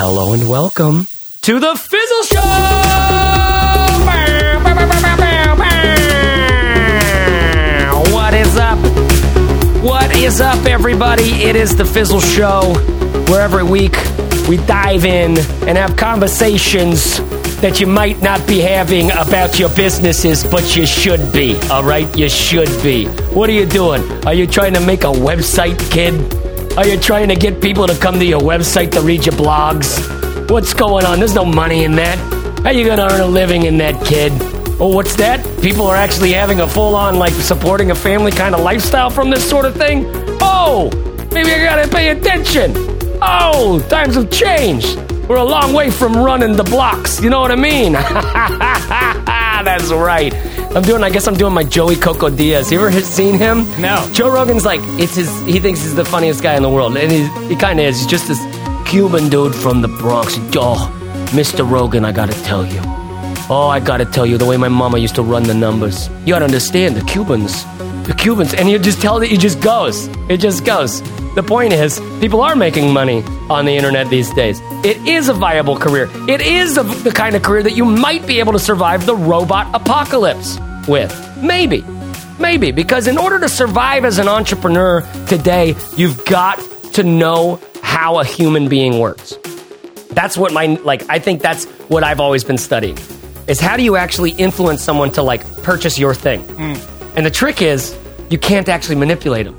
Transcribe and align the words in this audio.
Hello 0.00 0.32
and 0.32 0.48
welcome 0.48 1.08
to 1.42 1.58
the 1.58 1.74
Fizzle 1.74 2.22
Show! 2.22 2.38
What 8.14 8.32
is 8.32 8.56
up? 8.56 8.78
What 9.82 10.14
is 10.16 10.40
up, 10.40 10.64
everybody? 10.66 11.42
It 11.42 11.56
is 11.56 11.74
the 11.74 11.84
Fizzle 11.84 12.20
Show, 12.20 12.74
where 13.26 13.40
every 13.40 13.64
week 13.64 13.96
we 14.48 14.58
dive 14.68 15.04
in 15.04 15.36
and 15.66 15.76
have 15.76 15.96
conversations 15.96 17.18
that 17.60 17.80
you 17.80 17.88
might 17.88 18.22
not 18.22 18.46
be 18.46 18.60
having 18.60 19.10
about 19.10 19.58
your 19.58 19.70
businesses, 19.70 20.44
but 20.44 20.76
you 20.76 20.86
should 20.86 21.32
be, 21.32 21.58
all 21.70 21.82
right? 21.82 22.16
You 22.16 22.28
should 22.28 22.70
be. 22.84 23.06
What 23.34 23.50
are 23.50 23.54
you 23.54 23.66
doing? 23.66 24.02
Are 24.24 24.34
you 24.34 24.46
trying 24.46 24.74
to 24.74 24.80
make 24.80 25.02
a 25.02 25.12
website, 25.12 25.80
kid? 25.90 26.14
Are 26.78 26.86
you 26.86 26.96
trying 26.96 27.28
to 27.30 27.34
get 27.34 27.60
people 27.60 27.88
to 27.88 27.98
come 27.98 28.20
to 28.20 28.24
your 28.24 28.40
website 28.40 28.92
to 28.92 29.00
read 29.00 29.26
your 29.26 29.34
blogs? 29.34 29.98
What's 30.48 30.72
going 30.74 31.04
on? 31.04 31.18
There's 31.18 31.34
no 31.34 31.44
money 31.44 31.82
in 31.82 31.96
that. 31.96 32.16
How 32.62 32.70
you 32.70 32.86
gonna 32.86 33.12
earn 33.12 33.20
a 33.20 33.26
living 33.26 33.64
in 33.64 33.78
that, 33.78 34.06
kid? 34.06 34.30
Oh, 34.78 34.94
what's 34.94 35.16
that? 35.16 35.44
People 35.60 35.88
are 35.88 35.96
actually 35.96 36.34
having 36.34 36.60
a 36.60 36.68
full 36.68 36.94
on, 36.94 37.18
like, 37.18 37.32
supporting 37.32 37.90
a 37.90 37.96
family 37.96 38.30
kind 38.30 38.54
of 38.54 38.60
lifestyle 38.60 39.10
from 39.10 39.28
this 39.28 39.44
sort 39.50 39.64
of 39.64 39.74
thing? 39.74 40.04
Oh, 40.40 40.88
maybe 41.32 41.50
I 41.50 41.64
gotta 41.64 41.88
pay 41.88 42.10
attention. 42.10 42.72
Oh, 43.20 43.84
times 43.88 44.14
have 44.14 44.30
changed. 44.30 45.00
We're 45.28 45.38
a 45.38 45.44
long 45.44 45.72
way 45.72 45.90
from 45.90 46.16
running 46.16 46.56
the 46.56 46.62
blocks. 46.62 47.20
You 47.20 47.28
know 47.28 47.40
what 47.40 47.50
I 47.50 47.56
mean? 47.56 47.92
That's 49.64 49.90
right. 49.90 50.32
I'm 50.78 50.84
doing. 50.84 51.02
I 51.02 51.10
guess 51.10 51.26
I'm 51.26 51.34
doing 51.34 51.52
my 51.52 51.64
Joey 51.64 51.96
Coco 51.96 52.30
Diaz. 52.30 52.70
You 52.70 52.78
ever 52.86 53.00
seen 53.00 53.34
him? 53.34 53.68
No. 53.80 54.08
Joe 54.12 54.30
Rogan's 54.32 54.64
like 54.64 54.78
it's 55.00 55.16
his. 55.16 55.28
He 55.44 55.58
thinks 55.58 55.80
he's 55.80 55.96
the 55.96 56.04
funniest 56.04 56.40
guy 56.40 56.54
in 56.54 56.62
the 56.62 56.70
world, 56.70 56.96
and 56.96 57.10
he 57.10 57.26
he 57.48 57.56
kind 57.56 57.80
of 57.80 57.86
is. 57.86 57.98
He's 57.98 58.06
just 58.06 58.28
this 58.28 58.38
Cuban 58.86 59.28
dude 59.28 59.56
from 59.56 59.82
the 59.82 59.88
Bronx. 59.88 60.36
Oh, 60.54 60.88
Mr. 61.30 61.68
Rogan, 61.68 62.04
I 62.04 62.12
gotta 62.12 62.40
tell 62.44 62.64
you. 62.64 62.80
Oh, 63.50 63.66
I 63.68 63.80
gotta 63.80 64.04
tell 64.04 64.24
you, 64.24 64.38
the 64.38 64.46
way 64.46 64.56
my 64.56 64.68
mama 64.68 64.98
used 64.98 65.16
to 65.16 65.22
run 65.22 65.42
the 65.42 65.52
numbers. 65.52 66.08
You 66.24 66.34
gotta 66.34 66.44
understand 66.44 66.94
the 66.94 67.04
Cubans. 67.06 67.64
The 68.06 68.14
Cubans. 68.16 68.54
And 68.54 68.70
you 68.70 68.78
just 68.78 69.02
tell 69.02 69.18
that 69.18 69.32
it 69.32 69.40
just 69.40 69.60
goes. 69.60 70.06
It 70.28 70.36
just 70.36 70.64
goes. 70.64 71.02
The 71.34 71.42
point 71.42 71.72
is, 71.72 72.00
people 72.20 72.40
are 72.40 72.54
making 72.54 72.92
money 72.92 73.24
on 73.50 73.64
the 73.64 73.74
internet 73.74 74.10
these 74.10 74.32
days. 74.32 74.60
It 74.84 74.96
is 75.08 75.28
a 75.28 75.34
viable 75.34 75.76
career. 75.76 76.08
It 76.28 76.40
is 76.40 76.78
a, 76.78 76.84
the 76.84 77.10
kind 77.10 77.34
of 77.34 77.42
career 77.42 77.64
that 77.64 77.72
you 77.72 77.84
might 77.84 78.28
be 78.28 78.38
able 78.38 78.52
to 78.52 78.60
survive 78.60 79.06
the 79.06 79.16
robot 79.16 79.74
apocalypse 79.74 80.56
with. 80.88 81.12
Maybe. 81.42 81.84
Maybe. 82.40 82.72
Because 82.72 83.06
in 83.06 83.18
order 83.18 83.38
to 83.40 83.48
survive 83.48 84.04
as 84.04 84.18
an 84.18 84.28
entrepreneur 84.28 85.02
today, 85.26 85.74
you've 85.96 86.24
got 86.24 86.58
to 86.94 87.02
know 87.02 87.60
how 87.82 88.18
a 88.18 88.24
human 88.24 88.68
being 88.68 88.98
works. 88.98 89.36
That's 90.10 90.36
what 90.36 90.52
my, 90.52 90.66
like, 90.66 91.08
I 91.10 91.18
think 91.18 91.42
that's 91.42 91.66
what 91.88 92.02
I've 92.02 92.20
always 92.20 92.42
been 92.44 92.58
studying. 92.58 92.98
Is 93.46 93.60
how 93.60 93.76
do 93.76 93.82
you 93.82 93.96
actually 93.96 94.30
influence 94.32 94.82
someone 94.82 95.10
to, 95.12 95.22
like, 95.22 95.44
purchase 95.62 95.98
your 95.98 96.14
thing? 96.14 96.42
Mm. 96.44 97.16
And 97.16 97.26
the 97.26 97.30
trick 97.30 97.62
is, 97.62 97.96
you 98.30 98.38
can't 98.38 98.68
actually 98.68 98.96
manipulate 98.96 99.46
them. 99.46 99.56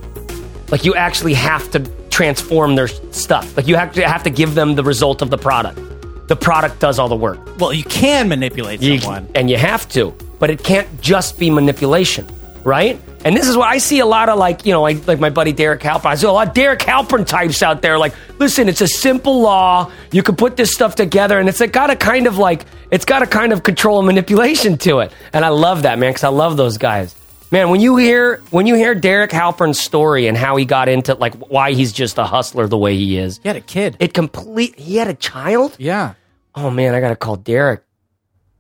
Like 0.71 0.85
you 0.85 0.93
actually 0.95 1.33
have 1.33 1.69
to 1.71 1.79
transform 2.09 2.75
their 2.75 2.87
stuff. 2.87 3.57
Like 3.57 3.67
you 3.67 3.75
have 3.75 3.93
to 3.93 4.07
have 4.07 4.23
to 4.23 4.29
give 4.29 4.53
them 4.53 4.75
the 4.75 4.83
result 4.83 5.21
of 5.23 5.29
the 5.31 5.37
product. 5.37 5.79
The 6.27 6.35
product 6.35 6.79
does 6.79 6.99
all 6.99 7.09
the 7.09 7.15
work. 7.15 7.39
Well, 7.59 7.73
you 7.73 7.83
can 7.83 8.29
manipulate 8.29 8.81
You- 8.81 8.99
someone. 8.99 9.27
and 9.33 9.49
you 9.49 9.57
have 9.57 9.89
to, 9.89 10.13
but 10.39 10.49
it 10.49 10.63
can't 10.63 11.01
just 11.01 11.37
be 11.37 11.49
manipulation, 11.49 12.27
right? 12.63 12.99
And 13.25 13.35
this 13.35 13.47
is 13.49 13.57
what 13.57 13.67
I 13.67 13.79
see 13.79 13.99
a 13.99 14.05
lot 14.05 14.29
of 14.29 14.39
like, 14.39 14.65
you 14.65 14.71
know, 14.71 14.81
like, 14.81 15.05
like 15.05 15.19
my 15.19 15.29
buddy 15.29 15.51
Derek 15.51 15.81
Halpern. 15.81 16.05
I 16.05 16.15
see 16.15 16.25
a 16.27 16.31
lot 16.31 16.47
of 16.47 16.53
Derek 16.53 16.79
Halpern 16.79 17.27
types 17.27 17.61
out 17.61 17.81
there 17.81 17.97
like, 17.99 18.13
listen, 18.39 18.69
it's 18.69 18.79
a 18.79 18.87
simple 18.87 19.41
law. 19.41 19.91
You 20.13 20.23
can 20.23 20.37
put 20.37 20.55
this 20.55 20.73
stuff 20.73 20.95
together 20.95 21.37
and 21.37 21.49
it's 21.49 21.61
got 21.67 21.89
a 21.89 21.97
kind 21.97 22.27
of 22.27 22.37
like, 22.37 22.63
it's 22.91 23.03
got 23.03 23.21
a 23.21 23.27
kind 23.27 23.51
of 23.51 23.63
control 23.63 23.99
and 23.99 24.07
manipulation 24.07 24.77
to 24.79 24.99
it. 24.99 25.11
And 25.33 25.43
I 25.43 25.49
love 25.49 25.81
that, 25.83 25.99
man, 25.99 26.11
because 26.11 26.23
I 26.23 26.29
love 26.29 26.55
those 26.55 26.77
guys. 26.77 27.13
Man, 27.51 27.69
when 27.71 27.81
you 27.81 27.97
hear 27.97 28.37
when 28.51 28.67
you 28.67 28.75
hear 28.75 28.93
Derek 28.95 29.31
Halpern's 29.31 29.79
story 29.79 30.27
and 30.27 30.37
how 30.37 30.55
he 30.55 30.63
got 30.65 30.87
into 30.87 31.15
like 31.15 31.33
why 31.49 31.73
he's 31.73 31.91
just 31.91 32.17
a 32.19 32.23
hustler 32.23 32.67
the 32.67 32.77
way 32.77 32.95
he 32.95 33.17
is, 33.17 33.39
He 33.41 33.49
had 33.49 33.55
a 33.57 33.61
kid. 33.61 33.97
it 33.99 34.13
complete 34.13 34.77
he 34.79 34.95
had 34.97 35.07
a 35.09 35.15
child? 35.15 35.75
yeah. 35.79 36.13
oh 36.55 36.69
man, 36.69 36.93
I 36.95 36.99
gotta 37.01 37.15
call 37.15 37.35
Derek. 37.37 37.81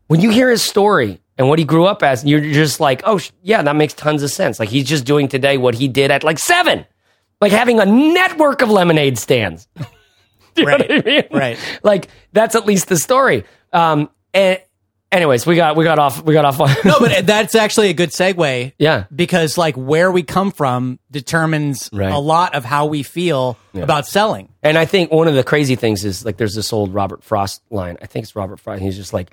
When 0.07 0.19
you 0.21 0.31
hear 0.31 0.49
his 0.49 0.63
story 0.63 1.21
and 1.39 1.49
what 1.49 1.57
he 1.57 1.65
grew 1.65 1.85
up 1.85 2.03
as, 2.03 2.23
you're 2.23 2.41
just 2.41 2.79
like, 2.79 3.01
oh 3.05 3.17
sh- 3.17 3.31
yeah, 3.41 3.63
that 3.63 3.75
makes 3.75 3.95
tons 3.95 4.21
of 4.21 4.29
sense. 4.29 4.59
Like 4.59 4.69
he's 4.69 4.85
just 4.85 5.05
doing 5.05 5.27
today 5.27 5.57
what 5.57 5.73
he 5.73 5.87
did 5.87 6.11
at 6.11 6.23
like 6.23 6.37
seven, 6.37 6.85
like 7.41 7.51
having 7.51 7.79
a 7.79 7.85
network 7.85 8.61
of 8.61 8.69
lemonade 8.69 9.17
stands. 9.17 9.67
Do 10.55 10.61
you 10.61 10.65
know 10.67 10.71
Right, 10.77 10.89
what 10.89 11.07
I 11.07 11.09
mean? 11.09 11.23
right. 11.31 11.79
Like 11.81 12.09
that's 12.33 12.53
at 12.55 12.65
least 12.67 12.89
the 12.89 12.97
story. 12.97 13.45
Um, 13.73 14.09
and 14.33 14.59
anyways, 15.11 15.45
we 15.45 15.55
got 15.55 15.75
we 15.77 15.83
got 15.85 15.99
off 15.99 16.21
we 16.23 16.33
got 16.33 16.43
off. 16.45 16.59
On, 16.59 16.69
No, 16.83 16.99
but 16.99 17.25
that's 17.27 17.55
actually 17.55 17.89
a 17.89 17.93
good 17.93 18.09
segue. 18.09 18.73
Yeah. 18.77 19.05
Because 19.15 19.57
like 19.57 19.75
where 19.75 20.11
we 20.11 20.23
come 20.23 20.51
from 20.51 20.99
determines 21.11 21.89
Right. 21.93 22.11
a 22.11 22.17
lot 22.19 22.55
of 22.55 22.65
how 22.65 22.87
we 22.87 23.03
feel 23.03 23.57
about 23.75 24.07
selling. 24.07 24.49
And 24.63 24.77
I 24.77 24.85
think 24.85 25.11
one 25.11 25.27
of 25.27 25.35
the 25.35 25.43
crazy 25.43 25.75
things 25.75 26.03
is 26.03 26.25
like 26.25 26.37
there's 26.37 26.55
this 26.55 26.73
old 26.73 26.93
Robert 26.93 27.23
Frost 27.23 27.61
line. 27.69 27.97
I 28.01 28.07
think 28.07 28.23
it's 28.23 28.35
Robert 28.35 28.59
Frost. 28.59 28.81
He's 28.81 28.97
just 28.97 29.13
like 29.13 29.31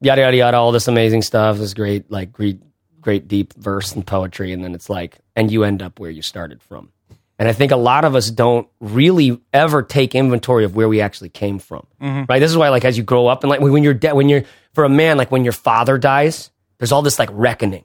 yada 0.00 0.22
yada 0.22 0.36
yada, 0.36 0.56
all 0.56 0.72
this 0.72 0.88
amazing 0.88 1.22
stuff, 1.22 1.58
this 1.58 1.74
great 1.74 2.10
like 2.10 2.32
great 2.32 2.60
great 3.00 3.28
deep 3.28 3.54
verse 3.54 3.92
and 3.92 4.06
poetry, 4.06 4.52
and 4.52 4.62
then 4.62 4.74
it's 4.74 4.90
like, 4.90 5.18
and 5.36 5.50
you 5.50 5.64
end 5.64 5.82
up 5.82 5.98
where 5.98 6.10
you 6.10 6.22
started 6.22 6.62
from. 6.62 6.90
And 7.38 7.48
I 7.48 7.52
think 7.52 7.70
a 7.70 7.76
lot 7.76 8.04
of 8.04 8.16
us 8.16 8.30
don't 8.30 8.68
really 8.80 9.40
ever 9.52 9.82
take 9.82 10.14
inventory 10.14 10.64
of 10.64 10.74
where 10.74 10.88
we 10.88 11.00
actually 11.00 11.28
came 11.28 11.60
from. 11.60 11.86
Mm-hmm. 12.02 12.24
Right? 12.28 12.40
This 12.40 12.50
is 12.50 12.56
why, 12.56 12.68
like, 12.70 12.84
as 12.84 12.96
you 12.96 13.04
grow 13.04 13.28
up 13.28 13.44
and 13.44 13.50
like 13.50 13.60
when 13.60 13.84
you're 13.84 13.94
de- 13.94 14.14
when 14.14 14.28
you're 14.28 14.42
for 14.74 14.84
a 14.84 14.88
man, 14.88 15.16
like 15.16 15.30
when 15.30 15.44
your 15.44 15.52
father 15.52 15.98
dies, 15.98 16.50
there's 16.78 16.92
all 16.92 17.02
this 17.02 17.18
like 17.18 17.30
reckoning 17.32 17.84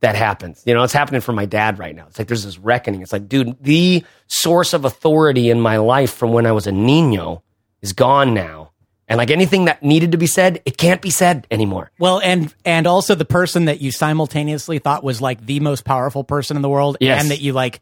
that 0.00 0.14
happens. 0.14 0.62
You 0.66 0.74
know, 0.74 0.82
it's 0.82 0.92
happening 0.92 1.20
for 1.20 1.32
my 1.32 1.46
dad 1.46 1.78
right 1.78 1.94
now. 1.94 2.06
It's 2.08 2.18
like 2.18 2.28
there's 2.28 2.44
this 2.44 2.58
reckoning. 2.58 3.02
It's 3.02 3.12
like, 3.12 3.28
dude, 3.28 3.56
the 3.62 4.04
source 4.26 4.74
of 4.74 4.84
authority 4.84 5.48
in 5.48 5.60
my 5.60 5.78
life 5.78 6.12
from 6.12 6.32
when 6.32 6.44
I 6.44 6.52
was 6.52 6.66
a 6.66 6.72
Nino 6.72 7.42
is 7.80 7.92
gone 7.92 8.34
now. 8.34 8.71
And 9.08 9.18
like 9.18 9.30
anything 9.30 9.66
that 9.66 9.82
needed 9.82 10.12
to 10.12 10.18
be 10.18 10.26
said, 10.26 10.62
it 10.64 10.76
can't 10.78 11.02
be 11.02 11.10
said 11.10 11.46
anymore. 11.50 11.90
Well, 11.98 12.20
and 12.20 12.54
and 12.64 12.86
also 12.86 13.14
the 13.14 13.24
person 13.26 13.66
that 13.66 13.80
you 13.80 13.90
simultaneously 13.90 14.78
thought 14.78 15.04
was 15.04 15.20
like 15.20 15.44
the 15.44 15.60
most 15.60 15.84
powerful 15.84 16.24
person 16.24 16.56
in 16.56 16.62
the 16.62 16.68
world, 16.68 16.96
Yes. 17.00 17.20
and 17.20 17.30
that 17.30 17.40
you 17.40 17.52
like 17.52 17.80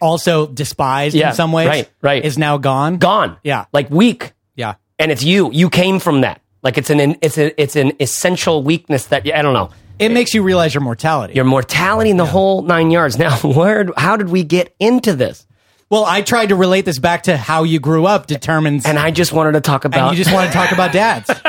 also 0.00 0.46
despised 0.46 1.14
Yeah, 1.14 1.30
in 1.30 1.34
some 1.34 1.52
ways, 1.52 1.68
right, 1.68 1.90
right. 2.02 2.24
is 2.24 2.36
now 2.38 2.58
gone. 2.58 2.98
Gone. 2.98 3.36
Yeah. 3.44 3.66
Like 3.72 3.90
weak. 3.90 4.32
Yeah. 4.56 4.74
And 4.98 5.12
it's 5.12 5.22
you. 5.22 5.50
You 5.52 5.70
came 5.70 5.98
from 6.00 6.22
that. 6.22 6.40
Like 6.62 6.78
it's 6.78 6.90
an 6.90 7.16
it's 7.20 7.38
a 7.38 7.60
it's 7.62 7.76
an 7.76 7.92
essential 8.00 8.62
weakness 8.62 9.06
that 9.06 9.26
I 9.32 9.42
don't 9.42 9.54
know. 9.54 9.70
It 9.98 10.10
makes 10.10 10.34
you 10.34 10.42
realize 10.42 10.74
your 10.74 10.82
mortality. 10.82 11.34
Your 11.34 11.44
mortality 11.44 12.10
in 12.10 12.16
the 12.18 12.26
whole 12.26 12.62
nine 12.62 12.90
yards. 12.90 13.18
Now, 13.18 13.36
where 13.44 13.86
how 13.96 14.16
did 14.16 14.28
we 14.30 14.42
get 14.42 14.74
into 14.80 15.14
this? 15.14 15.45
Well, 15.88 16.04
I 16.04 16.22
tried 16.22 16.50
to 16.50 16.56
relate 16.56 16.84
this 16.84 16.98
back 16.98 17.24
to 17.24 17.36
how 17.36 17.62
you 17.64 17.78
grew 17.80 18.06
up 18.06 18.26
determines, 18.26 18.86
And 18.86 18.98
I 18.98 19.10
just 19.10 19.32
wanted 19.32 19.52
to 19.52 19.60
talk 19.60 19.84
about 19.84 20.08
and 20.08 20.18
you 20.18 20.24
just 20.24 20.34
want 20.34 20.50
to 20.50 20.52
talk 20.52 20.72
about 20.72 20.92
dads. 20.92 21.30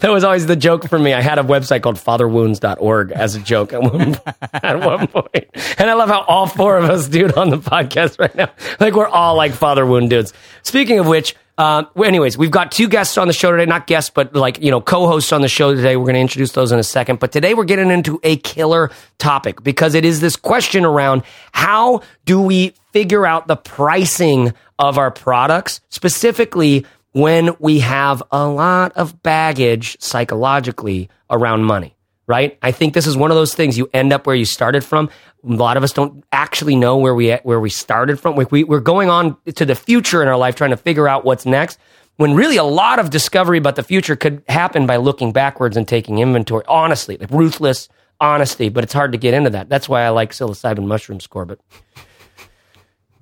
That 0.00 0.10
was 0.10 0.24
always 0.24 0.46
the 0.46 0.56
joke 0.56 0.88
for 0.88 0.98
me. 0.98 1.12
I 1.12 1.20
had 1.20 1.38
a 1.38 1.42
website 1.42 1.82
called 1.82 1.96
fatherwounds.org 1.96 3.12
as 3.12 3.34
a 3.36 3.40
joke 3.40 3.72
at 3.72 3.82
one, 3.82 4.16
at 4.52 4.80
one 4.80 5.06
point. 5.06 5.46
And 5.78 5.88
I 5.90 5.94
love 5.94 6.08
how 6.08 6.22
all 6.22 6.46
four 6.46 6.76
of 6.78 6.84
us 6.90 7.08
do 7.08 7.26
it 7.26 7.36
on 7.36 7.50
the 7.50 7.58
podcast 7.58 8.18
right 8.18 8.34
now. 8.34 8.50
Like 8.80 8.94
we're 8.94 9.08
all 9.08 9.36
like 9.36 9.52
father 9.52 9.86
wound 9.86 10.10
dudes. 10.10 10.32
Speaking 10.62 10.98
of 10.98 11.06
which, 11.06 11.36
uh, 11.58 11.84
anyways, 12.02 12.38
we've 12.38 12.52
got 12.52 12.70
two 12.70 12.88
guests 12.88 13.18
on 13.18 13.26
the 13.26 13.34
show 13.34 13.50
today. 13.50 13.66
Not 13.66 13.88
guests, 13.88 14.10
but 14.14 14.34
like, 14.34 14.62
you 14.62 14.70
know, 14.70 14.80
co-hosts 14.80 15.32
on 15.32 15.42
the 15.42 15.48
show 15.48 15.74
today. 15.74 15.96
We're 15.96 16.04
going 16.04 16.14
to 16.14 16.20
introduce 16.20 16.52
those 16.52 16.70
in 16.70 16.78
a 16.78 16.84
second. 16.84 17.18
But 17.18 17.32
today 17.32 17.54
we're 17.54 17.64
getting 17.64 17.90
into 17.90 18.20
a 18.22 18.36
killer 18.36 18.92
topic 19.18 19.64
because 19.64 19.94
it 19.94 20.04
is 20.04 20.20
this 20.20 20.36
question 20.36 20.84
around 20.84 21.24
how 21.50 22.02
do 22.24 22.40
we 22.40 22.74
figure 22.92 23.26
out 23.26 23.48
the 23.48 23.56
pricing 23.56 24.54
of 24.78 24.98
our 24.98 25.10
products, 25.10 25.80
specifically 25.88 26.86
when 27.12 27.56
we 27.58 27.80
have 27.80 28.22
a 28.30 28.46
lot 28.46 28.92
of 28.92 29.20
baggage 29.24 29.96
psychologically 30.00 31.08
around 31.28 31.64
money, 31.64 31.96
right? 32.28 32.56
I 32.62 32.70
think 32.70 32.94
this 32.94 33.06
is 33.06 33.16
one 33.16 33.32
of 33.32 33.36
those 33.36 33.54
things 33.54 33.76
you 33.76 33.90
end 33.92 34.12
up 34.12 34.26
where 34.26 34.36
you 34.36 34.44
started 34.44 34.84
from. 34.84 35.10
A 35.44 35.52
lot 35.52 35.76
of 35.76 35.82
us 35.82 35.92
don't 35.92 36.22
actually 36.30 36.76
know 36.76 36.98
where 36.98 37.14
we 37.14 37.32
where 37.36 37.58
we 37.58 37.70
started 37.70 38.20
from. 38.20 38.36
We, 38.36 38.44
we, 38.50 38.64
we're 38.64 38.80
going 38.80 39.10
on 39.10 39.36
to 39.56 39.64
the 39.64 39.74
future 39.74 40.22
in 40.22 40.28
our 40.28 40.36
life, 40.36 40.54
trying 40.54 40.70
to 40.70 40.76
figure 40.76 41.08
out 41.08 41.24
what's 41.24 41.46
next. 41.46 41.80
When 42.16 42.34
really 42.34 42.56
a 42.56 42.64
lot 42.64 42.98
of 42.98 43.10
discovery 43.10 43.58
about 43.58 43.76
the 43.76 43.82
future 43.82 44.16
could 44.16 44.42
happen 44.48 44.86
by 44.86 44.96
looking 44.96 45.32
backwards 45.32 45.76
and 45.76 45.88
taking 45.88 46.18
inventory. 46.18 46.64
Honestly, 46.68 47.16
like 47.16 47.30
ruthless 47.30 47.88
honesty, 48.20 48.68
but 48.68 48.84
it's 48.84 48.92
hard 48.92 49.12
to 49.12 49.18
get 49.18 49.34
into 49.34 49.50
that. 49.50 49.68
That's 49.68 49.88
why 49.88 50.02
I 50.02 50.10
like 50.10 50.32
psilocybin 50.32 50.86
mushrooms, 50.86 51.26
Corbett. 51.26 51.60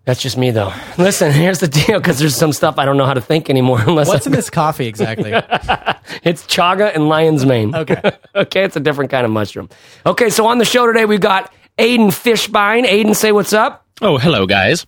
That's 0.06 0.22
just 0.22 0.38
me, 0.38 0.50
though. 0.52 0.72
Listen, 0.98 1.32
here's 1.32 1.58
the 1.58 1.68
deal 1.68 1.98
because 1.98 2.18
there's 2.18 2.34
some 2.36 2.52
stuff 2.52 2.78
I 2.78 2.84
don't 2.86 2.96
know 2.96 3.04
how 3.06 3.14
to 3.14 3.20
think 3.20 3.50
anymore 3.50 3.80
unless 3.86 4.08
What's 4.08 4.26
I- 4.26 4.30
in 4.30 4.36
this 4.36 4.48
coffee 4.48 4.86
exactly? 4.86 5.32
it's 6.22 6.44
chaga 6.46 6.94
and 6.94 7.08
lion's 7.08 7.44
mane. 7.44 7.74
Okay. 7.74 8.00
okay, 8.34 8.64
it's 8.64 8.76
a 8.76 8.80
different 8.80 9.10
kind 9.10 9.26
of 9.26 9.32
mushroom. 9.32 9.68
Okay, 10.06 10.30
so 10.30 10.46
on 10.46 10.58
the 10.58 10.64
show 10.64 10.86
today 10.86 11.04
we've 11.04 11.20
got 11.20 11.52
Aiden 11.76 12.08
Fishbein. 12.08 12.86
Aiden, 12.86 13.14
say 13.14 13.32
what's 13.32 13.52
up. 13.52 13.84
Oh, 14.00 14.16
hello, 14.16 14.46
guys. 14.46 14.86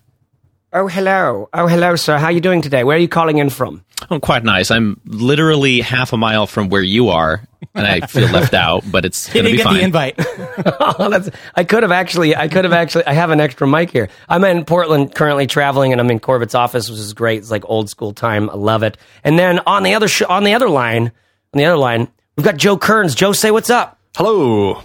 Oh, 0.71 0.87
hello. 0.87 1.49
Oh, 1.51 1.65
hello, 1.67 1.95
sir. 1.95 2.17
How 2.19 2.25
are 2.25 2.31
you 2.31 2.41
doing 2.41 2.61
today? 2.61 2.83
Where 2.83 2.95
are 2.95 2.99
you 2.99 3.07
calling 3.07 3.39
in 3.39 3.49
from? 3.49 3.83
I'm 4.11 4.21
quite 4.21 4.43
nice. 4.43 4.69
I'm 4.69 5.01
literally 5.05 5.81
half 5.81 6.13
a 6.13 6.17
mile 6.17 6.45
from 6.45 6.69
where 6.69 6.83
you 6.83 7.09
are, 7.09 7.41
and 7.73 7.87
I 7.87 8.01
feel 8.05 8.29
left 8.31 8.53
out, 8.53 8.83
but 8.89 9.03
it's 9.03 9.27
He 9.27 9.39
gonna 9.39 9.49
didn't 9.49 9.53
be 9.53 9.57
get 9.57 9.63
fine. 9.63 9.75
the 9.77 9.83
invite. 9.83 10.15
oh, 10.99 11.09
that's, 11.09 11.29
I 11.55 11.63
could 11.63 11.81
have 11.83 11.91
actually, 11.91 12.35
I 12.35 12.47
could 12.47 12.65
have 12.65 12.73
actually, 12.73 13.05
I 13.07 13.13
have 13.13 13.31
an 13.31 13.39
extra 13.39 13.67
mic 13.67 13.89
here. 13.89 14.09
I'm 14.29 14.43
in 14.43 14.63
Portland 14.63 15.15
currently 15.15 15.47
traveling 15.47 15.91
and 15.91 15.99
I'm 15.99 16.09
in 16.11 16.19
Corbett's 16.19 16.53
office, 16.55 16.87
which 16.87 16.99
is 16.99 17.13
great. 17.13 17.39
It's 17.39 17.51
like 17.51 17.63
old 17.67 17.89
school 17.89 18.13
time. 18.13 18.49
I 18.49 18.53
love 18.53 18.83
it. 18.83 18.95
And 19.23 19.39
then 19.39 19.59
on 19.65 19.81
the 19.83 19.95
other, 19.95 20.07
sh- 20.07 20.21
on 20.21 20.43
the 20.43 20.53
other 20.53 20.69
line, 20.69 21.07
on 21.53 21.57
the 21.57 21.65
other 21.65 21.77
line, 21.77 22.07
we've 22.37 22.45
got 22.45 22.57
Joe 22.57 22.77
Kerns. 22.77 23.15
Joe, 23.15 23.31
say 23.33 23.49
what's 23.49 23.71
up. 23.71 23.99
Hello. 24.15 24.83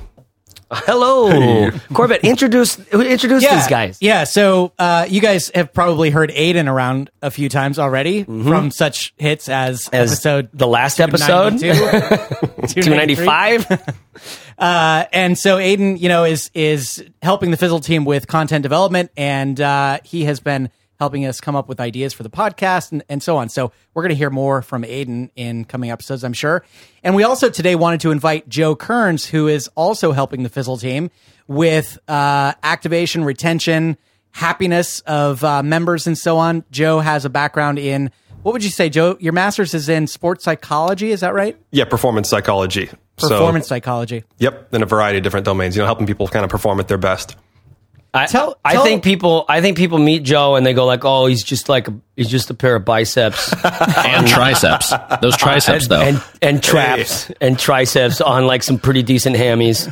Hello. 0.74 1.70
Corbett, 1.92 2.24
introduce, 2.24 2.78
introduce 2.92 3.42
these 3.42 3.66
guys. 3.68 3.98
Yeah, 4.00 4.24
so 4.24 4.72
uh, 4.78 5.06
you 5.08 5.20
guys 5.20 5.50
have 5.54 5.72
probably 5.72 6.10
heard 6.10 6.30
Aiden 6.30 6.70
around 6.70 7.10
a 7.22 7.30
few 7.30 7.48
times 7.48 7.78
already 7.78 8.24
from 8.24 8.70
such 8.70 9.14
hits 9.16 9.48
as, 9.48 9.88
As 9.92 10.12
episode 10.12 10.50
the 10.52 10.66
last 10.66 11.00
episode, 11.00 11.58
292, 11.58 12.82
295. 12.82 13.94
Uh, 14.56 15.04
and 15.12 15.36
so 15.36 15.56
Aiden, 15.58 15.98
you 15.98 16.08
know, 16.08 16.22
is 16.22 16.48
is 16.54 17.04
helping 17.22 17.50
the 17.50 17.56
Fizzle 17.56 17.80
team 17.80 18.04
with 18.04 18.28
content 18.28 18.62
development, 18.62 19.10
and 19.16 19.60
uh, 19.60 19.98
he 20.04 20.26
has 20.26 20.38
been 20.38 20.70
helping 21.04 21.26
us 21.26 21.38
come 21.38 21.54
up 21.54 21.68
with 21.68 21.80
ideas 21.80 22.14
for 22.14 22.22
the 22.22 22.30
podcast 22.30 22.90
and, 22.90 23.04
and 23.10 23.22
so 23.22 23.36
on. 23.36 23.50
So 23.50 23.72
we're 23.92 24.02
going 24.02 24.08
to 24.10 24.16
hear 24.16 24.30
more 24.30 24.62
from 24.62 24.84
Aiden 24.84 25.28
in 25.36 25.66
coming 25.66 25.90
episodes, 25.90 26.24
I'm 26.24 26.32
sure. 26.32 26.64
And 27.02 27.14
we 27.14 27.24
also 27.24 27.50
today 27.50 27.74
wanted 27.76 28.00
to 28.00 28.10
invite 28.10 28.48
Joe 28.48 28.74
Kerns, 28.74 29.26
who 29.26 29.46
is 29.46 29.68
also 29.74 30.12
helping 30.12 30.42
the 30.44 30.48
Fizzle 30.48 30.78
team 30.78 31.10
with 31.46 31.98
uh, 32.08 32.54
activation, 32.62 33.22
retention, 33.22 33.98
happiness 34.30 35.00
of 35.00 35.44
uh, 35.44 35.62
members, 35.62 36.06
and 36.06 36.16
so 36.16 36.38
on. 36.38 36.64
Joe 36.70 37.00
has 37.00 37.26
a 37.26 37.30
background 37.30 37.78
in 37.78 38.10
what 38.42 38.52
would 38.52 38.64
you 38.64 38.70
say, 38.70 38.88
Joe? 38.88 39.16
Your 39.20 39.32
master's 39.34 39.72
is 39.74 39.88
in 39.88 40.06
sports 40.06 40.42
psychology, 40.44 41.10
is 41.12 41.20
that 41.20 41.32
right? 41.34 41.56
Yeah, 41.70 41.84
performance 41.84 42.28
psychology. 42.30 42.90
Performance 43.18 43.66
So, 43.66 43.68
psychology. 43.74 44.24
yep, 44.38 44.72
in 44.74 44.82
a 44.82 44.86
variety 44.86 45.18
of 45.18 45.24
different 45.24 45.44
domains. 45.46 45.76
You 45.76 45.82
know, 45.82 45.86
helping 45.86 46.06
people 46.06 46.28
kind 46.28 46.44
of 46.44 46.50
perform 46.50 46.80
at 46.80 46.88
their 46.88 46.98
best. 46.98 47.36
I, 48.14 48.26
Tell- 48.26 48.56
I 48.64 48.74
tell- 48.74 48.84
think 48.84 49.02
people, 49.02 49.44
I 49.48 49.60
think 49.60 49.76
people 49.76 49.98
meet 49.98 50.22
Joe 50.22 50.54
and 50.54 50.64
they 50.64 50.72
go 50.72 50.86
like, 50.86 51.04
oh, 51.04 51.26
he's 51.26 51.42
just 51.42 51.68
like, 51.68 51.88
a, 51.88 51.94
he's 52.16 52.28
just 52.30 52.48
a 52.50 52.54
pair 52.54 52.76
of 52.76 52.84
biceps. 52.84 53.52
and 53.64 54.26
triceps. 54.28 54.92
Those 55.20 55.36
triceps, 55.36 55.88
though. 55.88 56.00
and 56.00 56.22
and 56.40 56.62
traps 56.62 57.30
and 57.40 57.58
triceps 57.58 58.20
on 58.20 58.46
like 58.46 58.62
some 58.62 58.78
pretty 58.78 59.02
decent 59.02 59.34
hammies. 59.36 59.86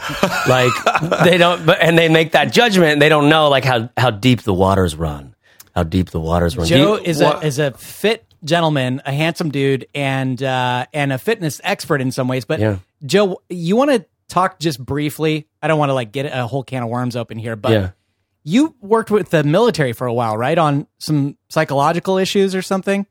like 0.48 1.24
they 1.24 1.36
don't, 1.36 1.66
but 1.66 1.80
and 1.82 1.98
they 1.98 2.08
make 2.08 2.32
that 2.32 2.52
judgment. 2.52 2.92
and 2.92 3.02
They 3.02 3.08
don't 3.08 3.28
know 3.28 3.48
like 3.48 3.64
how 3.64 3.90
how 3.96 4.10
deep 4.10 4.42
the 4.42 4.54
waters 4.54 4.94
run. 4.94 5.34
How 5.74 5.82
deep 5.82 6.10
the 6.10 6.20
waters 6.20 6.56
run. 6.56 6.66
Joe 6.68 6.96
you- 6.96 7.02
is 7.04 7.20
a 7.20 7.40
is 7.44 7.58
a 7.58 7.72
fit 7.72 8.24
gentleman, 8.44 9.00
a 9.04 9.12
handsome 9.12 9.50
dude, 9.50 9.86
and 9.94 10.40
uh, 10.42 10.86
and 10.92 11.12
a 11.12 11.18
fitness 11.18 11.60
expert 11.64 12.00
in 12.00 12.12
some 12.12 12.28
ways. 12.28 12.44
But 12.44 12.60
Yeah. 12.60 12.78
Joe, 13.04 13.40
you 13.48 13.74
want 13.76 13.90
to 13.90 14.04
talk 14.28 14.58
just 14.60 14.78
briefly? 14.84 15.48
I 15.60 15.68
don't 15.68 15.78
want 15.78 15.90
to 15.90 15.94
like 15.94 16.12
get 16.12 16.26
a 16.26 16.46
whole 16.46 16.62
can 16.62 16.82
of 16.84 16.88
worms 16.88 17.16
open 17.16 17.38
here, 17.38 17.56
but 17.56 17.72
yeah. 17.72 17.90
You 18.44 18.74
worked 18.80 19.10
with 19.10 19.30
the 19.30 19.44
military 19.44 19.92
for 19.92 20.06
a 20.06 20.12
while, 20.12 20.36
right? 20.36 20.58
On 20.58 20.86
some 20.98 21.36
psychological 21.48 22.18
issues 22.18 22.54
or 22.54 22.62
something. 22.62 23.06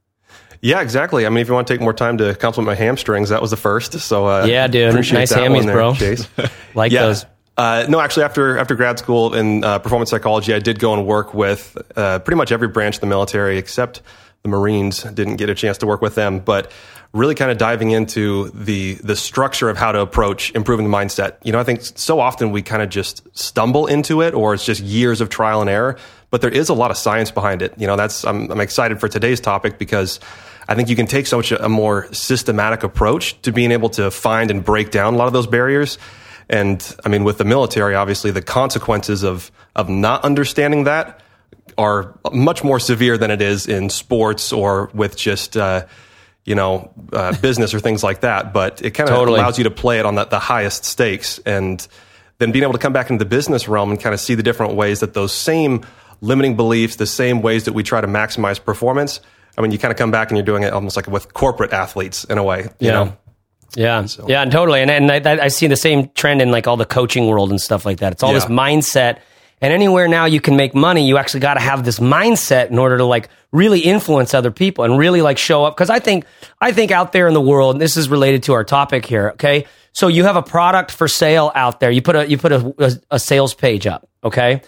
Yeah, 0.62 0.82
exactly. 0.82 1.26
I 1.26 1.30
mean, 1.30 1.40
if 1.40 1.48
you 1.48 1.54
want 1.56 1.68
to 1.68 1.74
take 1.74 1.82
more 1.82 1.94
time 1.94 2.18
to 2.20 2.36
compliment 2.36 2.68
my 2.68 2.76
hamstrings, 2.86 3.30
that 3.30 3.42
was 3.42 3.50
the 3.50 3.58
first. 3.58 3.94
So 4.00 4.28
uh, 4.28 4.46
Yeah, 4.46 4.68
dude. 4.68 4.90
appreciate 4.90 5.20
Nice 5.20 5.30
that 5.30 5.40
hammies, 5.40 5.66
there, 5.66 5.74
bro. 5.74 5.94
Chase. 5.96 6.28
Like 6.76 6.92
yeah. 6.92 7.02
those. 7.08 7.26
Uh, 7.58 7.86
no, 7.90 8.00
actually, 8.00 8.24
after 8.24 8.58
after 8.58 8.76
grad 8.76 8.98
school 9.00 9.34
in 9.34 9.64
uh, 9.64 9.80
performance 9.80 10.10
psychology, 10.10 10.54
I 10.54 10.60
did 10.60 10.80
go 10.80 10.94
and 10.94 11.06
work 11.06 11.34
with 11.34 11.78
uh, 11.98 12.20
pretty 12.20 12.38
much 12.38 12.52
every 12.52 12.68
branch 12.70 12.96
of 12.96 13.02
the 13.02 13.08
military 13.08 13.58
except 13.58 14.02
the 14.44 14.50
Marines. 14.50 15.04
Didn't 15.04 15.36
get 15.36 15.50
a 15.50 15.56
chance 15.56 15.78
to 15.80 15.86
work 15.88 16.02
with 16.02 16.16
them, 16.16 16.40
but 16.40 16.72
really 17.14 17.36
kind 17.36 17.52
of 17.52 17.58
diving 17.58 17.92
into 17.92 18.50
the 18.50 18.96
the 18.96 19.16
structure 19.16 19.70
of 19.70 19.78
how 19.78 19.92
to 19.92 20.00
approach 20.00 20.54
improving 20.56 20.90
the 20.90 20.96
mindset. 20.96 21.36
You 21.44 21.52
know, 21.52 21.60
I 21.60 21.64
think 21.64 21.82
so 21.82 22.20
often 22.20 22.52
we 22.52 22.62
kind 22.62 22.82
of 22.82 22.90
just 22.90 23.28
stumble 23.38 23.88
into 23.88 24.22
it, 24.22 24.34
or 24.34 24.54
it's 24.54 24.66
just 24.66 24.82
years 24.82 25.22
of 25.22 25.30
trial 25.30 25.62
and 25.62 25.70
error. 25.70 25.98
But 26.30 26.40
there 26.40 26.50
is 26.50 26.70
a 26.70 26.74
lot 26.74 26.92
of 26.92 26.98
science 26.98 27.30
behind 27.30 27.62
it. 27.62 27.74
You 27.78 27.88
know, 27.88 27.98
that's 27.98 28.24
I'm, 28.24 28.50
I'm 28.52 28.62
excited 28.62 29.00
for 29.00 29.10
today's 29.10 29.42
topic 29.42 29.78
because 29.78 30.20
I 30.70 30.76
think 30.76 30.88
you 30.88 30.96
can 30.96 31.08
take 31.08 31.28
so 31.28 31.38
much 31.38 31.52
a 31.52 31.68
more 31.68 32.12
systematic 32.14 32.84
approach 32.84 33.42
to 33.42 33.52
being 33.52 33.72
able 33.72 33.90
to 33.90 34.10
find 34.10 34.50
and 34.50 34.64
break 34.64 34.92
down 34.92 35.16
a 35.16 35.18
lot 35.18 35.28
of 35.28 35.34
those 35.34 35.48
barriers. 35.48 35.98
And 36.50 36.96
I 37.04 37.10
mean, 37.10 37.26
with 37.26 37.38
the 37.38 37.46
military, 37.46 37.96
obviously, 37.96 38.32
the 38.32 38.42
consequences 38.42 39.24
of 39.24 39.52
of 39.76 39.90
not 39.90 40.24
understanding 40.24 40.86
that 40.86 41.22
are 41.78 42.18
much 42.32 42.64
more 42.64 42.80
severe 42.80 43.18
than 43.18 43.32
it 43.32 43.42
is 43.42 43.68
in 43.68 43.90
sports 43.90 44.54
or 44.54 44.90
with 44.94 45.18
just 45.18 45.58
uh, 45.58 45.86
you 46.46 46.56
know 46.56 46.92
uh, 47.14 47.36
business 47.40 47.74
or 47.74 47.80
things 47.80 48.04
like 48.04 48.22
that. 48.22 48.54
But 48.54 48.82
it 48.82 48.92
kind 48.92 49.10
of 49.10 49.16
Totally. 49.16 49.40
allows 49.40 49.58
you 49.58 49.64
to 49.66 49.72
play 49.72 50.00
it 50.00 50.06
on 50.06 50.16
the, 50.16 50.26
the 50.26 50.40
highest 50.40 50.86
stakes, 50.86 51.40
and 51.46 51.86
then 52.40 52.52
being 52.52 52.64
able 52.64 52.74
to 52.74 52.80
come 52.80 52.94
back 52.94 53.10
into 53.10 53.24
the 53.24 53.30
business 53.30 53.68
realm 53.68 53.92
and 53.92 54.00
kind 54.00 54.14
of 54.14 54.20
see 54.20 54.36
the 54.36 54.44
different 54.44 54.74
ways 54.76 55.00
that 55.02 55.14
those 55.14 55.32
same 55.34 55.86
limiting 56.22 56.56
beliefs, 56.56 56.96
the 56.98 57.06
same 57.06 57.42
ways 57.42 57.66
that 57.66 57.74
we 57.74 57.84
try 57.84 58.02
to 58.02 58.08
maximize 58.08 58.64
performance. 58.64 59.20
I 59.58 59.62
mean, 59.62 59.72
you 59.72 59.78
kind 59.78 59.92
of 59.92 59.98
come 59.98 60.12
back 60.12 60.30
and 60.30 60.38
you're 60.38 60.46
doing 60.46 60.64
it 60.64 60.72
almost 60.74 60.96
like 60.96 61.08
with 61.08 61.34
corporate 61.34 61.74
athletes 61.74 62.24
in 62.24 62.38
a 62.38 62.44
way. 62.44 62.62
You 62.80 62.88
Yeah. 62.88 62.92
know? 62.92 63.18
Yeah, 63.74 64.06
yeah, 64.28 64.42
and 64.42 64.52
totally, 64.52 64.82
and 64.82 64.92
and 64.92 65.10
I, 65.10 65.46
I 65.46 65.48
see 65.48 65.68
the 65.68 65.78
same 65.78 66.10
trend 66.10 66.42
in 66.42 66.52
like 66.52 66.68
all 66.68 66.76
the 66.76 66.86
coaching 66.86 67.28
world 67.28 67.52
and 67.52 67.62
stuff 67.62 67.86
like 67.86 68.00
that. 68.00 68.12
It's 68.12 68.22
all 68.22 68.34
this 68.34 68.46
mindset, 68.46 69.20
and 69.62 69.72
anywhere 69.72 70.08
now 70.08 70.26
you 70.26 70.42
can 70.42 70.56
make 70.56 70.74
money, 70.74 71.08
you 71.08 71.18
actually 71.18 71.42
got 71.42 71.54
to 71.54 71.60
have 71.60 71.86
this 71.86 72.00
mindset 72.00 72.72
in 72.72 72.80
order 72.80 72.98
to 72.98 73.06
like 73.06 73.30
really 73.52 73.80
influence 73.80 74.34
other 74.34 74.50
people 74.50 74.84
and 74.84 74.98
really 74.98 75.22
like 75.22 75.38
show 75.38 75.64
up. 75.66 75.76
Because 75.76 75.90
I 75.92 76.00
think 76.00 76.26
I 76.60 76.72
think 76.72 76.92
out 76.92 77.12
there 77.12 77.28
in 77.28 77.34
the 77.36 77.42
world, 77.42 77.80
this 77.80 77.96
is 77.96 78.10
related 78.10 78.44
to 78.44 78.54
our 78.54 78.64
topic 78.64 79.06
here. 79.06 79.30
Okay, 79.32 79.66
so 79.94 80.08
you 80.08 80.24
have 80.24 80.36
a 80.36 80.42
product 80.42 80.92
for 80.92 81.08
sale 81.08 81.52
out 81.54 81.80
there. 81.80 81.92
You 81.92 82.02
put 82.02 82.16
a 82.16 82.28
you 82.28 82.38
put 82.38 82.52
a, 82.52 82.74
a, 82.80 82.92
a 83.12 83.20
sales 83.20 83.54
page 83.54 83.86
up. 83.86 84.10
Okay, 84.24 84.62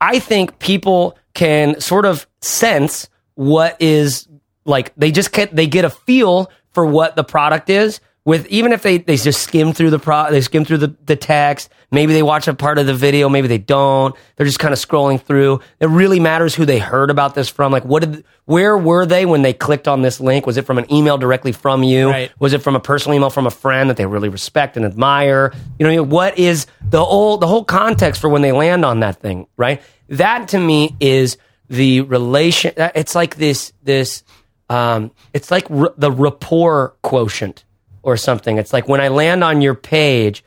I 0.00 0.18
think 0.18 0.58
people 0.58 1.16
can 1.32 1.80
sort 1.80 2.04
of 2.04 2.26
sense 2.40 3.08
what 3.34 3.80
is 3.80 4.26
like 4.64 4.92
they 4.96 5.12
just 5.12 5.32
get 5.32 5.54
they 5.54 5.68
get 5.68 5.84
a 5.84 5.90
feel 5.90 6.50
for 6.72 6.84
what 6.84 7.14
the 7.14 7.24
product 7.24 7.70
is 7.70 8.00
with 8.24 8.46
even 8.46 8.72
if 8.72 8.82
they, 8.82 8.98
they 8.98 9.16
just 9.16 9.42
skim 9.42 9.72
through 9.72 9.90
the 9.90 9.98
pro 9.98 10.30
they 10.30 10.40
skim 10.40 10.64
through 10.64 10.78
the, 10.78 10.94
the 11.06 11.16
text 11.16 11.70
maybe 11.90 12.12
they 12.12 12.22
watch 12.22 12.48
a 12.48 12.54
part 12.54 12.78
of 12.78 12.86
the 12.86 12.94
video 12.94 13.28
maybe 13.28 13.48
they 13.48 13.58
don't. 13.58 14.14
They're 14.36 14.46
just 14.46 14.58
kind 14.58 14.72
of 14.72 14.78
scrolling 14.78 15.20
through. 15.20 15.60
It 15.80 15.86
really 15.88 16.20
matters 16.20 16.54
who 16.54 16.64
they 16.64 16.78
heard 16.78 17.10
about 17.10 17.34
this 17.34 17.48
from. 17.48 17.72
Like 17.72 17.84
what 17.84 18.02
did 18.02 18.24
where 18.44 18.76
were 18.76 19.06
they 19.06 19.26
when 19.26 19.42
they 19.42 19.52
clicked 19.52 19.88
on 19.88 20.02
this 20.02 20.20
link? 20.20 20.46
Was 20.46 20.56
it 20.56 20.66
from 20.66 20.78
an 20.78 20.92
email 20.92 21.18
directly 21.18 21.52
from 21.52 21.82
you? 21.82 22.10
Right. 22.10 22.32
was 22.38 22.52
it 22.52 22.62
from 22.62 22.76
a 22.76 22.80
personal 22.80 23.16
email 23.16 23.30
from 23.30 23.46
a 23.46 23.50
friend 23.50 23.90
that 23.90 23.96
they 23.96 24.06
really 24.06 24.28
respect 24.28 24.76
and 24.76 24.84
admire? 24.84 25.52
You 25.78 25.90
know 25.90 26.02
what 26.02 26.38
is 26.38 26.66
the 26.82 27.04
whole 27.04 27.38
the 27.38 27.46
whole 27.46 27.64
context 27.64 28.20
for 28.20 28.28
when 28.28 28.42
they 28.42 28.52
land 28.52 28.84
on 28.84 29.00
that 29.00 29.20
thing 29.20 29.46
right? 29.56 29.82
That 30.08 30.48
to 30.48 30.58
me 30.58 30.96
is 31.00 31.36
the 31.68 32.00
relation 32.02 32.72
it's 32.76 33.14
like 33.14 33.36
this 33.36 33.72
this 33.82 34.24
um, 34.68 35.10
it's 35.32 35.50
like 35.50 35.70
r- 35.70 35.94
the 35.96 36.12
rapport 36.12 36.94
quotient 37.02 37.64
or 38.02 38.16
something. 38.16 38.58
It's 38.58 38.72
like 38.72 38.88
when 38.88 39.00
I 39.00 39.08
land 39.08 39.44
on 39.44 39.60
your 39.60 39.74
page, 39.74 40.44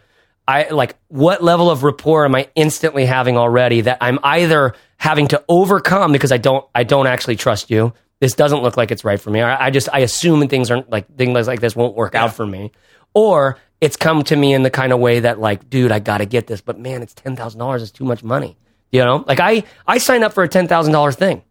I 0.48 0.70
like 0.70 0.96
what 1.08 1.44
level 1.44 1.70
of 1.70 1.84
rapport 1.84 2.26
am 2.26 2.36
I 2.36 2.50
instantly 2.56 3.06
having 3.06 3.38
already 3.38 3.82
that 3.82 3.98
I'm 4.02 4.20
either 4.24 4.74
having 4.98 5.28
to 5.30 5.44
overcome 5.48 6.12
because 6.12 6.32
I 6.32 6.38
don't 6.38 6.66
I 6.76 6.84
don't 6.84 7.08
actually 7.08 7.36
trust 7.36 7.70
you. 7.70 7.94
This 8.20 8.34
doesn't 8.36 8.62
look 8.62 8.78
like 8.78 8.92
it's 8.92 9.04
right 9.04 9.20
for 9.20 9.30
me. 9.30 9.42
I, 9.42 9.68
I 9.68 9.70
just 9.70 9.90
I 9.92 10.00
assume 10.00 10.48
things 10.48 10.72
aren't 10.72 10.90
like 10.90 11.14
things 11.16 11.48
like 11.48 11.62
this 11.62 11.76
won't 11.76 11.96
work 11.96 12.16
out 12.16 12.34
for 12.34 12.46
me, 12.46 12.72
or 13.14 13.58
it's 13.82 13.96
come 13.96 14.24
to 14.24 14.36
me 14.36 14.54
in 14.54 14.64
the 14.64 14.70
kind 14.70 14.94
of 14.94 15.00
way 15.00 15.20
that 15.22 15.40
like, 15.40 15.70
dude, 15.70 15.92
I 15.92 16.00
got 16.00 16.20
to 16.20 16.26
get 16.26 16.48
this, 16.48 16.62
but 16.62 16.80
man, 16.80 17.02
it's 17.02 17.14
ten 17.14 17.36
thousand 17.36 17.60
dollars. 17.60 17.82
It's 17.82 17.92
too 17.92 18.06
much 18.06 18.24
money. 18.24 18.58
You 18.92 19.04
know, 19.04 19.24
like 19.28 19.40
I 19.40 19.64
I 19.88 19.98
signed 19.98 20.24
up 20.24 20.34
for 20.34 20.44
a 20.44 20.48
ten 20.48 20.68
thousand 20.68 20.94
dollar 20.94 21.12
thing. 21.12 21.42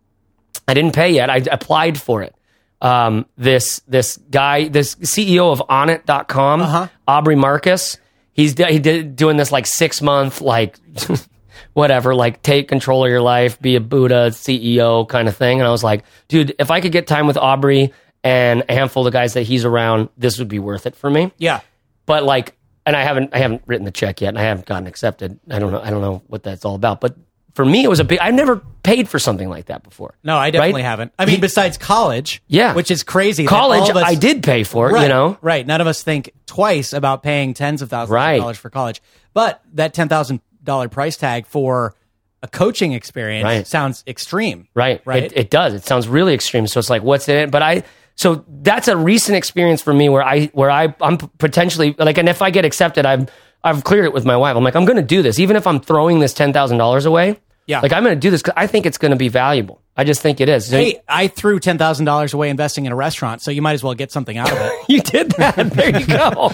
I 0.69 0.75
didn't 0.75 0.95
pay 0.95 1.13
yet. 1.13 1.29
I 1.29 1.39
applied 1.51 2.01
for 2.01 2.23
it. 2.23 2.35
Um, 2.83 3.27
this 3.39 3.81
this 3.87 4.19
guy, 4.31 4.67
this 4.69 4.97
CEO 4.97 5.53
of 5.53 5.61
Onnit.com, 5.69 6.91
Aubrey 7.09 7.37
Marcus, 7.37 7.97
he's 8.33 8.55
he 8.59 8.79
did 8.81 9.15
doing 9.17 9.37
this 9.37 9.53
like 9.53 9.67
six 9.67 10.03
month 10.03 10.41
like 10.41 10.77
whatever, 11.75 12.15
like 12.15 12.43
take 12.43 12.69
control 12.69 13.05
of 13.05 13.11
your 13.11 13.21
life, 13.23 13.61
be 13.61 13.77
a 13.77 13.81
Buddha 13.81 14.31
CEO 14.31 15.09
kind 15.09 15.29
of 15.29 15.37
thing. 15.37 15.61
And 15.61 15.67
I 15.67 15.71
was 15.71 15.85
like, 15.85 16.05
dude, 16.29 16.55
if 16.59 16.71
I 16.71 16.81
could 16.81 16.93
get 16.93 17.07
time 17.07 17.27
with 17.27 17.37
Aubrey 17.37 17.93
and 18.25 18.65
a 18.69 18.75
handful 18.75 19.07
of 19.07 19.13
guys 19.13 19.35
that 19.35 19.43
he's 19.45 19.65
around, 19.65 20.09
this 20.19 20.39
would 20.39 20.49
be 20.49 20.59
worth 20.59 20.87
it 20.87 20.95
for 20.97 21.09
me 21.09 21.33
Yeah. 21.39 21.61
but 22.07 22.25
like 22.25 22.57
and 22.85 22.97
i 22.97 23.03
haven't 23.05 23.31
i 23.33 23.39
haven't 23.39 23.63
written 23.67 23.85
the 23.85 23.93
check 23.93 24.21
yet 24.21 24.31
and 24.31 24.39
i 24.39 24.43
haven't 24.43 24.67
gotten 24.67 24.89
accepted 24.89 25.39
i 25.49 25.61
don't 25.61 25.71
know 25.71 25.81
i 25.81 25.89
don't 25.91 26.01
know 26.03 26.21
what 26.27 26.43
that's 26.43 26.65
all 26.65 26.75
about 26.75 27.01
but 27.01 27.17
for 27.55 27.65
me 27.65 27.85
it 27.85 27.89
was 27.89 28.01
a 28.01 28.05
big 28.05 28.19
i've 28.21 28.35
never 28.35 28.63
paid 28.83 29.09
for 29.09 29.19
something 29.19 29.49
like 29.49 29.67
that 29.67 29.83
before 29.83 30.15
No, 30.25 30.37
I 30.37 30.51
definitely 30.51 30.83
Right? 30.83 30.89
haven't. 30.89 31.13
I 31.19 31.27
mean, 31.27 31.41
besides 31.41 31.79
college, 31.79 32.43
Yeah. 32.49 32.75
which 32.75 32.91
is 32.91 33.03
crazy. 33.03 33.45
that 33.45 33.49
college 33.51 33.89
us- 33.91 33.97
i 33.97 34.15
did 34.15 34.43
pay 34.43 34.65
for 34.65 34.91
it 34.91 34.93
right, 34.95 35.03
you 35.03 35.09
know 35.09 35.39
right? 35.41 35.67
None 35.67 35.81
of 35.81 35.87
us 35.87 36.03
think 36.03 36.33
twice 36.47 36.93
about 36.93 37.23
paying 37.23 37.55
tens 37.55 37.83
of 37.83 37.91
thousands 37.91 38.11
Right. 38.15 38.35
of 38.35 38.41
dollars 38.43 38.59
for 38.59 38.71
college, 38.71 39.01
but 39.35 39.61
that 39.75 39.95
ten 39.95 40.09
thousand 40.09 40.41
dollar 40.65 40.89
price 40.89 41.17
tag 41.17 41.47
for 41.47 41.95
a 42.43 42.49
coaching 42.49 42.93
experience 42.93 43.45
Right. 43.45 43.67
sounds 43.67 44.03
extreme. 44.07 44.67
Right. 44.75 45.01
Right. 45.05 45.23
It, 45.25 45.33
it 45.37 45.51
does. 45.51 45.75
It 45.75 45.85
sounds 45.85 46.09
really 46.09 46.35
extreme. 46.35 46.67
So 46.67 46.81
it's 46.81 46.91
like, 46.91 47.03
what's 47.05 47.29
in 47.29 47.37
it? 47.37 47.51
But 47.53 47.63
I, 47.63 47.85
so 48.17 48.45
that's 48.49 48.89
a 48.89 48.97
recent 48.97 49.37
experience 49.37 49.81
for 49.81 49.95
me 49.95 50.09
where 50.09 50.25
I, 50.25 50.47
where 50.47 50.71
I, 50.71 50.93
I'm 51.01 51.19
potentially 51.19 51.95
like, 51.99 52.19
and 52.19 52.29
if 52.29 52.43
I 52.43 52.51
get 52.51 52.65
accepted, 52.65 53.07
I've, 53.07 53.31
I've 53.65 53.85
cleared 53.85 54.05
it 54.05 54.13
with 54.13 54.25
my 54.25 54.37
wife. 54.37 54.57
I'm 54.57 54.65
like, 54.65 54.75
I'm 54.77 54.85
going 54.85 54.97
to 54.97 55.03
do 55.03 55.23
this, 55.23 55.39
even 55.39 55.57
if 55.57 55.67
I'm 55.67 55.81
throwing 55.81 56.19
this 56.19 56.35
ten 56.35 56.53
thousand 56.53 56.79
dollars 56.79 57.07
away. 57.07 57.39
Yeah. 57.67 57.81
Like 57.81 57.93
I'm 57.93 58.03
going 58.03 58.17
to 58.17 58.21
do 58.21 58.31
this 58.31 58.43
because 58.43 58.55
I 58.57 58.67
think 58.67 58.87
it's 58.87 58.99
going 58.99 59.13
to 59.13 59.17
be 59.17 59.29
valuable. 59.29 59.81
I 59.97 60.05
just 60.05 60.21
think 60.21 60.41
it 60.41 60.49
is. 60.49 60.67
So 60.67 60.77
Hey, 60.79 61.01
I 61.09 61.29
threw 61.29 61.61
ten 61.61 61.79
thousand 61.79 62.07
dollars 62.07 62.35
away 62.35 62.51
investing 62.51 62.87
in 62.87 62.93
a 62.93 62.97
restaurant, 62.97 63.41
so 63.43 63.51
you 63.51 63.63
might 63.63 63.75
as 63.75 63.85
well 63.85 63.95
get 63.95 64.11
something 64.11 64.37
out 64.37 64.51
of 64.51 64.59
it. 64.59 64.73
you 64.89 65.01
did 65.01 65.31
that. 65.33 65.57
There 65.73 65.99
you 66.01 66.07
go. 66.07 66.53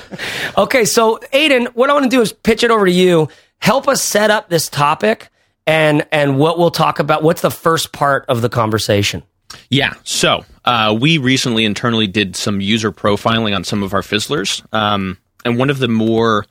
okay, 0.57 0.85
so 0.85 1.19
Aiden, 1.33 1.69
what 1.69 1.88
I 1.88 1.93
want 1.95 2.05
to 2.05 2.11
do 2.11 2.21
is 2.21 2.33
pitch 2.33 2.62
it 2.62 2.71
over 2.71 2.85
to 2.85 2.93
you. 2.93 3.29
Help 3.59 3.88
us 3.88 4.03
set 4.03 4.31
up 4.31 4.49
this 4.49 4.69
topic 4.69 5.31
and 5.67 6.07
and 6.12 6.38
what 6.38 6.59
we'll 6.59 6.71
talk 6.71 6.99
about. 6.99 7.23
What's 7.23 7.41
the 7.43 7.50
first 7.50 7.93
part 7.93 8.25
of 8.29 8.43
the 8.43 8.49
conversation? 8.49 9.23
Yeah. 9.71 9.95
So 10.05 10.45
uh, 10.65 10.97
we 10.99 11.19
recently 11.19 11.65
internally 11.65 12.07
did 12.07 12.37
some 12.37 12.61
user 12.61 12.93
profiling 12.93 13.55
on 13.55 13.65
some 13.65 13.83
of 13.83 13.95
our 13.95 14.03
Fizzlers. 14.03 14.62
Um, 14.75 15.17
and 15.45 15.59
one 15.59 15.71
of 15.71 15.79
the 15.79 15.88
more 15.88 16.45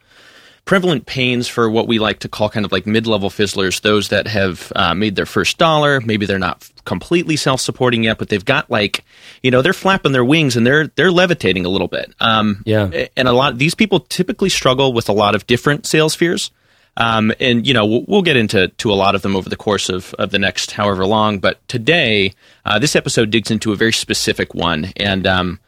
prevalent 0.68 1.06
pains 1.08 1.48
for 1.48 1.70
what 1.70 1.88
we 1.88 1.98
like 1.98 2.20
to 2.20 2.30
call 2.30 2.50
kind 2.50 2.66
of 2.66 2.72
like 2.72 2.86
mid-level 2.86 3.30
fizzlers 3.32 3.80
those 3.80 4.10
that 4.10 4.28
have 4.28 4.72
uh, 4.76 4.94
made 4.94 5.16
their 5.16 5.26
first 5.26 5.58
dollar. 5.58 6.00
Maybe 6.02 6.26
they're 6.28 6.38
not 6.38 6.70
completely 6.86 7.36
self-supporting 7.36 8.04
yet 8.04 8.18
but 8.18 8.30
they've 8.30 8.46
got 8.46 8.70
like 8.70 9.04
you 9.44 9.52
know 9.52 9.62
they're 9.62 9.74
flapping 9.74 10.12
their 10.14 10.24
wings 10.24 10.56
and 10.56 10.66
they're 10.66 10.88
they're 10.96 11.12
levitating 11.12 11.66
a 11.66 11.70
little 11.70 11.88
bit. 11.88 12.14
Um, 12.20 12.62
Yeah. 12.66 13.08
and 13.18 13.28
a 13.28 13.32
lot 13.34 13.58
these 13.58 13.76
people 13.76 14.02
typically 14.02 14.50
struggle 14.50 14.94
with 14.94 15.10
a 15.10 15.14
lot 15.14 15.34
of 15.36 15.48
different 15.48 15.86
sales 15.88 16.14
fears. 16.16 16.52
Um, 17.00 17.32
and 17.40 17.68
you 17.68 17.74
know 17.74 17.86
we'll, 17.86 18.06
we'll 18.08 18.22
get 18.24 18.38
into 18.38 18.68
to 18.70 18.92
a 18.92 18.96
lot 18.96 19.16
of 19.16 19.22
them 19.22 19.36
over 19.36 19.50
the 19.50 19.56
course 19.56 19.88
of, 19.90 20.14
of 20.16 20.32
the 20.32 20.40
next 20.40 20.72
however 20.72 21.06
long 21.06 21.38
but 21.40 21.56
today 21.68 22.34
uh, 22.66 22.80
this 22.80 22.96
episode 22.96 23.30
digs 23.30 23.52
into 23.52 23.72
a 23.72 23.76
very 23.76 23.94
specific 23.94 24.54
one. 24.56 24.92
And 24.98 25.28
um, 25.28 25.60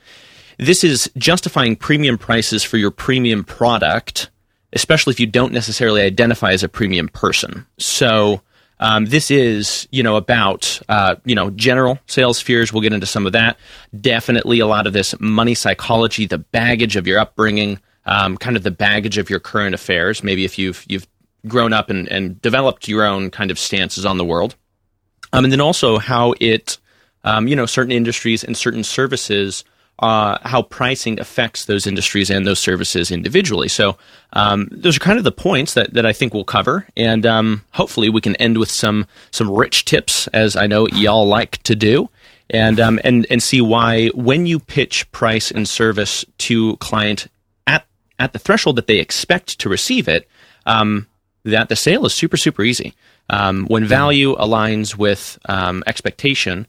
this 0.57 0.83
is 0.83 1.09
justifying 1.17 1.75
premium 1.75 2.17
prices 2.17 2.63
for 2.63 2.77
your 2.77 2.91
premium 2.91 3.43
product, 3.45 4.29
especially 4.73 5.11
if 5.11 5.19
you 5.19 5.27
don't 5.27 5.53
necessarily 5.53 6.01
identify 6.01 6.51
as 6.51 6.63
a 6.63 6.69
premium 6.69 7.09
person. 7.09 7.65
So 7.77 8.41
um, 8.79 9.05
this 9.05 9.29
is, 9.29 9.87
you 9.91 10.03
know, 10.03 10.15
about 10.15 10.79
uh, 10.87 11.15
you 11.25 11.35
know 11.35 11.49
general 11.51 11.99
sales 12.07 12.41
fears. 12.41 12.71
We'll 12.71 12.81
get 12.81 12.93
into 12.93 13.05
some 13.05 13.25
of 13.25 13.33
that. 13.33 13.57
Definitely 13.99 14.59
a 14.59 14.67
lot 14.67 14.87
of 14.87 14.93
this 14.93 15.19
money 15.19 15.53
psychology, 15.53 16.25
the 16.25 16.37
baggage 16.37 16.95
of 16.95 17.05
your 17.05 17.19
upbringing, 17.19 17.79
um, 18.05 18.37
kind 18.37 18.55
of 18.55 18.63
the 18.63 18.71
baggage 18.71 19.17
of 19.17 19.29
your 19.29 19.39
current 19.39 19.75
affairs. 19.75 20.23
Maybe 20.23 20.45
if 20.45 20.57
you've 20.57 20.85
you've 20.87 21.07
grown 21.47 21.73
up 21.73 21.89
and, 21.89 22.07
and 22.07 22.41
developed 22.41 22.87
your 22.87 23.05
own 23.05 23.31
kind 23.31 23.51
of 23.51 23.59
stances 23.59 24.05
on 24.05 24.17
the 24.17 24.25
world, 24.25 24.55
um, 25.33 25.43
and 25.43 25.51
then 25.51 25.61
also 25.61 25.97
how 25.97 26.33
it, 26.39 26.77
um, 27.23 27.47
you 27.47 27.55
know, 27.55 27.65
certain 27.65 27.91
industries 27.91 28.43
and 28.43 28.55
certain 28.55 28.83
services, 28.83 29.65
uh, 29.99 30.37
how 30.43 30.61
pricing 30.61 31.19
affects 31.19 31.65
those 31.65 31.85
industries 31.85 32.29
and 32.29 32.47
those 32.47 32.59
services 32.59 33.11
individually. 33.11 33.67
So 33.67 33.97
um, 34.33 34.67
those 34.71 34.97
are 34.97 35.01
kind 35.01 35.17
of 35.17 35.23
the 35.23 35.31
points 35.31 35.73
that, 35.73 35.93
that 35.93 36.05
I 36.05 36.13
think 36.13 36.33
we'll 36.33 36.45
cover, 36.45 36.87
and 36.95 37.25
um, 37.25 37.65
hopefully 37.71 38.09
we 38.09 38.21
can 38.21 38.35
end 38.37 38.57
with 38.57 38.71
some 38.71 39.05
some 39.31 39.49
rich 39.51 39.85
tips, 39.85 40.27
as 40.27 40.55
I 40.55 40.67
know 40.67 40.87
y'all 40.87 41.27
like 41.27 41.61
to 41.63 41.75
do. 41.75 42.09
And, 42.51 42.79
um, 42.79 42.99
and 43.03 43.27
and 43.29 43.43
see 43.43 43.61
why 43.61 44.07
when 44.15 44.47
you 44.47 44.57
pitch 44.57 45.11
price 45.11 45.51
and 45.51 45.69
service 45.69 46.25
to 46.39 46.77
client 46.77 47.27
at 47.67 47.85
at 48.17 48.33
the 48.33 48.39
threshold 48.39 48.75
that 48.77 48.87
they 48.87 48.97
expect 48.97 49.59
to 49.59 49.69
receive 49.69 50.07
it, 50.07 50.27
um, 50.65 51.05
that 51.43 51.69
the 51.69 51.75
sale 51.75 52.07
is 52.07 52.13
super 52.15 52.37
super 52.37 52.63
easy. 52.63 52.95
Um, 53.29 53.65
when 53.67 53.85
value 53.85 54.35
aligns 54.37 54.97
with 54.97 55.37
um, 55.47 55.83
expectation, 55.85 56.65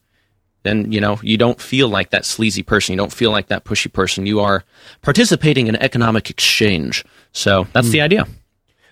then 0.63 0.91
you 0.93 1.01
know 1.01 1.19
you 1.23 1.37
don't 1.37 1.61
feel 1.61 1.89
like 1.89 2.11
that 2.11 2.25
sleazy 2.25 2.63
person. 2.63 2.93
You 2.93 2.99
don't 2.99 3.13
feel 3.13 3.31
like 3.31 3.49
that 3.49 3.65
pushy 3.65 3.93
person. 3.93 4.27
You 4.27 4.41
are 4.41 4.65
participating 5.03 5.67
in 5.67 5.77
economic 5.77 6.31
exchange. 6.31 7.05
So 7.33 7.67
that's 7.73 7.89
hmm. 7.89 7.93
the 7.93 8.01
idea. 8.01 8.27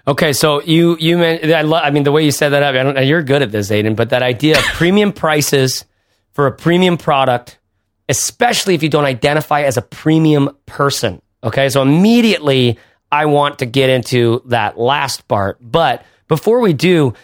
Okay, 0.06 0.32
so 0.32 0.62
you 0.62 0.96
you 0.98 1.18
meant 1.18 1.44
I, 1.44 1.62
lo- 1.62 1.80
I 1.80 1.90
mean 1.90 2.04
the 2.04 2.12
way 2.12 2.24
you 2.24 2.30
said 2.30 2.50
that 2.50 2.62
up. 2.62 2.74
I 2.74 2.82
don't. 2.82 3.06
You're 3.06 3.22
good 3.22 3.42
at 3.42 3.52
this, 3.52 3.70
Aiden. 3.70 3.94
But 3.94 4.10
that 4.10 4.22
idea 4.22 4.58
of 4.58 4.64
premium 4.64 5.12
prices 5.12 5.84
for 6.32 6.46
a 6.46 6.52
premium 6.52 6.96
product, 6.96 7.58
especially 8.08 8.74
if 8.74 8.82
you 8.82 8.88
don't 8.88 9.04
identify 9.04 9.62
as 9.62 9.76
a 9.76 9.82
premium 9.82 10.56
person. 10.64 11.20
Okay, 11.44 11.68
so 11.68 11.82
immediately 11.82 12.78
I 13.12 13.26
want 13.26 13.58
to 13.58 13.66
get 13.66 13.90
into 13.90 14.42
that 14.46 14.78
last 14.78 15.28
part. 15.28 15.58
But 15.60 16.04
before 16.26 16.60
we 16.60 16.72
do, 16.72 17.14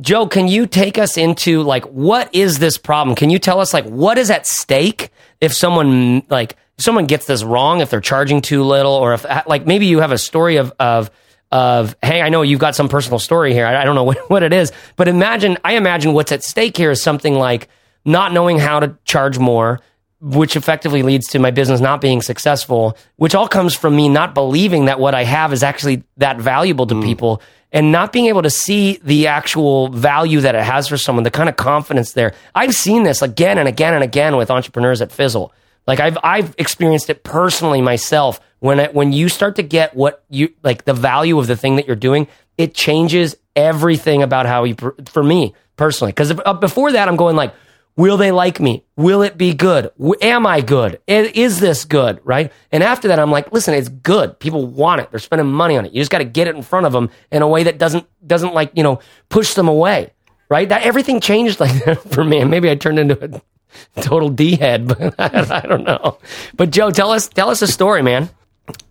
Joe, 0.00 0.28
can 0.28 0.46
you 0.46 0.66
take 0.66 0.98
us 0.98 1.16
into 1.16 1.62
like 1.62 1.84
what 1.86 2.32
is 2.32 2.60
this 2.60 2.78
problem? 2.78 3.16
Can 3.16 3.30
you 3.30 3.40
tell 3.40 3.60
us 3.60 3.74
like 3.74 3.84
what 3.84 4.18
is 4.18 4.30
at 4.30 4.46
stake 4.46 5.10
if 5.40 5.52
someone 5.52 6.22
like 6.30 6.56
if 6.78 6.84
someone 6.84 7.06
gets 7.06 7.26
this 7.26 7.42
wrong, 7.42 7.80
if 7.80 7.90
they're 7.90 8.00
charging 8.00 8.40
too 8.40 8.62
little, 8.62 8.92
or 8.92 9.14
if 9.14 9.26
like 9.46 9.66
maybe 9.66 9.86
you 9.86 9.98
have 9.98 10.12
a 10.12 10.18
story 10.18 10.56
of 10.56 10.72
of 10.78 11.10
of 11.50 11.96
hey, 12.02 12.22
I 12.22 12.28
know 12.28 12.42
you've 12.42 12.60
got 12.60 12.76
some 12.76 12.88
personal 12.88 13.18
story 13.18 13.52
here. 13.52 13.66
I, 13.66 13.82
I 13.82 13.84
don't 13.84 13.96
know 13.96 14.04
what, 14.04 14.30
what 14.30 14.42
it 14.44 14.52
is, 14.52 14.70
but 14.94 15.08
imagine 15.08 15.58
I 15.64 15.74
imagine 15.74 16.12
what's 16.12 16.30
at 16.30 16.44
stake 16.44 16.76
here 16.76 16.92
is 16.92 17.02
something 17.02 17.34
like 17.34 17.68
not 18.04 18.32
knowing 18.32 18.60
how 18.60 18.78
to 18.78 18.96
charge 19.04 19.38
more, 19.40 19.80
which 20.24 20.56
effectively 20.56 21.02
leads 21.02 21.26
to 21.28 21.38
my 21.38 21.50
business 21.50 21.80
not 21.80 22.00
being 22.00 22.22
successful, 22.22 22.96
which 23.16 23.34
all 23.34 23.46
comes 23.46 23.74
from 23.74 23.94
me 23.94 24.08
not 24.08 24.32
believing 24.32 24.86
that 24.86 24.98
what 24.98 25.14
I 25.14 25.22
have 25.24 25.52
is 25.52 25.62
actually 25.62 26.02
that 26.16 26.38
valuable 26.38 26.86
to 26.86 27.02
people 27.02 27.42
and 27.72 27.92
not 27.92 28.10
being 28.10 28.26
able 28.26 28.40
to 28.40 28.48
see 28.48 28.98
the 29.04 29.26
actual 29.26 29.88
value 29.88 30.40
that 30.40 30.54
it 30.54 30.62
has 30.62 30.88
for 30.88 30.96
someone, 30.96 31.24
the 31.24 31.30
kind 31.30 31.50
of 31.50 31.56
confidence 31.56 32.12
there. 32.12 32.32
I've 32.54 32.74
seen 32.74 33.02
this 33.02 33.20
again 33.20 33.58
and 33.58 33.68
again 33.68 33.92
and 33.92 34.02
again 34.02 34.36
with 34.36 34.50
entrepreneurs 34.50 35.02
at 35.02 35.12
Fizzle. 35.12 35.52
Like 35.86 36.00
I've 36.00 36.16
I've 36.24 36.54
experienced 36.56 37.10
it 37.10 37.22
personally 37.22 37.82
myself 37.82 38.40
when 38.60 38.80
it, 38.80 38.94
when 38.94 39.12
you 39.12 39.28
start 39.28 39.56
to 39.56 39.62
get 39.62 39.94
what 39.94 40.24
you 40.30 40.54
like 40.62 40.86
the 40.86 40.94
value 40.94 41.38
of 41.38 41.48
the 41.48 41.56
thing 41.56 41.76
that 41.76 41.86
you're 41.86 41.96
doing, 41.96 42.28
it 42.56 42.74
changes 42.74 43.36
everything 43.54 44.22
about 44.22 44.46
how 44.46 44.64
you 44.64 44.74
for 45.04 45.22
me 45.22 45.54
personally. 45.76 46.12
Because 46.12 46.32
uh, 46.32 46.54
before 46.54 46.92
that, 46.92 47.08
I'm 47.08 47.16
going 47.16 47.36
like, 47.36 47.52
will 47.96 48.16
they 48.16 48.32
like 48.32 48.60
me? 48.60 48.84
Will 48.96 49.22
it 49.22 49.38
be 49.38 49.54
good? 49.54 49.90
Am 50.20 50.46
I 50.46 50.60
good? 50.60 51.00
Is 51.06 51.60
this 51.60 51.84
good? 51.84 52.20
Right? 52.24 52.52
And 52.72 52.82
after 52.82 53.08
that, 53.08 53.18
I'm 53.18 53.30
like, 53.30 53.52
listen, 53.52 53.74
it's 53.74 53.88
good. 53.88 54.38
People 54.38 54.66
want 54.66 55.00
it. 55.00 55.10
They're 55.10 55.20
spending 55.20 55.48
money 55.48 55.76
on 55.76 55.86
it. 55.86 55.92
You 55.92 56.00
just 56.00 56.10
got 56.10 56.18
to 56.18 56.24
get 56.24 56.48
it 56.48 56.56
in 56.56 56.62
front 56.62 56.86
of 56.86 56.92
them 56.92 57.10
in 57.30 57.42
a 57.42 57.48
way 57.48 57.64
that 57.64 57.78
doesn't 57.78 58.06
doesn't 58.26 58.54
like 58.54 58.72
you 58.74 58.82
know 58.82 59.00
push 59.28 59.54
them 59.54 59.68
away. 59.68 60.12
Right? 60.48 60.68
That 60.68 60.82
everything 60.82 61.20
changed 61.20 61.60
like 61.60 61.84
that 61.84 62.02
for 62.02 62.24
me. 62.24 62.40
And 62.40 62.50
maybe 62.50 62.70
I 62.70 62.74
turned 62.74 62.98
into 62.98 63.22
a 63.24 63.42
total 64.02 64.28
D 64.28 64.56
head, 64.56 64.88
but 64.88 65.14
I, 65.18 65.60
don't 65.60 65.84
know. 65.84 66.18
But 66.56 66.70
Joe, 66.70 66.90
tell 66.90 67.10
us 67.10 67.28
tell 67.28 67.50
us 67.50 67.62
a 67.62 67.66
story, 67.66 68.02
man. 68.02 68.30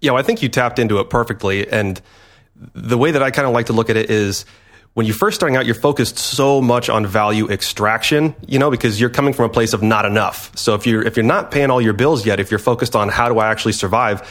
Yeah, 0.02 0.14
I 0.14 0.22
think 0.22 0.42
you 0.42 0.50
tapped 0.50 0.78
into 0.80 1.00
it 1.00 1.10
perfectly. 1.10 1.68
And 1.68 2.00
the 2.56 2.98
way 2.98 3.12
that 3.12 3.24
I 3.24 3.32
kind 3.32 3.48
of 3.48 3.54
like 3.54 3.66
to 3.68 3.74
look 3.74 3.90
at 3.90 3.98
it 3.98 4.12
is 4.12 4.46
when 4.94 5.08
you're 5.08 5.16
first 5.16 5.36
starting 5.36 5.56
out, 5.56 5.66
you're 5.66 5.76
focused 5.76 6.20
so 6.20 6.62
much 6.62 6.88
on 6.90 7.06
value 7.06 7.50
extraction, 7.50 8.36
you 8.48 8.60
know, 8.60 8.70
because 8.70 9.02
you're 9.02 9.10
coming 9.10 9.34
from 9.34 9.46
a 9.46 9.50
place 9.50 9.74
of 9.74 9.82
not 9.82 10.06
enough. 10.06 10.56
So 10.56 10.76
if 10.76 10.86
you're 10.86 11.04
if 11.04 11.18
you're 11.18 11.26
not 11.26 11.52
paying 11.52 11.72
all 11.72 11.82
your 11.82 11.94
bills 11.94 12.26
yet, 12.26 12.40
if 12.40 12.52
you're 12.52 12.60
focused 12.60 12.96
on 12.96 13.10
how 13.10 13.30
do 13.30 13.40
I 13.40 13.50
actually 13.50 13.74
survive, 13.74 14.28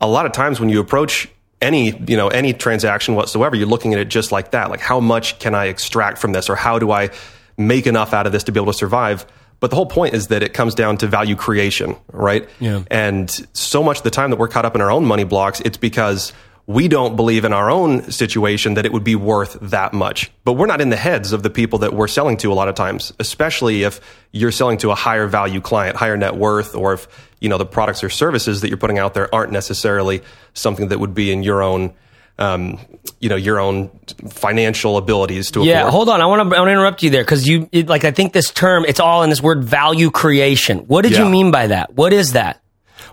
a 0.00 0.08
lot 0.08 0.24
of 0.24 0.32
times 0.32 0.60
when 0.60 0.70
you 0.70 0.80
approach 0.80 1.28
any 1.60 1.96
you 2.06 2.16
know 2.16 2.28
any 2.28 2.54
transaction 2.54 3.16
whatsoever, 3.16 3.54
you're 3.54 3.68
looking 3.68 3.92
at 3.92 4.00
it 4.00 4.08
just 4.08 4.32
like 4.32 4.52
that. 4.52 4.70
Like 4.70 4.80
how 4.80 4.98
much 5.00 5.38
can 5.40 5.54
I 5.54 5.66
extract 5.66 6.18
from 6.18 6.32
this, 6.32 6.48
or 6.48 6.56
how 6.56 6.78
do 6.78 6.90
I 6.90 7.10
make 7.58 7.86
enough 7.86 8.14
out 8.14 8.26
of 8.26 8.32
this 8.32 8.44
to 8.44 8.52
be 8.52 8.58
able 8.58 8.72
to 8.72 8.78
survive? 8.78 9.26
But 9.60 9.70
the 9.70 9.76
whole 9.76 9.86
point 9.86 10.14
is 10.14 10.28
that 10.28 10.42
it 10.42 10.54
comes 10.54 10.74
down 10.74 10.98
to 10.98 11.08
value 11.08 11.34
creation, 11.34 11.96
right? 12.12 12.48
Yeah. 12.60 12.84
And 12.90 13.28
so 13.52 13.82
much 13.82 13.98
of 13.98 14.02
the 14.04 14.10
time 14.10 14.30
that 14.30 14.36
we're 14.38 14.48
caught 14.48 14.64
up 14.64 14.76
in 14.76 14.80
our 14.80 14.90
own 14.90 15.04
money 15.04 15.24
blocks, 15.24 15.60
it's 15.60 15.76
because 15.76 16.32
we 16.68 16.86
don't 16.86 17.16
believe 17.16 17.46
in 17.46 17.54
our 17.54 17.70
own 17.70 18.10
situation 18.10 18.74
that 18.74 18.84
it 18.84 18.92
would 18.92 19.02
be 19.02 19.14
worth 19.16 19.56
that 19.62 19.94
much. 19.94 20.30
But 20.44 20.52
we're 20.52 20.66
not 20.66 20.82
in 20.82 20.90
the 20.90 20.96
heads 20.96 21.32
of 21.32 21.42
the 21.42 21.48
people 21.48 21.78
that 21.78 21.94
we're 21.94 22.08
selling 22.08 22.36
to 22.36 22.52
a 22.52 22.54
lot 22.54 22.68
of 22.68 22.74
times, 22.74 23.10
especially 23.18 23.84
if 23.84 24.02
you're 24.32 24.52
selling 24.52 24.76
to 24.78 24.90
a 24.90 24.94
higher 24.94 25.26
value 25.26 25.62
client, 25.62 25.96
higher 25.96 26.18
net 26.18 26.36
worth, 26.36 26.74
or 26.74 26.92
if, 26.92 27.08
you 27.40 27.48
know, 27.48 27.56
the 27.56 27.64
products 27.64 28.04
or 28.04 28.10
services 28.10 28.60
that 28.60 28.68
you're 28.68 28.76
putting 28.76 28.98
out 28.98 29.14
there 29.14 29.34
aren't 29.34 29.50
necessarily 29.50 30.20
something 30.52 30.88
that 30.88 31.00
would 31.00 31.14
be 31.14 31.32
in 31.32 31.42
your 31.42 31.62
own, 31.62 31.94
um, 32.38 32.78
you 33.18 33.30
know, 33.30 33.36
your 33.36 33.58
own 33.58 33.88
financial 34.28 34.98
abilities 34.98 35.50
to 35.52 35.64
Yeah, 35.64 35.78
afford. 35.78 35.92
hold 35.94 36.08
on. 36.10 36.20
I 36.20 36.26
want 36.26 36.50
to 36.50 36.54
I 36.54 36.60
want 36.60 36.68
to 36.68 36.72
interrupt 36.72 37.02
you 37.02 37.08
there 37.08 37.24
because 37.24 37.48
you 37.48 37.66
it, 37.72 37.88
like 37.88 38.04
I 38.04 38.10
think 38.10 38.34
this 38.34 38.50
term 38.50 38.84
it's 38.86 39.00
all 39.00 39.22
in 39.22 39.30
this 39.30 39.40
word 39.40 39.64
value 39.64 40.10
creation. 40.10 40.80
What 40.80 41.00
did 41.00 41.16
you 41.16 41.24
mean 41.24 41.50
by 41.50 41.68
that? 41.68 41.94
What 41.94 42.12
is 42.12 42.32
that? 42.32 42.60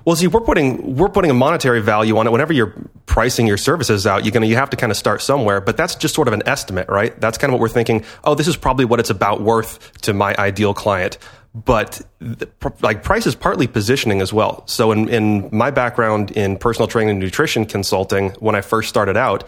Well, 0.06 0.16
see, 0.16 0.28
we're 0.28 0.42
putting 0.42 0.96
we're 0.96 1.10
putting 1.10 1.32
a 1.32 1.34
monetary 1.34 1.82
value 1.82 2.16
on 2.18 2.28
it. 2.28 2.32
Whenever 2.32 2.54
you're 2.54 2.76
pricing 3.08 3.48
your 3.48 3.58
services 3.58 4.06
out, 4.06 4.24
you're 4.24 4.32
gonna 4.32 4.46
you 4.46 4.56
have 4.56 4.70
to 4.70 4.78
kind 4.78 4.92
of 4.92 4.98
start 4.98 5.22
somewhere. 5.22 5.60
But 5.60 5.78
that's 5.78 5.96
just 5.96 6.14
sort 6.14 6.28
of 6.28 6.34
an 6.36 6.44
estimate, 6.46 6.88
right? 6.88 7.20
That's 7.20 7.40
kind 7.40 7.50
of 7.50 7.54
what 7.54 7.62
we're 7.62 7.70
thinking. 7.70 8.06
Oh, 8.24 8.36
this 8.36 8.48
is 8.48 8.56
probably 8.56 8.86
what 8.86 9.00
it's 9.00 9.10
about 9.10 9.42
worth 9.42 10.00
to 10.02 10.14
my 10.14 10.36
ideal 10.38 10.76
client. 10.76 11.18
But 11.56 12.02
the, 12.20 12.48
like 12.82 13.02
price 13.02 13.26
is 13.26 13.34
partly 13.34 13.66
positioning 13.66 14.22
as 14.22 14.32
well. 14.32 14.68
So 14.68 14.92
in 14.92 15.10
in 15.10 15.50
my 15.52 15.72
background 15.72 16.32
in 16.32 16.58
personal 16.58 16.88
training 16.88 17.12
and 17.12 17.20
nutrition 17.20 17.66
consulting, 17.66 18.30
when 18.34 18.54
I 18.54 18.62
first 18.62 18.90
started 18.90 19.18
out, 19.18 19.46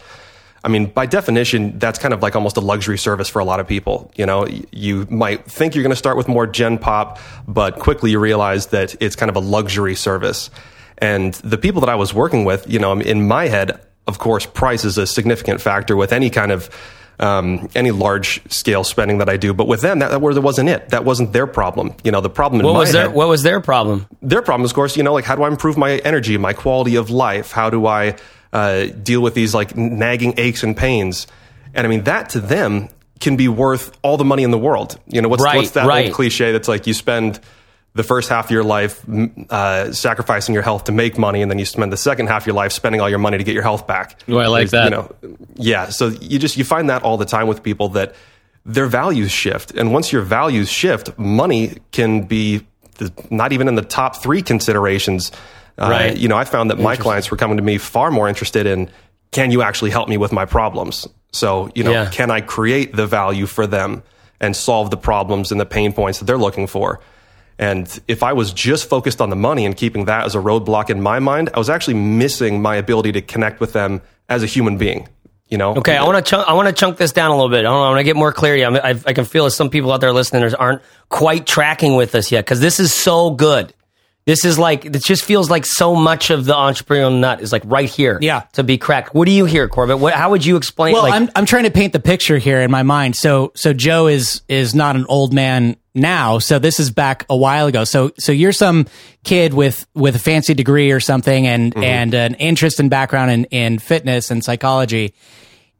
I 0.63 0.69
mean, 0.69 0.87
by 0.87 1.05
definition, 1.05 1.79
that's 1.79 1.99
kind 1.99 2.13
of 2.13 2.21
like 2.21 2.35
almost 2.35 2.57
a 2.57 2.61
luxury 2.61 2.97
service 2.97 3.29
for 3.29 3.39
a 3.39 3.45
lot 3.45 3.59
of 3.59 3.67
people. 3.67 4.11
You 4.15 4.25
know, 4.25 4.47
you 4.71 5.07
might 5.09 5.45
think 5.45 5.75
you're 5.75 5.83
going 5.83 5.91
to 5.91 5.95
start 5.95 6.17
with 6.17 6.27
more 6.27 6.47
Gen 6.47 6.77
Pop, 6.77 7.19
but 7.47 7.79
quickly 7.79 8.11
you 8.11 8.19
realize 8.19 8.67
that 8.67 8.95
it's 9.01 9.15
kind 9.15 9.29
of 9.29 9.35
a 9.35 9.39
luxury 9.39 9.95
service. 9.95 10.49
And 10.97 11.33
the 11.35 11.57
people 11.57 11.81
that 11.81 11.89
I 11.89 11.95
was 11.95 12.13
working 12.13 12.43
with, 12.43 12.67
you 12.69 12.79
know, 12.79 12.99
in 12.99 13.27
my 13.27 13.47
head, 13.47 13.79
of 14.07 14.19
course, 14.19 14.45
price 14.45 14.83
is 14.83 14.97
a 14.97 15.05
significant 15.05 15.61
factor 15.61 15.95
with 15.95 16.11
any 16.11 16.29
kind 16.29 16.51
of 16.51 16.69
um, 17.19 17.67
any 17.75 17.91
large 17.91 18.41
scale 18.51 18.83
spending 18.83 19.17
that 19.19 19.29
I 19.29 19.37
do. 19.37 19.53
But 19.53 19.67
with 19.67 19.81
them, 19.81 19.99
that, 19.99 20.11
that 20.11 20.21
wasn't 20.21 20.69
it. 20.69 20.89
That 20.89 21.03
wasn't 21.03 21.33
their 21.33 21.47
problem. 21.47 21.95
You 22.03 22.11
know, 22.11 22.21
the 22.21 22.29
problem 22.29 22.61
in 22.61 22.65
What 22.67 22.73
my 22.73 22.79
was 22.79 22.91
their 22.91 23.07
head, 23.07 23.13
What 23.15 23.27
was 23.27 23.43
their 23.43 23.59
problem? 23.59 24.05
their 24.21 24.41
problem 24.41 24.65
of 24.65 24.73
course, 24.73 24.95
you 24.95 25.03
know, 25.03 25.13
like 25.13 25.25
how 25.25 25.35
do 25.35 25.43
I 25.43 25.47
improve 25.47 25.77
my 25.77 25.97
energy, 25.97 26.37
my 26.37 26.53
quality 26.53 26.95
of 26.95 27.09
life? 27.09 27.51
How 27.51 27.69
do 27.69 27.87
I 27.87 28.15
uh, 28.53 28.85
deal 28.85 29.21
with 29.21 29.33
these 29.33 29.53
like 29.53 29.75
nagging 29.75 30.33
aches 30.37 30.63
and 30.63 30.75
pains? 30.75 31.27
And 31.73 31.85
I 31.85 31.89
mean, 31.89 32.03
that 32.05 32.29
to 32.29 32.39
them 32.39 32.89
can 33.19 33.35
be 33.35 33.47
worth 33.47 33.97
all 34.01 34.17
the 34.17 34.25
money 34.25 34.43
in 34.43 34.51
the 34.51 34.57
world. 34.57 34.99
You 35.07 35.21
know, 35.21 35.29
what's, 35.29 35.43
Right, 35.43 35.57
what's 35.57 35.71
that 35.71 35.87
right. 35.87 36.07
old 36.07 36.15
cliche 36.15 36.51
that's 36.51 36.67
like 36.67 36.87
you 36.87 36.93
spend 36.93 37.39
the 37.93 38.03
first 38.03 38.29
half 38.29 38.45
of 38.45 38.51
your 38.51 38.63
life 38.63 39.03
uh, 39.49 39.91
sacrificing 39.91 40.53
your 40.53 40.61
health 40.63 40.83
to 40.85 40.91
make 40.91 41.17
money, 41.17 41.41
and 41.41 41.49
then 41.49 41.57
you 41.57 41.65
spend 41.65 41.91
the 41.91 41.97
second 41.97 42.27
half 42.27 42.43
of 42.43 42.47
your 42.47 42.55
life 42.55 42.71
spending 42.71 43.01
all 43.01 43.09
your 43.09 43.19
money 43.19 43.39
to 43.39 43.43
get 43.43 43.53
your 43.53 43.63
health 43.63 43.87
back. 43.87 44.21
Oh, 44.29 44.37
I 44.37 44.47
like 44.47 44.69
that. 44.69 44.85
You 44.85 44.89
know, 44.91 45.15
yeah. 45.55 45.89
So 45.89 46.09
you 46.09 46.37
just 46.37 46.57
you 46.57 46.63
find 46.63 46.89
that 46.89 47.01
all 47.03 47.17
the 47.17 47.25
time 47.25 47.47
with 47.47 47.63
people 47.63 47.89
that 47.89 48.13
their 48.65 48.85
values 48.85 49.31
shift, 49.31 49.71
and 49.71 49.91
once 49.91 50.11
your 50.11 50.21
values 50.21 50.69
shift, 50.69 51.17
money 51.17 51.77
can 51.91 52.23
be 52.23 52.67
not 53.29 53.51
even 53.51 53.67
in 53.67 53.75
the 53.75 53.81
top 53.81 54.17
three 54.17 54.41
considerations. 54.41 55.31
Uh, 55.77 55.89
Right. 55.89 56.17
You 56.17 56.27
know, 56.27 56.37
I 56.37 56.43
found 56.43 56.71
that 56.71 56.79
my 56.79 56.95
clients 56.95 57.29
were 57.29 57.37
coming 57.37 57.57
to 57.57 57.63
me 57.63 57.77
far 57.77 58.11
more 58.11 58.27
interested 58.27 58.65
in 58.65 58.89
can 59.31 59.51
you 59.51 59.61
actually 59.61 59.91
help 59.91 60.07
me 60.09 60.17
with 60.17 60.31
my 60.31 60.45
problems? 60.45 61.07
So 61.31 61.69
you 61.75 61.83
know, 61.83 61.91
Yeah. 61.91 62.09
can 62.09 62.31
I 62.31 62.41
create 62.41 62.95
the 62.95 63.05
value 63.05 63.45
for 63.45 63.67
them 63.67 64.03
and 64.39 64.55
solve 64.55 64.89
the 64.89 64.97
problems 64.97 65.51
and 65.51 65.59
the 65.59 65.65
pain 65.65 65.93
points 65.93 66.19
that 66.19 66.25
they're 66.25 66.37
looking 66.37 66.67
for? 66.67 66.99
And 67.59 67.87
if 68.07 68.21
I 68.23 68.33
was 68.33 68.53
just 68.53 68.87
focused 68.87 69.19
on 69.19 69.29
the 69.29 69.35
money 69.35 69.65
and 69.65 69.75
keeping 69.75 70.05
that 70.05 70.25
as 70.25 70.35
a 70.35 70.37
roadblock 70.37 70.89
in 70.89 71.01
my 71.01 71.19
mind, 71.19 71.49
I 71.53 71.57
was 71.57 71.69
actually 71.69 71.95
missing 71.95 72.61
my 72.61 72.75
ability 72.75 73.11
to 73.13 73.21
connect 73.21 73.59
with 73.59 73.73
them 73.73 74.01
as 74.29 74.43
a 74.43 74.45
human 74.45 74.77
being. 74.77 75.09
You 75.49 75.57
know? 75.57 75.75
Okay, 75.75 75.95
I 75.95 76.03
want 76.03 76.23
to 76.23 76.29
chunk, 76.29 76.47
I 76.47 76.53
want 76.53 76.67
to 76.67 76.73
chunk 76.73 76.97
this 76.97 77.13
down 77.13 77.31
a 77.31 77.35
little 77.35 77.49
bit. 77.49 77.65
I 77.65 77.71
want 77.71 77.97
to 77.99 78.03
get 78.03 78.15
more 78.15 78.33
clarity. 78.33 78.65
I'm, 78.65 78.75
I, 78.75 78.99
I 79.05 79.13
can 79.13 79.23
feel 79.25 79.45
that 79.45 79.51
some 79.51 79.69
people 79.69 79.91
out 79.93 80.01
there 80.01 80.11
listening 80.11 80.53
aren't 80.55 80.81
quite 81.09 81.47
tracking 81.47 81.95
with 81.95 82.15
us 82.15 82.31
yet 82.31 82.43
because 82.45 82.59
this 82.59 82.79
is 82.79 82.93
so 82.93 83.31
good. 83.31 83.73
This 84.27 84.43
is 84.43 84.59
like 84.59 84.83
it 84.83 85.01
just 85.05 85.23
feels 85.23 85.49
like 85.49 85.65
so 85.65 85.95
much 85.95 86.31
of 86.31 86.43
the 86.43 86.53
entrepreneurial 86.53 87.17
nut 87.17 87.39
is 87.39 87.53
like 87.53 87.63
right 87.65 87.89
here. 87.89 88.19
Yeah. 88.21 88.41
to 88.53 88.63
be 88.63 88.77
cracked. 88.77 89.15
What 89.15 89.25
do 89.25 89.31
you 89.31 89.45
hear, 89.45 89.69
Corbett? 89.69 89.99
What, 89.99 90.13
how 90.13 90.31
would 90.31 90.45
you 90.45 90.57
explain? 90.57 90.91
Well, 90.93 91.03
like, 91.03 91.13
I'm 91.13 91.29
I'm 91.33 91.45
trying 91.45 91.63
to 91.63 91.71
paint 91.71 91.93
the 91.93 92.01
picture 92.01 92.37
here 92.37 92.59
in 92.59 92.69
my 92.69 92.83
mind. 92.83 93.15
So 93.15 93.53
so 93.55 93.71
Joe 93.71 94.07
is 94.07 94.41
is 94.49 94.75
not 94.75 94.97
an 94.97 95.05
old 95.07 95.33
man 95.33 95.77
now. 95.95 96.39
So 96.39 96.59
this 96.59 96.77
is 96.77 96.91
back 96.91 97.25
a 97.29 97.37
while 97.37 97.67
ago. 97.67 97.85
So 97.85 98.11
so 98.19 98.33
you're 98.33 98.51
some 98.51 98.87
kid 99.23 99.53
with 99.53 99.87
with 99.95 100.17
a 100.17 100.19
fancy 100.19 100.53
degree 100.53 100.91
or 100.91 100.99
something 100.99 101.47
and 101.47 101.73
mm-hmm. 101.73 101.83
and 101.85 102.13
an 102.13 102.35
interest 102.35 102.81
and 102.81 102.89
background 102.89 103.31
in 103.31 103.45
in 103.45 103.79
fitness 103.79 104.29
and 104.29 104.43
psychology, 104.43 105.13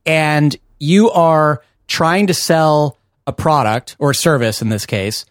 and 0.06 0.56
you 0.80 1.12
are 1.12 1.62
trying 1.88 2.28
to 2.28 2.34
sell 2.34 2.98
a 3.26 3.34
product 3.34 3.98
or 4.00 4.14
service 4.14 4.62
in 4.62 4.70
this 4.70 4.86
case 4.86 5.26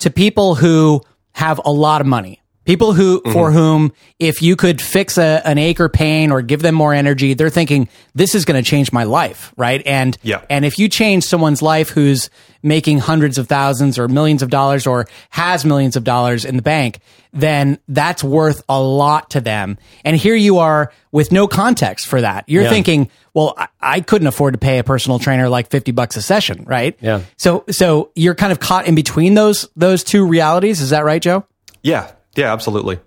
to 0.00 0.10
people 0.10 0.56
who 0.56 1.00
have 1.32 1.58
a 1.64 1.72
lot 1.72 2.02
of 2.02 2.06
money. 2.06 2.39
People 2.66 2.92
who, 2.92 3.20
mm-hmm. 3.20 3.32
for 3.32 3.50
whom, 3.50 3.90
if 4.18 4.42
you 4.42 4.54
could 4.54 4.80
fix 4.82 5.16
a, 5.18 5.40
an 5.44 5.56
ache 5.56 5.80
or 5.80 5.88
pain 5.88 6.30
or 6.30 6.42
give 6.42 6.60
them 6.60 6.74
more 6.74 6.92
energy, 6.92 7.32
they're 7.34 7.48
thinking 7.50 7.88
this 8.14 8.34
is 8.34 8.44
going 8.44 8.62
to 8.62 8.68
change 8.68 8.92
my 8.92 9.04
life, 9.04 9.52
right? 9.56 9.82
And 9.86 10.16
Yeah. 10.22 10.42
and 10.50 10.64
if 10.64 10.78
you 10.78 10.88
change 10.88 11.24
someone's 11.24 11.62
life 11.62 11.88
who's 11.88 12.28
making 12.62 12.98
hundreds 12.98 13.38
of 13.38 13.48
thousands 13.48 13.98
or 13.98 14.06
millions 14.08 14.42
of 14.42 14.50
dollars 14.50 14.86
or 14.86 15.06
has 15.30 15.64
millions 15.64 15.96
of 15.96 16.04
dollars 16.04 16.44
in 16.44 16.56
the 16.56 16.62
bank, 16.62 17.00
then 17.32 17.78
that's 17.88 18.22
worth 18.22 18.62
a 18.68 18.78
lot 18.80 19.30
to 19.30 19.40
them. 19.40 19.78
And 20.04 20.14
here 20.16 20.34
you 20.36 20.58
are 20.58 20.92
with 21.12 21.32
no 21.32 21.48
context 21.48 22.06
for 22.06 22.20
that. 22.20 22.44
You're 22.46 22.64
Yeah. 22.64 22.70
thinking, 22.70 23.10
well, 23.32 23.54
I, 23.56 23.68
I 23.80 24.00
couldn't 24.00 24.26
afford 24.28 24.52
to 24.52 24.58
pay 24.58 24.78
a 24.78 24.84
personal 24.84 25.18
trainer 25.18 25.48
like 25.48 25.70
50 25.70 25.92
bucks 25.92 26.16
a 26.16 26.22
session, 26.22 26.64
right? 26.66 26.94
Yeah. 27.00 27.22
So 27.38 27.64
so 27.70 28.10
you're 28.14 28.34
kind 28.34 28.52
of 28.52 28.60
caught 28.60 28.86
in 28.86 28.94
between 28.94 29.32
those 29.32 29.66
those 29.76 30.04
two 30.04 30.26
realities. 30.26 30.82
Is 30.82 30.90
that 30.90 31.04
right, 31.06 31.22
Joe? 31.22 31.46
Yeah. 31.82 32.10
Yeah, 32.36 32.52
absolutely. 32.52 32.98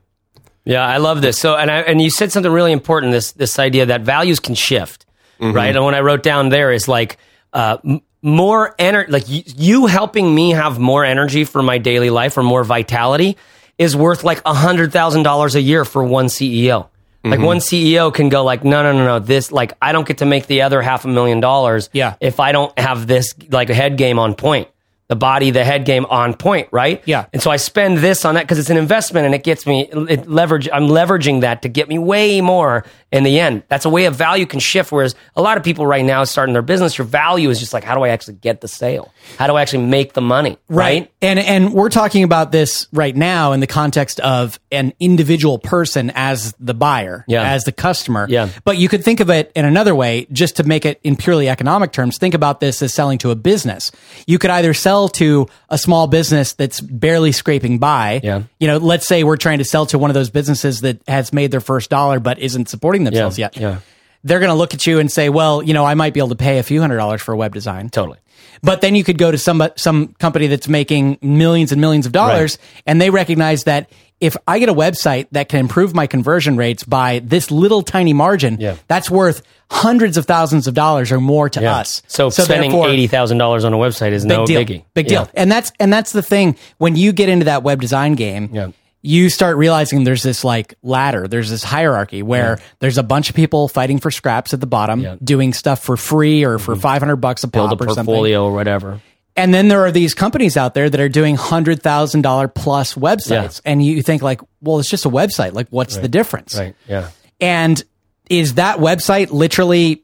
Yeah, 0.66 0.86
I 0.86 0.98
love 0.98 1.22
this. 1.22 1.38
So, 1.38 1.56
and 1.56 1.70
I, 1.70 1.80
and 1.82 2.02
you 2.02 2.10
said 2.10 2.32
something 2.32 2.52
really 2.52 2.72
important. 2.72 3.12
This 3.12 3.34
this 3.34 3.60
idea 3.60 3.88
that 3.88 4.02
values 4.02 4.40
can 4.40 4.56
shift, 4.56 5.06
right? 5.40 5.76
And 5.76 5.84
what 5.84 5.94
I 5.94 6.00
wrote 6.02 6.24
down 6.24 6.50
there 6.50 6.72
is 6.72 6.88
like 6.88 7.18
uh, 7.52 7.78
m- 7.84 8.02
more 8.22 8.74
energy, 8.80 9.12
like 9.12 9.28
you, 9.28 9.44
you 9.58 9.86
helping 9.88 10.34
me 10.34 10.52
have 10.52 10.80
more 10.80 11.04
energy 11.04 11.44
for 11.44 11.62
my 11.62 11.80
daily 11.80 12.10
life 12.10 12.38
or 12.38 12.44
more 12.44 12.64
vitality 12.64 13.36
is 13.78 13.96
worth 13.96 14.24
like 14.24 14.42
a 14.46 14.54
hundred 14.54 14.94
thousand 14.94 15.24
dollars 15.24 15.56
a 15.56 15.62
year 15.62 15.84
for 15.84 16.02
one 16.04 16.28
CEO. 16.28 16.88
Like 17.26 17.40
one 17.40 17.58
CEO 17.60 18.14
can 18.14 18.28
go 18.28 18.44
like, 18.44 18.66
no, 18.66 18.84
no, 18.84 18.92
no, 18.92 19.06
no. 19.06 19.20
This 19.20 19.50
like 19.52 19.74
I 19.82 19.92
don't 19.94 20.06
get 20.08 20.18
to 20.20 20.26
make 20.26 20.48
the 20.48 20.62
other 20.64 20.82
half 20.82 21.06
a 21.06 21.08
million 21.08 21.40
dollars. 21.40 21.90
Yeah. 21.94 22.16
if 22.20 22.40
I 22.42 22.52
don't 22.52 22.78
have 22.78 23.08
this 23.08 23.34
like 23.50 23.70
a 23.70 23.74
head 23.74 23.98
game 23.98 24.20
on 24.20 24.36
point, 24.36 24.68
the 25.14 25.18
body, 25.18 25.52
the 25.52 25.64
head 25.64 25.86
game 25.86 26.08
on 26.10 26.34
point, 26.34 26.68
right? 26.72 27.04
Yeah. 27.06 27.28
And 27.32 27.40
so 27.40 27.52
I 27.52 27.58
spend 27.58 28.00
this 28.00 28.26
on 28.26 28.34
that 28.34 28.46
because 28.46 28.58
it's 28.58 28.72
an 28.72 28.78
investment 28.78 29.28
and 29.28 29.36
it 29.36 29.44
gets 29.44 29.68
me 29.68 29.88
it 30.10 30.28
leverage. 30.28 30.68
I'm 30.74 30.88
leveraging 30.88 31.42
that 31.42 31.62
to 31.62 31.70
get 31.70 31.88
me 31.88 32.00
way 32.00 32.42
more 32.42 32.84
in 33.12 33.24
the 33.24 33.40
end. 33.40 33.62
That's 33.68 33.86
a 33.86 33.92
way 33.92 34.06
of 34.06 34.16
value 34.16 34.48
can 34.48 34.60
shift. 34.60 34.92
Whereas 34.92 35.14
a 35.36 35.42
lot 35.44 35.58
of 35.58 35.64
people 35.64 35.86
right 35.86 36.04
now 36.04 36.24
starting 36.24 36.54
their 36.54 36.64
business, 36.64 36.98
your 36.98 37.06
value 37.06 37.52
is 37.52 37.60
just 37.60 37.74
like, 37.74 37.84
how 37.84 37.94
do 37.94 38.02
I 38.02 38.10
actually 38.10 38.38
get 38.38 38.62
the 38.62 38.68
sale? 38.68 39.14
How 39.38 39.46
do 39.46 39.54
I 39.54 39.62
actually 39.62 39.86
make 39.86 40.14
the 40.14 40.22
money? 40.22 40.58
Right. 40.68 41.13
And 41.24 41.40
and 41.40 41.74
we're 41.74 41.90
talking 41.90 42.24
about 42.24 42.52
this 42.52 42.88
right 42.92 43.16
now 43.16 43.54
in 43.54 43.62
the 43.62 43.68
context 43.68 44.20
of 44.20 44.60
an 44.72 44.94
individual 45.00 45.58
person 45.58 46.12
as 46.14 46.54
the 46.60 46.74
buyer, 46.74 47.24
Yeah. 47.28 47.44
as 47.50 47.64
the 47.64 47.72
customer. 47.72 48.28
Yeah. 48.30 48.50
But 48.66 48.78
you 48.78 48.90
could 48.90 49.04
think 49.06 49.22
of 49.22 49.30
it 49.30 49.52
in 49.56 49.64
another 49.66 49.96
way, 49.96 50.28
just 50.32 50.58
to 50.58 50.64
make 50.64 50.86
it 50.86 51.00
in 51.04 51.16
purely 51.16 51.48
economic 51.48 51.94
terms. 51.94 52.18
Think 52.18 52.34
about 52.34 52.60
this 52.60 52.82
as 52.82 52.94
selling 52.94 53.18
to 53.20 53.32
a 53.32 53.36
business. 53.36 53.90
You 54.28 54.38
could 54.38 54.50
either 54.52 54.74
sell 54.74 55.08
to 55.10 55.48
a 55.70 55.78
small 55.78 56.08
business 56.08 56.54
that's 56.54 56.82
barely 56.82 57.32
scraping 57.32 57.80
by. 57.80 58.20
Yeah. 58.22 58.44
You 58.60 58.68
know, 58.68 58.78
let's 58.78 59.08
say 59.08 59.24
we're 59.24 59.38
trying 59.38 59.60
to 59.60 59.66
sell 59.66 59.86
to 59.88 59.98
one 59.98 60.10
of 60.10 60.16
those 60.16 60.30
businesses 60.30 60.82
that 60.82 61.02
has 61.08 61.32
made 61.32 61.52
their 61.52 61.62
first 61.62 61.90
dollar 61.90 62.20
but 62.20 62.38
isn't 62.40 62.68
supporting 62.68 63.06
themselves 63.06 63.40
Yeah. 63.40 63.50
yet. 63.54 63.58
Yeah. 63.62 63.78
They're 64.26 64.40
going 64.40 64.52
to 64.52 64.56
look 64.56 64.74
at 64.74 64.86
you 64.88 65.00
and 65.00 65.12
say, 65.12 65.30
well, 65.30 65.64
you 65.64 65.74
know, 65.74 65.86
I 65.86 65.96
might 65.96 66.14
be 66.14 66.20
able 66.20 66.30
to 66.30 66.36
pay 66.36 66.58
a 66.60 66.64
few 66.64 66.82
hundred 66.82 66.98
dollars 66.98 67.22
for 67.22 67.34
a 67.34 67.38
web 67.38 67.54
design. 67.54 67.90
Totally. 67.90 68.18
But 68.64 68.82
then 68.82 68.96
you 68.96 69.04
could 69.04 69.18
go 69.18 69.30
to 69.30 69.38
some 69.38 69.62
some 69.76 70.14
company 70.20 70.48
that's 70.48 70.68
making 70.70 71.18
millions 71.22 71.72
and 71.72 71.82
millions 71.82 72.06
of 72.06 72.12
dollars, 72.14 72.58
and 72.86 73.02
they 73.02 73.10
recognize 73.10 73.66
that 73.66 73.90
if 74.22 74.38
I 74.48 74.60
get 74.60 74.70
a 74.70 74.74
website 74.74 75.28
that 75.34 75.50
can 75.50 75.60
improve 75.60 75.94
my 75.94 76.08
conversion 76.08 76.56
rates 76.56 76.86
by 76.86 77.20
this 77.26 77.52
little 77.52 77.82
tiny 77.82 78.14
margin, 78.14 78.56
Yeah. 78.58 78.76
that's 78.88 79.12
worth 79.12 79.42
hundreds 79.70 80.16
of 80.16 80.26
thousands 80.26 80.66
of 80.66 80.74
dollars 80.74 81.12
or 81.12 81.20
more 81.20 81.50
to 81.50 81.62
Yeah. 81.62 81.76
us. 81.76 82.02
So, 82.08 82.30
spending 82.30 82.72
eighty 82.74 83.08
thousand 83.08 83.38
dollars 83.38 83.66
on 83.66 83.74
a 83.74 83.78
website 83.78 84.14
is 84.14 84.24
big 84.24 84.30
no 84.38 84.46
deal, 84.46 84.62
biggie. 84.62 84.84
big 84.94 85.12
Yeah. 85.12 85.24
deal. 85.26 85.30
And 85.34 85.52
that's 85.52 85.74
and 85.80 85.92
that's 85.92 86.14
the 86.14 86.22
thing 86.22 86.56
when 86.78 86.96
you 86.96 87.12
get 87.12 87.28
into 87.28 87.46
that 87.46 87.64
web 87.64 87.82
design 87.82 88.16
game. 88.16 88.74
Yeah. 89.04 89.16
You 89.24 89.30
start 89.30 89.58
realizing 89.58 90.04
there's 90.06 90.24
this 90.24 90.44
like 90.44 90.76
ladder, 90.82 91.28
there's 91.28 91.50
this 91.50 91.64
hierarchy 91.64 92.24
where 92.24 92.60
there's 92.80 92.98
a 92.98 93.04
bunch 93.04 93.30
of 93.30 93.36
people 93.36 93.68
fighting 93.68 94.00
for 94.00 94.10
scraps 94.12 94.54
at 94.54 94.60
the 94.62 94.66
bottom, 94.68 95.02
Yeah. 95.02 95.16
Mm-hmm. 95.16 95.26
doing 95.26 95.54
stuff 95.54 95.84
for 95.84 95.98
free 95.98 96.44
or 96.46 96.58
for 96.58 96.76
500 96.76 97.18
bucks 97.18 97.44
a 97.44 97.48
Build 97.48 97.70
pop 97.70 97.82
a 97.82 97.84
or 97.84 97.88
something. 97.90 98.06
portfolio 98.06 98.46
or 98.46 98.54
whatever. 98.54 99.02
And 99.36 99.54
then 99.54 99.68
there 99.68 99.82
are 99.86 99.92
these 99.92 100.14
companies 100.14 100.58
out 100.58 100.74
there 100.76 100.90
that 100.90 101.00
are 101.00 101.10
doing 101.10 101.36
hundred 101.36 101.82
thousand 101.82 102.22
dollar 102.22 102.48
plus 102.48 102.94
websites, 102.94 103.62
and 103.66 103.84
you 103.84 104.04
think 104.04 104.22
like, 104.22 104.42
well, 104.62 104.80
it's 104.80 104.88
just 104.90 105.06
a 105.06 105.10
website. 105.10 105.54
Like, 105.54 105.68
what's 105.70 105.98
the 105.98 106.08
difference? 106.08 106.56
Right. 106.56 106.76
Yeah. 106.88 107.10
And 107.42 107.84
is 108.30 108.54
that 108.56 108.78
website 108.78 109.32
literally 109.32 110.04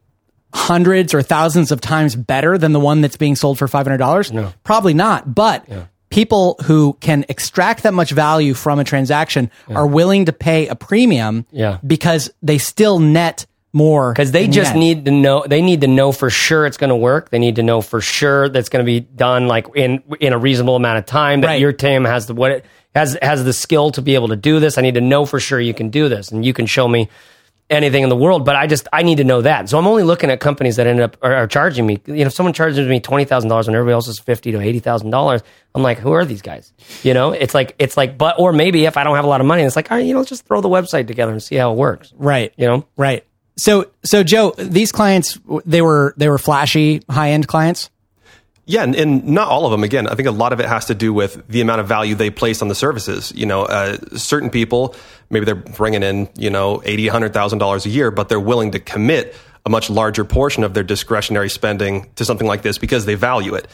hundreds 0.51 1.13
or 1.13 1.21
thousands 1.21 1.71
of 1.71 1.79
times 1.79 2.15
better 2.15 2.57
than 2.57 2.73
the 2.73 2.79
one 2.79 3.01
that's 3.01 3.17
being 3.17 3.35
sold 3.35 3.59
for 3.59 3.67
five 3.67 3.85
hundred 3.85 3.99
dollars? 3.99 4.31
No, 4.31 4.51
probably 4.63 4.95
not. 4.95 5.33
But 5.35 5.69
people 6.09 6.55
who 6.65 6.93
can 6.99 7.25
extract 7.29 7.83
that 7.83 7.93
much 7.93 8.11
value 8.11 8.53
from 8.53 8.79
a 8.79 8.83
transaction 8.83 9.49
are 9.69 9.85
willing 9.87 10.25
to 10.25 10.33
pay 10.33 10.67
a 10.67 10.75
premium, 10.75 11.45
Yeah. 11.51 11.77
because 11.85 12.31
they 12.41 12.57
still 12.57 12.99
net 12.99 13.45
more 13.71 14.11
because 14.13 14.31
they 14.31 14.47
just 14.47 14.71
end. 14.71 14.79
need 14.79 15.05
to 15.05 15.11
know 15.11 15.45
they 15.47 15.61
need 15.61 15.81
to 15.81 15.87
know 15.87 16.11
for 16.11 16.31
sure 16.31 16.65
it's 16.65 16.77
going 16.77 16.89
to 16.89 16.95
work 16.95 17.29
they 17.29 17.37
need 17.37 17.57
to 17.57 17.61
know 17.61 17.81
for 17.81 18.01
sure 18.01 18.49
that's 18.49 18.67
going 18.67 18.83
to 18.83 18.85
be 18.85 18.99
done 18.99 19.47
like 19.47 19.67
in 19.75 20.01
in 20.19 20.33
a 20.33 20.39
reasonable 20.39 20.75
amount 20.75 20.97
of 20.97 21.05
time 21.05 21.41
that 21.41 21.47
Right. 21.49 21.61
your 21.61 21.71
team 21.71 22.03
has 22.03 22.25
the 22.25 22.33
what 22.33 22.49
it 22.49 22.65
has 22.95 23.15
has 23.21 23.43
the 23.43 23.53
skill 23.53 23.91
to 23.91 24.01
be 24.01 24.15
able 24.15 24.29
to 24.29 24.35
do 24.35 24.59
this 24.59 24.79
i 24.79 24.81
need 24.81 24.95
to 24.95 25.01
know 25.01 25.23
for 25.23 25.39
sure 25.39 25.59
you 25.59 25.75
can 25.75 25.91
do 25.91 26.09
this 26.09 26.31
and 26.31 26.43
you 26.43 26.51
can 26.51 26.65
show 26.65 26.87
me 26.87 27.09
anything 27.69 28.03
in 28.03 28.09
the 28.09 28.15
world 28.15 28.45
but 28.45 28.55
i 28.55 28.65
just 28.65 28.87
i 28.91 29.03
need 29.03 29.17
to 29.17 29.23
know 29.23 29.41
that. 29.41 29.69
So 29.69 29.77
i'm 29.77 29.87
only 29.87 30.03
looking 30.03 30.29
at 30.29 30.39
companies 30.39 30.75
that 30.77 30.87
end 30.87 30.99
up 30.99 31.17
are, 31.21 31.35
are 31.35 31.47
charging 31.47 31.85
me. 31.85 32.01
You 32.05 32.15
know 32.15 32.27
if 32.27 32.33
someone 32.33 32.53
charges 32.53 32.87
me 32.87 32.99
$20000 32.99 33.67
and 33.67 33.75
everybody 33.75 33.93
else 33.93 34.07
is 34.07 34.19
50 34.19 34.51
to 34.53 34.57
$80000 34.57 35.41
i'm 35.75 35.83
like 35.83 35.99
who 35.99 36.11
are 36.11 36.25
these 36.25 36.41
guys? 36.41 36.73
You 37.03 37.13
know 37.13 37.31
it's 37.31 37.53
like 37.53 37.75
it's 37.79 37.95
like 37.97 38.17
but 38.17 38.39
or 38.39 38.53
maybe 38.53 38.85
if 38.85 38.97
i 38.97 39.03
don't 39.03 39.15
have 39.15 39.25
a 39.25 39.29
lot 39.29 39.41
of 39.41 39.47
money 39.47 39.63
it's 39.63 39.75
like 39.75 39.91
all 39.91 39.97
right 39.97 40.05
you 40.05 40.13
know 40.13 40.19
let's 40.19 40.29
just 40.29 40.45
throw 40.45 40.61
the 40.61 40.69
website 40.69 41.07
together 41.07 41.31
and 41.31 41.41
see 41.41 41.55
how 41.55 41.71
it 41.71 41.77
works. 41.77 42.13
Right, 42.17 42.53
you 42.57 42.65
know? 42.65 42.85
Right. 42.97 43.25
So, 43.57 43.91
so 44.03 44.23
Joe, 44.23 44.53
these 44.57 44.91
clients 44.91 45.37
they 45.65 45.81
were 45.81 46.13
they 46.15 46.29
were 46.29 46.37
flashy 46.37 47.01
high 47.09 47.31
end 47.31 47.47
clients. 47.47 47.89
Yeah, 48.69 48.83
and, 48.83 48.93
and, 48.93 49.25
not 49.25 49.47
all 49.47 49.65
of 49.65 49.71
them. 49.71 49.83
Again, 49.83 50.07
I 50.07 50.13
think 50.13 50.27
a 50.27 50.31
lot 50.31 50.53
of 50.53 50.59
it 50.59 50.67
has 50.67 50.85
to 50.85 50.93
do 50.93 51.11
with 51.11 51.47
the 51.47 51.59
amount 51.61 51.81
of 51.81 51.87
value 51.87 52.13
they 52.13 52.29
place 52.29 52.61
on 52.61 52.67
the 52.67 52.75
services. 52.75 53.33
You 53.35 53.47
know, 53.47 53.63
uh, 53.63 53.97
certain 54.15 54.51
people 54.51 54.95
maybe 55.31 55.45
they're 55.45 55.55
bringing 55.55 56.03
in 56.03 56.29
you 56.37 56.51
know 56.51 56.79
eighty, 56.85 57.07
hundred 57.07 57.33
thousand 57.33 57.57
dollars 57.57 57.87
a 57.87 57.89
year, 57.89 58.11
but 58.11 58.29
they're 58.29 58.39
willing 58.39 58.69
to 58.73 58.79
commit 58.79 59.35
a 59.65 59.71
much 59.71 59.89
larger 59.89 60.23
portion 60.23 60.63
of 60.63 60.75
their 60.75 60.83
discretionary 60.83 61.49
spending 61.49 62.11
to 62.17 62.25
something 62.25 62.45
like 62.45 62.61
this 62.61 62.77
because 62.77 63.05
they 63.05 63.15
value 63.15 63.55
it. 63.55 63.67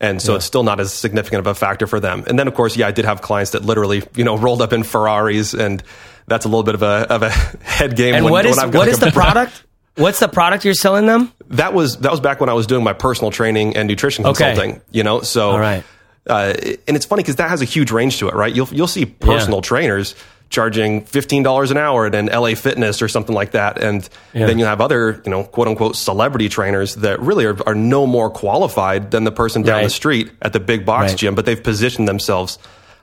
And 0.00 0.20
so 0.20 0.32
yeah. 0.32 0.36
it's 0.36 0.46
still 0.46 0.64
not 0.64 0.80
as 0.80 0.92
significant 0.92 1.38
of 1.40 1.46
a 1.46 1.54
factor 1.54 1.86
for 1.86 2.00
them. 2.00 2.24
And 2.26 2.36
then, 2.36 2.48
of 2.48 2.54
course, 2.54 2.76
yeah, 2.76 2.88
I 2.88 2.90
did 2.90 3.04
have 3.04 3.22
clients 3.22 3.52
that 3.52 3.64
literally, 3.64 4.02
you 4.16 4.24
know, 4.24 4.36
rolled 4.36 4.62
up 4.62 4.72
in 4.72 4.82
Ferraris, 4.82 5.54
and 5.54 5.80
that's 6.26 6.44
a 6.44 6.48
little 6.48 6.64
bit 6.64 6.74
of 6.74 6.82
a 6.82 7.06
of 7.08 7.22
a 7.22 7.30
head 7.62 7.94
game. 7.94 8.16
And 8.16 8.24
when, 8.24 8.32
what 8.32 8.46
is 8.46 8.60
what 8.60 8.88
is 8.88 8.98
the 8.98 9.12
product? 9.12 9.64
What's 10.00 10.20
the 10.20 10.28
product 10.28 10.64
you're 10.64 10.74
selling 10.74 11.06
them? 11.06 11.32
That 11.48 11.74
was 11.74 11.98
that 11.98 12.10
was 12.10 12.20
back 12.20 12.40
when 12.40 12.48
I 12.48 12.54
was 12.54 12.66
doing 12.66 12.84
my 12.84 12.92
personal 12.92 13.30
training 13.30 13.76
and 13.76 13.88
nutrition 13.88 14.24
consulting. 14.24 14.72
Okay. 14.72 14.80
You 14.90 15.02
know, 15.02 15.20
so 15.20 15.50
all 15.50 15.60
right. 15.60 15.84
Uh, 16.26 16.54
and 16.86 16.96
it's 16.96 17.06
funny 17.06 17.22
because 17.22 17.36
that 17.36 17.48
has 17.48 17.62
a 17.62 17.64
huge 17.64 17.90
range 17.90 18.18
to 18.18 18.28
it, 18.28 18.34
right? 18.34 18.54
You'll 18.54 18.68
you'll 18.68 18.86
see 18.86 19.06
personal 19.06 19.58
yeah. 19.58 19.62
trainers 19.62 20.14
charging 20.50 21.04
fifteen 21.04 21.42
dollars 21.42 21.70
an 21.70 21.76
hour 21.76 22.06
at 22.06 22.14
an 22.14 22.26
LA 22.26 22.54
Fitness 22.54 23.02
or 23.02 23.08
something 23.08 23.34
like 23.34 23.52
that, 23.52 23.82
and 23.82 24.08
yeah. 24.32 24.46
then 24.46 24.58
you 24.58 24.64
have 24.64 24.80
other 24.80 25.22
you 25.24 25.30
know 25.30 25.44
quote 25.44 25.68
unquote 25.68 25.96
celebrity 25.96 26.48
trainers 26.48 26.96
that 26.96 27.20
really 27.20 27.46
are, 27.46 27.56
are 27.66 27.74
no 27.74 28.06
more 28.06 28.30
qualified 28.30 29.10
than 29.10 29.24
the 29.24 29.32
person 29.32 29.62
down 29.62 29.78
right. 29.78 29.84
the 29.84 29.90
street 29.90 30.30
at 30.42 30.52
the 30.52 30.60
big 30.60 30.84
box 30.84 31.12
right. 31.12 31.18
gym, 31.18 31.34
but 31.34 31.46
they've 31.46 31.62
positioned 31.62 32.06
themselves 32.06 32.58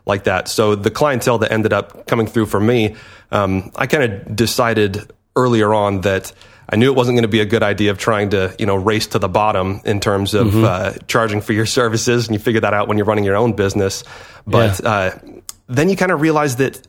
like 0.06 0.24
that. 0.24 0.48
So 0.48 0.76
the 0.76 0.92
clientele 0.92 1.40
that 1.40 1.52
ended 1.52 1.74
up 1.74 2.08
coming 2.08 2.28
through 2.28 2.46
for 2.46 2.60
me, 2.60 2.96
um, 3.32 3.72
I 3.76 3.88
kind 3.88 4.04
of 4.04 4.36
decided 4.36 5.12
earlier 5.36 5.74
on 5.74 6.02
that 6.02 6.32
I 6.70 6.76
knew 6.76 6.92
it 6.92 6.96
wasn't 6.96 7.16
going 7.16 7.24
to 7.24 7.30
be 7.30 7.40
a 7.40 7.46
good 7.46 7.64
idea 7.64 7.92
of 7.92 7.98
trying 7.98 8.32
to, 8.32 8.54
you 8.60 8.66
know, 8.66 8.76
race 8.76 9.08
to 9.08 9.20
the 9.20 9.30
bottom 9.30 9.82
in 9.86 10.00
terms 10.00 10.34
of 10.34 10.48
mm-hmm. 10.48 10.64
uh, 10.66 10.94
charging 11.08 11.42
for 11.42 11.54
your 11.54 11.66
services, 11.66 12.28
and 12.28 12.36
you 12.36 12.40
figure 12.40 12.62
that 12.62 12.74
out 12.74 12.88
when 12.88 12.98
you're 12.98 13.06
running 13.06 13.24
your 13.24 13.38
own 13.38 13.54
business. 13.54 14.04
But 14.46 14.82
yeah. 14.84 14.90
uh, 14.90 15.20
then 15.68 15.90
you 15.90 15.96
kind 15.96 16.12
of 16.12 16.22
realize 16.22 16.58
that 16.58 16.86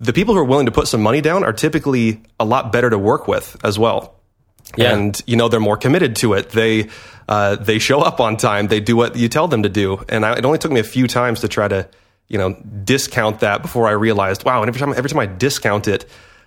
the 0.00 0.12
people 0.12 0.34
who 0.34 0.40
are 0.40 0.44
willing 0.44 0.66
to 0.66 0.72
put 0.72 0.88
some 0.88 1.02
money 1.02 1.20
down 1.20 1.44
are 1.44 1.52
typically 1.52 2.20
a 2.38 2.44
lot 2.44 2.72
better 2.72 2.90
to 2.90 2.98
work 2.98 3.26
with 3.26 3.56
as 3.64 3.78
well. 3.78 4.14
Yeah. 4.76 4.94
And 4.94 5.20
you 5.26 5.36
know 5.36 5.48
they're 5.48 5.60
more 5.60 5.76
committed 5.76 6.16
to 6.16 6.34
it. 6.34 6.50
They 6.50 6.88
uh, 7.28 7.56
they 7.56 7.78
show 7.78 8.00
up 8.00 8.20
on 8.20 8.36
time. 8.36 8.66
They 8.66 8.80
do 8.80 8.96
what 8.96 9.16
you 9.16 9.28
tell 9.28 9.48
them 9.48 9.62
to 9.62 9.68
do. 9.68 10.04
And 10.08 10.26
I, 10.26 10.36
it 10.38 10.44
only 10.44 10.58
took 10.58 10.72
me 10.72 10.80
a 10.80 10.84
few 10.84 11.06
times 11.06 11.40
to 11.40 11.48
try 11.48 11.68
to 11.68 11.88
you 12.28 12.36
know 12.36 12.54
discount 12.84 13.40
that 13.40 13.62
before 13.62 13.86
I 13.86 13.92
realized, 13.92 14.44
wow. 14.44 14.62
And 14.62 14.68
every 14.68 14.80
time 14.80 14.90
every 14.90 15.08
time 15.08 15.20
I 15.20 15.26
discount 15.26 15.88
it, 15.88 16.04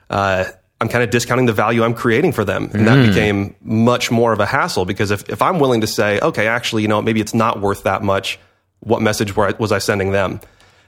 uh, 0.09 0.45
I'm 0.81 0.87
kind 0.87 1.03
of 1.03 1.09
discounting 1.09 1.45
the 1.45 1.53
value 1.53 1.83
I'm 1.83 1.93
creating 1.93 2.31
for 2.31 2.45
them. 2.45 2.69
And 2.73 2.87
that 2.87 2.97
mm. 2.97 3.07
became 3.07 3.55
much 3.61 4.11
more 4.11 4.31
of 4.31 4.39
a 4.39 4.45
hassle 4.45 4.85
because 4.85 5.11
if, 5.11 5.27
if 5.29 5.41
I'm 5.41 5.59
willing 5.59 5.81
to 5.81 5.87
say, 5.87 6.19
okay, 6.21 6.47
actually, 6.47 6.83
you 6.83 6.87
know, 6.87 7.01
maybe 7.01 7.19
it's 7.19 7.33
not 7.33 7.59
worth 7.59 7.83
that 7.83 8.01
much, 8.01 8.39
what 8.79 9.01
message 9.01 9.35
was 9.35 9.71
I 9.71 9.79
sending 9.79 10.11
them? 10.11 10.39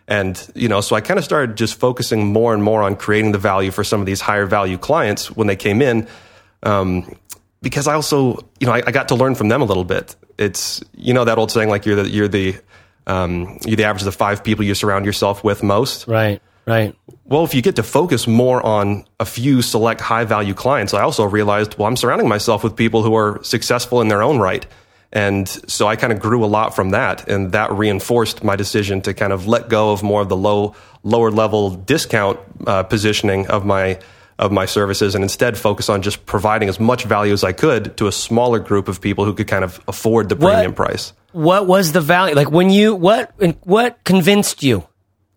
And, 0.07 0.49
you 0.55 0.67
know, 0.67 0.81
so 0.81 0.95
I 0.95 1.01
kind 1.01 1.17
of 1.17 1.25
started 1.25 1.57
just 1.57 1.79
focusing 1.79 2.31
more 2.31 2.53
and 2.53 2.63
more 2.63 2.81
on 2.83 2.95
creating 2.95 3.33
the 3.33 3.37
value 3.37 3.71
for 3.71 3.83
some 3.83 3.99
of 3.99 4.05
these 4.05 4.21
higher 4.21 4.45
value 4.45 4.77
clients 4.77 5.31
when 5.31 5.47
they 5.47 5.55
came 5.55 5.81
in. 5.81 6.07
Um, 6.63 7.17
because 7.61 7.87
I 7.87 7.93
also, 7.93 8.37
you 8.59 8.67
know, 8.67 8.73
I, 8.73 8.83
I, 8.87 8.91
got 8.91 9.09
to 9.09 9.15
learn 9.15 9.35
from 9.35 9.49
them 9.49 9.61
a 9.61 9.65
little 9.65 9.83
bit. 9.83 10.15
It's, 10.37 10.83
you 10.95 11.13
know, 11.13 11.25
that 11.25 11.37
old 11.37 11.51
saying, 11.51 11.69
like 11.69 11.85
you're 11.85 11.95
the, 11.95 12.09
you're 12.09 12.27
the, 12.27 12.55
um, 13.07 13.59
you're 13.65 13.77
the 13.77 13.83
average 13.83 14.01
of 14.01 14.05
the 14.05 14.11
five 14.11 14.43
people 14.43 14.65
you 14.65 14.75
surround 14.75 15.05
yourself 15.05 15.43
with 15.43 15.63
most. 15.63 16.07
Right. 16.07 16.41
Right. 16.65 16.95
Well, 17.25 17.43
if 17.43 17.53
you 17.53 17.61
get 17.61 17.77
to 17.77 17.83
focus 17.83 18.27
more 18.27 18.63
on 18.65 19.05
a 19.19 19.25
few 19.25 19.61
select 19.61 20.01
high 20.01 20.25
value 20.25 20.53
clients, 20.53 20.93
I 20.93 21.01
also 21.01 21.23
realized, 21.23 21.77
well, 21.77 21.87
I'm 21.87 21.97
surrounding 21.97 22.27
myself 22.27 22.63
with 22.63 22.75
people 22.75 23.03
who 23.03 23.15
are 23.15 23.43
successful 23.43 24.01
in 24.01 24.09
their 24.09 24.21
own 24.21 24.37
right. 24.37 24.65
And 25.13 25.47
so 25.47 25.87
I 25.87 25.95
kind 25.95 26.13
of 26.13 26.19
grew 26.19 26.45
a 26.45 26.47
lot 26.47 26.75
from 26.75 26.91
that. 26.91 27.27
And 27.27 27.51
that 27.51 27.71
reinforced 27.71 28.43
my 28.43 28.55
decision 28.55 29.01
to 29.01 29.13
kind 29.13 29.33
of 29.33 29.47
let 29.47 29.69
go 29.69 29.91
of 29.91 30.03
more 30.03 30.21
of 30.21 30.29
the 30.29 30.37
low, 30.37 30.75
lower 31.03 31.31
level 31.31 31.71
discount 31.71 32.39
uh, 32.65 32.83
positioning 32.83 33.47
of 33.47 33.65
my, 33.65 33.99
of 34.39 34.51
my 34.51 34.65
services 34.65 35.15
and 35.15 35.23
instead 35.23 35.57
focus 35.57 35.89
on 35.89 36.01
just 36.01 36.25
providing 36.25 36.69
as 36.69 36.79
much 36.79 37.03
value 37.03 37.33
as 37.33 37.43
I 37.43 37.51
could 37.51 37.97
to 37.97 38.07
a 38.07 38.11
smaller 38.11 38.59
group 38.59 38.87
of 38.87 39.01
people 39.01 39.25
who 39.25 39.33
could 39.33 39.47
kind 39.47 39.63
of 39.63 39.81
afford 39.87 40.29
the 40.29 40.35
premium 40.35 40.71
what, 40.71 40.75
price. 40.75 41.13
What 41.33 41.67
was 41.67 41.91
the 41.91 42.01
value? 42.01 42.35
Like 42.35 42.51
when 42.51 42.69
you, 42.69 42.95
what, 42.95 43.33
what 43.65 44.03
convinced 44.03 44.63
you? 44.63 44.87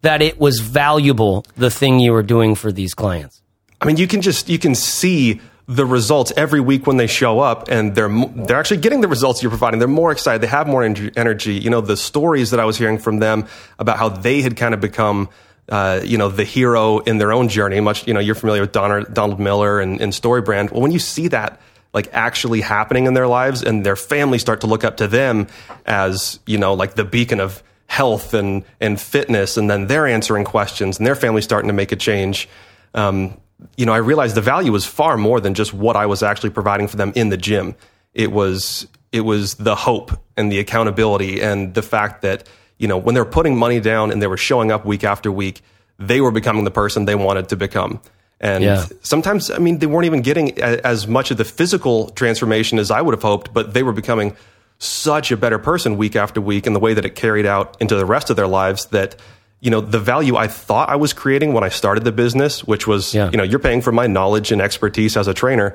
That 0.05 0.23
it 0.23 0.39
was 0.39 0.61
valuable, 0.61 1.45
the 1.57 1.71
thing 1.71 1.99
you 1.99 2.13
were 2.13 2.23
doing 2.23 2.55
for 2.55 2.71
these 2.71 2.95
clients? 2.95 3.43
I 3.81 3.87
mean, 3.87 3.97
you 3.97 4.07
can 4.07 4.21
just, 4.21 4.49
you 4.49 4.59
can 4.59 4.75
see 4.75 5.41
the 5.67 5.87
results 5.87 6.31
every 6.37 6.61
week 6.61 6.87
when 6.87 6.99
they 6.99 7.07
show 7.07 7.41
up 7.41 7.71
and 7.71 7.95
they're 7.95 8.11
they're 8.37 8.59
actually 8.59 8.77
getting 8.77 9.01
the 9.01 9.09
results 9.09 9.43
you're 9.43 9.51
providing. 9.51 9.79
They're 9.79 9.89
more 9.89 10.13
excited. 10.13 10.43
They 10.43 10.47
have 10.49 10.67
more 10.67 10.85
energy. 10.85 11.55
You 11.55 11.71
know 11.71 11.81
the 11.81 11.97
stories 11.97 12.51
that 12.51 12.61
i 12.61 12.67
was 12.67 12.77
hearing 12.77 12.99
from 12.99 13.19
them 13.19 13.47
about 13.79 13.97
how 13.97 14.11
they 14.11 14.43
had 14.43 14.59
kind 14.59 14.75
of 14.75 14.81
become 14.81 15.31
uh, 15.71 16.01
you 16.05 16.19
know 16.19 16.29
the 16.29 16.45
hero 16.45 16.99
in 16.99 17.17
their 17.17 17.33
own 17.33 17.49
journey 17.49 17.81
much 17.81 18.07
you 18.07 18.13
know 18.13 18.21
you're 18.21 18.35
familiar 18.35 18.61
with 18.61 18.73
donald, 18.73 19.15
donald 19.15 19.41
miller 19.41 19.81
and, 19.81 20.03
and 20.03 20.13
StoryBrand. 20.13 20.71
Well 20.71 20.83
when 20.83 20.93
you 20.93 20.99
see 20.99 21.29
that 21.29 21.59
like 21.95 22.11
actually 22.13 22.61
happening 22.61 23.07
in 23.07 23.15
their 23.15 23.27
lives 23.27 23.63
and 23.63 23.87
their 23.87 23.97
families 23.97 24.43
start 24.43 24.61
to 24.61 24.67
look 24.67 24.85
up 24.85 24.99
to 24.99 25.09
them 25.09 25.47
as 25.87 26.41
you 26.45 26.59
know 26.59 26.75
like 26.75 26.93
the 26.95 27.05
beacon 27.05 27.41
of 27.41 27.63
health 27.87 28.35
and, 28.35 28.65
and 28.81 29.01
fitness, 29.01 29.57
and 29.57 29.71
then 29.71 29.87
they're 29.87 30.07
answering 30.07 30.45
questions 30.45 30.99
and 30.99 31.07
their 31.07 31.15
family's 31.15 31.45
starting 31.45 31.69
to 31.69 31.75
make 31.75 31.93
a 31.93 31.97
change. 31.97 32.49
Um, 32.95 33.41
you 33.77 33.87
know, 33.87 33.93
I 33.93 33.99
realized 33.99 34.35
the 34.35 34.41
value 34.41 34.73
was 34.73 34.85
far 34.85 35.17
more 35.17 35.41
than 35.41 35.55
just 35.55 35.73
what 35.73 35.97
I 35.97 36.07
was 36.07 36.23
actually 36.23 36.51
providing 36.51 36.89
for 36.89 36.97
them 36.97 37.13
in 37.15 37.29
the 37.29 37.37
gym. 37.37 37.75
It 38.13 38.33
was 38.33 38.87
it 39.13 39.21
was 39.21 39.55
the 39.55 39.75
hope 39.75 40.11
and 40.37 40.51
the 40.51 40.59
accountability 40.59 41.41
and 41.41 41.73
the 41.75 41.83
fact 41.83 42.23
that 42.23 42.49
you 42.79 42.89
know 42.89 42.99
when 42.99 43.15
they're 43.15 43.25
putting 43.25 43.57
money 43.57 43.81
down 43.81 44.11
and 44.11 44.21
they 44.21 44.27
were 44.27 44.37
showing 44.37 44.71
up 44.71 44.85
week 44.85 45.05
after 45.05 45.31
week, 45.31 45.63
they 45.99 46.21
were 46.21 46.31
becoming 46.31 46.65
the 46.65 46.71
person 46.71 47.05
they 47.05 47.15
wanted 47.15 47.49
to 47.51 47.57
become. 47.57 48.01
And 48.41 48.65
yeah. 48.65 48.85
sometimes, 49.01 49.51
I 49.51 49.59
mean, 49.59 49.79
they 49.79 49.87
weren't 49.87 50.07
even 50.07 50.21
getting 50.21 50.61
as 50.61 51.07
much 51.07 51.31
of 51.31 51.39
the 51.39 51.45
physical 51.45 52.11
transformation 52.11 52.79
as 52.79 52.91
I 52.91 53.01
would 53.01 53.15
have 53.15 53.23
hoped, 53.23 53.55
but 53.55 53.73
they 53.73 53.83
were 53.83 53.93
becoming 53.93 54.37
such 54.85 55.33
a 55.33 55.37
better 55.37 55.59
person 55.59 55.97
week 55.97 56.17
after 56.17 56.41
week 56.41 56.67
and 56.67 56.75
the 56.75 56.81
way 56.81 56.95
that 56.95 57.05
it 57.05 57.15
carried 57.15 57.47
out 57.47 57.77
into 57.81 57.97
the 57.97 58.07
rest 58.07 58.31
of 58.31 58.37
their 58.37 58.47
lives 58.47 58.87
that 58.87 59.17
you 59.61 59.71
know 59.71 59.81
the 59.81 59.99
value 59.99 60.37
i 60.37 60.47
thought 60.47 60.89
i 60.89 60.97
was 60.97 61.13
creating 61.13 61.53
when 61.53 61.65
i 61.65 61.69
started 61.69 62.05
the 62.05 62.13
business 62.13 62.63
which 62.65 62.87
was 62.87 63.15
yeah. 63.15 63.31
you 63.31 63.39
know 63.39 63.45
you're 63.45 63.59
paying 63.59 63.81
for 63.81 63.93
my 63.93 64.07
knowledge 64.07 64.53
and 64.53 64.61
expertise 64.61 65.17
as 65.17 65.27
a 65.27 65.35
trainer 65.35 65.75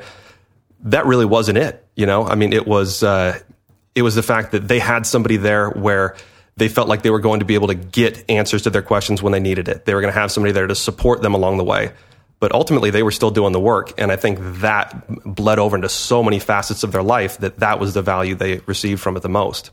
that 0.81 1.05
really 1.05 1.25
wasn't 1.25 1.57
it 1.57 1.85
you 1.99 2.05
know? 2.05 2.25
I 2.25 2.35
mean 2.35 2.53
it 2.53 2.65
was 2.65 3.03
uh, 3.03 3.37
it 3.93 4.03
was 4.03 4.15
the 4.15 4.23
fact 4.23 4.53
that 4.53 4.67
they 4.69 4.79
had 4.79 5.05
somebody 5.05 5.35
there 5.35 5.69
where 5.69 6.15
they 6.55 6.69
felt 6.69 6.87
like 6.87 7.01
they 7.01 7.09
were 7.09 7.19
going 7.19 7.41
to 7.41 7.45
be 7.45 7.55
able 7.55 7.67
to 7.67 7.75
get 7.75 8.23
answers 8.29 8.61
to 8.61 8.69
their 8.69 8.81
questions 8.81 9.21
when 9.21 9.33
they 9.33 9.39
needed 9.41 9.67
it. 9.67 9.83
They 9.85 9.93
were 9.93 9.99
going 9.99 10.13
to 10.13 10.19
have 10.19 10.31
somebody 10.31 10.53
there 10.53 10.65
to 10.65 10.75
support 10.75 11.21
them 11.21 11.33
along 11.33 11.57
the 11.57 11.65
way 11.65 11.91
but 12.39 12.51
ultimately 12.53 12.89
they 12.89 13.03
were 13.03 13.11
still 13.11 13.31
doing 13.31 13.51
the 13.51 13.59
work. 13.59 13.93
And 13.97 14.11
i 14.11 14.15
think 14.15 14.39
that 14.61 15.03
bled 15.25 15.59
over 15.59 15.75
into 15.75 15.89
so 15.89 16.23
many 16.23 16.39
facets 16.39 16.83
of 16.83 16.91
their 16.91 17.03
life 17.03 17.37
that 17.39 17.59
that 17.59 17.79
was 17.79 17.93
the 17.93 18.01
value 18.01 18.35
they 18.35 18.57
received 18.65 19.01
from 19.01 19.17
it 19.17 19.21
the 19.21 19.29
most. 19.29 19.71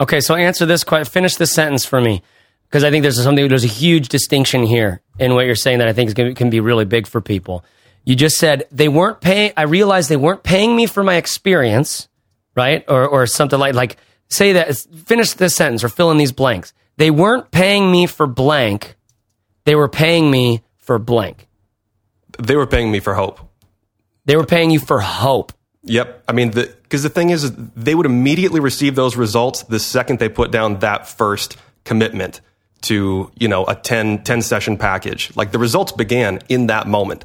Okay 0.00 0.20
so 0.20 0.34
answer 0.34 0.66
this 0.66 0.84
question. 0.84 1.10
finish 1.10 1.36
this 1.36 1.52
sentence 1.52 1.84
for 1.84 2.00
me 2.00 2.22
because 2.68 2.84
i 2.84 2.90
think 2.90 3.02
there's 3.02 3.22
something 3.22 3.48
there's 3.48 3.64
a 3.64 3.68
huge 3.68 4.08
distinction 4.08 4.64
here 4.64 5.00
in 5.18 5.34
what 5.34 5.46
you're 5.46 5.54
saying 5.54 5.78
that 5.78 5.88
i 5.88 5.92
think 5.92 6.08
is, 6.18 6.34
can 6.34 6.50
be 6.50 6.60
really 6.60 6.84
big 6.84 7.06
for 7.06 7.20
people. 7.20 7.64
You 8.04 8.16
just 8.16 8.38
said 8.38 8.64
they 8.72 8.88
weren't 8.88 9.20
paying 9.20 9.52
i 9.56 9.62
realized 9.62 10.08
they 10.08 10.16
weren't 10.16 10.42
paying 10.42 10.74
me 10.76 10.86
for 10.86 11.02
my 11.02 11.16
experience 11.16 12.08
right? 12.54 12.84
Or, 12.88 13.06
or 13.06 13.26
something 13.26 13.58
like 13.58 13.74
like 13.74 13.96
say 14.28 14.54
that 14.54 14.76
finish 15.06 15.32
this 15.34 15.54
sentence 15.54 15.84
or 15.84 15.88
fill 15.88 16.10
in 16.10 16.18
these 16.18 16.32
blanks. 16.32 16.72
They 16.96 17.12
weren't 17.12 17.52
paying 17.52 17.90
me 17.92 18.06
for 18.06 18.26
blank 18.26 18.96
they 19.64 19.74
were 19.74 19.88
paying 19.88 20.30
me 20.30 20.62
for 20.78 20.98
blank 20.98 21.46
they 22.38 22.56
were 22.56 22.66
paying 22.66 22.90
me 22.90 23.00
for 23.00 23.14
hope. 23.14 23.40
They 24.24 24.36
were 24.36 24.46
paying 24.46 24.70
you 24.70 24.78
for 24.78 25.00
hope. 25.00 25.52
Yep. 25.84 26.24
I 26.28 26.32
mean, 26.32 26.50
because 26.50 27.02
the, 27.02 27.08
the, 27.08 27.14
thing 27.14 27.30
is, 27.30 27.52
they 27.52 27.94
would 27.94 28.06
immediately 28.06 28.60
receive 28.60 28.94
those 28.94 29.16
results 29.16 29.62
the 29.62 29.78
second 29.78 30.18
they 30.18 30.28
put 30.28 30.50
down 30.50 30.80
that 30.80 31.06
first 31.06 31.56
commitment 31.84 32.40
to, 32.82 33.30
you 33.38 33.48
know, 33.48 33.64
a 33.64 33.74
10, 33.74 34.24
10 34.24 34.42
session 34.42 34.76
package. 34.76 35.34
Like 35.36 35.52
the 35.52 35.58
results 35.58 35.92
began 35.92 36.40
in 36.48 36.66
that 36.66 36.86
moment 36.86 37.24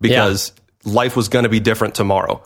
because 0.00 0.52
yeah. 0.84 0.92
life 0.92 1.16
was 1.16 1.28
going 1.28 1.44
to 1.44 1.48
be 1.48 1.60
different 1.60 1.94
tomorrow. 1.94 2.42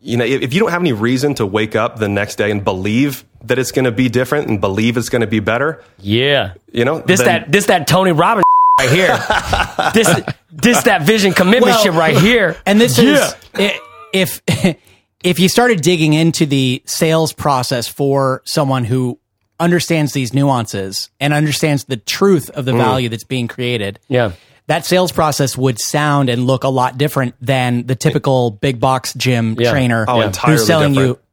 You 0.00 0.16
know, 0.16 0.24
if, 0.24 0.42
if 0.42 0.54
you 0.54 0.60
don't 0.60 0.70
have 0.70 0.80
any 0.80 0.92
reason 0.92 1.34
to 1.34 1.46
wake 1.46 1.76
up 1.76 1.98
the 1.98 2.08
next 2.08 2.36
day 2.36 2.50
and 2.50 2.64
believe 2.64 3.24
that 3.44 3.58
it's 3.58 3.72
going 3.72 3.84
to 3.84 3.92
be 3.92 4.08
different 4.08 4.48
and 4.48 4.60
believe 4.60 4.96
it's 4.96 5.08
going 5.08 5.20
to 5.20 5.26
be 5.26 5.40
better. 5.40 5.82
Yeah. 5.98 6.54
You 6.72 6.84
know, 6.84 7.00
this, 7.00 7.20
then, 7.20 7.26
that, 7.26 7.52
this, 7.52 7.66
that 7.66 7.86
Tony 7.86 8.12
Robbins 8.12 8.44
right 8.78 8.90
here. 8.90 9.92
this, 9.92 10.08
this 10.62 10.82
that 10.84 11.02
vision 11.02 11.32
commitment 11.32 11.64
well, 11.66 11.82
shit 11.82 11.92
right 11.92 12.16
here. 12.16 12.56
And 12.66 12.80
this 12.80 12.98
yeah. 12.98 13.32
is 13.58 13.80
if 14.12 14.42
if 15.22 15.38
you 15.38 15.48
started 15.48 15.80
digging 15.80 16.12
into 16.12 16.46
the 16.46 16.82
sales 16.86 17.32
process 17.32 17.88
for 17.88 18.42
someone 18.44 18.84
who 18.84 19.18
understands 19.60 20.12
these 20.12 20.34
nuances 20.34 21.10
and 21.20 21.32
understands 21.32 21.84
the 21.84 21.96
truth 21.96 22.50
of 22.50 22.64
the 22.64 22.72
mm. 22.72 22.78
value 22.78 23.08
that's 23.08 23.24
being 23.24 23.48
created. 23.48 23.98
Yeah. 24.08 24.32
that 24.66 24.84
sales 24.84 25.12
process 25.12 25.56
would 25.56 25.78
sound 25.78 26.28
and 26.28 26.46
look 26.46 26.64
a 26.64 26.68
lot 26.68 26.98
different 26.98 27.34
than 27.40 27.86
the 27.86 27.94
typical 27.94 28.50
big 28.50 28.80
box 28.80 29.14
gym 29.14 29.56
Yeah. 29.58 29.70
trainer 29.70 30.04
Oh, 30.08 30.20
entirely 30.20 30.58
who's 30.58 30.66
selling 30.66 30.94
different. 30.94 31.18
you 31.18 31.23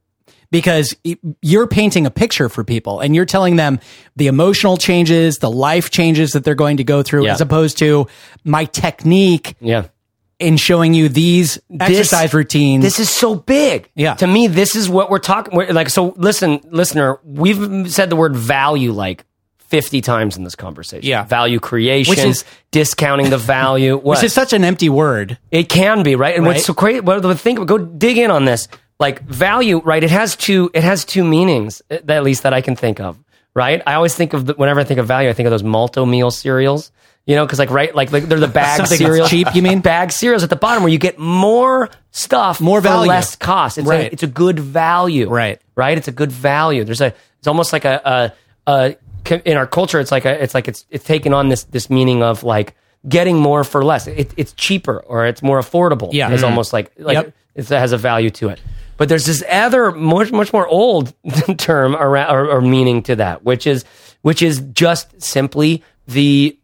because 0.51 0.95
you're 1.41 1.67
painting 1.67 2.05
a 2.05 2.11
picture 2.11 2.49
for 2.49 2.63
people 2.63 2.99
and 2.99 3.15
you're 3.15 3.25
telling 3.25 3.55
them 3.55 3.79
the 4.15 4.27
emotional 4.27 4.77
changes, 4.77 5.37
the 5.37 5.49
life 5.49 5.89
changes 5.89 6.31
that 6.31 6.43
they're 6.43 6.55
going 6.55 6.77
to 6.77 6.83
go 6.83 7.01
through, 7.03 7.25
Yeah. 7.25 7.33
as 7.33 7.41
opposed 7.41 7.77
to 7.79 8.07
my 8.43 8.65
technique 8.65 9.55
Yeah. 9.61 9.85
in 10.39 10.57
showing 10.57 10.93
you 10.93 11.07
these 11.09 11.59
exercise 11.79 12.33
routines. 12.33 12.83
This 12.83 12.99
is 12.99 13.09
so 13.09 13.35
big. 13.35 13.89
Yeah. 13.95 14.15
To 14.15 14.27
me, 14.27 14.47
this 14.47 14.75
is 14.75 14.89
what 14.89 15.09
we're 15.09 15.19
talking. 15.19 15.55
We're, 15.55 15.71
like, 15.71 15.89
so 15.89 16.13
listen, 16.17 16.59
listener, 16.69 17.19
we've 17.23 17.89
said 17.91 18.09
the 18.09 18.15
word 18.15 18.35
value 18.35 18.91
like 18.91 19.23
50 19.69 20.01
times 20.01 20.35
in 20.35 20.43
this 20.43 20.55
conversation. 20.55 21.07
Yeah. 21.07 21.23
Value 21.23 21.59
creation, 21.61 22.09
Which 22.11 22.19
is- 22.19 22.43
discounting 22.71 23.29
the 23.29 23.37
value. 23.37 23.95
What? 23.95 24.17
which 24.17 24.23
is 24.25 24.33
such 24.33 24.51
an 24.51 24.65
empty 24.65 24.89
word. 24.89 25.37
It 25.49 25.69
can 25.69 26.03
be 26.03 26.15
right, 26.17 26.35
and 26.35 26.43
Right. 26.45 26.55
what's 26.55 26.65
so? 26.65 27.01
Well, 27.01 27.21
the 27.21 27.35
thing, 27.35 27.55
go 27.55 27.77
dig 27.77 28.17
in 28.17 28.31
on 28.31 28.43
this. 28.43 28.67
Like 29.01 29.21
value, 29.23 29.79
right? 29.81 30.03
It 30.03 30.11
has 30.11 30.35
two. 30.35 30.69
It 30.73 30.83
has 30.83 31.03
two 31.03 31.23
meanings, 31.25 31.81
at 31.89 32.09
at 32.09 32.23
least 32.23 32.43
that 32.43 32.53
I 32.53 32.61
can 32.61 32.75
think 32.75 32.99
of. 32.99 33.17
Right? 33.53 33.81
I 33.85 33.95
always 33.95 34.15
think 34.15 34.31
of 34.33 34.45
the, 34.45 34.53
whenever 34.53 34.79
I 34.79 34.85
think 34.85 34.99
of 34.99 35.07
value, 35.07 35.29
I 35.29 35.33
think 35.33 35.45
of 35.47 35.51
those 35.51 35.63
Malt-O-Meal 35.63 36.31
cereals. 36.31 36.91
You 37.25 37.35
know, 37.35 37.45
because 37.45 37.59
like 37.59 37.69
right, 37.69 37.93
like, 37.93 38.11
like 38.11 38.23
they're 38.23 38.39
the 38.39 38.47
bag 38.47 38.87
cereals. 38.87 39.29
cheap, 39.29 39.47
you 39.53 39.61
mean? 39.61 39.79
bag 39.93 40.11
cereals 40.11 40.43
at 40.43 40.49
the 40.49 40.55
bottom 40.55 40.81
where 40.83 40.91
you 40.91 40.97
get 40.97 41.19
more 41.19 41.89
stuff, 42.11 42.59
More 42.61 42.79
for 42.79 42.87
value. 42.87 43.09
less 43.09 43.35
cost. 43.35 43.77
It's 43.77 43.87
Right. 43.87 44.09
a, 44.09 44.13
it's 44.13 44.23
a 44.23 44.27
good 44.27 44.57
value. 44.59 45.29
Right. 45.29 45.59
Right. 45.75 45.97
It's 45.97 46.07
a 46.07 46.11
good 46.11 46.31
value. 46.31 46.83
There's 46.83 47.01
a. 47.01 47.13
It's 47.39 47.47
almost 47.47 47.73
like 47.73 47.85
a. 47.85 48.33
a, 48.67 48.71
a 48.71 48.95
in 49.45 49.55
our 49.57 49.67
culture, 49.67 49.99
it's 49.99 50.11
like 50.11 50.25
a, 50.25 50.41
it's 50.41 50.55
like 50.55 50.67
it's 50.67 50.85
it's 50.89 51.05
taken 51.05 51.31
on 51.33 51.49
this 51.49 51.63
this 51.65 51.89
meaning 51.91 52.23
of 52.23 52.43
like 52.43 52.73
getting 53.07 53.37
more 53.37 53.63
for 53.63 53.83
less. 53.85 54.07
It, 54.07 54.33
it's 54.37 54.53
cheaper 54.53 54.99
or 55.01 55.25
it's 55.27 55.43
more 55.43 55.59
affordable. 55.59 56.09
Yeah. 56.11 56.31
It's 56.31 56.41
Mhm. 56.41 56.49
almost 56.49 56.73
like 56.73 56.91
like 56.97 57.15
Yep. 57.15 57.33
it 57.55 57.67
has 57.69 57.91
a 57.91 57.97
value 57.97 58.31
to 58.31 58.49
it. 58.49 58.59
But 59.01 59.09
there's 59.09 59.25
this 59.25 59.43
other 59.49 59.89
much 59.91 60.31
much 60.31 60.53
more 60.53 60.67
old 60.67 61.11
term 61.57 61.95
around 61.95 62.35
or, 62.35 62.47
or 62.51 62.61
meaning 62.61 63.01
to 63.03 63.15
that, 63.15 63.43
which 63.43 63.65
is 63.65 63.83
which 64.21 64.43
is 64.43 64.59
just 64.73 65.19
simply 65.23 65.83
the 66.05 66.55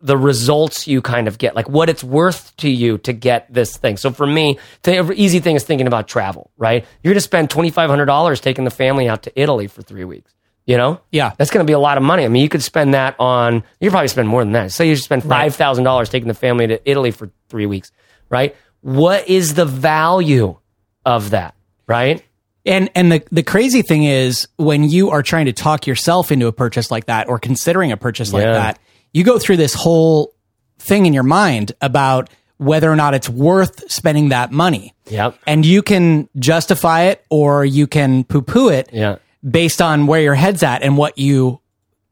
the 0.00 0.16
results 0.16 0.88
you 0.88 1.00
kind 1.00 1.28
of 1.28 1.38
get, 1.38 1.54
like 1.54 1.68
what 1.68 1.88
it's 1.88 2.02
worth 2.02 2.56
to 2.56 2.68
you 2.68 2.98
to 2.98 3.12
get 3.12 3.46
this 3.54 3.76
thing. 3.76 3.96
So 3.98 4.10
for 4.10 4.26
me, 4.26 4.58
the 4.82 5.12
easy 5.12 5.38
thing 5.38 5.54
is 5.54 5.62
thinking 5.62 5.86
about 5.86 6.08
travel. 6.08 6.50
Right, 6.58 6.84
you're 7.04 7.12
going 7.12 7.18
to 7.18 7.20
spend 7.20 7.50
twenty 7.50 7.70
five 7.70 7.88
hundred 7.88 8.06
dollars 8.06 8.40
taking 8.40 8.64
the 8.64 8.72
family 8.72 9.08
out 9.08 9.22
to 9.22 9.40
Italy 9.40 9.68
for 9.68 9.82
three 9.82 10.04
weeks. 10.04 10.34
You 10.66 10.78
know, 10.78 11.00
Yeah. 11.12 11.34
that's 11.38 11.52
going 11.52 11.64
to 11.64 11.70
be 11.70 11.72
a 11.74 11.78
lot 11.78 11.98
of 11.98 12.02
money. 12.02 12.24
I 12.24 12.28
mean, 12.28 12.42
you 12.42 12.48
could 12.48 12.64
spend 12.64 12.94
that 12.94 13.14
on. 13.20 13.62
You 13.78 13.90
probably 13.92 14.08
spend 14.08 14.26
more 14.26 14.42
than 14.42 14.54
that. 14.54 14.72
Say 14.72 14.88
you 14.88 14.96
spend 14.96 15.22
five 15.22 15.54
thousand 15.54 15.84
dollars 15.84 16.08
taking 16.08 16.26
the 16.26 16.34
family 16.34 16.66
to 16.66 16.90
Italy 16.90 17.12
for 17.12 17.30
three 17.48 17.66
weeks, 17.66 17.92
right? 18.28 18.56
What 18.80 19.28
is 19.28 19.54
the 19.54 19.66
value 19.66 20.58
of 21.04 21.30
that, 21.30 21.54
right? 21.86 22.22
And 22.64 22.90
and 22.94 23.12
the 23.12 23.22
the 23.30 23.42
crazy 23.42 23.82
thing 23.82 24.04
is 24.04 24.48
when 24.56 24.84
you 24.84 25.10
are 25.10 25.22
trying 25.22 25.46
to 25.46 25.52
talk 25.52 25.86
yourself 25.86 26.32
into 26.32 26.46
a 26.48 26.52
purchase 26.52 26.90
like 26.90 27.06
that 27.06 27.28
or 27.28 27.38
considering 27.38 27.92
a 27.92 27.96
purchase 27.96 28.32
like 28.32 28.44
that, 28.44 28.78
you 29.12 29.22
go 29.24 29.38
through 29.38 29.56
this 29.58 29.72
whole 29.74 30.34
thing 30.78 31.06
in 31.06 31.12
your 31.12 31.22
mind 31.22 31.72
about 31.80 32.28
whether 32.58 32.90
or 32.90 32.96
not 32.96 33.14
it's 33.14 33.28
worth 33.28 33.90
spending 33.90 34.30
that 34.30 34.50
money. 34.50 34.94
Yep. 35.10 35.38
And 35.46 35.64
you 35.64 35.82
can 35.82 36.28
justify 36.38 37.02
it 37.04 37.24
or 37.30 37.64
you 37.64 37.86
can 37.86 38.24
poo-poo 38.24 38.68
it 38.70 38.88
Yeah. 38.92 39.16
based 39.48 39.80
on 39.82 40.06
where 40.06 40.20
your 40.22 40.34
head's 40.34 40.62
at 40.62 40.82
and 40.82 40.96
what 40.96 41.18
you 41.18 41.60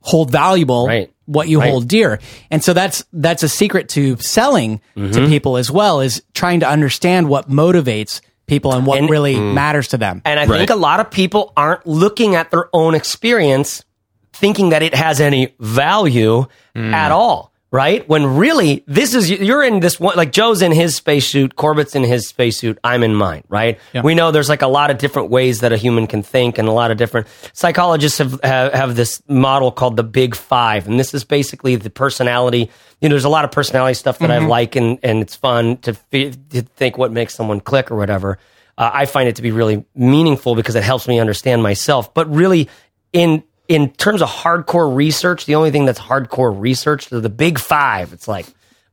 hold 0.01 0.31
valuable, 0.31 0.87
Right. 0.87 1.11
what 1.25 1.49
you 1.49 1.61
Right. 1.61 1.71
hold 1.71 1.89
dear. 1.89 2.21
And 2.51 2.63
so 2.63 2.75
that's 2.75 3.05
that's 3.13 3.43
a 3.43 3.49
secret 3.49 3.89
to 3.91 4.17
selling 4.19 4.81
Mm-hmm. 4.97 5.13
to 5.13 5.27
people 5.29 5.57
as 5.57 5.71
well 5.71 6.01
is 6.01 6.23
trying 6.35 6.61
to 6.61 6.69
understand 6.69 7.29
what 7.29 7.51
motivates 7.51 8.21
people 8.47 8.75
and 8.75 8.87
what 8.87 8.99
And- 8.99 9.09
really 9.09 9.35
mm. 9.37 9.55
matters 9.55 9.89
to 9.89 9.97
them. 9.99 10.21
And 10.25 10.39
I 10.39 10.45
Right. 10.45 10.59
think 10.59 10.71
a 10.71 10.77
lot 10.77 11.01
of 11.01 11.11
people 11.11 11.53
aren't 11.57 11.87
looking 11.87 12.35
at 12.35 12.51
their 12.51 12.69
own 12.73 12.95
experience 12.95 13.85
thinking 14.33 14.71
that 14.71 14.83
it 14.83 14.95
has 14.95 15.21
any 15.21 15.55
value 15.61 16.45
mm. 16.77 16.93
at 16.93 17.11
all, 17.13 17.53
right? 17.75 18.09
When 18.09 18.37
really, 18.37 18.85
this 18.87 19.15
is, 19.15 19.29
you're 19.29 19.65
in 19.65 19.81
this 19.81 19.99
one, 19.99 20.17
like 20.17 20.31
Joe's 20.31 20.63
in 20.63 20.71
his 20.71 20.95
spacesuit, 20.95 21.57
Corbett's 21.57 21.97
in 21.97 22.05
his 22.05 22.29
spacesuit, 22.29 22.79
I'm 22.85 23.03
in 23.03 23.17
mine, 23.17 23.43
right? 23.49 23.81
We 24.05 24.15
know 24.15 24.31
there's 24.31 24.49
like 24.49 24.63
a 24.63 24.69
lot 24.69 24.93
of 24.93 24.99
different 24.99 25.29
ways 25.29 25.59
that 25.59 25.73
a 25.73 25.77
human 25.77 26.07
can 26.07 26.23
think 26.23 26.57
and 26.57 26.69
a 26.69 26.71
lot 26.71 26.93
of 26.93 26.99
different 26.99 27.27
psychologists 27.53 28.19
have, 28.19 28.39
have, 28.45 28.73
have 28.73 28.95
this 28.95 29.21
model 29.27 29.73
called 29.73 29.97
the 29.97 30.05
big 30.05 30.37
five. 30.37 30.87
And 30.87 31.01
this 31.01 31.15
is 31.15 31.25
basically 31.25 31.75
the 31.75 31.91
personality. 31.91 32.71
You 33.01 33.09
know, 33.09 33.15
there's 33.15 33.25
a 33.25 33.29
lot 33.29 33.45
of 33.45 33.51
personality 33.51 33.95
stuff 33.95 34.21
that 34.21 34.31
I 34.31 34.39
like 34.39 34.77
and, 34.77 35.01
and 35.03 35.21
it's 35.21 35.35
fun 35.35 35.79
to, 35.79 35.95
fi- 35.95 36.31
to 36.51 36.63
think 36.63 36.97
what 36.97 37.11
makes 37.11 37.35
someone 37.35 37.59
click 37.59 37.91
or 37.91 37.97
whatever. 37.97 38.39
Uh, 38.79 38.91
I 38.95 39.07
find 39.07 39.29
it 39.29 39.35
to 39.35 39.43
be 39.43 39.51
really 39.51 39.85
meaningful 39.97 40.55
because 40.55 40.77
it 40.77 40.85
helps 40.85 41.09
me 41.09 41.19
understand 41.19 41.61
myself. 41.61 42.15
But 42.15 42.33
really, 42.33 42.69
in 43.13 43.43
in 43.69 43.91
terms 43.93 44.21
of 44.23 44.29
hardcore 44.29 44.95
research, 44.95 45.47
the 45.47 45.55
only 45.55 45.71
thing 45.71 45.85
that's 45.85 45.99
hardcore 46.01 46.59
research 46.59 47.11
are 47.13 47.21
the 47.21 47.29
big 47.29 47.59
five. 47.59 48.13
It's 48.13 48.29
like 48.29 48.47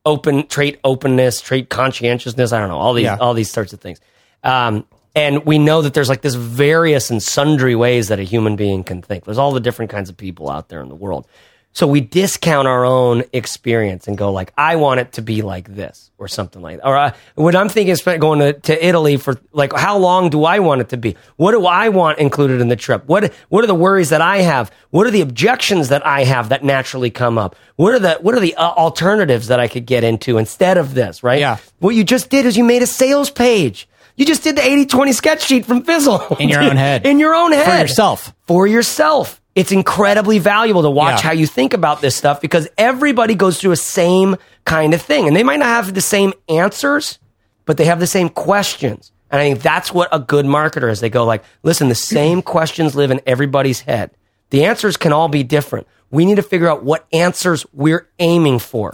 open 0.05 0.47
trait 0.47 0.79
openness, 0.84 1.41
trait 1.41 1.69
conscientiousness. 1.69 2.51
I 2.53 2.60
don't 2.60 2.69
know 2.69 2.77
all 2.77 2.93
these 2.93 3.03
Yeah. 3.05 3.17
all 3.17 3.34
these 3.34 3.51
sorts 3.51 3.73
of 3.73 3.81
things. 3.81 3.99
Um, 4.43 4.86
and 5.13 5.45
we 5.45 5.60
know 5.60 5.81
that 5.81 5.93
there's 5.93 6.07
like 6.10 6.21
this 6.21 6.36
various 6.36 7.10
and 7.12 7.21
sundry 7.21 7.75
ways 7.75 8.07
that 8.07 8.19
a 8.19 8.23
human 8.23 8.55
being 8.55 8.84
can 8.84 9.01
think. 9.01 9.25
There's 9.25 9.38
all 9.38 9.51
the 9.51 9.60
different 9.60 9.91
kinds 9.91 10.10
of 10.10 10.15
people 10.17 10.49
out 10.49 10.69
there 10.69 10.81
in 10.81 10.88
the 10.89 10.95
world. 10.95 11.27
So 11.73 11.88
we 11.88 12.01
discount 12.01 12.67
our 12.67 12.86
own 12.86 13.23
experience 13.31 14.07
and 14.07 14.17
go 14.17 14.31
like, 14.31 14.51
I 14.57 14.75
want 14.75 14.99
it 14.99 15.13
to 15.13 15.21
be 15.21 15.41
like 15.41 15.73
this 15.73 16.12
or 16.17 16.27
something 16.27 16.62
like 16.62 16.77
that. 16.77 16.88
Or 16.88 16.97
uh, 16.97 17.13
when 17.36 17.55
I'm 17.55 17.69
thinking 17.69 17.93
is 17.93 18.01
going 18.01 18.39
to, 18.39 18.53
to 18.53 18.86
Italy 18.86 19.15
for 19.15 19.39
like, 19.53 19.71
how 19.71 19.97
long 19.97 20.29
do 20.29 20.43
I 20.43 20.60
want 20.60 20.81
it 20.81 20.89
to 20.89 20.97
be? 20.97 21.15
What 21.38 21.51
do 21.51 21.65
I 21.65 21.88
want 21.88 22.19
included 22.19 22.60
in 22.60 22.67
the 22.67 22.75
trip? 22.75 23.05
What, 23.05 23.34
what 23.47 23.63
are 23.63 23.67
the 23.67 23.75
worries 23.75 24.10
that 24.10 24.21
I 24.21 24.39
have? 24.39 24.69
What 24.89 25.07
are 25.07 25.12
the 25.12 25.21
objections 25.21 25.88
that 25.89 26.05
I 26.05 26.25
have 26.25 26.49
that 26.49 26.63
naturally 26.63 27.10
come 27.10 27.38
up? 27.38 27.55
What 27.77 27.93
are 27.93 27.99
the, 27.99 28.13
what 28.21 28.36
are 28.36 28.41
the 28.41 28.55
uh, 28.55 28.71
alternatives 28.71 29.47
that 29.47 29.62
I 29.62 29.69
could 29.69 29.86
get 29.86 30.03
into 30.03 30.38
instead 30.38 30.77
of 30.77 30.93
this, 30.93 31.23
right? 31.23 31.39
Yeah. 31.39 31.57
What 31.79 31.95
you 31.95 32.03
just 32.03 32.29
did 32.29 32.45
is 32.45 32.57
you 32.57 32.65
made 32.65 32.81
a 32.81 32.88
sales 32.88 33.29
page. 33.29 33.88
You 34.17 34.25
just 34.25 34.43
did 34.43 34.57
the 34.57 34.62
80-20 34.62 35.13
sketch 35.13 35.41
sheet 35.41 35.65
from 35.65 35.84
Fizzle. 35.84 36.36
In 36.38 36.49
your 36.49 36.62
own 36.62 36.75
head. 36.75 37.05
In 37.05 37.17
your 37.17 37.34
own 37.34 37.53
head. 37.53 37.65
For 37.65 37.81
yourself. 37.81 38.34
For 38.45 38.67
yourself. 38.67 39.40
It's 39.55 39.71
incredibly 39.71 40.39
valuable 40.39 40.83
to 40.83 40.89
watch 40.89 41.21
Yeah. 41.21 41.27
how 41.29 41.33
you 41.33 41.45
think 41.45 41.73
about 41.73 42.01
this 42.01 42.15
stuff 42.15 42.39
because 42.39 42.67
everybody 42.77 43.35
goes 43.35 43.59
through 43.59 43.71
a 43.71 43.75
same 43.77 44.37
kind 44.65 44.93
of 44.93 45.01
thing. 45.01 45.27
And 45.27 45.35
they 45.35 45.43
might 45.43 45.59
not 45.59 45.65
have 45.67 45.93
the 45.93 46.01
same 46.01 46.33
answers, 46.47 47.19
but 47.65 47.75
they 47.77 47.85
have 47.85 47.99
the 47.99 48.07
same 48.07 48.29
questions. 48.29 49.11
And 49.29 49.41
I 49.41 49.49
think 49.49 49.61
that's 49.61 49.93
what 49.93 50.09
a 50.11 50.19
good 50.19 50.45
marketer 50.45 50.89
is. 50.89 50.99
They 51.01 51.09
go 51.09 51.25
like, 51.25 51.43
listen, 51.63 51.89
the 51.89 51.95
same 51.95 52.41
questions 52.41 52.95
live 52.95 53.11
in 53.11 53.21
everybody's 53.25 53.81
head. 53.81 54.11
The 54.51 54.65
answers 54.65 54.97
can 54.97 55.13
all 55.13 55.27
be 55.29 55.43
different. 55.43 55.87
We 56.12 56.26
need 56.26 56.36
to 56.36 56.43
figure 56.43 56.69
out 56.69 56.84
what 56.84 57.08
answers 57.13 57.65
we're 57.74 58.08
aiming 58.19 58.60
for. 58.60 58.93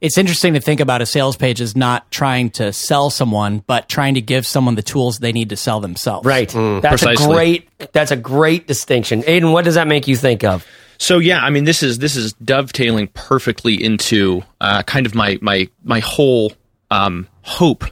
it's 0.00 0.16
interesting 0.16 0.54
to 0.54 0.60
think 0.60 0.80
about 0.80 1.02
a 1.02 1.06
sales 1.06 1.36
page 1.36 1.60
as 1.60 1.74
not 1.74 2.08
trying 2.10 2.50
to 2.50 2.72
sell 2.72 3.10
someone, 3.10 3.64
but 3.66 3.88
trying 3.88 4.14
to 4.14 4.20
give 4.20 4.46
someone 4.46 4.76
the 4.76 4.82
tools 4.82 5.18
they 5.18 5.32
need 5.32 5.48
to 5.48 5.56
sell 5.56 5.80
themselves. 5.80 6.24
Right. 6.24 6.48
Mm. 6.48 6.82
that's 6.82 7.02
Precisely. 7.02 7.24
a 7.24 7.28
great 7.28 7.92
that's 7.92 8.10
a 8.10 8.16
great 8.16 8.66
distinction. 8.66 9.22
Aiden, 9.22 9.52
what 9.52 9.64
does 9.64 9.74
that 9.74 9.88
make 9.88 10.06
you 10.06 10.16
think 10.16 10.44
of? 10.44 10.64
So 10.98 11.18
yeah, 11.18 11.40
I 11.40 11.50
mean 11.50 11.64
this 11.64 11.82
is 11.82 11.98
this 11.98 12.16
is 12.16 12.32
dovetailing 12.34 13.08
perfectly 13.08 13.82
into 13.82 14.42
uh, 14.60 14.82
kind 14.82 15.06
of 15.06 15.14
my 15.14 15.38
my 15.40 15.68
my 15.82 16.00
whole 16.00 16.52
um, 16.90 17.28
hope, 17.42 17.84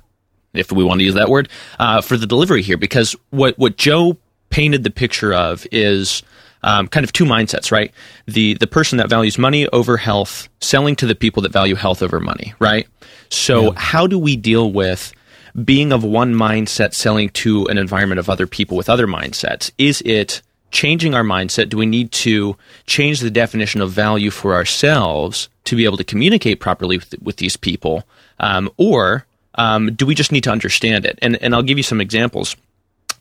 if 0.55 0.73
we 0.73 0.85
want 0.85 1.01
to 1.01 1.05
use 1.05 1.15
that 1.15 1.29
word, 1.29 1.49
uh, 1.79 2.01
for 2.01 2.17
the 2.17 2.27
delivery 2.27 2.62
here, 2.62 2.77
because 2.77 3.15
what 3.31 3.59
what 3.59 3.77
Joe 3.77 4.17
painted 4.51 4.85
the 4.85 4.91
picture 4.91 5.33
of 5.33 5.67
is 5.73 6.23
um, 6.66 6.88
kind 6.88 7.05
of 7.05 7.12
two 7.12 7.24
mindsets, 7.24 7.70
right? 7.70 7.92
The 8.26 8.55
the 8.55 8.66
person 8.66 8.98
that 8.98 9.09
values 9.09 9.38
money 9.38 9.66
over 9.68 9.96
health, 9.96 10.48
selling 10.61 10.96
to 10.96 11.07
the 11.07 11.14
people 11.14 11.42
that 11.44 11.52
value 11.52 11.76
health 11.76 12.02
over 12.02 12.20
money, 12.20 12.52
right? 12.59 12.87
So 13.31 13.70
how 13.72 14.07
do 14.07 14.18
we 14.18 14.37
deal 14.37 14.70
with 14.70 15.12
being 15.64 15.92
of 15.92 16.05
one 16.05 16.35
mindset 16.35 16.92
selling 16.92 17.31
to 17.31 17.66
an 17.66 17.79
environment 17.79 18.18
of 18.18 18.29
other 18.29 18.46
people 18.46 18.76
with 18.76 18.90
other 18.90 19.07
mindsets? 19.07 19.70
Is 19.79 20.02
it 20.05 20.42
changing 20.70 21.14
our 21.14 21.22
mindset? 21.22 21.68
Do 21.68 21.76
we 21.79 21.87
need 21.87 22.12
to 22.12 22.57
change 22.87 23.20
the 23.20 23.31
definition 23.31 23.81
of 23.81 23.90
value 23.90 24.31
for 24.31 24.55
ourselves 24.55 25.48
to 25.64 25.76
be 25.76 25.85
able 25.85 25.96
to 25.96 26.05
communicate 26.05 26.61
properly 26.61 26.98
with, 26.98 27.14
with 27.22 27.37
these 27.37 27.57
people? 27.57 28.05
Um, 28.40 28.70
or 28.76 29.24
um, 29.55 29.94
do 29.94 30.05
we 30.05 30.14
just 30.14 30.33
need 30.33 30.44
to 30.44 30.50
understand 30.50 31.07
it? 31.07 31.18
And, 31.22 31.40
and 31.42 31.55
I'll 31.55 31.62
give 31.62 31.79
you 31.79 31.85
some 31.85 32.00
examples. 32.00 32.57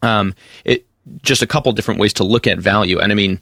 Um, 0.02 0.36
it, 0.66 0.86
just 1.22 1.42
a 1.42 1.48
couple 1.48 1.72
different 1.72 2.00
ways 2.00 2.14
to 2.14 2.24
look 2.24 2.48
at 2.48 2.60
value. 2.60 3.00
And 3.00 3.12
I 3.12 3.16
mean, 3.16 3.40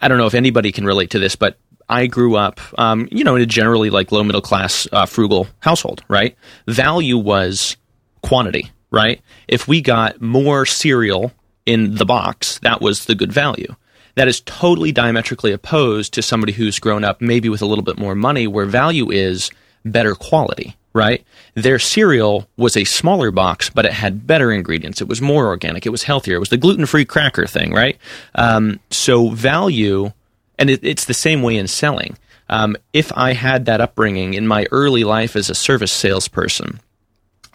I 0.00 0.08
don't 0.08 0.18
know 0.18 0.26
if 0.26 0.34
anybody 0.34 0.72
can 0.72 0.84
relate 0.84 1.10
to 1.10 1.18
this, 1.18 1.36
but 1.36 1.58
I 1.88 2.06
grew 2.06 2.36
up, 2.36 2.60
um, 2.78 3.08
you 3.10 3.24
know, 3.24 3.36
in 3.36 3.42
a 3.42 3.46
generally 3.46 3.90
like 3.90 4.12
low 4.12 4.22
middle 4.22 4.42
class, 4.42 4.86
uh, 4.92 5.06
frugal 5.06 5.46
household, 5.60 6.04
right? 6.08 6.36
Value 6.66 7.16
was 7.16 7.76
quantity, 8.22 8.70
right? 8.90 9.20
If 9.46 9.66
we 9.66 9.80
got 9.80 10.20
more 10.20 10.66
cereal 10.66 11.32
in 11.64 11.94
the 11.94 12.04
box, 12.04 12.58
that 12.62 12.80
was 12.80 13.06
the 13.06 13.14
good 13.14 13.32
value. 13.32 13.74
That 14.16 14.28
is 14.28 14.40
totally 14.40 14.92
diametrically 14.92 15.52
opposed 15.52 16.12
to 16.14 16.22
somebody 16.22 16.52
who's 16.52 16.78
grown 16.78 17.04
up 17.04 17.20
maybe 17.20 17.48
with 17.48 17.62
a 17.62 17.66
little 17.66 17.84
bit 17.84 17.98
more 17.98 18.14
money, 18.14 18.46
where 18.46 18.66
value 18.66 19.10
is 19.10 19.50
better 19.84 20.14
quality, 20.14 20.76
right? 20.92 21.24
Their 21.54 21.78
cereal 21.78 22.48
was 22.56 22.76
a 22.76 22.84
smaller 22.84 23.30
box, 23.30 23.70
but 23.70 23.84
it 23.84 23.92
had 23.92 24.26
better 24.26 24.50
ingredients. 24.50 25.00
It 25.00 25.08
was 25.08 25.20
more 25.20 25.46
organic. 25.46 25.86
It 25.86 25.90
was 25.90 26.04
healthier. 26.04 26.36
It 26.36 26.40
was 26.40 26.48
the 26.48 26.56
gluten 26.56 26.86
free 26.86 27.04
cracker 27.04 27.46
thing, 27.46 27.72
right? 27.72 27.96
Um, 28.34 28.80
so 28.90 29.30
value, 29.30 30.12
and 30.58 30.70
it, 30.70 30.80
it's 30.82 31.04
the 31.04 31.14
same 31.14 31.42
way 31.42 31.56
in 31.56 31.68
selling. 31.68 32.16
Um, 32.48 32.76
if 32.92 33.12
I 33.14 33.34
had 33.34 33.66
that 33.66 33.80
upbringing 33.80 34.34
in 34.34 34.46
my 34.46 34.66
early 34.70 35.04
life 35.04 35.36
as 35.36 35.50
a 35.50 35.54
service 35.54 35.92
salesperson, 35.92 36.80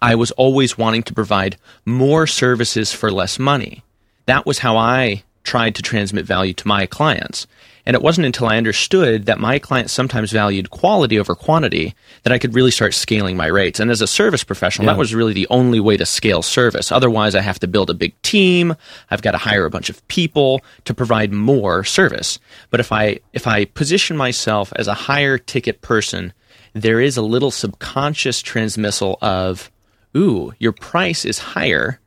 I 0.02 0.16
was 0.16 0.32
always 0.32 0.78
wanting 0.78 1.04
to 1.04 1.14
provide 1.14 1.58
more 1.86 2.28
services 2.28 2.92
for 2.94 3.12
less 3.12 3.40
money. 3.40 3.84
That 4.26 4.46
was 4.46 4.60
how 4.60 4.78
I 4.78 5.24
tried 5.44 5.76
to 5.76 5.82
transmit 5.82 6.26
value 6.26 6.54
to 6.54 6.68
my 6.68 6.86
clients. 6.86 7.48
And 7.86 7.96
it 7.96 8.02
wasn't 8.02 8.26
until 8.26 8.48
I 8.48 8.56
understood 8.58 9.26
that 9.26 9.40
my 9.40 9.60
clients 9.60 9.92
sometimes 9.92 10.32
valued 10.32 10.70
quality 10.70 11.20
over 11.20 11.36
quantity 11.36 11.96
that 12.24 12.32
I 12.32 12.38
could 12.40 12.56
really 12.56 12.72
start 12.72 12.94
scaling 12.94 13.36
my 13.36 13.48
rates. 13.48 13.80
And 13.80 13.92
as 13.92 14.00
a 14.02 14.08
service 14.08 14.44
professional, 14.44 14.86
Yeah. 14.88 14.94
that 14.94 15.00
was 15.00 15.14
really 15.14 15.34
the 15.34 15.48
only 15.50 15.82
way 15.82 15.98
to 15.98 16.06
scale 16.06 16.42
service. 16.42 16.92
Otherwise, 16.94 17.36
I 17.36 17.42
have 17.42 17.60
to 17.60 17.68
build 17.68 17.90
a 17.90 17.94
big 17.94 18.14
team. 18.22 18.76
I've 19.12 19.22
got 19.22 19.32
to 19.32 19.38
hire 19.38 19.66
a 19.66 19.70
bunch 19.70 19.90
of 19.90 20.06
people 20.08 20.62
to 20.86 20.94
provide 20.94 21.34
more 21.34 21.84
service. 21.84 22.40
But 22.70 22.80
if 22.80 22.92
I 22.94 23.20
if 23.34 23.48
I 23.48 23.66
position 23.66 24.16
myself 24.16 24.72
as 24.78 24.88
a 24.88 24.94
higher 24.94 25.38
ticket 25.38 25.82
person, 25.82 26.32
there 26.74 27.02
is 27.02 27.18
a 27.18 27.22
little 27.22 27.52
subconscious 27.52 28.42
transmissal 28.42 29.18
of, 29.22 29.70
ooh, 30.16 30.54
your 30.58 30.72
price 30.72 31.26
is 31.26 31.40
higher. 31.40 32.00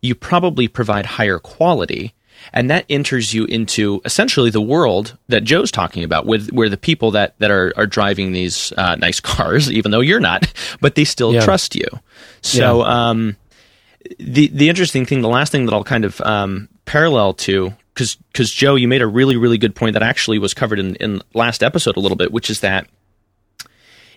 You 0.00 0.14
probably 0.14 0.68
provide 0.68 1.06
higher 1.06 1.38
quality. 1.40 2.14
And 2.52 2.70
that 2.70 2.84
enters 2.88 3.32
you 3.34 3.44
into 3.46 4.00
essentially 4.04 4.50
the 4.50 4.60
world 4.60 5.16
that 5.28 5.44
Joe's 5.44 5.70
talking 5.70 6.04
about, 6.04 6.26
with 6.26 6.50
where 6.52 6.68
the 6.68 6.76
people 6.76 7.10
that, 7.12 7.34
that 7.38 7.50
are, 7.50 7.72
are 7.76 7.86
driving 7.86 8.32
these 8.32 8.72
uh, 8.76 8.96
nice 8.96 9.18
cars, 9.32 9.70
even 9.72 9.90
though 9.90 10.00
you're 10.00 10.20
not, 10.20 10.52
but 10.80 10.94
they 10.94 11.04
still 11.04 11.32
Yeah. 11.32 11.44
trust 11.44 11.74
you. 11.74 11.86
So 12.42 12.82
um, 12.82 13.36
the 14.18 14.48
the 14.48 14.68
interesting 14.68 15.06
thing, 15.06 15.22
the 15.22 15.28
last 15.28 15.50
thing 15.52 15.64
that 15.66 15.72
I'll 15.74 15.84
kind 15.84 16.04
of 16.04 16.20
um, 16.20 16.68
parallel 16.84 17.32
to, 17.34 17.72
because 17.94 18.16
because 18.32 18.50
Joe, 18.52 18.74
you 18.74 18.86
made 18.88 19.00
a 19.02 19.06
really 19.06 19.36
really 19.36 19.56
good 19.58 19.74
point 19.74 19.94
that 19.94 20.02
actually 20.02 20.38
was 20.38 20.52
covered 20.54 20.78
in 20.78 20.94
in 20.96 21.22
last 21.32 21.62
episode 21.62 21.96
a 21.96 22.00
little 22.00 22.16
bit, 22.16 22.30
which 22.32 22.50
is 22.50 22.60
that 22.60 22.86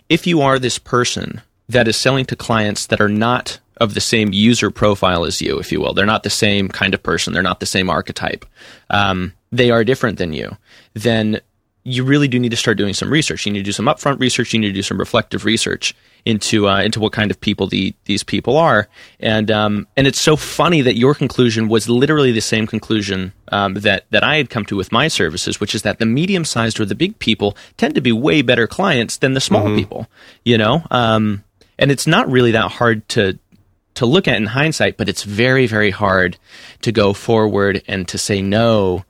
if 0.08 0.26
you 0.26 0.40
are 0.42 0.58
this 0.58 0.78
person 0.78 1.40
that 1.68 1.88
is 1.88 1.96
selling 1.96 2.24
to 2.26 2.36
clients 2.36 2.86
that 2.86 3.00
are 3.00 3.08
not 3.08 3.60
of 3.80 3.94
the 3.94 4.00
same 4.00 4.32
user 4.32 4.70
profile 4.70 5.24
as 5.24 5.40
you, 5.40 5.58
if 5.58 5.72
you 5.72 5.80
will, 5.80 5.94
they're 5.94 6.06
not 6.06 6.22
the 6.22 6.30
same 6.30 6.68
kind 6.68 6.94
of 6.94 7.02
person, 7.02 7.32
they're 7.32 7.42
not 7.42 7.60
the 7.60 7.66
same 7.66 7.90
archetype, 7.90 8.44
um, 8.90 9.32
they 9.50 9.70
are 9.70 9.84
different 9.84 10.18
than 10.18 10.32
you, 10.32 10.56
then 10.94 11.40
you 11.88 12.04
really 12.04 12.28
do 12.28 12.38
need 12.38 12.50
to 12.50 12.56
start 12.56 12.76
doing 12.76 12.92
some 12.92 13.10
research. 13.10 13.46
You 13.46 13.52
need 13.52 13.60
to 13.60 13.64
do 13.64 13.72
some 13.72 13.86
upfront 13.86 14.20
research. 14.20 14.52
You 14.52 14.60
need 14.60 14.68
to 14.68 14.74
do 14.74 14.82
some 14.82 14.98
reflective 14.98 15.44
research 15.44 15.94
into 16.24 16.68
uh, 16.68 16.82
into 16.82 17.00
what 17.00 17.12
kind 17.12 17.30
of 17.30 17.40
people 17.40 17.66
the, 17.66 17.94
these 18.04 18.22
people 18.22 18.56
are. 18.56 18.88
And 19.20 19.50
um, 19.50 19.86
and 19.96 20.06
it's 20.06 20.20
so 20.20 20.36
funny 20.36 20.82
that 20.82 20.98
your 20.98 21.14
conclusion 21.14 21.68
was 21.68 21.88
literally 21.88 22.32
the 22.32 22.42
same 22.42 22.66
conclusion 22.66 23.32
um, 23.50 23.74
that 23.74 24.04
that 24.10 24.22
I 24.22 24.36
had 24.36 24.50
come 24.50 24.66
to 24.66 24.76
with 24.76 24.92
my 24.92 25.08
services, 25.08 25.60
which 25.60 25.74
is 25.74 25.82
that 25.82 25.98
the 25.98 26.06
medium 26.06 26.44
sized 26.44 26.78
or 26.78 26.84
the 26.84 26.94
big 26.94 27.18
people 27.18 27.56
tend 27.78 27.94
to 27.94 28.00
be 28.02 28.12
way 28.12 28.42
better 28.42 28.66
clients 28.66 29.16
than 29.16 29.32
the 29.32 29.40
small 29.40 29.74
people. 29.74 30.08
You 30.44 30.58
know, 30.58 30.82
um, 30.90 31.42
and 31.78 31.90
it's 31.90 32.06
not 32.06 32.30
really 32.30 32.52
that 32.52 32.70
hard 32.72 33.08
to 33.10 33.38
to 33.98 34.06
look 34.06 34.26
at 34.26 34.36
in 34.36 34.46
hindsight, 34.46 34.96
but 34.96 35.08
it's 35.08 35.22
very 35.22 35.66
very 35.66 35.90
hard 35.90 36.36
to 36.82 36.90
go 36.92 37.12
forward 37.12 37.82
and 37.86 38.08
to 38.08 38.18
say 38.18 38.42
no 38.42 39.04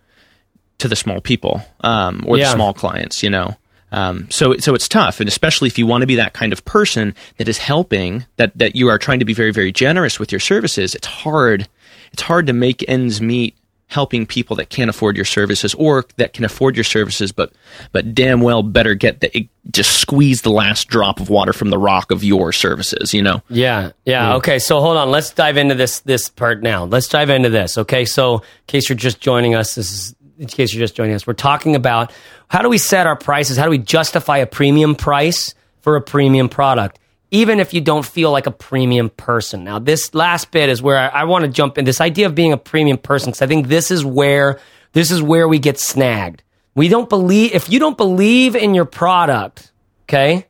to 0.78 0.88
the 0.88 0.96
small 0.96 1.20
people 1.20 1.60
um, 1.80 2.24
or 2.26 2.36
Yeah. 2.38 2.44
the 2.44 2.54
small 2.54 2.72
clients, 2.74 3.22
you 3.22 3.30
know. 3.30 3.56
Um, 3.90 4.26
so 4.30 4.56
so 4.58 4.74
it's 4.74 4.86
tough, 4.88 5.18
and 5.20 5.28
especially 5.28 5.66
if 5.68 5.78
you 5.78 5.86
want 5.86 6.02
to 6.02 6.06
be 6.06 6.16
that 6.16 6.34
kind 6.34 6.52
of 6.52 6.62
person 6.66 7.14
that 7.38 7.48
is 7.48 7.56
helping, 7.58 8.26
that 8.36 8.52
that 8.58 8.76
you 8.76 8.88
are 8.88 8.98
trying 8.98 9.18
to 9.20 9.24
be 9.24 9.32
very 9.34 9.50
very 9.52 9.72
generous 9.72 10.20
with 10.20 10.30
your 10.30 10.40
services. 10.40 10.94
It's 10.94 11.06
hard. 11.06 11.66
It's 12.12 12.22
hard 12.22 12.46
to 12.48 12.52
make 12.52 12.84
ends 12.88 13.20
meet 13.22 13.56
helping 13.88 14.26
people 14.26 14.54
that 14.56 14.68
can't 14.68 14.90
afford 14.90 15.16
your 15.16 15.24
services 15.24 15.74
or 15.74 16.04
that 16.16 16.34
can 16.34 16.44
afford 16.44 16.76
your 16.76 16.84
services, 16.84 17.32
but 17.32 17.52
but 17.92 18.14
damn 18.14 18.40
well 18.40 18.62
better 18.62 18.94
get 18.94 19.20
the 19.20 19.48
just 19.70 19.98
squeeze 19.98 20.42
the 20.42 20.50
last 20.50 20.88
drop 20.88 21.20
of 21.20 21.28
water 21.28 21.52
from 21.52 21.70
the 21.70 21.78
rock 21.78 22.10
of 22.10 22.22
your 22.22 22.52
services. 22.52 23.12
You 23.12 23.22
know. 23.22 23.42
Yeah, 23.48 23.92
yeah. 24.04 24.32
Mm. 24.32 24.36
Okay, 24.36 24.58
so 24.58 24.80
hold 24.80 24.96
on. 24.96 25.10
Let's 25.10 25.32
dive 25.32 25.56
into 25.56 25.74
this 25.74 26.00
this 26.00 26.28
part 26.28 26.62
now. 26.62 26.84
Let's 26.84 27.08
dive 27.08 27.30
into 27.30 27.50
this. 27.50 27.78
Okay, 27.78 28.04
so 28.04 28.36
in 28.36 28.42
case 28.66 28.88
you're 28.88 28.96
just 28.96 29.20
joining 29.20 29.54
us, 29.54 29.74
this 29.74 29.92
is 29.92 30.14
in 30.38 30.46
case 30.46 30.72
you're 30.72 30.82
just 30.82 30.94
joining 30.94 31.14
us. 31.14 31.26
We're 31.26 31.34
talking 31.34 31.74
about 31.74 32.12
how 32.48 32.62
do 32.62 32.68
we 32.68 32.78
set 32.78 33.06
our 33.06 33.16
prices? 33.16 33.56
How 33.56 33.64
do 33.64 33.70
we 33.70 33.78
justify 33.78 34.38
a 34.38 34.46
premium 34.46 34.94
price 34.94 35.54
for 35.80 35.96
a 35.96 36.02
premium 36.02 36.48
product, 36.48 36.98
even 37.30 37.60
if 37.60 37.74
you 37.74 37.80
don't 37.80 38.04
feel 38.04 38.30
like 38.30 38.46
a 38.46 38.50
premium 38.50 39.10
person? 39.10 39.64
Now, 39.64 39.78
this 39.78 40.14
last 40.14 40.50
bit 40.50 40.68
is 40.68 40.80
where 40.82 40.96
I, 40.96 41.20
I 41.20 41.24
want 41.24 41.44
to 41.44 41.50
jump 41.50 41.78
in. 41.78 41.84
This 41.84 42.00
idea 42.00 42.26
of 42.26 42.34
being 42.34 42.52
a 42.52 42.56
premium 42.56 42.98
person, 42.98 43.30
because 43.30 43.42
I 43.42 43.46
think 43.46 43.68
this 43.68 43.90
is 43.90 44.04
where 44.04 44.60
this 44.92 45.10
is 45.10 45.22
where 45.22 45.46
we 45.48 45.58
get 45.58 45.78
snagged. 45.78 46.42
We 46.74 46.88
don't 46.88 47.08
believe 47.08 47.54
if 47.54 47.68
you 47.68 47.78
don't 47.78 47.96
believe 47.96 48.56
in 48.56 48.74
your 48.74 48.84
product, 48.84 49.72
okay, 50.04 50.46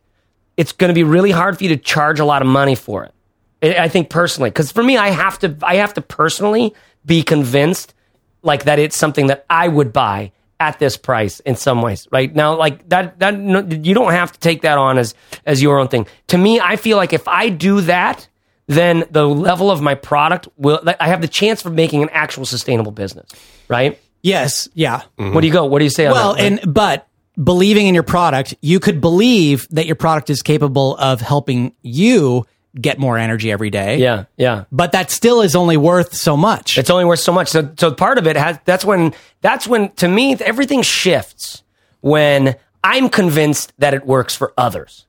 it's 0.56 0.72
going 0.72 0.88
to 0.88 0.94
be 0.94 1.04
really 1.04 1.30
hard 1.30 1.56
for 1.56 1.64
you 1.64 1.70
to 1.70 1.76
charge 1.76 2.20
a 2.20 2.24
lot 2.24 2.42
of 2.42 2.48
money 2.48 2.74
for 2.74 3.04
it. 3.04 3.14
I 3.62 3.84
I 3.84 3.88
think 3.88 4.10
personally, 4.10 4.50
because 4.50 4.70
for 4.70 4.82
me, 4.82 4.96
I 4.96 5.08
have 5.08 5.38
to, 5.40 5.56
I 5.62 5.76
have 5.76 5.94
to 5.94 6.02
personally 6.02 6.74
be 7.04 7.22
convinced, 7.22 7.94
like 8.42 8.64
that 8.64 8.78
it's 8.78 8.96
something 8.96 9.28
that 9.28 9.46
I 9.50 9.66
would 9.68 9.92
buy 9.92 10.32
at 10.60 10.78
this 10.78 10.96
price 10.96 11.40
in 11.40 11.56
some 11.56 11.82
ways, 11.82 12.08
right 12.10 12.34
now, 12.34 12.56
like 12.56 12.88
that, 12.88 13.18
that 13.20 13.38
no, 13.38 13.60
you 13.60 13.94
don't 13.94 14.12
have 14.12 14.32
to 14.32 14.40
take 14.40 14.62
that 14.62 14.78
on 14.78 14.98
as 14.98 15.14
as 15.46 15.62
your 15.62 15.78
own 15.78 15.88
thing. 15.88 16.06
To 16.28 16.38
me, 16.38 16.60
I 16.60 16.76
feel 16.76 16.96
like 16.96 17.12
if 17.12 17.28
I 17.28 17.48
do 17.48 17.80
that, 17.82 18.28
then 18.66 19.04
the 19.10 19.26
level 19.26 19.70
of 19.70 19.80
my 19.80 19.94
product 19.94 20.48
will, 20.56 20.80
I 21.00 21.08
have 21.08 21.20
the 21.20 21.28
chance 21.28 21.62
for 21.62 21.70
making 21.70 22.02
an 22.02 22.10
actual 22.12 22.44
sustainable 22.44 22.92
business, 22.92 23.30
right? 23.68 23.98
Yes, 24.22 24.68
yeah. 24.74 25.02
Mm-hmm. 25.18 25.32
What 25.34 25.40
do 25.42 25.46
you 25.46 25.52
go? 25.52 25.64
What 25.66 25.78
do 25.78 25.84
you 25.84 25.90
say? 25.90 26.06
on 26.06 26.12
Well, 26.12 26.34
that? 26.34 26.44
and 26.44 26.74
but 26.74 27.06
believing 27.42 27.86
in 27.86 27.94
your 27.94 28.02
product, 28.02 28.54
you 28.60 28.80
could 28.80 29.00
believe 29.00 29.68
that 29.70 29.86
your 29.86 29.96
product 29.96 30.28
is 30.28 30.42
capable 30.42 30.96
of 30.96 31.20
helping 31.20 31.72
you 31.82 32.46
get 32.80 32.98
more 32.98 33.18
energy 33.18 33.50
every 33.50 33.70
day. 33.70 33.98
yeah, 33.98 34.24
yeah. 34.36 34.64
But 34.70 34.92
that 34.92 35.10
still 35.10 35.40
is 35.42 35.56
only 35.56 35.76
worth 35.76 36.14
so 36.14 36.36
much. 36.36 36.78
It's 36.78 36.90
only 36.90 37.04
worth 37.04 37.20
so 37.20 37.32
much. 37.32 37.48
So, 37.48 37.72
so 37.76 37.92
part 37.92 38.18
of 38.18 38.26
it 38.26 38.36
has. 38.36 38.58
That's 38.64 38.84
when. 38.84 39.14
That's 39.40 39.66
when. 39.66 39.90
To 39.96 40.08
me, 40.08 40.34
everything 40.34 40.82
shifts 40.82 41.62
when 42.00 42.56
I'm 42.82 43.08
convinced 43.08 43.72
that 43.78 43.94
it 43.94 44.06
works 44.06 44.34
for 44.36 44.52
others. 44.56 45.06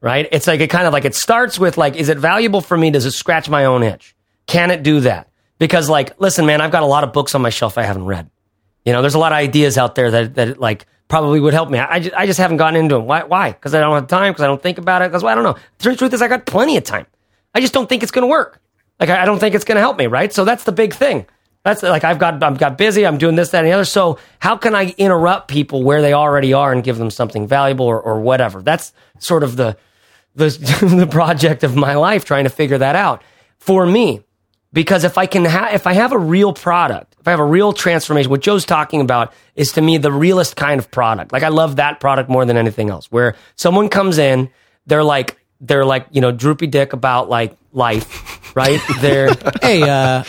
Right? 0.00 0.28
It's 0.30 0.46
like 0.46 0.60
it 0.60 0.70
kind 0.70 0.86
of 0.86 0.92
like 0.92 1.04
it 1.04 1.16
starts 1.16 1.58
with 1.58 1.76
like, 1.76 1.96
is 1.96 2.08
it 2.08 2.18
valuable 2.18 2.60
for 2.60 2.76
me? 2.76 2.90
Does 2.90 3.04
it 3.04 3.10
scratch 3.10 3.48
my 3.48 3.64
own 3.64 3.82
itch? 3.82 4.14
Can 4.46 4.70
it 4.70 4.84
do 4.84 5.00
that? 5.00 5.28
Because 5.58 5.88
like, 5.88 6.20
listen, 6.20 6.46
man, 6.46 6.60
I've 6.60 6.70
got 6.70 6.84
a 6.84 6.86
lot 6.86 7.02
of 7.02 7.12
books 7.12 7.34
on 7.34 7.42
my 7.42 7.50
shelf 7.50 7.76
I 7.76 7.82
haven't 7.82 8.04
read. 8.04 8.30
You 8.84 8.92
know, 8.92 9.02
there's 9.02 9.16
a 9.16 9.18
lot 9.18 9.32
of 9.32 9.38
ideas 9.38 9.76
out 9.76 9.96
there 9.96 10.10
that 10.12 10.34
that 10.36 10.60
like 10.60 10.86
probably 11.08 11.40
would 11.40 11.54
help 11.54 11.70
me. 11.70 11.78
I, 11.78 11.94
I 11.94 12.00
just, 12.00 12.14
I 12.14 12.26
just 12.26 12.38
haven't 12.38 12.58
gotten 12.58 12.78
into 12.78 12.96
them. 12.96 13.06
Why? 13.06 13.24
Why? 13.24 13.52
Because 13.52 13.74
I 13.74 13.80
don't 13.80 13.94
have 13.94 14.06
time. 14.06 14.32
Because 14.32 14.44
I 14.44 14.46
don't 14.46 14.62
think 14.62 14.78
about 14.78 15.02
it. 15.02 15.10
Because 15.10 15.22
well, 15.22 15.32
I 15.32 15.34
don't 15.34 15.44
know. 15.44 15.56
The 15.78 15.96
truth 15.96 16.12
is, 16.12 16.22
I 16.22 16.28
got 16.28 16.46
plenty 16.46 16.76
of 16.76 16.84
time. 16.84 17.06
I 17.54 17.60
just 17.60 17.72
don't 17.72 17.88
think 17.88 18.02
it's 18.02 18.12
going 18.12 18.22
to 18.22 18.28
work. 18.28 18.60
Like 19.00 19.08
I, 19.08 19.22
I 19.22 19.24
don't 19.24 19.38
think 19.38 19.54
it's 19.54 19.64
going 19.64 19.76
to 19.76 19.80
help 19.80 19.96
me. 19.96 20.06
Right. 20.06 20.32
So 20.32 20.44
that's 20.44 20.64
the 20.64 20.72
big 20.72 20.94
thing. 20.94 21.26
That's 21.64 21.82
like 21.82 22.04
I've 22.04 22.18
got 22.18 22.42
I've 22.42 22.58
got 22.58 22.78
busy. 22.78 23.06
I'm 23.06 23.18
doing 23.18 23.34
this, 23.34 23.50
that, 23.50 23.58
and 23.58 23.66
the 23.66 23.72
other. 23.72 23.84
So 23.84 24.18
how 24.38 24.56
can 24.56 24.74
I 24.74 24.94
interrupt 24.96 25.48
people 25.48 25.82
where 25.82 26.00
they 26.00 26.12
already 26.12 26.52
are 26.52 26.72
and 26.72 26.84
give 26.84 26.98
them 26.98 27.10
something 27.10 27.46
valuable 27.46 27.86
or, 27.86 28.00
or 28.00 28.20
whatever? 28.20 28.62
That's 28.62 28.92
sort 29.18 29.42
of 29.42 29.56
the 29.56 29.76
the 30.34 30.48
the 30.96 31.06
project 31.06 31.64
of 31.64 31.76
my 31.76 31.94
life 31.94 32.24
trying 32.24 32.44
to 32.44 32.50
figure 32.50 32.78
that 32.78 32.96
out 32.96 33.22
for 33.58 33.84
me 33.84 34.22
because 34.72 35.04
if 35.04 35.18
I 35.18 35.26
can 35.26 35.44
have 35.44 35.74
if 35.74 35.86
I 35.86 35.92
have 35.94 36.12
a 36.12 36.18
real 36.18 36.52
product, 36.52 37.07
I 37.28 37.30
have 37.32 37.40
a 37.40 37.44
real 37.44 37.72
transformation, 37.72 38.30
what 38.30 38.40
Joe's 38.40 38.64
talking 38.64 39.00
about 39.00 39.32
is 39.54 39.72
to 39.72 39.82
me 39.82 39.98
the 39.98 40.12
realest 40.12 40.56
kind 40.56 40.78
of 40.78 40.90
product. 40.90 41.32
Like 41.32 41.42
I 41.42 41.48
love 41.48 41.76
that 41.76 42.00
product 42.00 42.28
more 42.28 42.44
than 42.44 42.56
anything 42.56 42.90
else. 42.90 43.10
Where 43.12 43.36
someone 43.56 43.88
comes 43.88 44.18
in, 44.18 44.50
they're 44.86 45.04
like 45.04 45.38
they're 45.60 45.84
like 45.84 46.06
you 46.10 46.20
know 46.20 46.32
droopy 46.32 46.66
dick 46.68 46.92
about 46.92 47.28
like 47.28 47.56
life, 47.72 48.54
right? 48.56 48.80
They're 49.00 49.30
hey, 49.62 49.82
uh, 49.82 50.24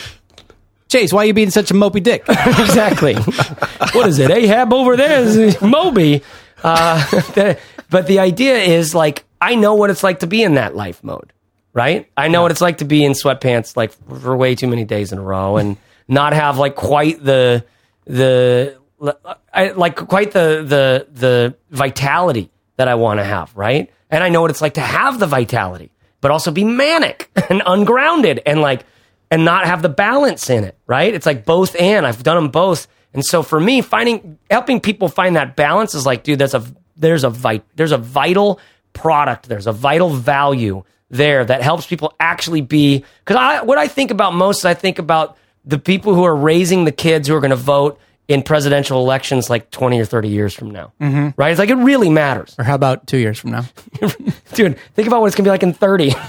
Chase, 0.89 1.13
why 1.13 1.23
are 1.23 1.25
you 1.25 1.33
being 1.33 1.51
such 1.51 1.71
a 1.71 1.73
mopey 1.73 2.01
dick? 2.01 2.23
exactly. 2.27 3.15
what 3.15 4.07
is 4.07 4.19
it? 4.19 4.31
Ahab 4.31 4.73
over 4.73 4.97
there 4.97 5.21
is 5.21 5.61
Moby. 5.61 6.23
Uh, 6.63 6.97
the- 7.33 7.59
but 7.89 8.07
the 8.07 8.19
idea 8.19 8.55
is 8.57 8.93
like 8.93 9.23
I 9.41 9.55
know 9.55 9.75
what 9.75 9.89
it's 9.89 10.03
like 10.03 10.19
to 10.19 10.27
be 10.27 10.43
in 10.43 10.55
that 10.55 10.75
life 10.75 11.03
mode, 11.03 11.31
right? 11.73 12.09
I 12.17 12.27
know 12.27 12.41
what 12.41 12.51
it's 12.51 12.61
like 12.61 12.79
to 12.79 12.85
be 12.85 13.03
in 13.05 13.13
sweatpants 13.13 13.77
like 13.77 13.91
for 14.19 14.35
way 14.35 14.55
too 14.55 14.67
many 14.67 14.83
days 14.83 15.11
in 15.11 15.17
a 15.17 15.21
row 15.21 15.57
and 15.57 15.77
not 16.09 16.33
have 16.33 16.57
like 16.57 16.75
quite 16.75 17.23
the 17.23 17.63
the 18.05 18.77
like 18.99 19.95
quite 19.95 20.31
the 20.31 20.63
the 20.65 21.07
the 21.11 21.55
vitality 21.69 22.51
that 22.75 22.87
I 22.87 22.95
want 22.95 23.19
to 23.19 23.23
have, 23.23 23.55
right? 23.55 23.89
And 24.09 24.23
I 24.23 24.29
know 24.29 24.41
what 24.41 24.51
it's 24.51 24.61
like 24.61 24.73
to 24.73 24.81
have 24.81 25.19
the 25.19 25.27
vitality, 25.27 25.91
but 26.19 26.31
also 26.31 26.51
be 26.51 26.63
manic 26.63 27.29
and 27.49 27.61
ungrounded 27.65 28.41
and 28.45 28.61
like 28.61 28.85
and 29.31 29.45
not 29.45 29.65
have 29.65 29.81
the 29.81 29.89
balance 29.89 30.49
in 30.49 30.63
it, 30.63 30.77
right? 30.87 31.13
It's 31.13 31.25
like 31.25 31.45
both 31.45 31.79
and. 31.79 32.05
I've 32.05 32.23
done 32.23 32.35
them 32.35 32.49
both. 32.49 32.87
And 33.13 33.23
so 33.23 33.43
for 33.43 33.59
me, 33.59 33.81
finding 33.81 34.39
helping 34.49 34.81
people 34.81 35.07
find 35.07 35.35
that 35.35 35.55
balance 35.55 35.93
is 35.93 36.05
like, 36.05 36.23
dude, 36.23 36.39
that's 36.39 36.55
a 36.55 36.63
there's 36.97 37.23
a 37.23 37.29
vit, 37.29 37.63
there's 37.75 37.91
a 37.91 37.97
vital 37.97 38.59
product, 38.93 39.47
there's 39.47 39.67
a 39.67 39.71
vital 39.71 40.09
value 40.09 40.83
there 41.11 41.45
that 41.45 41.61
helps 41.61 41.85
people 41.85 42.13
actually 42.19 42.61
be. 42.61 43.03
Because 43.19 43.37
I, 43.37 43.61
what 43.61 43.77
I 43.77 43.87
think 43.87 44.11
about 44.11 44.33
most 44.33 44.65
I 44.65 44.73
think 44.73 44.99
about 44.99 45.37
the 45.69 45.79
people 45.79 46.15
who 46.15 46.23
are 46.23 46.35
raising 46.35 46.85
the 46.85 46.91
kids 46.91 47.27
who 47.27 47.35
are 47.35 47.39
going 47.39 47.49
to 47.51 47.55
vote 47.55 47.99
in 48.27 48.43
presidential 48.43 48.99
elections 48.99 49.49
like 49.49 49.71
20 49.71 49.99
or 49.99 50.05
30 50.05 50.29
years 50.29 50.53
from 50.53 50.69
now. 50.69 50.93
Mm-hmm. 51.01 51.29
Right? 51.35 51.49
It's 51.49 51.59
like 51.59 51.69
it 51.69 51.75
really 51.75 52.09
matters. 52.09 52.55
Or 52.59 52.63
how 52.63 52.75
about 52.75 53.07
two 53.07 53.17
years 53.17 53.39
from 53.39 53.51
now? 53.51 53.65
Dude, 54.53 54.77
think 54.93 55.07
about 55.07 55.21
what 55.21 55.27
it's 55.27 55.35
going 55.35 55.45
to 55.45 55.47
be 55.47 55.49
like 55.49 55.63
in 55.63 55.73
30. 55.73 56.13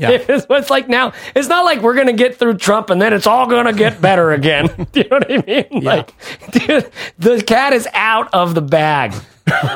Yeah. 0.00 0.12
it's 0.30 0.70
like 0.70 0.88
now. 0.88 1.12
It's 1.34 1.48
not 1.48 1.66
like 1.66 1.82
we're 1.82 1.94
going 1.94 2.06
to 2.06 2.14
get 2.14 2.38
through 2.38 2.56
Trump 2.56 2.88
and 2.88 3.02
then 3.02 3.12
it's 3.12 3.26
all 3.26 3.46
going 3.46 3.66
to 3.66 3.74
get 3.74 4.00
better 4.00 4.30
again. 4.30 4.68
Do 4.92 5.00
you 5.00 5.08
know 5.10 5.18
what 5.18 5.30
I 5.30 5.44
mean? 5.46 5.84
Like, 5.84 6.14
dude, 6.52 6.90
the 7.18 7.42
cat 7.42 7.74
is 7.74 7.86
out 7.92 8.32
of 8.32 8.54
the 8.54 8.62
bag, 8.62 9.12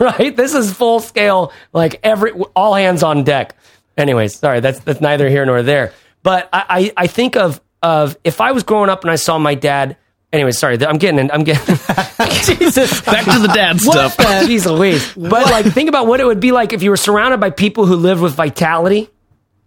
right? 0.01 0.35
This 0.35 0.55
is 0.55 0.73
full 0.73 1.01
scale, 1.01 1.53
like 1.75 2.01
every, 2.03 2.33
all 2.57 2.73
hands 2.73 3.03
on 3.03 3.25
deck. 3.25 3.55
Anyways, 3.99 4.35
sorry, 4.39 4.61
that's, 4.61 4.81
that's 4.81 5.03
neither 5.03 5.29
here 5.29 5.45
nor 5.45 5.63
there. 5.63 5.93
But 6.23 6.49
I, 6.55 6.65
I, 6.97 7.05
I 7.05 7.07
think 7.07 7.37
of, 7.37 7.61
of 7.85 8.17
if 8.25 8.41
I 8.41 8.53
was 8.53 8.63
growing 8.63 8.89
up 8.91 9.03
and 9.03 9.11
I 9.11 9.17
saw 9.17 9.39
my 9.39 9.55
dad, 9.55 9.97
Anyway, 10.33 10.51
sorry, 10.51 10.85
I'm 10.85 10.99
getting, 10.99 11.31
I'm 11.31 11.45
getting, 11.45 11.65
Jesus, 12.59 13.01
Back 13.03 13.25
to 13.25 13.39
the 13.39 13.53
dad 13.55 13.81
stuff. 13.81 14.17
Jeez 14.17 14.67
Louise. 14.67 15.15
But 15.15 15.47
like, 15.49 15.65
think 15.67 15.89
about 15.89 16.09
what 16.09 16.19
it 16.19 16.27
would 16.27 16.41
be 16.41 16.51
like 16.51 16.73
if 16.73 16.83
you 16.83 16.91
were 16.91 16.97
surrounded 16.97 17.39
by 17.39 17.51
people 17.51 17.87
who 17.87 17.95
lived 17.95 18.21
with 18.21 18.35
vitality, 18.35 19.09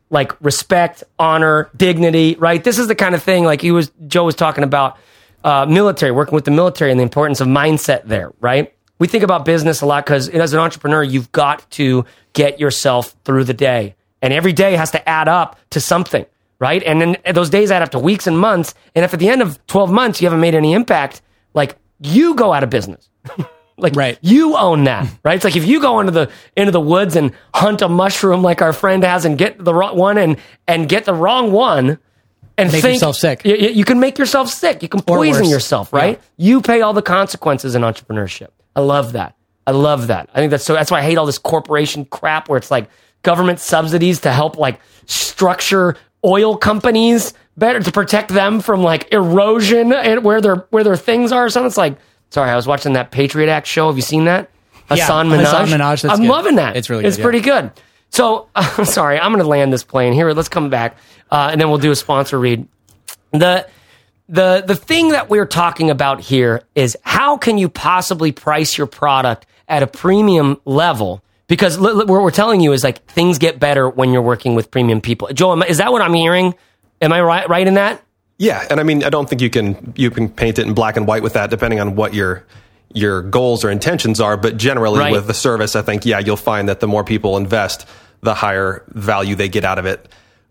like 0.10 0.34
respect, 0.42 1.06
honor, 1.18 1.70
dignity, 1.78 2.36
right? 2.38 2.62
This 2.62 2.80
is 2.80 2.90
the 2.90 2.96
kind 2.96 3.16
of 3.16 3.24
thing 3.24 3.46
like 3.46 3.62
he 3.62 3.72
was, 3.72 3.94
Joe 4.08 4.26
was 4.26 4.36
talking 4.36 4.66
about, 4.66 4.98
uh, 5.42 5.66
military, 5.66 6.12
working 6.12 6.36
with 6.36 6.44
the 6.44 6.52
military 6.52 6.92
and 6.92 7.00
the 7.00 7.04
importance 7.04 7.40
of 7.40 7.48
mindset 7.48 8.04
there, 8.04 8.34
right? 8.42 8.74
We 9.00 9.08
think 9.08 9.24
about 9.24 9.46
business 9.46 9.80
a 9.80 9.86
lot 9.86 10.06
because 10.06 10.28
as 10.28 10.52
an 10.52 10.60
entrepreneur, 10.60 11.02
you've 11.02 11.32
got 11.32 11.72
to 11.72 12.04
get 12.34 12.60
yourself 12.60 13.16
through 13.24 13.46
the 13.46 13.54
day. 13.54 13.96
And 14.22 14.34
every 14.34 14.52
day 14.52 14.76
has 14.76 14.92
to 14.92 15.08
add 15.08 15.30
up 15.30 15.58
to 15.70 15.80
something, 15.80 16.26
right? 16.60 16.82
And 16.84 17.02
then 17.02 17.18
those 17.34 17.50
days 17.50 17.72
add 17.72 17.82
up 17.82 17.90
to 17.92 18.00
weeks 18.00 18.28
and 18.28 18.38
months. 18.40 18.74
And 18.96 19.04
if 19.06 19.14
at 19.14 19.20
the 19.20 19.30
end 19.30 19.42
of 19.42 19.66
12 19.68 19.92
months 19.92 20.22
you 20.22 20.26
haven't 20.28 20.42
made 20.42 20.56
any 20.56 20.74
impact, 20.74 21.22
like 21.54 21.76
you 22.00 22.36
go 22.36 22.54
out 22.54 22.64
of 22.64 22.70
business. 22.70 23.10
like 23.78 23.96
Right. 23.96 24.18
you 24.22 24.58
own 24.58 24.86
that, 24.86 25.08
right? 25.24 25.36
It's 25.36 25.44
like 25.46 25.56
if 25.56 25.66
you 25.66 25.80
go 25.82 26.00
into 26.00 26.12
the 26.12 26.32
into 26.56 26.72
the 26.72 26.82
woods 26.82 27.16
and 27.16 27.32
hunt 27.54 27.82
a 27.84 27.88
mushroom 27.90 28.42
like 28.42 28.62
our 28.62 28.74
friend 28.74 29.04
has 29.04 29.24
and 29.26 29.38
get 29.38 29.64
the 29.64 29.74
wrong 29.74 29.96
one 29.98 30.18
and 30.18 30.38
and 30.68 30.90
get 30.90 31.06
the 31.06 31.14
wrong 31.14 31.52
one 31.52 32.00
and 32.58 32.72
Make 32.72 32.82
think- 32.82 32.96
yourself 32.96 33.18
sick. 33.18 33.46
You, 33.46 33.56
you- 33.56 33.70
you 33.70 33.86
can 33.86 34.00
make 34.00 34.18
yourself 34.18 34.50
sick. 34.50 34.82
You 34.82 34.90
can 34.90 35.02
poison 35.02 35.46
yourself, 35.46 35.94
right? 35.94 36.20
You 36.38 36.62
pay 36.62 36.82
all 36.82 36.94
the 36.94 37.04
consequences 37.04 37.76
in 37.76 37.84
entrepreneurship. 37.84 38.48
I 38.76 38.80
love 38.80 39.14
that. 39.14 39.36
I 39.68 39.72
love 39.72 40.08
that. 40.08 40.30
I 40.34 40.40
think 40.40 40.50
that's 40.50 40.64
so. 40.64 40.74
That's 40.74 40.90
why 40.90 41.00
I 41.00 41.04
hate 41.04 41.18
all 41.20 41.26
this 41.28 41.38
corporation 41.38 42.06
crap 42.06 42.50
where 42.50 42.58
it's 42.58 42.72
like 42.72 42.90
government 43.22 43.60
subsidies 43.60 44.22
to 44.22 44.32
help 44.32 44.58
like 44.58 44.80
structure 45.06 45.96
oil 46.26 46.58
companies 46.58 47.34
better 47.58 47.80
to 47.80 47.92
protect 47.92 48.30
them 48.30 48.60
from 48.60 48.82
like 48.84 49.12
erosion 49.14 49.94
and 49.94 50.24
where 50.24 50.42
their 50.42 50.68
where 50.70 50.84
their 50.84 50.96
things 50.98 51.32
are. 51.32 51.46
or 51.46 51.50
something. 51.50 51.68
it's 51.68 51.78
like, 51.78 51.98
sorry, 52.30 52.50
I 52.52 52.56
was 52.56 52.68
watching 52.68 52.94
that 52.94 53.12
Patriot 53.12 53.50
Act 53.50 53.68
show. 53.68 53.88
Have 53.88 53.96
you 53.96 54.02
seen 54.02 54.26
that? 54.26 54.50
Yeah, 54.90 54.96
Hasan 54.98 55.28
Minhaj. 55.30 55.40
Hasan 55.40 55.80
Minhaj, 55.80 56.10
I'm 56.10 56.20
good. 56.22 56.28
loving 56.30 56.56
that. 56.56 56.78
It's 56.78 56.90
really 56.90 57.06
It's 57.06 57.18
good, 57.18 57.22
yeah. 57.22 57.26
pretty 57.26 57.42
good. 57.42 57.72
So, 58.10 58.48
I'm 58.56 58.86
sorry, 58.86 59.20
I'm 59.20 59.32
going 59.34 59.44
to 59.44 59.50
land 59.50 59.74
this 59.74 59.84
plane 59.84 60.14
here. 60.14 60.32
Let's 60.32 60.48
come 60.48 60.70
back, 60.70 60.98
uh, 61.30 61.50
and 61.52 61.60
then 61.60 61.68
we'll 61.70 61.78
do 61.78 61.92
a 61.92 61.96
sponsor 61.96 62.40
read. 62.40 62.68
The 63.32 63.68
the 64.30 64.64
the 64.66 64.76
thing 64.76 65.10
that 65.10 65.30
we're 65.30 65.46
talking 65.46 65.90
about 65.90 66.22
here 66.22 66.64
is 66.76 66.96
how 67.04 67.38
can 67.38 67.58
you 67.58 67.68
possibly 67.70 68.32
price 68.32 68.78
your 68.78 68.88
product 68.88 69.46
at 69.68 69.84
a 69.84 69.88
premium 69.88 70.60
level? 70.66 71.22
Because 71.48 71.80
li- 71.80 71.92
li- 71.94 72.06
what 72.06 72.22
we're 72.22 72.32
telling 72.32 72.60
you 72.62 72.74
is 72.74 72.84
like 72.84 73.06
things 73.06 73.38
get 73.38 73.60
better 73.60 73.90
when 73.90 74.12
you're 74.12 74.22
working 74.22 74.54
with 74.56 74.70
premium 74.70 75.00
people. 75.02 75.30
Joe, 75.34 75.52
am 75.54 75.64
I- 75.64 75.68
is 75.68 75.78
that 75.78 75.92
what 75.92 76.02
I'm 76.02 76.14
hearing? 76.14 76.56
Am 77.02 77.14
I 77.14 77.22
right 77.22 77.48
right 77.48 77.66
in 77.66 77.76
that? 77.76 78.04
Yeah, 78.38 78.66
and 78.70 78.80
I 78.80 78.84
mean, 78.84 79.04
I 79.04 79.10
don't 79.10 79.28
think 79.30 79.42
you 79.42 79.50
can 79.50 79.94
you 79.96 80.12
can 80.12 80.30
paint 80.30 80.60
it 80.60 80.68
in 80.68 80.74
black 80.74 80.98
and 80.98 81.08
white 81.08 81.24
with 81.24 81.34
that, 81.34 81.50
depending 81.50 81.80
on 81.80 81.96
what 81.96 82.14
your 82.14 82.46
your 82.94 83.22
goals 83.22 83.64
or 83.64 83.70
intentions 83.70 84.20
are. 84.22 84.38
But 84.38 84.58
generally, 84.58 85.00
Right. 85.00 85.12
with 85.12 85.28
the 85.28 85.34
service, 85.34 85.76
I 85.76 85.82
think 85.82 86.06
yeah, 86.06 86.20
you'll 86.20 86.36
find 86.38 86.68
that 86.70 86.80
the 86.80 86.88
more 86.88 87.04
people 87.04 87.38
invest, 87.38 87.88
the 88.22 88.34
higher 88.34 88.84
value 88.90 89.36
they 89.36 89.50
get 89.50 89.64
out 89.64 89.80
of 89.80 89.86
it. 89.86 90.08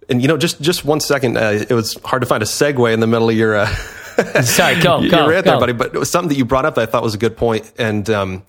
And 0.08 0.22
you 0.22 0.28
know, 0.28 0.36
just 0.36 0.60
just 0.60 0.84
one 0.84 1.00
second, 1.00 1.36
uh, 1.36 1.64
it 1.68 1.72
was 1.74 1.94
hard 2.04 2.22
to 2.22 2.26
find 2.26 2.42
a 2.42 2.46
segue 2.46 2.92
in 2.92 3.00
the 3.00 3.06
middle 3.06 3.28
of 3.28 3.36
your 3.36 3.56
uh, 3.56 3.66
Sorry, 4.42 4.80
go 4.80 5.00
your 5.00 5.10
go 5.10 5.28
rant 5.28 5.44
go. 5.44 5.50
there, 5.52 5.60
buddy. 5.60 5.72
But 5.72 5.94
it 5.94 5.98
was 5.98 6.10
something 6.10 6.28
that 6.30 6.38
you 6.38 6.44
brought 6.44 6.64
up 6.64 6.76
that 6.76 6.82
I 6.82 6.86
thought 6.90 7.02
was 7.02 7.14
a 7.14 7.18
good 7.18 7.36
point, 7.36 7.70
and 7.78 8.08
um, 8.10 8.42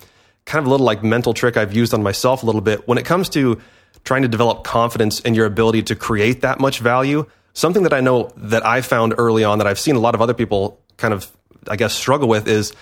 kind 0.47 0.63
of 0.63 0.67
a 0.67 0.69
little 0.69 0.85
like 0.85 1.03
mental 1.03 1.33
trick 1.33 1.57
I've 1.57 1.73
used 1.73 1.93
on 1.93 2.01
myself 2.01 2.41
a 2.41 2.45
little 2.45 2.61
bit 2.61 2.87
when 2.87 2.97
it 2.97 3.05
comes 3.05 3.29
to 3.29 3.61
trying 4.05 4.21
to 4.21 4.29
develop 4.29 4.63
confidence 4.63 5.19
in 5.19 5.35
your 5.35 5.45
ability 5.45 5.83
to 5.83 5.95
create 5.95 6.41
that 6.41 6.59
much 6.59 6.79
value. 6.79 7.27
Something 7.53 7.83
that 7.83 7.93
I 7.93 7.99
know 7.99 8.31
that 8.37 8.65
I 8.65 8.81
found 8.81 9.13
early 9.17 9.43
on 9.43 9.57
that 9.57 9.67
I've 9.67 9.79
seen 9.79 9.95
a 9.95 9.99
lot 9.99 10.15
of 10.15 10.21
other 10.21 10.33
people 10.33 10.79
kind 10.95 11.13
of, 11.13 11.29
I 11.67 11.75
guess, 11.75 11.93
struggle 11.93 12.29
with 12.29 12.47
is 12.47 12.73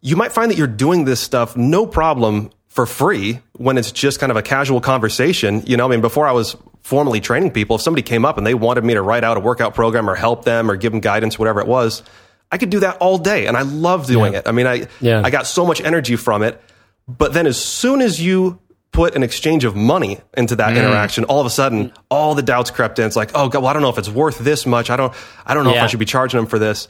you 0.00 0.16
might 0.16 0.32
find 0.32 0.50
that 0.50 0.58
you're 0.58 0.66
doing 0.66 1.04
this 1.04 1.20
stuff 1.20 1.56
no 1.56 1.86
problem 1.86 2.50
for 2.66 2.84
free 2.84 3.40
when 3.52 3.78
it's 3.78 3.92
just 3.92 4.18
kind 4.18 4.30
of 4.30 4.36
a 4.36 4.42
casual 4.42 4.80
conversation. 4.80 5.62
You 5.66 5.76
know, 5.76 5.86
I 5.86 5.88
mean, 5.88 6.00
before 6.00 6.26
I 6.26 6.32
was 6.32 6.56
formally 6.82 7.20
training 7.20 7.52
people, 7.52 7.76
if 7.76 7.82
somebody 7.82 8.02
came 8.02 8.24
up 8.24 8.38
and 8.38 8.46
they 8.46 8.54
wanted 8.54 8.82
me 8.82 8.94
to 8.94 9.02
write 9.02 9.22
out 9.22 9.36
a 9.36 9.40
workout 9.40 9.74
program 9.74 10.10
or 10.10 10.16
help 10.16 10.44
them 10.44 10.68
or 10.68 10.76
give 10.76 10.90
them 10.90 11.00
guidance, 11.00 11.38
whatever 11.38 11.60
it 11.60 11.68
was, 11.68 12.02
I 12.50 12.58
could 12.58 12.70
do 12.70 12.80
that 12.80 12.98
all 12.98 13.18
day. 13.18 13.46
And 13.46 13.56
I 13.56 13.62
love 13.62 14.06
doing 14.06 14.34
it. 14.34 14.46
I 14.46 14.52
mean, 14.52 14.66
I, 14.66 14.86
Yeah. 15.00 15.22
I 15.24 15.30
got 15.30 15.46
so 15.46 15.66
much 15.66 15.80
energy 15.80 16.16
from 16.16 16.42
it. 16.42 16.60
But 17.08 17.32
then 17.32 17.46
as 17.46 17.62
soon 17.62 18.02
as 18.02 18.20
you 18.20 18.58
put 18.92 19.14
an 19.14 19.22
exchange 19.22 19.64
of 19.64 19.76
money 19.76 20.18
into 20.36 20.56
that 20.56 20.74
mm. 20.74 20.78
interaction, 20.78 21.24
all 21.24 21.40
of 21.40 21.46
a 21.46 21.50
sudden, 21.50 21.92
all 22.08 22.34
the 22.34 22.42
doubts 22.42 22.70
crept 22.70 22.98
in. 22.98 23.06
It's 23.06 23.16
like, 23.16 23.32
oh 23.34 23.48
God, 23.48 23.60
well, 23.60 23.68
I 23.68 23.72
don't 23.72 23.82
know 23.82 23.90
if 23.90 23.98
it's 23.98 24.08
worth 24.08 24.38
this 24.38 24.64
much. 24.66 24.90
I 24.90 24.96
don't, 24.96 25.12
I 25.44 25.54
don't 25.54 25.64
know 25.64 25.74
if 25.74 25.82
I 25.82 25.86
should 25.86 26.00
be 26.00 26.06
charging 26.06 26.38
them 26.38 26.46
for 26.46 26.58
this. 26.58 26.88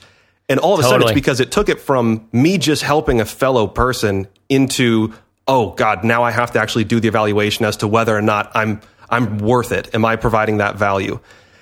And 0.49 0.61
all 0.61 0.75
of 0.75 0.81
a 0.81 0.85
sudden, 0.85 1.03
it's 1.03 1.13
because 1.13 1.41
it 1.41 1.51
took 1.51 1.69
it 1.69 1.81
from 1.81 2.29
me 2.33 2.59
just 2.59 2.83
helping 2.83 3.21
a 3.21 3.25
fellow 3.25 3.67
person 3.67 4.29
into, 4.49 5.13
oh 5.49 5.71
God, 5.71 6.05
now 6.05 6.23
I 6.23 6.31
have 6.31 6.53
to 6.53 6.61
actually 6.61 6.85
do 6.85 7.01
the 7.01 7.09
evaluation 7.09 7.65
as 7.65 7.79
to 7.79 7.89
whether 7.89 8.17
or 8.17 8.23
not 8.23 8.53
I'm 8.55 8.81
I'm 9.11 9.39
worth 9.39 9.73
it. 9.73 9.95
Am 9.95 10.05
I 10.05 10.17
providing 10.17 10.59
that 10.59 10.77
value? 10.77 11.19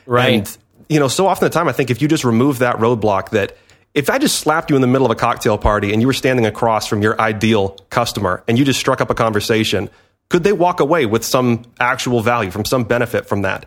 Right. 0.06 0.34
And 0.34 0.58
you 0.88 1.00
know, 1.00 1.08
so 1.08 1.26
often 1.26 1.46
the 1.46 1.50
time, 1.50 1.68
I 1.68 1.72
think 1.72 1.90
if 1.90 2.02
you 2.02 2.08
just 2.08 2.24
remove 2.24 2.58
that 2.58 2.76
roadblock, 2.76 3.30
that 3.30 3.56
if 3.94 4.10
I 4.10 4.18
just 4.18 4.38
slapped 4.40 4.70
you 4.70 4.76
in 4.76 4.82
the 4.82 4.88
middle 4.88 5.06
of 5.06 5.10
a 5.10 5.14
cocktail 5.14 5.56
party 5.56 5.92
and 5.92 6.02
you 6.02 6.08
were 6.08 6.12
standing 6.12 6.46
across 6.46 6.86
from 6.86 7.00
your 7.00 7.18
ideal 7.20 7.70
customer 7.90 8.42
and 8.48 8.58
you 8.58 8.64
just 8.64 8.80
struck 8.80 9.00
up 9.00 9.08
a 9.08 9.14
conversation, 9.14 9.88
could 10.28 10.42
they 10.42 10.52
walk 10.52 10.80
away 10.80 11.06
with 11.06 11.24
some 11.24 11.62
actual 11.78 12.20
value 12.20 12.50
from 12.50 12.64
some 12.64 12.84
benefit 12.84 13.26
from 13.26 13.42
that? 13.42 13.66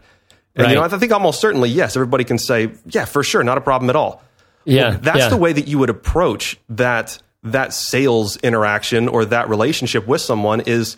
And 0.55 0.69
you 0.69 0.75
know, 0.75 0.81
I 0.81 0.89
think 0.89 1.11
almost 1.11 1.39
certainly 1.39 1.69
yes. 1.69 1.95
Everybody 1.95 2.23
can 2.23 2.39
say, 2.39 2.71
yeah, 2.87 3.05
for 3.05 3.23
sure, 3.23 3.43
not 3.43 3.57
a 3.57 3.61
problem 3.61 3.89
at 3.89 3.95
all. 3.95 4.23
Yeah, 4.65 4.97
That's 4.99 5.19
yeah. 5.19 5.29
the 5.29 5.37
way 5.37 5.53
that 5.53 5.67
you 5.67 5.79
would 5.79 5.89
approach 5.89 6.57
that 6.69 7.19
that 7.43 7.73
sales 7.73 8.35
interaction 8.37 9.07
or 9.07 9.23
that 9.25 9.47
relationship 9.47 10.05
with 10.07 10.19
someone 10.19 10.61
is 10.61 10.97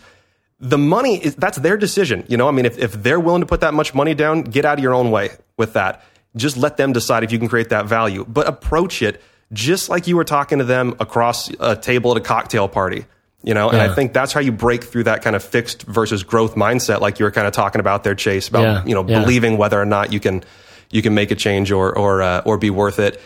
the 0.58 0.78
money 0.78 1.22
is 1.22 1.36
that's 1.36 1.58
their 1.58 1.76
decision. 1.76 2.24
You 2.26 2.36
know, 2.36 2.48
I 2.48 2.50
mean, 2.50 2.66
if, 2.66 2.78
if 2.78 2.92
they're 2.94 3.20
willing 3.20 3.42
to 3.42 3.46
put 3.46 3.60
that 3.60 3.74
much 3.74 3.94
money 3.94 4.14
down, 4.14 4.42
get 4.42 4.64
out 4.64 4.78
of 4.78 4.82
your 4.82 4.94
own 4.94 5.10
way 5.10 5.30
with 5.56 5.74
that. 5.74 6.04
Just 6.36 6.56
let 6.56 6.76
them 6.76 6.92
decide 6.92 7.24
if 7.24 7.32
you 7.32 7.38
can 7.38 7.48
create 7.48 7.70
that 7.70 7.86
value. 7.86 8.24
But 8.28 8.46
approach 8.46 9.02
it 9.02 9.20
just 9.52 9.88
like 9.88 10.06
you 10.06 10.16
were 10.16 10.24
talking 10.24 10.58
to 10.58 10.64
them 10.64 10.94
across 11.00 11.50
a 11.58 11.74
table 11.74 12.12
at 12.12 12.16
a 12.16 12.20
cocktail 12.20 12.68
party. 12.68 13.06
You 13.42 13.54
know, 13.54 13.68
and 13.70 13.78
Yeah. 13.78 13.90
I 13.90 13.94
think 13.94 14.12
that's 14.12 14.32
how 14.32 14.40
you 14.40 14.52
break 14.52 14.84
through 14.84 15.04
that 15.04 15.22
kind 15.22 15.34
of 15.34 15.42
fixed 15.42 15.82
versus 15.84 16.22
growth 16.22 16.54
mindset, 16.56 17.00
like 17.00 17.18
you 17.18 17.24
were 17.24 17.30
kind 17.30 17.46
of 17.46 17.52
talking 17.54 17.80
about 17.80 18.04
there, 18.04 18.14
Chase, 18.14 18.48
about 18.48 18.62
Yeah, 18.62 18.84
you 18.84 18.94
know 18.94 19.04
yeah. 19.06 19.20
believing 19.20 19.56
whether 19.56 19.80
or 19.80 19.86
not 19.86 20.12
you 20.12 20.20
can 20.20 20.44
you 20.90 21.02
can 21.02 21.14
make 21.14 21.30
a 21.30 21.34
change 21.34 21.72
or 21.72 21.96
or 21.96 22.22
uh, 22.22 22.42
or 22.44 22.58
be 22.58 22.70
worth 22.70 22.98
it 22.98 23.20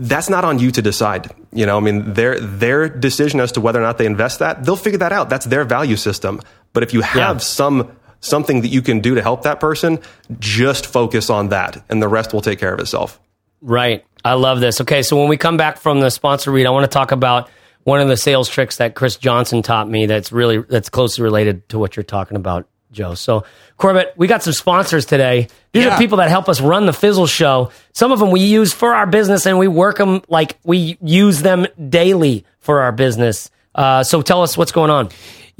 that's 0.00 0.30
not 0.30 0.44
on 0.44 0.60
you 0.60 0.70
to 0.70 0.80
decide. 0.80 1.28
You 1.52 1.66
know, 1.66 1.76
I 1.76 1.80
mean, 1.80 2.12
their 2.14 2.38
their 2.38 2.88
decision 2.88 3.40
as 3.40 3.50
to 3.52 3.60
whether 3.60 3.80
or 3.80 3.82
not 3.82 3.98
they 3.98 4.06
invest 4.06 4.38
that, 4.38 4.64
they'll 4.64 4.76
figure 4.76 5.00
that 5.00 5.12
out. 5.12 5.28
That's 5.28 5.44
their 5.46 5.64
value 5.64 5.96
system. 5.96 6.40
But 6.72 6.84
if 6.84 6.94
you 6.94 7.00
have 7.00 7.42
some 7.42 7.90
something 8.20 8.62
that 8.62 8.68
you 8.68 8.82
can 8.82 9.00
do 9.00 9.14
to 9.14 9.22
help 9.22 9.42
that 9.42 9.60
person, 9.60 9.98
just 10.38 10.86
focus 10.86 11.30
on 11.30 11.48
that, 11.50 11.82
and 11.88 12.02
the 12.02 12.08
rest 12.08 12.32
will 12.32 12.40
take 12.40 12.58
care 12.58 12.72
of 12.74 12.80
itself. 12.80 13.20
Right. 13.60 14.04
I 14.24 14.34
love 14.34 14.60
this. 14.60 14.80
Okay, 14.80 15.02
so 15.02 15.16
when 15.18 15.28
we 15.28 15.36
come 15.36 15.56
back 15.56 15.78
from 15.78 16.00
the 16.00 16.10
sponsor 16.10 16.50
read, 16.50 16.66
I 16.66 16.70
want 16.70 16.84
to 16.84 16.88
talk 16.94 17.12
about 17.12 17.48
one 17.84 18.00
of 18.00 18.08
the 18.08 18.16
sales 18.16 18.48
tricks 18.48 18.76
that 18.76 18.94
Chris 18.94 19.16
Johnson 19.16 19.62
taught 19.62 19.88
me 19.88 20.06
that's 20.06 20.30
really 20.32 20.58
that's 20.58 20.88
closely 20.88 21.22
related 21.24 21.68
to 21.70 21.78
what 21.78 21.96
you're 21.96 22.02
talking 22.04 22.36
about, 22.36 22.68
Joe. 22.92 23.14
So, 23.14 23.44
Corbett, 23.78 24.12
we 24.16 24.26
got 24.26 24.42
some 24.42 24.52
sponsors 24.52 25.06
today. 25.06 25.48
These 25.72 25.84
Yeah. 25.84 25.94
are 25.94 25.98
people 25.98 26.18
that 26.18 26.28
help 26.28 26.48
us 26.48 26.60
run 26.60 26.86
the 26.86 26.92
Fizzle 26.92 27.26
show. 27.26 27.70
Some 27.92 28.12
of 28.12 28.18
them 28.18 28.30
we 28.30 28.40
use 28.40 28.72
for 28.72 28.94
our 28.94 29.06
business 29.06 29.46
and 29.46 29.58
we 29.58 29.68
work 29.68 29.96
them 29.98 30.22
like 30.28 30.58
we 30.64 30.98
use 31.00 31.40
them 31.42 31.66
daily 31.88 32.44
for 32.58 32.80
our 32.82 32.92
business. 32.92 33.50
Uh, 33.74 34.02
so 34.02 34.20
tell 34.22 34.42
us 34.42 34.58
what's 34.58 34.72
going 34.72 34.90
on. 34.90 35.08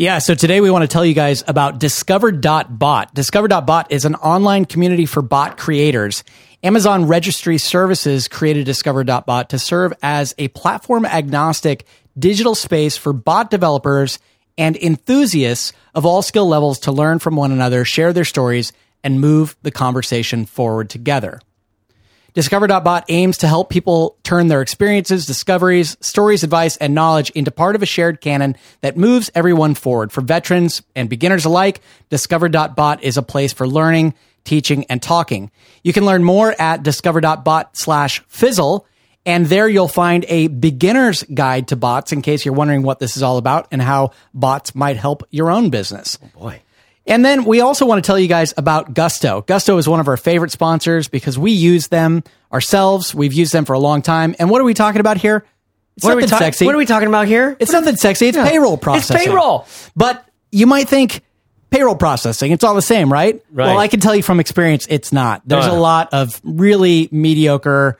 Yeah, 0.00 0.18
so 0.18 0.36
today 0.36 0.60
we 0.60 0.70
want 0.70 0.82
to 0.82 0.86
tell 0.86 1.04
you 1.04 1.12
guys 1.12 1.42
about 1.48 1.80
Discover.bot. 1.80 3.14
Discover.bot 3.14 3.90
is 3.90 4.04
an 4.04 4.14
online 4.14 4.64
community 4.64 5.06
for 5.06 5.22
bot 5.22 5.58
creators. 5.58 6.22
Amazon 6.62 7.08
Registry 7.08 7.58
Services 7.58 8.28
created 8.28 8.64
Discover.bot 8.64 9.50
to 9.50 9.58
serve 9.58 9.92
as 10.00 10.36
a 10.38 10.46
platform 10.48 11.04
agnostic 11.04 11.84
digital 12.16 12.54
space 12.54 12.96
for 12.96 13.12
bot 13.12 13.50
developers 13.50 14.20
and 14.56 14.76
enthusiasts 14.76 15.72
of 15.96 16.06
all 16.06 16.22
skill 16.22 16.46
levels 16.46 16.78
to 16.78 16.92
learn 16.92 17.18
from 17.18 17.34
one 17.34 17.50
another, 17.50 17.84
share 17.84 18.12
their 18.12 18.24
stories, 18.24 18.72
and 19.02 19.20
move 19.20 19.56
the 19.62 19.72
conversation 19.72 20.46
forward 20.46 20.90
together. 20.90 21.40
Discover.bot 22.34 23.04
aims 23.08 23.38
to 23.38 23.48
help 23.48 23.70
people 23.70 24.16
turn 24.22 24.48
their 24.48 24.62
experiences, 24.62 25.26
discoveries, 25.26 25.96
stories, 26.00 26.44
advice, 26.44 26.76
and 26.76 26.94
knowledge 26.94 27.30
into 27.30 27.50
part 27.50 27.74
of 27.74 27.82
a 27.82 27.86
shared 27.86 28.20
canon 28.20 28.56
that 28.80 28.96
moves 28.96 29.30
everyone 29.34 29.74
forward. 29.74 30.12
For 30.12 30.20
veterans 30.20 30.82
and 30.94 31.08
beginners 31.08 31.44
alike, 31.44 31.80
Discover.bot 32.10 33.02
is 33.02 33.16
a 33.16 33.22
place 33.22 33.52
for 33.52 33.66
learning, 33.66 34.14
teaching, 34.44 34.84
and 34.84 35.02
talking. 35.02 35.50
You 35.82 35.92
can 35.92 36.04
learn 36.04 36.22
more 36.24 36.54
at 36.60 36.82
discover.bot 36.82 37.76
slash 37.76 38.22
fizzle. 38.28 38.86
And 39.26 39.44
there 39.44 39.68
you'll 39.68 39.88
find 39.88 40.24
a 40.28 40.48
beginner's 40.48 41.22
guide 41.22 41.68
to 41.68 41.76
bots 41.76 42.12
in 42.12 42.22
case 42.22 42.46
you're 42.46 42.54
wondering 42.54 42.82
what 42.82 42.98
this 42.98 43.16
is 43.16 43.22
all 43.22 43.36
about 43.36 43.68
and 43.70 43.82
how 43.82 44.12
bots 44.32 44.74
might 44.74 44.96
help 44.96 45.22
your 45.30 45.50
own 45.50 45.68
business. 45.68 46.18
Oh, 46.22 46.40
boy. 46.40 46.62
And 47.08 47.24
then 47.24 47.44
we 47.44 47.60
also 47.60 47.86
want 47.86 48.02
to 48.02 48.06
tell 48.06 48.18
you 48.18 48.28
guys 48.28 48.54
about 48.56 48.94
Gusto. 48.94 49.42
Gusto 49.46 49.78
is 49.78 49.88
one 49.88 49.98
of 49.98 50.06
our 50.08 50.16
favorite 50.16 50.52
sponsors 50.52 51.08
because 51.08 51.38
we 51.38 51.52
use 51.52 51.88
them 51.88 52.22
ourselves. 52.52 53.14
We've 53.14 53.32
used 53.32 53.52
them 53.52 53.64
for 53.64 53.72
a 53.72 53.78
long 53.78 54.02
time. 54.02 54.36
And 54.38 54.50
what 54.50 54.60
are 54.60 54.64
we 54.64 54.74
talking 54.74 55.00
about 55.00 55.16
here? 55.16 55.44
It's 55.96 56.04
What 56.04 56.12
are, 56.12 56.16
we 56.16 56.22
talking? 56.26 56.38
sexy. 56.44 56.64
what 56.66 56.74
are 56.74 56.78
we 56.78 56.86
talking 56.86 57.08
about 57.08 57.26
here? 57.26 57.56
It's 57.58 57.72
nothing 57.72 57.96
sexy. 57.96 58.28
It's 58.28 58.36
Yeah. 58.36 58.48
payroll 58.48 58.76
processing. 58.76 59.16
It's 59.16 59.24
payroll. 59.26 59.66
But 59.96 60.24
you 60.52 60.66
might 60.68 60.88
think 60.88 61.22
payroll 61.70 61.96
processing, 61.96 62.52
it's 62.52 62.62
all 62.62 62.74
the 62.74 62.82
same, 62.82 63.12
right? 63.12 63.42
Right. 63.52 63.66
Well, 63.66 63.78
I 63.78 63.88
can 63.88 63.98
tell 64.00 64.14
you 64.14 64.22
from 64.22 64.38
experience, 64.38 64.86
it's 64.88 65.12
not. 65.12 65.42
There's 65.44 65.66
Uh. 65.66 65.72
a 65.72 65.80
lot 65.80 66.10
of 66.12 66.40
really 66.44 67.08
mediocre 67.10 67.98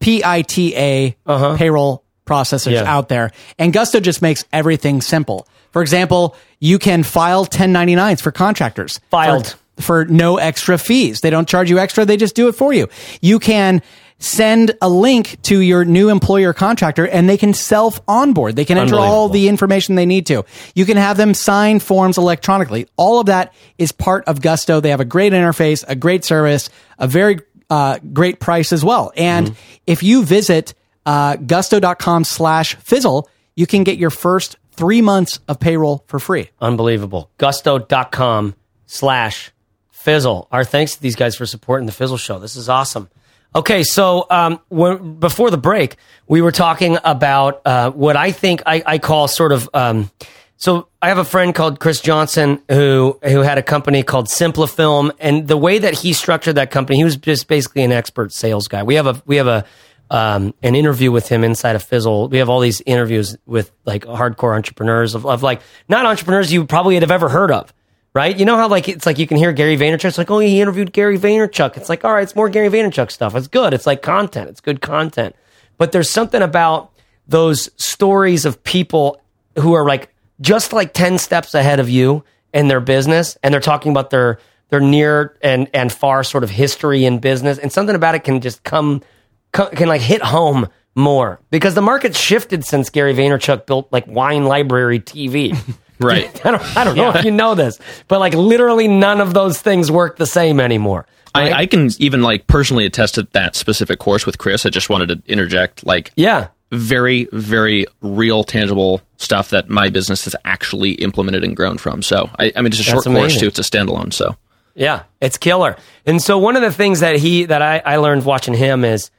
PITA 0.00 1.14
payroll 1.56 2.04
processors 2.26 2.66
Uh-huh. 2.76 2.84
Yeah. 2.84 2.92
out 2.96 3.08
there. 3.08 3.32
And 3.58 3.72
Gusto 3.72 4.00
just 4.00 4.20
makes 4.22 4.44
everything 4.52 5.00
simple. 5.00 5.46
For 5.70 5.82
example, 5.82 6.36
you 6.60 6.78
can 6.78 7.02
file 7.02 7.46
1099s 7.46 8.20
for 8.20 8.32
contractors. 8.32 9.00
Filed. 9.10 9.56
For, 9.76 9.82
for 9.82 10.04
no 10.06 10.38
extra 10.38 10.78
fees. 10.78 11.20
They 11.20 11.30
don't 11.30 11.48
charge 11.48 11.70
you 11.70 11.78
extra, 11.78 12.04
they 12.04 12.16
just 12.16 12.34
do 12.34 12.48
it 12.48 12.52
for 12.52 12.72
you. 12.72 12.88
You 13.20 13.38
can 13.38 13.82
send 14.18 14.72
a 14.82 14.88
link 14.88 15.40
to 15.42 15.60
your 15.60 15.84
new 15.84 16.08
employer 16.10 16.52
contractor 16.52 17.06
and 17.06 17.28
they 17.28 17.36
can 17.36 17.54
self 17.54 18.00
onboard. 18.08 18.56
They 18.56 18.64
can 18.64 18.78
enter 18.78 18.96
all 18.96 19.28
the 19.28 19.48
information 19.48 19.94
they 19.94 20.06
need 20.06 20.26
to. 20.26 20.44
You 20.74 20.84
can 20.84 20.96
have 20.96 21.16
them 21.16 21.34
sign 21.34 21.78
forms 21.78 22.18
electronically. 22.18 22.88
All 22.96 23.20
of 23.20 23.26
that 23.26 23.54
is 23.78 23.92
part 23.92 24.24
of 24.26 24.40
Gusto. 24.40 24.80
They 24.80 24.90
have 24.90 25.00
a 25.00 25.04
great 25.04 25.32
interface, 25.32 25.84
a 25.86 25.94
great 25.94 26.24
service, 26.24 26.68
a 26.98 27.06
very 27.06 27.38
uh, 27.70 27.98
great 28.12 28.40
price 28.40 28.72
as 28.72 28.84
well. 28.84 29.12
And 29.16 29.56
if 29.86 30.02
you 30.02 30.24
visit 30.24 30.74
uh, 31.06 31.36
gusto.com 31.36 32.24
slash 32.24 32.74
fizzle, 32.76 33.28
you 33.54 33.66
can 33.66 33.84
get 33.84 33.98
your 33.98 34.10
first 34.10 34.56
three 34.78 35.02
months 35.02 35.40
of 35.48 35.58
payroll 35.58 36.04
for 36.06 36.18
free. 36.18 36.50
Unbelievable. 36.60 37.30
Gusto.com 37.36 38.54
slash 38.86 39.50
fizzle. 39.90 40.48
Our 40.52 40.64
thanks 40.64 40.94
to 40.94 41.02
these 41.02 41.16
guys 41.16 41.34
for 41.36 41.44
supporting 41.44 41.86
the 41.86 41.92
Fizzle 41.92 42.16
Show. 42.16 42.38
This 42.38 42.56
is 42.56 42.68
awesome. 42.68 43.10
Okay, 43.54 43.82
so 43.82 44.26
um, 44.30 44.60
when, 44.68 45.18
before 45.18 45.50
the 45.50 45.58
break, 45.58 45.96
we 46.28 46.40
were 46.42 46.52
talking 46.52 46.96
about 47.02 47.62
uh, 47.66 47.90
what 47.90 48.16
I 48.16 48.30
think 48.30 48.62
I, 48.66 48.82
I 48.86 48.98
call 48.98 49.26
sort 49.26 49.52
of. 49.52 49.68
Um, 49.74 50.10
so 50.56 50.88
I 51.00 51.08
have 51.08 51.18
a 51.18 51.24
friend 51.24 51.54
called 51.54 51.80
Chris 51.80 52.00
Johnson 52.00 52.62
who 52.68 53.18
who 53.22 53.40
had 53.40 53.58
a 53.58 53.62
company 53.62 54.02
called 54.02 54.26
Simplifilm, 54.26 55.10
and 55.18 55.48
the 55.48 55.56
way 55.56 55.78
that 55.78 55.94
he 55.94 56.12
structured 56.12 56.56
that 56.56 56.70
company, 56.70 56.98
he 56.98 57.04
was 57.04 57.16
just 57.16 57.48
basically 57.48 57.82
an 57.82 57.92
expert 57.92 58.32
sales 58.32 58.68
guy. 58.68 58.82
We 58.82 58.96
have 58.96 59.06
a 59.06 59.22
we 59.24 59.36
have 59.36 59.46
a 59.46 59.64
um, 60.10 60.54
an 60.62 60.74
interview 60.74 61.12
with 61.12 61.28
him 61.28 61.44
inside 61.44 61.76
of 61.76 61.82
Fizzle. 61.82 62.28
We 62.28 62.38
have 62.38 62.48
all 62.48 62.60
these 62.60 62.80
interviews 62.82 63.36
with 63.46 63.70
like 63.84 64.04
hardcore 64.04 64.54
entrepreneurs 64.54 65.14
of, 65.14 65.26
of 65.26 65.42
like 65.42 65.60
not 65.88 66.06
entrepreneurs 66.06 66.52
you 66.52 66.64
probably 66.66 66.94
have 66.96 67.10
ever 67.10 67.28
heard 67.28 67.50
of, 67.50 67.72
right? 68.14 68.36
You 68.36 68.44
know 68.44 68.56
how 68.56 68.68
like 68.68 68.88
it's 68.88 69.06
like 69.06 69.18
you 69.18 69.26
can 69.26 69.36
hear 69.36 69.52
Gary 69.52 69.76
Vaynerchuk. 69.76 70.06
It's 70.06 70.18
like 70.18 70.30
oh 70.30 70.38
he 70.38 70.60
interviewed 70.60 70.92
Gary 70.92 71.18
Vaynerchuk. 71.18 71.76
It's 71.76 71.88
like 71.88 72.04
all 72.04 72.12
right, 72.12 72.22
it's 72.22 72.36
more 72.36 72.48
Gary 72.48 72.68
Vaynerchuk 72.68 73.10
stuff. 73.10 73.34
It's 73.34 73.48
good. 73.48 73.74
It's 73.74 73.86
like 73.86 74.02
content. 74.02 74.48
It's 74.48 74.60
good 74.60 74.80
content. 74.80 75.36
But 75.76 75.92
there's 75.92 76.10
something 76.10 76.42
about 76.42 76.90
those 77.26 77.70
stories 77.76 78.44
of 78.44 78.64
people 78.64 79.20
who 79.58 79.74
are 79.74 79.86
like 79.86 80.12
just 80.40 80.72
like 80.72 80.92
10 80.92 81.18
steps 81.18 81.54
ahead 81.54 81.80
of 81.80 81.88
you 81.88 82.24
in 82.52 82.68
their 82.68 82.80
business 82.80 83.36
and 83.42 83.52
they're 83.52 83.60
talking 83.60 83.90
about 83.92 84.10
their 84.10 84.38
their 84.70 84.80
near 84.80 85.36
and 85.42 85.68
and 85.74 85.92
far 85.92 86.24
sort 86.24 86.44
of 86.44 86.50
history 86.50 87.04
in 87.04 87.18
business 87.18 87.58
and 87.58 87.72
something 87.72 87.94
about 87.94 88.14
it 88.14 88.24
can 88.24 88.40
just 88.40 88.62
come, 88.64 89.00
co- 89.00 89.06
can 89.52 89.88
like 89.88 90.00
hit 90.00 90.22
home 90.22 90.68
more 90.94 91.40
because 91.50 91.74
the 91.74 91.82
market's 91.82 92.18
shifted 92.18 92.64
since 92.64 92.90
Gary 92.90 93.14
Vaynerchuk 93.14 93.66
built 93.66 93.88
like 93.92 94.06
Wine 94.06 94.44
Library 94.44 95.00
TV. 95.00 95.56
Right. 96.00 96.46
I 96.46 96.52
don't, 96.52 96.76
I 96.76 96.84
don't 96.84 96.94
know 96.96 97.10
if 97.10 97.24
you 97.24 97.32
know 97.32 97.56
this, 97.56 97.76
but 98.06 98.20
like 98.20 98.32
literally 98.32 98.86
none 98.86 99.20
of 99.20 99.34
those 99.34 99.60
things 99.60 99.90
work 99.90 100.16
the 100.16 100.26
same 100.26 100.60
anymore. 100.60 101.06
I, 101.34 101.52
I 101.52 101.66
can 101.66 101.90
even 101.98 102.22
like 102.22 102.46
personally 102.46 102.86
attest 102.86 103.16
to 103.16 103.24
that 103.32 103.56
specific 103.56 103.98
course 103.98 104.24
with 104.24 104.38
Chris. 104.38 104.64
I 104.64 104.68
just 104.70 104.88
wanted 104.88 105.08
to 105.08 105.22
interject 105.26 105.84
like 105.84 106.12
Yeah. 106.14 106.50
very, 106.70 107.26
very 107.32 107.86
real, 108.00 108.44
tangible 108.44 109.00
stuff 109.16 109.50
that 109.50 109.68
my 109.68 109.88
business 109.88 110.22
has 110.26 110.36
actually 110.44 110.92
implemented 110.92 111.42
and 111.42 111.56
grown 111.56 111.78
from. 111.78 112.00
So 112.02 112.30
I, 112.38 112.52
I 112.54 112.62
mean, 112.62 112.68
it's 112.72 112.78
a 112.78 112.84
short 112.84 113.02
That's 113.04 113.16
course 113.16 113.40
too. 113.40 113.48
It's 113.48 113.58
a 113.58 113.62
standalone. 113.62 114.12
So 114.12 114.36
Yeah, 114.76 115.02
it's 115.20 115.36
killer. 115.36 115.76
And 116.06 116.22
so 116.22 116.38
one 116.38 116.54
of 116.54 116.62
the 116.62 116.70
things 116.70 117.00
that 117.00 117.16
he 117.16 117.46
that 117.46 117.60
I, 117.60 117.82
I 117.84 117.96
learned 117.96 118.24
watching 118.24 118.54
him 118.54 118.84
is 118.84 119.10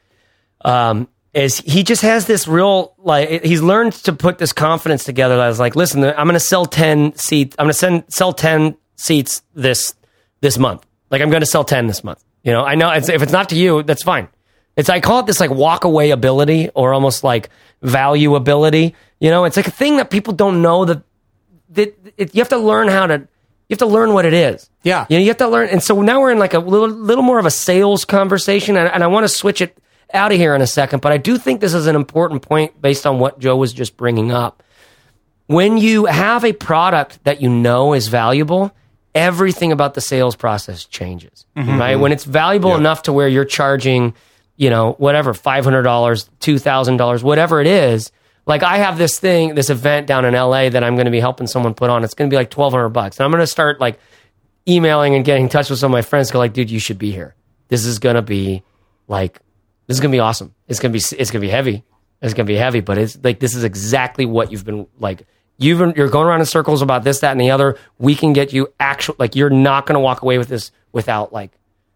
um 0.66 1.08
is 1.34 1.60
he 1.60 1.84
just 1.84 2.02
has 2.02 2.26
this 2.26 2.48
real 2.48 2.94
like 2.98 3.44
he's 3.44 3.62
learned 3.62 3.94
to 3.94 4.14
put 4.14 4.38
this 4.38 4.52
confidence 4.52 5.04
together 5.04 5.40
I 5.40 5.48
was 5.48 5.60
like, 5.60 5.76
listen, 5.76 6.04
I'm 6.04 6.26
going 6.26 6.34
to 6.34 6.40
sell 6.40 6.66
10 6.66 7.16
seats. 7.16 7.56
I'm 7.60 7.66
going 7.66 7.74
to 7.74 7.78
send 7.78 8.04
sell 8.10 8.34
10 8.34 8.76
seats 8.96 9.44
this 9.54 9.94
this 10.42 10.58
month. 10.58 10.86
Like 11.10 11.22
I'm 11.22 11.30
going 11.30 11.42
to 11.42 11.46
sell 11.46 11.64
10 11.64 11.88
this 11.88 12.04
month. 12.04 12.24
You 12.44 12.52
know, 12.52 12.64
I 12.64 12.76
know 12.76 12.90
it's, 12.92 13.10
if 13.10 13.22
it's 13.22 13.32
not 13.32 13.50
to 13.50 13.56
you, 13.56 13.84
that's 13.84 14.04
fine. 14.04 14.28
It's 14.76 14.90
I 14.90 15.02
call 15.02 15.20
it 15.20 15.26
this 15.26 15.40
like 15.40 15.52
walk 15.52 15.84
away 15.84 16.12
ability 16.12 16.70
or 16.70 16.94
almost 16.94 17.24
like 17.24 17.50
value 17.82 18.36
ability. 18.36 18.96
You 19.20 19.30
know, 19.30 19.46
it's 19.46 19.58
like 19.58 19.68
a 19.68 19.72
thing 19.72 19.98
that 19.98 20.10
people 20.10 20.34
don't 20.34 20.62
know 20.62 20.86
that 20.86 21.04
that 21.72 22.14
it, 22.18 22.34
you 22.34 22.42
have 22.42 22.50
to 22.50 22.58
learn 22.58 22.88
how 22.88 23.06
to 23.06 23.28
you 23.68 23.74
have 23.74 23.80
to 23.80 23.86
learn 23.86 24.14
what 24.14 24.26
it 24.26 24.34
is. 24.34 24.70
Yeah. 24.84 25.06
you 25.10 25.18
know, 25.18 25.22
you 25.22 25.28
have 25.28 25.38
to 25.38 25.48
learn. 25.48 25.70
And 25.70 25.84
so 25.84 26.02
now 26.02 26.22
we're 26.22 26.32
in 26.32 26.40
like 26.40 26.56
a 26.56 26.60
little 26.60 26.88
little 26.88 27.24
more 27.24 27.40
of 27.40 27.46
a 27.46 27.52
sales 27.52 28.06
conversation, 28.06 28.78
and, 28.78 28.88
and 28.88 29.04
I 29.04 29.08
want 29.08 29.26
to 29.26 29.30
switch 29.30 29.62
it 29.62 29.78
out 30.14 30.32
of 30.32 30.38
here 30.38 30.56
in 30.56 30.62
a 30.62 30.68
second. 30.68 31.02
But 31.02 31.12
I 31.12 31.18
do 31.18 31.38
think 31.38 31.62
this 31.62 31.74
is 31.74 31.88
an 31.88 31.96
important 31.96 32.42
point 32.42 32.82
based 32.82 33.06
on 33.06 33.20
what 33.20 33.40
Joe 33.40 33.56
was 33.58 33.74
just 33.74 33.98
bringing 33.98 34.32
up. 34.32 34.64
When 35.48 35.78
you 35.78 36.06
have 36.06 36.46
a 36.46 36.54
product 36.54 37.24
that 37.24 37.42
you 37.42 37.50
know 37.50 37.94
is 37.94 38.08
valuable, 38.08 38.72
everything 39.16 39.72
about 39.72 39.94
the 39.94 40.02
sales 40.02 40.36
process 40.36 40.86
changes. 40.86 41.46
Mm-hmm. 41.56 41.80
Right? 41.80 41.96
When 41.96 42.12
it's 42.12 42.24
valuable 42.24 42.76
enough 42.76 43.04
to 43.04 43.14
where 43.14 43.28
you're 43.28 43.46
charging, 43.46 44.14
you 44.56 44.70
know, 44.70 44.94
whatever, 44.94 45.34
$500, 45.34 45.64
$2,000, 45.64 47.24
whatever 47.24 47.62
it 47.62 47.68
is. 47.68 48.12
Like 48.46 48.64
I 48.64 48.78
have 48.78 48.98
this 48.98 49.20
thing, 49.20 49.56
this 49.56 49.70
event 49.70 50.08
down 50.08 50.26
in 50.26 50.34
LA 50.34 50.70
that 50.70 50.84
I'm 50.84 50.96
going 50.96 51.06
to 51.06 51.12
be 51.12 51.20
helping 51.20 51.48
someone 51.48 51.74
put 51.74 51.90
on. 51.90 52.04
It's 52.04 52.14
going 52.14 52.30
to 52.30 52.34
be 52.34 52.38
like 52.38 52.52
1200 52.52 52.90
bucks. 52.90 53.18
And 53.18 53.26
I'm 53.26 53.32
going 53.32 53.42
to 53.42 53.48
start 53.48 53.80
like 53.80 54.00
emailing 54.68 55.16
and 55.16 55.24
getting 55.24 55.44
in 55.44 55.50
touch 55.50 55.70
with 55.70 55.80
some 55.80 55.92
of 55.92 55.94
my 55.94 56.02
friends. 56.02 56.32
Go 56.32 56.40
like, 56.40 56.54
dude, 56.54 56.70
you 56.70 56.80
should 56.80 56.98
be 56.98 57.12
here. 57.12 57.36
This 57.68 57.86
is 57.86 58.00
going 58.00 58.16
to 58.16 58.22
be 58.22 58.64
like, 59.08 59.40
this 59.90 59.98
is 59.98 60.02
to 60.02 60.08
be 60.10 60.20
awesome. 60.20 60.54
It's 60.68 60.80
to 60.82 60.90
be, 60.90 61.00
it's 61.00 61.32
to 61.32 61.40
be 61.40 61.50
heavy. 61.50 61.84
It's 62.22 62.36
to 62.36 62.44
be 62.44 62.56
heavy, 62.56 62.80
but 62.80 63.00
it's 63.00 63.18
like, 63.24 63.40
this 63.40 63.56
is 63.56 63.64
exactly 63.64 64.24
what 64.24 64.52
you've 64.52 64.64
been 64.64 64.86
like, 65.00 65.26
you've 65.58 65.80
been, 65.80 65.94
you're 65.98 66.10
going 66.10 66.28
around 66.28 66.42
in 66.42 66.46
circles 66.46 66.84
about 66.84 67.04
this, 67.04 67.22
that, 67.22 67.32
and 67.32 67.42
the 67.42 67.50
other. 67.50 67.76
We 67.98 68.14
can 68.14 68.34
get 68.34 68.54
you 68.54 68.72
actual, 68.80 69.16
like, 69.18 69.36
you're 69.36 69.50
not 69.50 69.88
to 69.88 70.00
walk 70.00 70.22
away 70.22 70.38
with 70.38 70.48
this 70.48 70.72
without 70.92 71.34
like, 71.34 71.50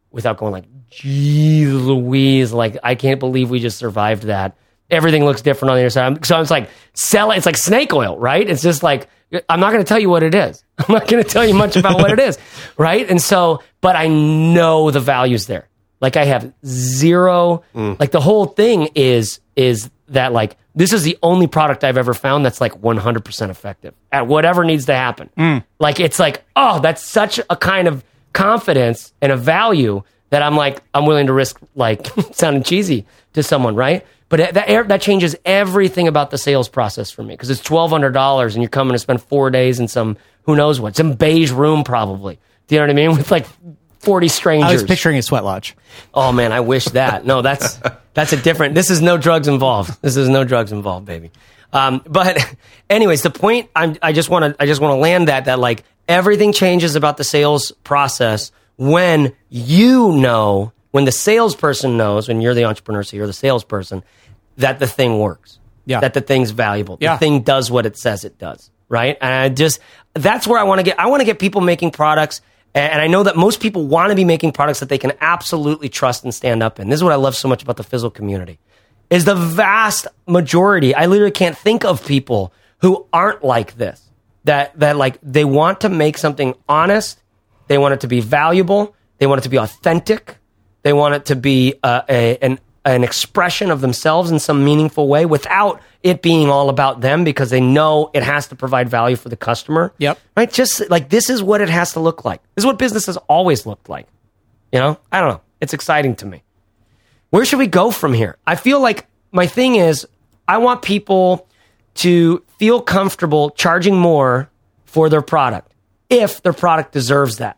without 0.09 0.37
going 0.37 0.53
like, 0.53 0.65
geez 0.89 1.71
Louise, 1.71 2.51
like, 2.51 2.77
I 2.81 2.95
can't 2.95 3.19
believe 3.19 3.51
we 3.51 3.59
just 3.59 3.77
survived 3.77 4.23
that. 4.23 4.57
Everything 4.89 5.23
looks 5.23 5.43
different 5.43 5.69
on 5.69 5.77
the 5.77 5.83
other 5.83 5.91
side. 5.91 6.25
So 6.25 6.41
it's 6.41 6.49
like, 6.49 6.71
sell 6.95 7.29
it. 7.29 7.37
It's 7.37 7.45
like 7.45 7.57
snake 7.57 7.93
oil, 7.93 8.17
right? 8.17 8.49
It's 8.49 8.63
just 8.63 8.81
like, 8.81 9.07
I'm 9.47 9.59
not 9.59 9.71
going 9.71 9.83
to 9.83 9.87
tell 9.87 9.99
you 9.99 10.09
what 10.09 10.23
it 10.23 10.33
is. 10.33 10.63
I'm 10.79 10.91
not 10.91 11.07
going 11.07 11.23
to 11.23 11.29
tell 11.29 11.45
you 11.45 11.53
much 11.53 11.75
about 11.75 11.97
what 11.97 12.11
it 12.11 12.19
is, 12.19 12.39
right? 12.75 13.07
And 13.07 13.21
so, 13.21 13.61
but 13.81 13.95
I 13.95 14.07
know 14.07 14.89
the 14.89 14.99
values 14.99 15.45
there. 15.45 15.69
Like 16.03 16.17
I 16.17 16.25
have 16.25 16.51
zero, 16.65 17.63
mm. 17.73 17.97
like 17.97 18.11
the 18.11 18.19
whole 18.19 18.45
thing 18.45 18.89
is, 18.93 19.39
is 19.55 19.89
that 20.09 20.33
like, 20.33 20.57
this 20.75 20.91
is 20.91 21.03
the 21.03 21.17
only 21.23 21.47
product 21.47 21.85
I've 21.85 21.97
ever 21.97 22.13
found 22.13 22.45
that's 22.45 22.59
like 22.59 22.73
100% 22.73 23.49
effective 23.49 23.93
at 24.11 24.27
whatever 24.27 24.65
needs 24.65 24.87
to 24.87 24.93
happen. 24.93 25.29
Mm. 25.37 25.63
Like, 25.79 26.01
it's 26.01 26.19
like, 26.19 26.43
oh, 26.57 26.81
that's 26.81 27.01
such 27.01 27.39
a 27.49 27.55
kind 27.55 27.87
of 27.87 28.03
confidence 28.33 29.13
and 29.21 29.31
a 29.31 29.37
value 29.37 30.03
that 30.29 30.41
I'm 30.41 30.57
like, 30.57 30.83
I'm 30.93 31.05
willing 31.05 31.27
to 31.27 31.33
risk 31.33 31.57
like 31.73 32.05
sounding 32.33 32.63
cheesy 32.63 33.05
to 33.31 33.41
someone, 33.41 33.75
right? 33.75 34.05
But 34.27 34.41
it- 34.41 34.53
that, 34.55 34.87
that 34.89 35.01
changes 35.01 35.37
everything 35.45 36.09
about 36.09 36.31
the 36.31 36.37
sales 36.37 36.67
process 36.67 37.11
for 37.11 37.23
me 37.23 37.33
because 37.35 37.49
it's 37.49 37.61
$1,200 37.61 38.53
and 38.53 38.61
you're 38.61 38.67
coming 38.69 38.91
to 38.91 38.99
spend 38.99 39.21
four 39.21 39.49
days 39.51 39.79
in 39.79 39.87
some, 39.87 40.17
who 40.41 40.57
knows 40.57 40.81
what, 40.81 40.97
some 40.97 41.13
beige 41.13 41.51
room 41.51 41.85
probably. 41.85 42.39
Do 42.67 42.75
you 42.75 42.81
know 42.81 42.87
what 42.87 42.91
I 42.91 42.93
mean? 42.93 43.11
With 43.17 43.31
like 43.31 43.47
40 44.03 44.27
strangers. 44.27 44.69
I 44.69 44.73
was 44.73 44.83
picturing 44.83 45.17
a 45.17 45.21
sweat 45.21 45.43
lodge. 45.43 45.75
Oh 46.13 46.31
man, 46.31 46.51
I 46.51 46.59
wish 46.59 46.85
that. 46.85 47.25
No, 47.25 47.41
that's 47.41 47.79
that's 48.13 48.33
a 48.33 48.37
different. 48.37 48.75
This 48.75 48.89
is 48.89 49.01
no 49.01 49.17
drugs 49.17 49.47
involved. 49.47 50.01
This 50.01 50.15
is 50.17 50.29
no 50.29 50.43
drugs 50.43 50.71
involved, 50.71 51.05
baby. 51.05 51.31
Um, 51.71 52.03
but 52.07 52.37
anyways, 52.89 53.21
the 53.21 53.31
point 53.31 53.69
I'm, 53.75 53.97
I 54.01 54.13
just 54.13 54.29
want 54.29 54.55
to 54.55 54.61
I 54.61 54.65
just 54.65 54.81
want 54.81 54.93
to 54.93 54.99
land 54.99 55.27
that 55.27 55.45
that 55.45 55.59
like 55.59 55.83
everything 56.07 56.53
changes 56.53 56.95
about 56.95 57.17
the 57.17 57.23
sales 57.23 57.71
process 57.83 58.51
when 58.77 59.33
you 59.49 60.11
know 60.13 60.71
when 60.91 61.05
the 61.05 61.11
salesperson 61.11 61.97
knows 61.97 62.27
when 62.27 62.41
you're 62.41 62.53
the 62.53 62.65
entrepreneur, 62.65 63.03
so 63.03 63.17
you're 63.17 63.27
the 63.27 63.33
salesperson 63.33 64.03
that 64.57 64.79
the 64.79 64.87
thing 64.87 65.19
works. 65.19 65.59
Yeah. 65.85 65.99
That 65.99 66.13
the 66.13 66.21
thing's 66.21 66.51
valuable. 66.51 66.97
Yeah. 67.01 67.15
The 67.15 67.19
thing 67.19 67.41
does 67.41 67.69
what 67.69 67.85
it 67.85 67.97
says 67.97 68.23
it 68.23 68.37
does. 68.37 68.69
Right. 68.87 69.17
And 69.19 69.33
I 69.33 69.49
just 69.49 69.79
that's 70.13 70.47
where 70.47 70.59
I 70.59 70.63
want 70.63 70.79
to 70.79 70.83
get 70.83 70.99
I 70.99 71.07
want 71.07 71.21
to 71.21 71.25
get 71.25 71.39
people 71.39 71.61
making 71.61 71.91
products 71.91 72.41
and 72.75 73.01
I 73.01 73.07
know 73.07 73.23
that 73.23 73.35
most 73.35 73.59
people 73.59 73.85
want 73.85 74.09
to 74.09 74.15
be 74.15 74.25
making 74.25 74.51
products 74.51 74.79
that 74.79 74.89
they 74.89 74.97
can 74.97 75.13
absolutely 75.21 75.89
trust 75.89 76.23
and 76.23 76.33
stand 76.33 76.63
up 76.63 76.79
in. 76.79 76.89
This 76.89 76.97
is 76.97 77.03
what 77.03 77.13
I 77.13 77.17
love 77.17 77.35
so 77.35 77.47
much 77.47 77.61
about 77.61 77.77
the 77.77 77.83
Fizzle 77.83 78.09
community. 78.09 78.59
Is 79.09 79.25
the 79.25 79.35
vast 79.35 80.07
majority. 80.27 80.95
I 80.95 81.05
literally 81.05 81.31
can't 81.31 81.57
think 81.57 81.85
of 81.85 82.05
people 82.05 82.51
who 82.79 83.05
aren't 83.13 83.43
like 83.43 83.77
this. 83.77 84.01
That 84.45 84.77
that 84.79 84.97
like 84.97 85.19
they 85.21 85.45
want 85.45 85.81
to 85.81 85.89
make 85.89 86.17
something 86.17 86.55
honest. 86.67 87.19
They 87.67 87.77
want 87.77 87.93
it 87.93 88.01
to 88.01 88.07
be 88.07 88.21
valuable. 88.21 88.95
They 89.19 89.27
want 89.27 89.39
it 89.39 89.43
to 89.43 89.49
be 89.49 89.57
authentic. 89.57 90.37
They 90.81 90.93
want 90.93 91.15
it 91.15 91.25
to 91.25 91.35
be 91.35 91.75
uh, 91.81 92.01
a, 92.09 92.37
an 92.41 92.59
an 92.85 93.03
expression 93.03 93.71
of 93.71 93.81
themselves 93.81 94.29
in 94.29 94.39
some 94.39 94.65
meaningful 94.65 95.07
way 95.07 95.25
without 95.25 95.81
it 96.01 96.21
being 96.21 96.49
all 96.49 96.69
about 96.69 97.01
them 97.01 97.23
because 97.23 97.49
they 97.49 97.61
know 97.61 98.11
it 98.13 98.23
has 98.23 98.47
to 98.47 98.55
provide 98.55 98.89
value 98.89 99.15
for 99.15 99.29
the 99.29 99.37
customer. 99.37 99.93
Yep. 99.99 100.19
Right? 100.35 100.51
Just 100.51 100.89
like 100.89 101.09
this 101.09 101.29
is 101.29 101.41
what 101.41 101.61
it 101.61 101.69
has 101.69 101.93
to 101.93 102.01
look 102.01 102.25
like. 102.25 102.41
This 102.55 102.63
is 102.63 102.65
what 102.65 102.77
business 102.77 103.05
has 103.05 103.17
always 103.17 103.65
looked 103.65 103.87
like. 103.87 104.07
You 104.71 104.79
know? 104.79 104.99
I 105.11 105.21
don't 105.21 105.29
know. 105.29 105.41
It's 105.61 105.73
exciting 105.73 106.15
to 106.17 106.25
me. 106.25 106.43
Where 107.29 107.45
should 107.45 107.59
we 107.59 107.67
go 107.67 107.89
from 107.89 108.13
here? 108.13 108.37
I 108.45 108.55
feel 108.55 108.81
like 108.81 109.07
my 109.31 109.47
thing 109.47 109.75
is 109.75 110.05
I 110.47 110.57
want 110.57 110.81
people 110.81 111.47
to 111.95 112.43
feel 112.57 112.81
comfortable 112.81 113.51
charging 113.51 113.95
more 113.95 114.49
for 114.85 115.09
their 115.09 115.21
product 115.21 115.73
if 116.09 116.41
their 116.41 116.53
product 116.53 116.91
deserves 116.91 117.37
that. 117.37 117.57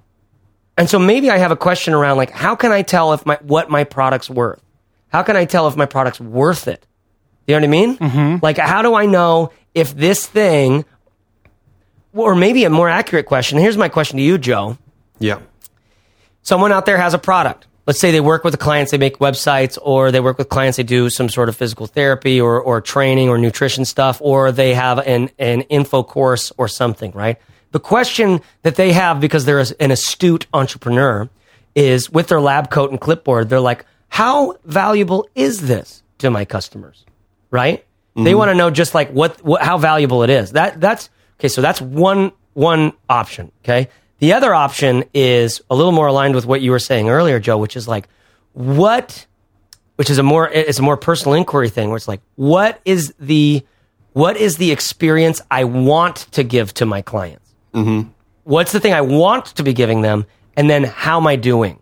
And 0.78 0.90
so 0.90 1.00
maybe 1.00 1.30
I 1.30 1.38
have 1.38 1.52
a 1.52 1.56
question 1.56 1.94
around 1.94 2.18
like 2.18 2.30
how 2.30 2.56
can 2.56 2.72
I 2.72 2.84
tell 2.84 3.14
if 3.14 3.26
my 3.26 3.40
what 3.42 3.70
my 3.70 3.86
product's 3.86 4.30
worth? 4.30 4.62
How 5.16 5.24
can 5.24 5.38
I 5.38 5.46
tell 5.46 5.70
if 5.70 5.78
my 5.78 5.86
product's 5.86 6.20
worth 6.20 6.68
it? 6.68 6.86
You 7.48 7.54
know 7.56 7.60
what 7.60 7.64
I 7.64 7.68
mean? 7.68 7.98
Mm-hmm. 7.98 8.36
Like 8.42 8.58
how 8.58 8.82
do 8.82 8.96
I 8.96 9.06
know 9.06 9.54
if 9.74 9.96
this 9.96 10.28
thing 10.28 10.84
or 12.12 12.36
maybe 12.36 12.66
a 12.66 12.70
more 12.70 12.90
accurate 12.90 13.26
question. 13.26 13.58
Here's 13.58 13.78
my 13.78 13.88
question 13.88 14.18
to 14.18 14.24
you, 14.24 14.38
Joe 14.38 14.78
Yeah. 15.20 15.40
someone 16.42 16.74
out 16.74 16.86
there 16.86 16.98
has 16.98 17.14
a 17.14 17.18
product. 17.18 17.66
Let's 17.88 18.02
say 18.02 18.12
they 18.12 18.20
work 18.20 18.44
with 18.44 18.52
the 18.52 18.58
clients, 18.58 18.92
they 18.92 18.98
make 18.98 19.20
websites, 19.20 19.78
or 19.82 20.12
they 20.12 20.20
work 20.20 20.38
with 20.38 20.50
clients, 20.50 20.76
they 20.76 20.84
do 20.84 21.10
some 21.10 21.30
sort 21.30 21.48
of 21.48 21.56
physical 21.56 21.88
therapy 21.88 22.42
or, 22.42 22.60
or 22.60 22.82
training 22.82 23.30
or 23.30 23.38
nutrition 23.38 23.86
stuff, 23.86 24.20
or 24.22 24.52
they 24.52 24.74
have 24.74 25.00
an, 25.00 25.30
an 25.40 25.62
info 25.62 26.04
course 26.04 26.52
or 26.58 26.68
something, 26.68 27.14
right? 27.14 27.38
The 27.72 27.80
question 27.80 28.42
that 28.64 28.76
they 28.76 28.92
have 28.92 29.22
because 29.22 29.46
they're 29.46 29.64
an 29.80 29.92
astute 29.92 30.46
entrepreneur 30.54 31.30
is 31.74 32.10
with 32.10 32.28
their 32.28 32.42
lab 32.42 32.70
coat 32.70 32.92
and 32.92 33.00
clipboard, 33.00 33.48
they're 33.48 33.60
like, 33.62 33.86
how 34.16 34.56
valuable 34.64 35.28
is 35.36 35.60
this 35.68 36.02
to 36.20 36.30
my 36.30 36.46
customers? 36.46 37.06
Right? 37.52 37.86
They 38.16 38.34
want 38.34 38.48
to 38.48 38.56
know 38.56 38.70
just 38.70 38.96
like 38.96 39.10
what, 39.10 39.44
what, 39.44 39.62
how 39.62 39.78
valuable 39.78 40.24
it 40.24 40.30
is. 40.30 40.54
That, 40.54 40.80
that's, 40.80 41.10
okay. 41.38 41.50
So 41.50 41.62
that's 41.62 41.82
one, 41.82 42.32
one 42.54 42.94
option. 43.10 43.52
Okay. 43.62 43.90
The 44.20 44.32
other 44.32 44.54
option 44.54 45.04
is 45.14 45.62
a 45.70 45.76
little 45.76 45.92
more 45.92 46.08
aligned 46.08 46.34
with 46.34 46.46
what 46.46 46.62
you 46.62 46.72
were 46.72 46.80
saying 46.80 47.10
earlier, 47.10 47.42
Joe, 47.42 47.58
which 47.58 47.76
is 47.76 47.90
like, 47.90 48.08
what, 48.54 49.26
which 49.98 50.10
is 50.10 50.18
a 50.18 50.24
more, 50.24 50.50
it's 50.50 50.80
a 50.80 50.82
more 50.82 50.96
personal 50.96 51.34
inquiry 51.34 51.68
thing 51.68 51.90
where 51.90 51.98
it's 51.98 52.08
like, 52.08 52.22
what 52.36 52.80
is 52.86 53.14
the, 53.20 53.66
what 54.14 54.38
is 54.38 54.56
the 54.56 54.72
experience 54.72 55.42
I 55.52 55.66
want 55.66 56.16
to 56.32 56.44
give 56.46 56.74
to 56.76 56.86
my 56.86 57.02
clients? 57.02 57.54
Mm-hmm. 57.74 58.12
What's 58.46 58.72
the 58.72 58.80
thing 58.80 58.94
I 58.94 59.02
want 59.02 59.48
to 59.58 59.64
be 59.64 59.74
giving 59.74 60.04
them? 60.04 60.26
And 60.56 60.70
then 60.70 60.86
how 60.86 61.18
am 61.18 61.28
I 61.28 61.36
doing? 61.36 61.82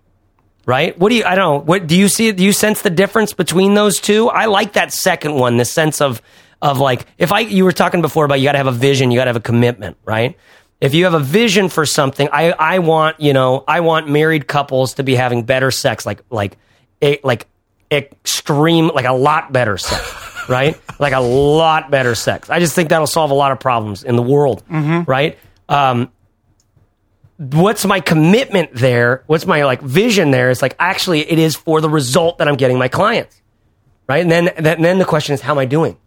Right? 0.66 0.98
What 0.98 1.10
do 1.10 1.16
you, 1.16 1.26
I 1.26 1.36
don't 1.36 1.56
know. 1.56 1.60
What 1.66 1.88
do 1.88 1.98
you 1.98 2.08
see? 2.08 2.32
Do 2.32 2.44
you 2.44 2.54
sense 2.54 2.82
the 2.82 2.90
difference 2.90 3.34
between 3.34 3.74
those 3.74 4.00
two? 4.00 4.30
I 4.30 4.46
like 4.46 4.74
that 4.74 4.94
second 4.94 5.36
one, 5.36 5.58
the 5.58 5.66
sense 5.66 6.00
of, 6.00 6.22
of 6.62 6.80
like, 6.80 7.06
if 7.18 7.34
I, 7.34 7.42
you 7.42 7.66
were 7.66 7.74
talking 7.74 8.02
before 8.02 8.24
about 8.24 8.40
you 8.40 8.46
got 8.46 8.54
to 8.54 8.60
have 8.60 8.68
a 8.68 8.72
vision, 8.72 9.12
you 9.12 9.20
got 9.20 9.26
to 9.26 9.30
have 9.30 9.36
a 9.36 9.42
commitment, 9.42 9.98
right? 10.06 10.38
If 10.80 10.94
you 10.94 11.04
have 11.04 11.14
a 11.14 11.20
vision 11.20 11.68
for 11.68 11.86
something, 11.86 12.30
I, 12.32 12.52
I 12.52 12.80
want, 12.80 13.20
you 13.20 13.34
know, 13.34 13.66
I 13.68 13.82
want 13.82 14.10
married 14.10 14.48
couples 14.48 14.94
to 14.96 15.04
be 15.04 15.16
having 15.16 15.44
better 15.44 15.70
sex, 15.70 16.06
like, 16.06 16.22
like, 16.30 16.58
a, 17.02 17.20
like 17.24 17.48
extreme, 17.92 18.88
like 18.88 19.06
a 19.06 19.14
lot 19.14 19.52
better 19.52 19.78
sex, 19.78 20.46
right? 20.50 20.80
Like 21.00 21.14
a 21.14 21.20
lot 21.20 21.92
better 21.92 22.16
sex. 22.16 22.50
I 22.50 22.60
just 22.60 22.74
think 22.74 22.90
that'll 22.90 23.08
solve 23.08 23.32
a 23.32 23.36
lot 23.36 23.52
of 23.52 23.60
problems 23.60 24.04
in 24.04 24.16
the 24.16 24.22
world, 24.22 24.64
right? 25.06 25.38
Um, 25.68 26.12
what's 27.52 27.86
my 27.86 28.00
commitment 28.00 28.74
there? 28.74 29.24
What's 29.28 29.46
my 29.46 29.66
like 29.66 29.82
vision 29.82 30.32
there? 30.32 30.50
It's 30.50 30.62
like 30.62 30.76
actually 30.80 31.20
it 31.30 31.40
is 31.40 31.56
for 31.56 31.82
the 31.82 31.90
result 31.90 32.38
that 32.38 32.48
I'm 32.48 32.56
getting 32.56 32.78
my 32.78 32.88
clients, 32.88 33.42
right? 34.08 34.22
And 34.22 34.32
then 34.32 34.52
then, 34.58 34.82
then 34.82 35.00
the 35.00 35.06
question 35.06 35.34
is 35.34 35.42
how 35.42 35.54
am 35.54 35.60
I 35.60 35.66
doing? 35.66 35.98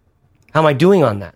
How 0.53 0.61
am 0.61 0.65
I 0.65 0.73
doing 0.73 1.03
on 1.03 1.19
that? 1.19 1.35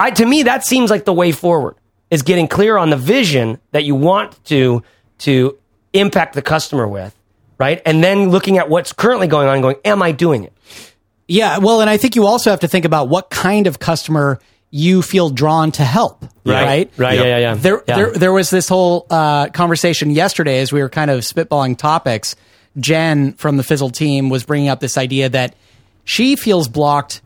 I 0.00 0.10
to 0.10 0.26
me 0.26 0.44
that 0.44 0.64
seems 0.64 0.90
like 0.90 1.04
the 1.04 1.12
way 1.12 1.32
forward 1.32 1.76
is 2.10 2.22
getting 2.22 2.48
clear 2.48 2.76
on 2.76 2.90
the 2.90 2.96
vision 2.96 3.60
that 3.72 3.84
you 3.84 3.94
want 3.94 4.42
to 4.46 4.82
to 5.18 5.58
impact 5.92 6.34
the 6.34 6.42
customer 6.42 6.86
with, 6.86 7.14
right? 7.58 7.82
And 7.84 8.02
then 8.02 8.30
looking 8.30 8.58
at 8.58 8.68
what's 8.68 8.92
currently 8.92 9.26
going 9.26 9.48
on 9.48 9.54
and 9.54 9.62
going, 9.62 9.76
am 9.84 10.02
I 10.02 10.12
doing 10.12 10.44
it? 10.44 10.52
Yeah, 11.26 11.58
well, 11.58 11.80
and 11.82 11.90
I 11.90 11.98
think 11.98 12.16
you 12.16 12.26
also 12.26 12.50
have 12.50 12.60
to 12.60 12.68
think 12.68 12.86
about 12.86 13.08
what 13.08 13.28
kind 13.28 13.66
of 13.66 13.78
customer 13.78 14.38
you 14.70 15.00
feel 15.02 15.30
drawn 15.30 15.72
to 15.72 15.82
help, 15.84 16.24
right? 16.44 16.90
Right. 16.96 17.16
Yep. 17.16 17.24
Yeah. 17.24 17.24
Yeah. 17.24 17.38
Yeah. 17.38 17.54
There, 17.54 17.82
Yeah. 17.88 17.96
there, 17.96 18.10
there 18.12 18.32
was 18.32 18.50
this 18.50 18.68
whole 18.68 19.06
uh, 19.08 19.48
conversation 19.48 20.10
yesterday 20.10 20.60
as 20.60 20.72
we 20.72 20.80
were 20.82 20.88
kind 20.90 21.10
of 21.10 21.20
spitballing 21.20 21.76
topics. 21.78 22.36
Jen 22.78 23.32
from 23.32 23.56
the 23.56 23.62
Fizzle 23.62 23.90
team 23.90 24.28
was 24.28 24.44
bringing 24.44 24.68
up 24.68 24.78
this 24.80 24.98
idea 24.98 25.28
that 25.30 25.54
she 26.04 26.36
feels 26.36 26.68
blocked 26.68 27.22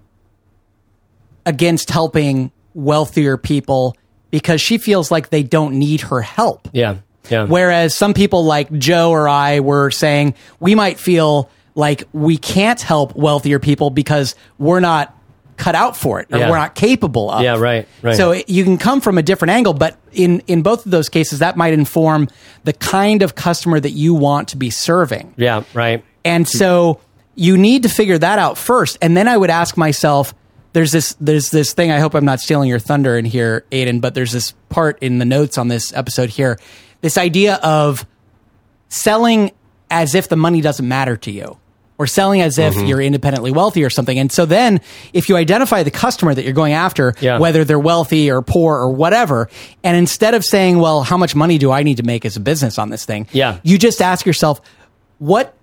against 1.45 1.91
helping 1.91 2.51
wealthier 2.75 3.37
people 3.37 3.97
because 4.31 4.61
she 4.61 4.79
feels 4.79 5.11
like 5.11 5.31
they 5.31 5.43
don't 5.43 5.75
need 5.79 6.03
her 6.03 6.21
help. 6.23 6.69
yeah. 6.73 6.97
Yeah. 7.31 7.45
Whereas 7.47 7.95
some 7.95 8.15
people 8.15 8.45
like 8.45 8.71
Joe 8.79 9.11
or 9.13 9.29
I 9.29 9.61
were 9.61 9.93
saying 9.93 10.35
we 10.59 10.75
might 10.75 10.99
feel 10.99 11.49
like 11.77 12.03
we 12.13 12.37
can't 12.37 12.81
help 12.81 13.15
wealthier 13.15 13.61
people 13.61 13.91
because 13.91 14.35
we're 14.59 14.81
not 14.81 15.17
cut 15.57 15.75
out 15.75 15.97
for 15.97 16.21
it 16.21 16.29
or 16.33 16.39
Yeah. 16.39 16.51
we're 16.51 16.57
not 16.59 16.75
capable 16.75 17.31
of. 17.31 17.43
Yeah, 17.43 17.59
right, 17.59 17.87
right. 18.03 18.17
So 18.17 18.33
it- 18.33 18.49
you 18.49 18.65
can 18.65 18.79
come 18.79 19.01
from 19.01 19.19
a 19.19 19.23
different 19.23 19.51
angle, 19.53 19.75
but 19.75 19.97
in 20.13 20.43
in 20.47 20.63
both 20.63 20.85
of 20.87 20.91
those 20.93 21.09
cases 21.09 21.39
that 21.41 21.57
might 21.57 21.73
inform 21.73 22.29
the 22.65 22.73
kind 22.73 23.23
of 23.23 23.35
customer 23.35 23.79
that 23.81 23.91
you 23.93 24.15
want 24.15 24.49
to 24.49 24.57
be 24.57 24.71
serving. 24.71 25.35
yeah. 25.37 25.63
Right. 25.75 26.05
And 26.25 26.49
so 26.49 27.01
you 27.35 27.57
need 27.57 27.83
to 27.85 27.89
figure 27.89 28.19
that 28.19 28.39
out 28.39 28.57
first. 28.59 28.99
And 29.03 29.17
then 29.17 29.27
I 29.29 29.37
would 29.37 29.51
ask 29.51 29.77
myself, 29.77 30.35
there's 30.73 30.91
this 30.93 31.15
there's 31.21 31.51
this 31.51 31.73
thing, 31.75 31.91
I 31.91 31.99
hope 31.99 32.15
I'm 32.15 32.25
not 32.25 32.41
stealing 32.41 32.69
your 32.69 32.79
thunder 32.79 33.17
in 33.19 33.25
here, 33.25 33.65
Aiden, 33.73 34.01
but 34.01 34.15
there's 34.15 34.33
this 34.33 34.55
part 34.69 34.99
in 35.03 35.19
the 35.19 35.25
notes 35.25 35.59
on 35.59 35.69
this 35.69 35.93
episode 35.95 36.31
here. 36.31 36.59
This 37.03 37.19
idea 37.19 37.57
of 37.57 38.07
selling 38.89 39.51
as 39.91 40.15
if 40.15 40.29
the 40.29 40.37
money 40.37 40.61
doesn't 40.61 40.87
matter 40.87 41.17
to 41.19 41.31
you. 41.31 41.57
Or 42.03 42.07
selling 42.09 42.41
as 42.41 42.59
if 42.59 42.75
Mm-hmm. 42.75 42.87
you're 42.87 43.01
independently 43.01 43.53
wealthy 43.53 43.85
or 43.85 43.91
something. 43.91 44.19
And 44.19 44.33
so 44.33 44.45
then 44.45 44.81
if 45.13 45.29
you 45.29 45.37
identify 45.37 45.85
the 45.85 45.93
customer 45.93 46.35
that 46.35 46.43
you're 46.43 46.53
going 46.53 46.73
after, 46.73 47.15
Yeah. 47.21 47.39
whether 47.39 47.65
they're 47.65 47.79
wealthy 47.79 48.29
or 48.29 48.43
poor 48.43 48.77
or 48.77 48.91
whatever, 48.91 49.49
and 49.85 49.97
instead 49.97 50.35
of 50.35 50.45
saying, 50.45 50.79
well, 50.81 51.03
how 51.05 51.17
much 51.17 51.37
money 51.37 51.59
do 51.59 51.71
I 51.71 51.85
need 51.85 51.99
to 51.99 52.03
make 52.03 52.25
as 52.25 52.37
a 52.37 52.41
business 52.41 52.77
on 52.77 52.91
this 52.91 53.05
thing? 53.05 53.29
Yeah. 53.31 53.59
You 53.63 53.79
just 53.79 54.03
ask 54.03 54.27
yourself, 54.27 54.61
what 55.19 55.55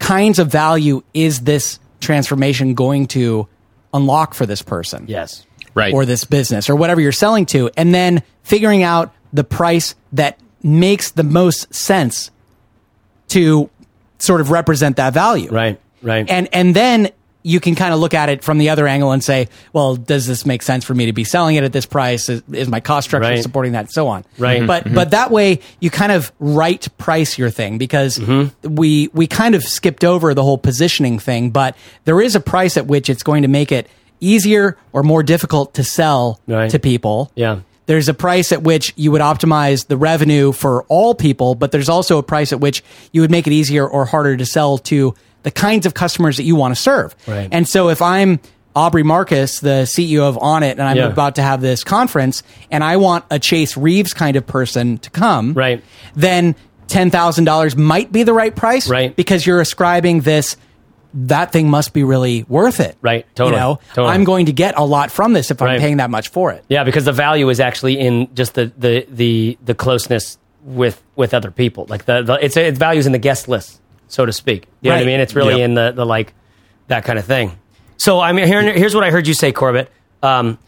kinds 0.00 0.40
of 0.40 0.48
value 0.50 1.02
is 1.14 1.42
this 1.42 1.78
transformation 2.00 2.74
going 2.74 3.06
to 3.08 3.46
unlock 3.94 4.34
for 4.34 4.44
this 4.44 4.62
person? 4.62 5.04
Yes. 5.06 5.46
Right. 5.74 5.94
Or 5.94 6.04
this 6.04 6.24
business 6.24 6.68
or 6.68 6.74
whatever 6.74 7.00
you're 7.00 7.12
selling 7.12 7.46
to, 7.46 7.70
and 7.76 7.94
then 7.94 8.24
figuring 8.42 8.82
out 8.82 9.14
the 9.32 9.44
price 9.44 9.94
that 10.14 10.40
makes 10.62 11.12
the 11.12 11.22
most 11.22 11.72
sense 11.72 12.30
to 13.28 13.70
sort 14.18 14.40
of 14.40 14.50
represent 14.50 14.96
that 14.96 15.12
value. 15.14 15.50
Right. 15.50 15.80
Right. 16.02 16.28
And 16.30 16.48
and 16.52 16.74
then 16.74 17.10
you 17.42 17.60
can 17.60 17.76
kind 17.76 17.94
of 17.94 18.00
look 18.00 18.12
at 18.12 18.28
it 18.28 18.42
from 18.42 18.58
the 18.58 18.70
other 18.70 18.88
angle 18.88 19.12
and 19.12 19.22
say, 19.22 19.48
well, 19.72 19.94
does 19.94 20.26
this 20.26 20.44
make 20.44 20.62
sense 20.62 20.84
for 20.84 20.94
me 20.94 21.06
to 21.06 21.12
be 21.12 21.22
selling 21.22 21.54
it 21.54 21.62
at 21.62 21.72
this 21.72 21.86
price? 21.86 22.28
Is, 22.28 22.42
is 22.52 22.68
my 22.68 22.80
cost 22.80 23.06
structure 23.06 23.28
Right. 23.28 23.40
supporting 23.42 23.72
that? 23.72 23.80
And 23.82 23.90
so 23.90 24.08
on. 24.08 24.24
Right. 24.36 24.66
But 24.66 24.92
but 24.92 25.12
that 25.12 25.30
way 25.30 25.60
you 25.80 25.88
kind 25.90 26.10
of 26.10 26.32
right 26.40 26.86
price 26.98 27.38
your 27.38 27.50
thing 27.50 27.78
because 27.78 28.18
Mm-hmm. 28.18 28.74
we 28.74 29.08
we 29.12 29.26
kind 29.28 29.54
of 29.54 29.62
skipped 29.62 30.02
over 30.04 30.34
the 30.34 30.42
whole 30.42 30.58
positioning 30.58 31.18
thing, 31.20 31.50
but 31.50 31.76
there 32.04 32.20
is 32.20 32.34
a 32.34 32.40
price 32.40 32.76
at 32.76 32.86
which 32.86 33.08
it's 33.08 33.22
going 33.22 33.42
to 33.42 33.48
make 33.48 33.70
it 33.70 33.86
easier 34.20 34.76
or 34.92 35.02
more 35.02 35.22
difficult 35.22 35.74
to 35.74 35.84
sell 35.84 36.40
Right. 36.48 36.70
to 36.70 36.78
people. 36.78 37.30
Yeah. 37.36 37.60
There's 37.86 38.08
a 38.08 38.14
price 38.14 38.52
at 38.52 38.62
which 38.62 38.92
you 38.96 39.12
would 39.12 39.20
optimize 39.22 39.86
the 39.86 39.96
revenue 39.96 40.52
for 40.52 40.82
all 40.84 41.14
people, 41.14 41.54
but 41.54 41.70
there's 41.72 41.88
also 41.88 42.18
a 42.18 42.22
price 42.22 42.52
at 42.52 42.60
which 42.60 42.82
you 43.12 43.20
would 43.20 43.30
make 43.30 43.46
it 43.46 43.52
easier 43.52 43.86
or 43.86 44.04
harder 44.04 44.36
to 44.36 44.44
sell 44.46 44.78
to 44.78 45.14
the 45.44 45.50
kinds 45.52 45.86
of 45.86 45.94
customers 45.94 46.36
that 46.38 46.42
you 46.42 46.56
want 46.56 46.74
to 46.74 46.80
serve. 46.80 47.14
Right. 47.28 47.48
And 47.52 47.68
so 47.68 47.88
if 47.88 48.02
I'm 48.02 48.40
Aubrey 48.74 49.04
Marcus, 49.04 49.60
the 49.60 49.86
CEO 49.86 50.28
of 50.28 50.36
Onnit, 50.36 50.72
and 50.72 50.82
I'm 50.82 50.96
Yeah. 50.96 51.06
about 51.06 51.36
to 51.36 51.42
have 51.42 51.60
this 51.60 51.84
conference, 51.84 52.42
and 52.70 52.82
I 52.84 52.96
want 52.98 53.24
a 53.30 53.38
Chase 53.38 53.76
Reeves 53.76 54.12
kind 54.12 54.36
of 54.36 54.46
person 54.46 54.98
to 54.98 55.10
come, 55.10 55.54
Right. 55.54 55.82
Then 56.14 56.56
ten 56.88 57.10
thousand 57.10 57.44
dollars 57.44 57.76
might 57.76 58.12
be 58.12 58.22
the 58.24 58.34
right 58.34 58.54
price, 58.54 58.88
Right. 58.88 59.14
Because 59.14 59.46
you're 59.46 59.60
ascribing 59.60 60.20
this. 60.22 60.56
That 61.18 61.50
thing 61.50 61.70
must 61.70 61.94
be 61.94 62.04
really 62.04 62.44
worth 62.48 62.78
it, 62.78 62.96
Right. 63.00 63.24
Totally. 63.34 63.56
You 63.56 63.60
know, 63.60 63.80
Totally. 63.94 64.08
I'm 64.14 64.24
going 64.24 64.46
to 64.46 64.52
get 64.52 64.76
a 64.76 64.84
lot 64.84 65.10
from 65.10 65.32
this 65.32 65.50
if 65.50 65.62
I'm 65.62 65.66
Right. 65.68 65.80
paying 65.80 65.96
that 65.96 66.10
much 66.10 66.28
for 66.28 66.52
it. 66.52 66.64
Yeah, 66.68 66.84
because 66.84 67.04
the 67.06 67.12
value 67.12 67.48
is 67.48 67.58
actually 67.58 67.98
in 67.98 68.34
just 68.34 68.54
the 68.54 68.70
the 68.76 69.06
the, 69.10 69.58
the 69.64 69.74
closeness 69.74 70.36
with 70.62 71.02
with 71.14 71.32
other 71.32 71.50
people. 71.50 71.86
Like 71.88 72.04
the, 72.04 72.22
the 72.22 72.34
it's 72.44 72.56
it 72.56 72.76
values 72.76 73.06
in 73.06 73.12
the 73.12 73.18
guest 73.18 73.48
list, 73.48 73.80
so 74.08 74.26
to 74.26 74.32
speak. 74.32 74.66
You 74.82 74.90
know 74.90 74.96
what 74.96 75.02
I 75.02 75.06
mean? 75.06 75.20
It's 75.20 75.34
really 75.34 75.54
Yep. 75.58 75.64
in 75.64 75.74
the 75.74 75.92
the 75.92 76.04
like 76.04 76.34
that 76.88 77.04
kind 77.04 77.18
of 77.18 77.24
thing. 77.24 77.52
So 77.96 78.20
I 78.20 78.32
mean, 78.32 78.46
here, 78.46 78.60
here's 78.74 78.94
what 78.94 79.02
I 79.04 79.10
heard 79.10 79.26
you 79.26 79.32
say, 79.34 79.52
Corbett. 79.52 79.90
Um, 80.22 80.58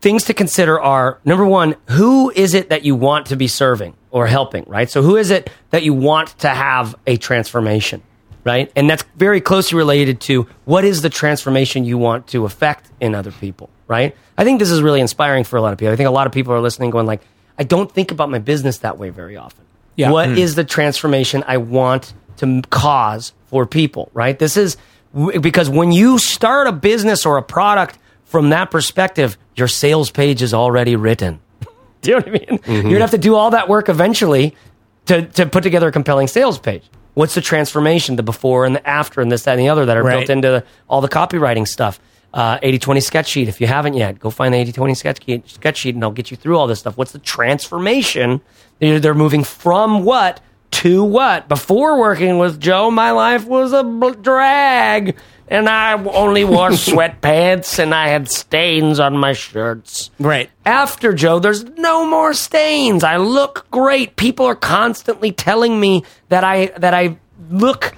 things 0.00 0.24
to 0.24 0.34
consider 0.34 0.78
are 0.80 1.18
number 1.24 1.46
one, 1.46 1.76
who 1.88 2.30
is 2.30 2.54
it 2.54 2.68
that 2.68 2.84
you 2.84 2.94
want 2.94 3.26
to 3.26 3.36
be 3.36 3.48
serving 3.48 3.94
or 4.10 4.26
helping, 4.26 4.64
right? 4.66 4.90
So 4.90 5.02
who 5.02 5.16
is 5.16 5.30
it 5.30 5.50
that 5.70 5.82
you 5.82 5.94
want 5.94 6.28
to 6.40 6.48
have 6.48 6.94
a 7.06 7.16
transformation, 7.16 8.02
right? 8.44 8.70
And 8.76 8.88
that's 8.88 9.04
very 9.16 9.40
closely 9.40 9.76
related 9.76 10.20
to 10.22 10.48
what 10.64 10.84
is 10.84 11.02
the 11.02 11.10
transformation 11.10 11.84
you 11.84 11.98
want 11.98 12.28
to 12.28 12.44
affect 12.44 12.90
in 13.00 13.14
other 13.14 13.32
people, 13.32 13.70
right? 13.86 14.16
I 14.36 14.44
think 14.44 14.58
this 14.58 14.70
is 14.70 14.82
really 14.82 15.00
inspiring 15.00 15.44
for 15.44 15.56
a 15.56 15.62
lot 15.62 15.72
of 15.72 15.78
people. 15.78 15.92
I 15.92 15.96
think 15.96 16.08
a 16.08 16.12
lot 16.12 16.26
of 16.26 16.32
people 16.32 16.52
are 16.54 16.60
listening 16.60 16.90
going 16.90 17.06
like, 17.06 17.22
I 17.58 17.64
don't 17.64 17.90
think 17.90 18.10
about 18.10 18.30
my 18.30 18.38
business 18.38 18.78
that 18.78 18.98
way 18.98 19.10
very 19.10 19.36
often. 19.36 19.64
Yeah. 19.96 20.12
What 20.12 20.28
hmm. 20.28 20.36
is 20.36 20.54
the 20.54 20.64
transformation 20.64 21.42
I 21.46 21.56
want 21.56 22.14
to 22.36 22.62
cause 22.70 23.32
for 23.46 23.66
people, 23.66 24.10
right? 24.14 24.38
This 24.38 24.56
is 24.56 24.76
because 25.40 25.68
when 25.68 25.90
you 25.90 26.18
start 26.18 26.66
a 26.66 26.72
business 26.72 27.26
or 27.26 27.36
a 27.36 27.42
product 27.42 27.98
from 28.24 28.50
that 28.50 28.70
perspective, 28.70 29.36
your 29.56 29.68
sales 29.68 30.10
page 30.10 30.42
is 30.42 30.54
already 30.54 30.94
written. 30.96 31.40
do 32.02 32.10
you 32.10 32.16
know 32.16 32.18
what 32.18 32.28
I 32.28 32.30
mean? 32.30 32.58
Mm-hmm. 32.58 32.72
You're 32.72 32.82
gonna 32.82 33.00
have 33.00 33.10
to 33.10 33.18
do 33.18 33.34
all 33.34 33.50
that 33.50 33.68
work 33.68 33.88
eventually 33.88 34.54
to, 35.06 35.22
to 35.22 35.46
put 35.46 35.62
together 35.62 35.88
a 35.88 35.92
compelling 35.92 36.28
sales 36.28 36.58
page. 36.58 36.88
What's 37.18 37.34
the 37.34 37.40
transformation, 37.40 38.14
the 38.14 38.22
before 38.22 38.64
and 38.64 38.76
the 38.76 38.88
after, 38.88 39.20
and 39.20 39.32
this, 39.32 39.42
that, 39.42 39.50
and 39.50 39.60
the 39.60 39.68
other 39.68 39.84
that 39.86 39.96
are 39.96 40.04
Right. 40.04 40.18
built 40.18 40.30
into 40.30 40.62
all 40.88 41.00
the 41.00 41.08
copywriting 41.08 41.66
stuff? 41.66 41.98
Uh, 42.32 42.58
80 42.62 42.78
20 42.78 43.00
sketch 43.00 43.26
sheet. 43.26 43.48
If 43.48 43.60
you 43.60 43.66
haven't 43.66 43.94
yet, 43.94 44.20
go 44.20 44.30
find 44.30 44.54
the 44.54 44.58
80 44.58 44.70
20 44.70 44.94
sketch 44.94 45.24
sheet, 45.26 45.50
sketch 45.50 45.78
sheet 45.78 45.96
and 45.96 46.04
I'll 46.04 46.12
get 46.12 46.30
you 46.30 46.36
through 46.36 46.56
all 46.56 46.68
this 46.68 46.78
stuff. 46.78 46.96
What's 46.96 47.10
the 47.10 47.18
transformation? 47.18 48.40
They're 48.78 49.14
moving 49.14 49.42
from 49.42 50.04
what 50.04 50.38
to 50.72 51.02
what? 51.04 51.48
Before 51.48 51.98
working 51.98 52.38
with 52.38 52.60
Joe, 52.60 52.90
my 52.90 53.10
life 53.10 53.46
was 53.46 53.72
a 53.72 53.82
bl- 53.82 54.10
drag 54.10 55.16
and 55.48 55.68
I 55.68 55.94
only 55.94 56.44
wore 56.44 56.70
sweatpants 56.70 57.78
and 57.78 57.94
I 57.94 58.08
had 58.08 58.30
stains 58.30 59.00
on 59.00 59.16
my 59.16 59.32
shirts. 59.32 60.10
Right. 60.18 60.50
After 60.66 61.12
Joe, 61.12 61.38
there's 61.38 61.64
no 61.64 62.06
more 62.06 62.34
stains. 62.34 63.02
I 63.02 63.16
look 63.16 63.66
great. 63.70 64.16
People 64.16 64.46
are 64.46 64.54
constantly 64.54 65.32
telling 65.32 65.78
me 65.80 66.04
that 66.28 66.44
I 66.44 66.66
that 66.78 66.94
I 66.94 67.18
look 67.50 67.96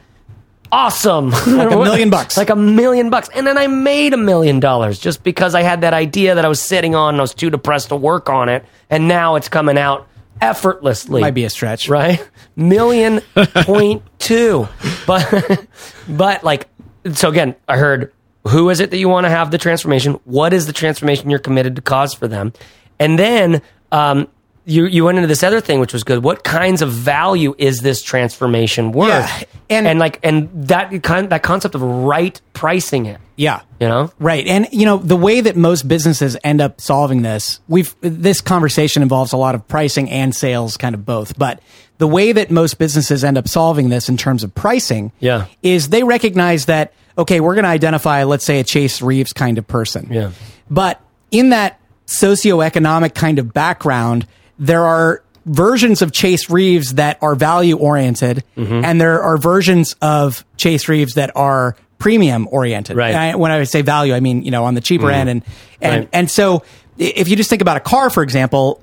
awesome. 0.72 1.32
Like 1.46 1.72
a 1.72 1.76
million 1.76 2.10
bucks. 2.10 2.36
like 2.36 2.50
a 2.50 2.56
million 2.56 3.10
bucks. 3.10 3.28
And 3.34 3.46
then 3.46 3.58
I 3.58 3.66
made 3.66 4.14
a 4.14 4.16
million 4.16 4.60
dollars 4.60 4.98
just 4.98 5.22
because 5.24 5.54
I 5.54 5.62
had 5.62 5.80
that 5.80 5.92
idea 5.92 6.36
that 6.36 6.44
I 6.44 6.48
was 6.48 6.62
sitting 6.62 6.94
on 6.94 7.14
and 7.14 7.20
I 7.20 7.22
was 7.22 7.34
too 7.34 7.50
depressed 7.50 7.88
to 7.88 7.96
work 7.96 8.30
on 8.30 8.48
it. 8.48 8.64
And 8.88 9.08
now 9.08 9.34
it's 9.34 9.48
coming 9.48 9.76
out 9.76 10.06
effortlessly. 10.40 11.20
Might 11.20 11.34
be 11.34 11.44
a 11.44 11.50
stretch. 11.50 11.88
Right? 11.88 12.26
Million 12.56 13.20
point 13.34 14.02
two. 14.18 14.68
But 15.06 15.66
but 16.08 16.44
like 16.44 16.68
so 17.12 17.28
again, 17.28 17.56
I 17.68 17.76
heard 17.76 18.12
who 18.48 18.70
is 18.70 18.80
it 18.80 18.90
that 18.90 18.98
you 18.98 19.08
want 19.08 19.24
to 19.24 19.30
have 19.30 19.50
the 19.50 19.58
transformation? 19.58 20.14
What 20.24 20.52
is 20.52 20.66
the 20.66 20.72
transformation 20.72 21.30
you're 21.30 21.38
committed 21.38 21.76
to 21.76 21.82
cause 21.82 22.14
for 22.14 22.28
them? 22.28 22.52
And 22.98 23.18
then 23.18 23.62
um 23.92 24.28
you, 24.66 24.84
you 24.86 25.04
went 25.04 25.18
into 25.18 25.26
this 25.26 25.42
other 25.42 25.60
thing 25.60 25.80
which 25.80 25.92
was 25.92 26.04
good. 26.04 26.22
What 26.22 26.44
kinds 26.44 26.82
of 26.82 26.90
value 26.92 27.54
is 27.58 27.80
this 27.80 28.02
transformation 28.02 28.92
worth? 28.92 29.08
Yeah, 29.08 29.44
and- 29.70 29.86
and 29.86 29.98
like 29.98 30.18
and 30.22 30.48
that 30.68 31.02
kind 31.02 31.30
that 31.30 31.42
concept 31.42 31.74
of 31.74 31.82
right 31.82 32.40
pricing 32.52 33.06
it. 33.06 33.20
Yeah. 33.36 33.62
You 33.80 33.88
know? 33.88 34.12
Right. 34.18 34.46
And 34.46 34.68
you 34.70 34.84
know, 34.84 34.98
the 34.98 35.16
way 35.16 35.40
that 35.40 35.56
most 35.56 35.88
businesses 35.88 36.36
end 36.44 36.60
up 36.60 36.80
solving 36.80 37.22
this, 37.22 37.60
we've 37.68 37.94
this 38.02 38.40
conversation 38.42 39.02
involves 39.02 39.32
a 39.32 39.36
lot 39.38 39.54
of 39.54 39.66
pricing 39.66 40.10
and 40.10 40.34
sales, 40.36 40.76
kind 40.76 40.94
of 40.94 41.06
both. 41.06 41.38
But 41.38 41.60
the 41.98 42.06
way 42.08 42.32
that 42.32 42.50
most 42.50 42.78
businesses 42.78 43.24
end 43.24 43.38
up 43.38 43.48
solving 43.48 43.88
this 43.88 44.08
in 44.08 44.16
terms 44.16 44.42
of 44.44 44.54
pricing 44.54 45.12
Yeah. 45.20 45.46
is 45.62 45.88
they 45.88 46.02
recognize 46.02 46.66
that, 46.66 46.92
okay, 47.18 47.40
we're 47.40 47.54
going 47.54 47.64
to 47.64 47.70
identify, 47.70 48.24
let's 48.24 48.44
say, 48.44 48.60
a 48.60 48.64
Chase 48.64 49.00
Reeves 49.02 49.32
kind 49.32 49.56
of 49.58 49.66
person. 49.66 50.08
Yeah. 50.10 50.30
But 50.70 51.00
in 51.30 51.50
that 51.50 51.78
socioeconomic 52.06 53.14
kind 53.14 53.38
of 53.38 53.52
background, 53.52 54.26
there 54.60 54.84
are 54.84 55.22
versions 55.46 56.02
of 56.02 56.12
Chase 56.12 56.48
Reeves 56.50 56.94
that 56.94 57.18
are 57.22 57.34
value 57.34 57.76
oriented, 57.76 58.44
Mm-hmm. 58.56 58.84
and 58.84 59.00
there 59.00 59.20
are 59.22 59.36
versions 59.38 59.96
of 60.00 60.44
Chase 60.56 60.88
Reeves 60.88 61.14
that 61.14 61.34
are 61.34 61.74
premium 61.98 62.46
oriented. 62.52 62.96
Right. 62.96 63.08
Mm-hmm. 63.14 63.16
And 63.22 63.32
I, 63.32 63.36
when 63.36 63.50
I 63.50 63.64
say 63.64 63.82
value, 63.82 64.14
I 64.14 64.20
mean 64.20 64.42
you 64.44 64.50
know 64.52 64.64
on 64.64 64.74
the 64.74 64.80
cheaper 64.80 65.10
end, 65.10 65.28
and 65.28 65.42
and 65.80 66.00
Right. 66.00 66.08
and 66.12 66.30
so 66.30 66.62
if 66.98 67.28
you 67.28 67.34
just 67.36 67.48
think 67.50 67.62
about 67.62 67.78
a 67.78 67.80
car, 67.80 68.10
for 68.10 68.22
example, 68.22 68.82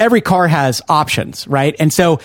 every 0.00 0.20
car 0.20 0.48
has 0.48 0.82
options, 0.88 1.46
right? 1.46 1.74
And 1.78 1.92
so 1.92 2.18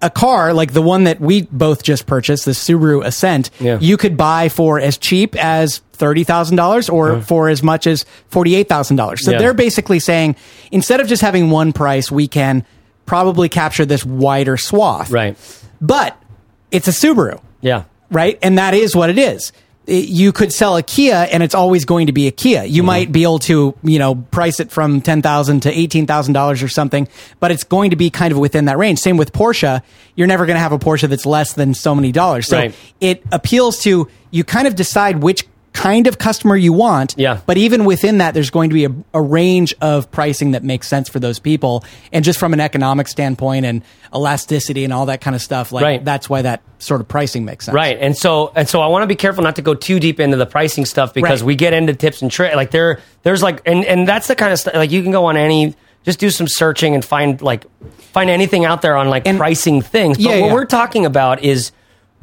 a 0.00 0.10
car 0.10 0.52
like 0.52 0.72
the 0.72 0.82
one 0.82 1.04
that 1.04 1.20
we 1.20 1.42
both 1.42 1.82
just 1.82 2.06
purchased, 2.06 2.44
the 2.44 2.52
Subaru 2.52 3.04
Ascent, 3.04 3.50
Yeah. 3.58 3.78
you 3.80 3.96
could 3.96 4.16
buy 4.16 4.48
for 4.48 4.78
as 4.80 4.96
cheap 4.96 5.34
as 5.36 5.78
thirty 5.92 6.22
thousand 6.24 6.56
dollars 6.56 6.88
or 6.88 7.20
for 7.22 7.48
as 7.48 7.62
much 7.62 7.86
as 7.86 8.04
forty 8.28 8.54
eight 8.54 8.68
thousand 8.68 8.96
dollars. 8.96 9.24
So 9.24 9.32
Yeah. 9.32 9.38
they're 9.38 9.54
basically 9.54 9.98
saying 9.98 10.36
instead 10.70 11.00
of 11.00 11.08
just 11.08 11.22
having 11.22 11.50
one 11.50 11.72
price, 11.72 12.10
we 12.10 12.28
can 12.28 12.64
probably 13.06 13.48
capture 13.48 13.84
this 13.84 14.04
wider 14.04 14.56
swath. 14.56 15.10
Right. 15.10 15.36
But 15.80 16.16
it's 16.70 16.86
a 16.86 16.92
Subaru 16.92 17.40
Yeah. 17.60 17.84
right? 18.10 18.38
And 18.42 18.58
that 18.58 18.74
is 18.74 18.94
what 18.94 19.10
it 19.10 19.18
is. 19.18 19.52
You 19.88 20.32
could 20.32 20.52
sell 20.52 20.76
a 20.76 20.82
Kia 20.82 21.26
and 21.32 21.42
it's 21.42 21.54
always 21.54 21.86
going 21.86 22.08
to 22.08 22.12
be 22.12 22.26
a 22.26 22.30
Kia. 22.30 22.64
You 22.64 22.82
mm-hmm. 22.82 22.86
might 22.86 23.12
be 23.12 23.22
able 23.22 23.38
to, 23.40 23.74
you 23.82 23.98
know, 23.98 24.16
price 24.16 24.60
it 24.60 24.70
from 24.70 25.00
10000 25.00 25.60
to 25.60 25.72
$18,000 25.72 26.62
or 26.62 26.68
something, 26.68 27.08
but 27.40 27.50
it's 27.50 27.64
going 27.64 27.90
to 27.90 27.96
be 27.96 28.10
kind 28.10 28.30
of 28.30 28.38
within 28.38 28.66
that 28.66 28.76
range. 28.76 28.98
Same 28.98 29.16
with 29.16 29.32
Porsche. 29.32 29.80
You're 30.14 30.26
never 30.26 30.44
going 30.44 30.56
to 30.56 30.60
have 30.60 30.72
a 30.72 30.78
Porsche 30.78 31.08
that's 31.08 31.24
less 31.24 31.54
than 31.54 31.72
so 31.72 31.94
many 31.94 32.12
dollars. 32.12 32.46
So 32.48 32.58
Right. 32.58 32.74
it 33.00 33.24
appeals 33.32 33.78
to, 33.84 34.08
you 34.30 34.44
kind 34.44 34.66
of 34.66 34.74
decide 34.76 35.22
which 35.22 35.46
kind 35.78 36.06
of 36.08 36.18
customer 36.18 36.56
you 36.56 36.72
want. 36.72 37.14
Yeah. 37.16 37.40
But 37.46 37.56
even 37.56 37.84
within 37.84 38.18
that, 38.18 38.34
there's 38.34 38.50
going 38.50 38.70
to 38.70 38.74
be 38.74 38.84
a, 38.84 38.90
a 39.14 39.22
range 39.22 39.74
of 39.80 40.10
pricing 40.10 40.50
that 40.52 40.64
makes 40.64 40.88
sense 40.88 41.08
for 41.08 41.20
those 41.20 41.38
people. 41.38 41.84
And 42.12 42.24
just 42.24 42.38
from 42.38 42.52
an 42.52 42.60
economic 42.60 43.06
standpoint 43.08 43.64
and 43.64 43.82
elasticity 44.12 44.84
and 44.84 44.92
all 44.92 45.06
that 45.06 45.20
kind 45.20 45.36
of 45.36 45.42
stuff, 45.42 45.70
like 45.72 45.84
Right. 45.84 46.04
that's 46.04 46.28
why 46.28 46.42
that 46.42 46.62
sort 46.78 47.00
of 47.00 47.06
pricing 47.08 47.44
makes 47.44 47.66
sense. 47.66 47.74
Right. 47.74 47.96
And 48.00 48.16
so 48.16 48.52
and 48.54 48.68
so 48.68 48.80
I 48.80 48.88
want 48.88 49.02
to 49.04 49.06
be 49.06 49.16
careful 49.16 49.42
not 49.44 49.56
to 49.56 49.62
go 49.62 49.74
too 49.74 50.00
deep 50.00 50.18
into 50.20 50.36
the 50.36 50.46
pricing 50.46 50.84
stuff 50.84 51.14
because 51.14 51.42
Right. 51.42 51.46
we 51.46 51.54
get 51.56 51.72
into 51.72 51.94
tips 51.94 52.22
and 52.22 52.30
tricks. 52.30 52.56
Like 52.56 52.70
there 52.72 53.00
there's 53.22 53.42
like 53.42 53.62
and 53.66 53.84
and 53.84 54.06
that's 54.08 54.26
the 54.26 54.34
kind 54.34 54.52
of 54.52 54.58
stuff 54.58 54.74
like 54.74 54.90
you 54.90 55.02
can 55.02 55.12
go 55.12 55.26
on 55.26 55.36
any 55.36 55.74
just 56.04 56.18
do 56.20 56.30
some 56.30 56.46
searching 56.48 56.94
and 56.94 57.04
find 57.04 57.40
like 57.42 57.66
find 58.12 58.30
anything 58.30 58.64
out 58.64 58.82
there 58.82 58.96
on 58.96 59.08
like 59.10 59.26
And- 59.28 59.38
pricing 59.38 59.82
things. 59.82 60.16
But 60.16 60.24
Yeah, 60.24 60.40
what 60.40 60.46
yeah. 60.48 60.52
we're 60.54 60.64
talking 60.66 61.06
about 61.06 61.42
is 61.44 61.70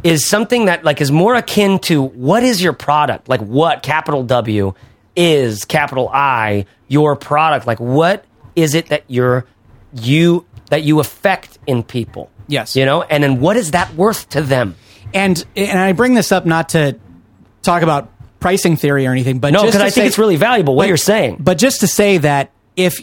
is 0.04 0.26
something 0.28 0.66
that 0.66 0.84
like 0.84 1.02
is 1.02 1.12
more 1.12 1.36
akin 1.36 1.80
to 1.80 2.02
what 2.02 2.44
is 2.44 2.62
your 2.62 2.74
product? 2.74 3.28
Like 3.30 3.42
what 3.42 3.82
capital 3.84 4.24
W 4.24 4.74
is 5.16 5.66
capital 5.66 6.10
I 6.14 6.66
your 6.88 7.16
product? 7.16 7.66
Like 7.68 7.80
what 7.80 8.26
is 8.56 8.74
it 8.76 8.88
that 8.88 9.04
you're 9.08 9.46
you 9.94 10.46
that 10.70 10.84
you 10.84 11.00
affect 11.00 11.58
in 11.68 11.84
people? 11.84 12.30
Yes. 12.48 12.76
You 12.76 12.86
know, 12.86 13.02
and 13.02 13.24
then 13.24 13.40
what 13.40 13.58
is 13.58 13.72
that 13.72 13.94
worth 13.96 14.30
to 14.30 14.42
them? 14.42 14.76
and 15.14 15.44
and 15.56 15.80
I 15.80 15.94
bring 15.94 16.14
this 16.14 16.32
up 16.32 16.46
not 16.46 16.70
to 16.70 16.98
talk 17.62 17.82
about 17.84 18.10
pricing 18.40 18.76
theory 18.76 19.08
or 19.08 19.12
anything, 19.12 19.40
but 19.40 19.54
No, 19.54 19.62
just 19.62 19.68
because 19.74 19.82
I 19.82 19.86
think 19.86 19.94
say- 20.04 20.08
it's 20.08 20.18
really 20.18 20.36
valuable 20.36 20.76
what 20.76 20.84
but- 20.84 20.88
you're 20.90 20.98
saying. 20.98 21.38
But 21.40 21.58
just 21.58 21.80
to 21.82 21.88
say 21.88 22.18
that 22.20 22.52
if 22.76 23.00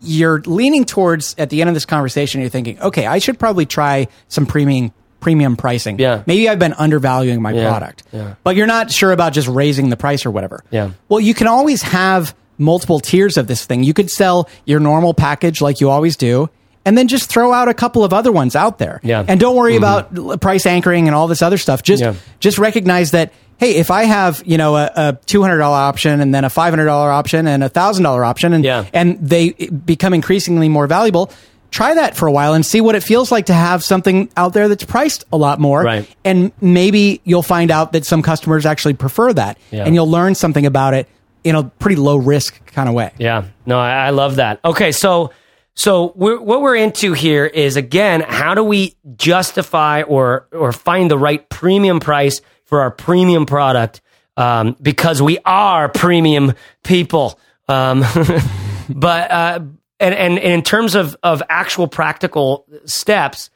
you're 0.00 0.42
leaning 0.46 0.84
towards 0.84 1.34
at 1.38 1.50
the 1.50 1.60
end 1.62 1.68
of 1.68 1.74
this 1.74 1.86
conversation, 1.86 2.40
you're 2.40 2.50
thinking, 2.50 2.78
okay, 2.80 3.06
I 3.06 3.18
should 3.18 3.38
probably 3.38 3.64
try 3.66 4.08
some 4.28 4.44
premium 4.46 4.92
premium 5.20 5.56
pricing. 5.56 5.98
Yeah. 5.98 6.22
maybe 6.26 6.48
I've 6.48 6.58
been 6.58 6.74
undervaluing 6.74 7.42
my 7.42 7.52
Yeah, 7.52 7.68
product. 7.68 8.02
yeah. 8.12 8.34
but 8.44 8.56
you're 8.56 8.66
not 8.66 8.90
sure 8.90 9.12
about 9.12 9.32
just 9.32 9.48
raising 9.48 9.90
the 9.90 9.96
price 9.96 10.24
or 10.26 10.30
whatever. 10.30 10.62
Yeah. 10.70 10.90
Well, 11.08 11.20
you 11.20 11.34
can 11.34 11.46
always 11.46 11.82
have 11.82 12.34
multiple 12.58 13.00
tiers 13.00 13.36
of 13.36 13.46
this 13.46 13.64
thing. 13.64 13.82
You 13.84 13.94
could 13.94 14.10
sell 14.10 14.48
your 14.64 14.80
normal 14.80 15.14
package 15.14 15.60
like 15.60 15.80
you 15.80 15.90
always 15.90 16.16
do. 16.16 16.48
And 16.84 16.96
then 16.96 17.08
just 17.08 17.28
throw 17.28 17.52
out 17.52 17.66
a 17.68 17.74
couple 17.74 18.04
of 18.04 18.12
other 18.12 18.30
ones 18.30 18.54
out 18.54 18.78
there. 18.78 19.00
Yeah. 19.02 19.24
And 19.26 19.40
don't 19.40 19.56
worry 19.56 19.74
mm-hmm. 19.76 20.18
about 20.18 20.40
price 20.40 20.66
anchoring 20.66 21.08
and 21.08 21.16
all 21.16 21.26
this 21.26 21.42
other 21.42 21.58
stuff. 21.58 21.82
Just 21.82 22.00
Yeah. 22.00 22.14
just 22.38 22.58
recognize 22.58 23.10
that 23.10 23.32
hey, 23.58 23.76
if 23.76 23.90
I 23.90 24.04
have 24.04 24.42
you 24.46 24.56
know 24.56 24.76
a, 24.76 24.90
a 24.94 25.18
two 25.26 25.42
hundred 25.42 25.58
dollar 25.58 25.78
option 25.78 26.20
and 26.20 26.32
then 26.32 26.44
a 26.44 26.50
five 26.50 26.70
hundred 26.72 26.84
dollar 26.84 27.10
option 27.10 27.48
and 27.48 27.64
a 27.64 27.68
thousand 27.68 28.04
dollar 28.04 28.24
option, 28.24 28.52
and 28.52 28.64
Yeah. 28.64 28.84
and 28.92 29.18
they 29.20 29.50
become 29.50 30.14
increasingly 30.14 30.68
more 30.68 30.86
valuable, 30.86 31.30
try 31.70 31.94
that 31.94 32.16
for 32.16 32.26
a 32.26 32.32
while 32.32 32.54
and 32.54 32.64
see 32.64 32.80
what 32.80 32.94
it 32.94 33.02
feels 33.02 33.30
like 33.32 33.46
to 33.46 33.54
have 33.54 33.82
something 33.84 34.30
out 34.36 34.52
there 34.52 34.68
that's 34.68 34.84
priced 34.84 35.24
a 35.32 35.36
lot 35.36 35.58
more. 35.60 35.82
Right. 35.82 36.08
And 36.24 36.52
maybe 36.60 37.20
you'll 37.24 37.42
find 37.42 37.70
out 37.70 37.92
that 37.92 38.04
some 38.04 38.22
customers 38.22 38.66
actually 38.66 38.94
prefer 38.94 39.32
that, 39.32 39.58
Yeah. 39.70 39.84
and 39.84 39.94
you'll 39.94 40.10
learn 40.10 40.34
something 40.34 40.66
about 40.66 40.94
it 40.94 41.08
in 41.44 41.54
a 41.54 41.64
pretty 41.64 41.96
low 41.96 42.16
risk 42.16 42.64
kind 42.66 42.88
of 42.88 42.94
way. 42.94 43.12
Yeah, 43.18 43.44
no, 43.66 43.78
I, 43.78 44.06
I 44.06 44.10
love 44.10 44.36
that. 44.36 44.60
Okay, 44.64 44.90
so 44.92 45.30
so 45.74 46.12
we're, 46.16 46.40
what 46.40 46.62
we're 46.62 46.76
into 46.76 47.12
here 47.12 47.44
is 47.46 47.76
again, 47.76 48.22
how 48.22 48.54
do 48.54 48.64
we 48.64 48.96
justify 49.16 50.02
or 50.02 50.48
or 50.52 50.72
find 50.72 51.10
the 51.10 51.18
right 51.18 51.46
premium 51.48 52.00
price 52.00 52.40
for 52.64 52.80
our 52.80 52.90
premium 52.90 53.46
product? 53.46 54.00
Um, 54.38 54.76
because 54.82 55.22
we 55.22 55.38
are 55.44 55.88
premium 55.88 56.54
people. 56.82 57.38
Um, 57.68 58.04
but 58.88 59.30
uh, 59.30 59.60
and, 60.00 60.14
and 60.14 60.38
and 60.38 60.52
in 60.52 60.62
terms 60.62 60.94
of 60.94 61.16
of 61.22 61.42
actual 61.48 61.88
practical 61.88 62.66
steps, 62.84 63.50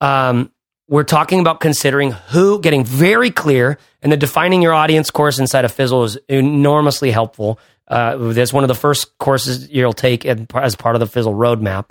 um, 0.00 0.50
we're 0.88 1.04
talking 1.04 1.40
about 1.40 1.60
considering 1.60 2.10
who, 2.10 2.60
getting 2.60 2.84
very 2.84 3.30
clear, 3.30 3.78
and 4.02 4.12
the 4.12 4.16
defining 4.16 4.62
your 4.62 4.74
audience 4.74 5.10
course 5.10 5.38
inside 5.38 5.64
of 5.64 5.72
Fizzle 5.72 6.04
is 6.04 6.18
enormously 6.28 7.10
helpful. 7.10 7.58
Uh, 7.88 8.32
that's 8.32 8.52
one 8.52 8.64
of 8.64 8.68
the 8.68 8.74
first 8.74 9.16
courses 9.18 9.70
you'll 9.70 9.92
take 9.92 10.24
as 10.26 10.76
part 10.76 10.96
of 10.96 11.00
the 11.00 11.06
Fizzle 11.06 11.34
roadmap. 11.34 11.90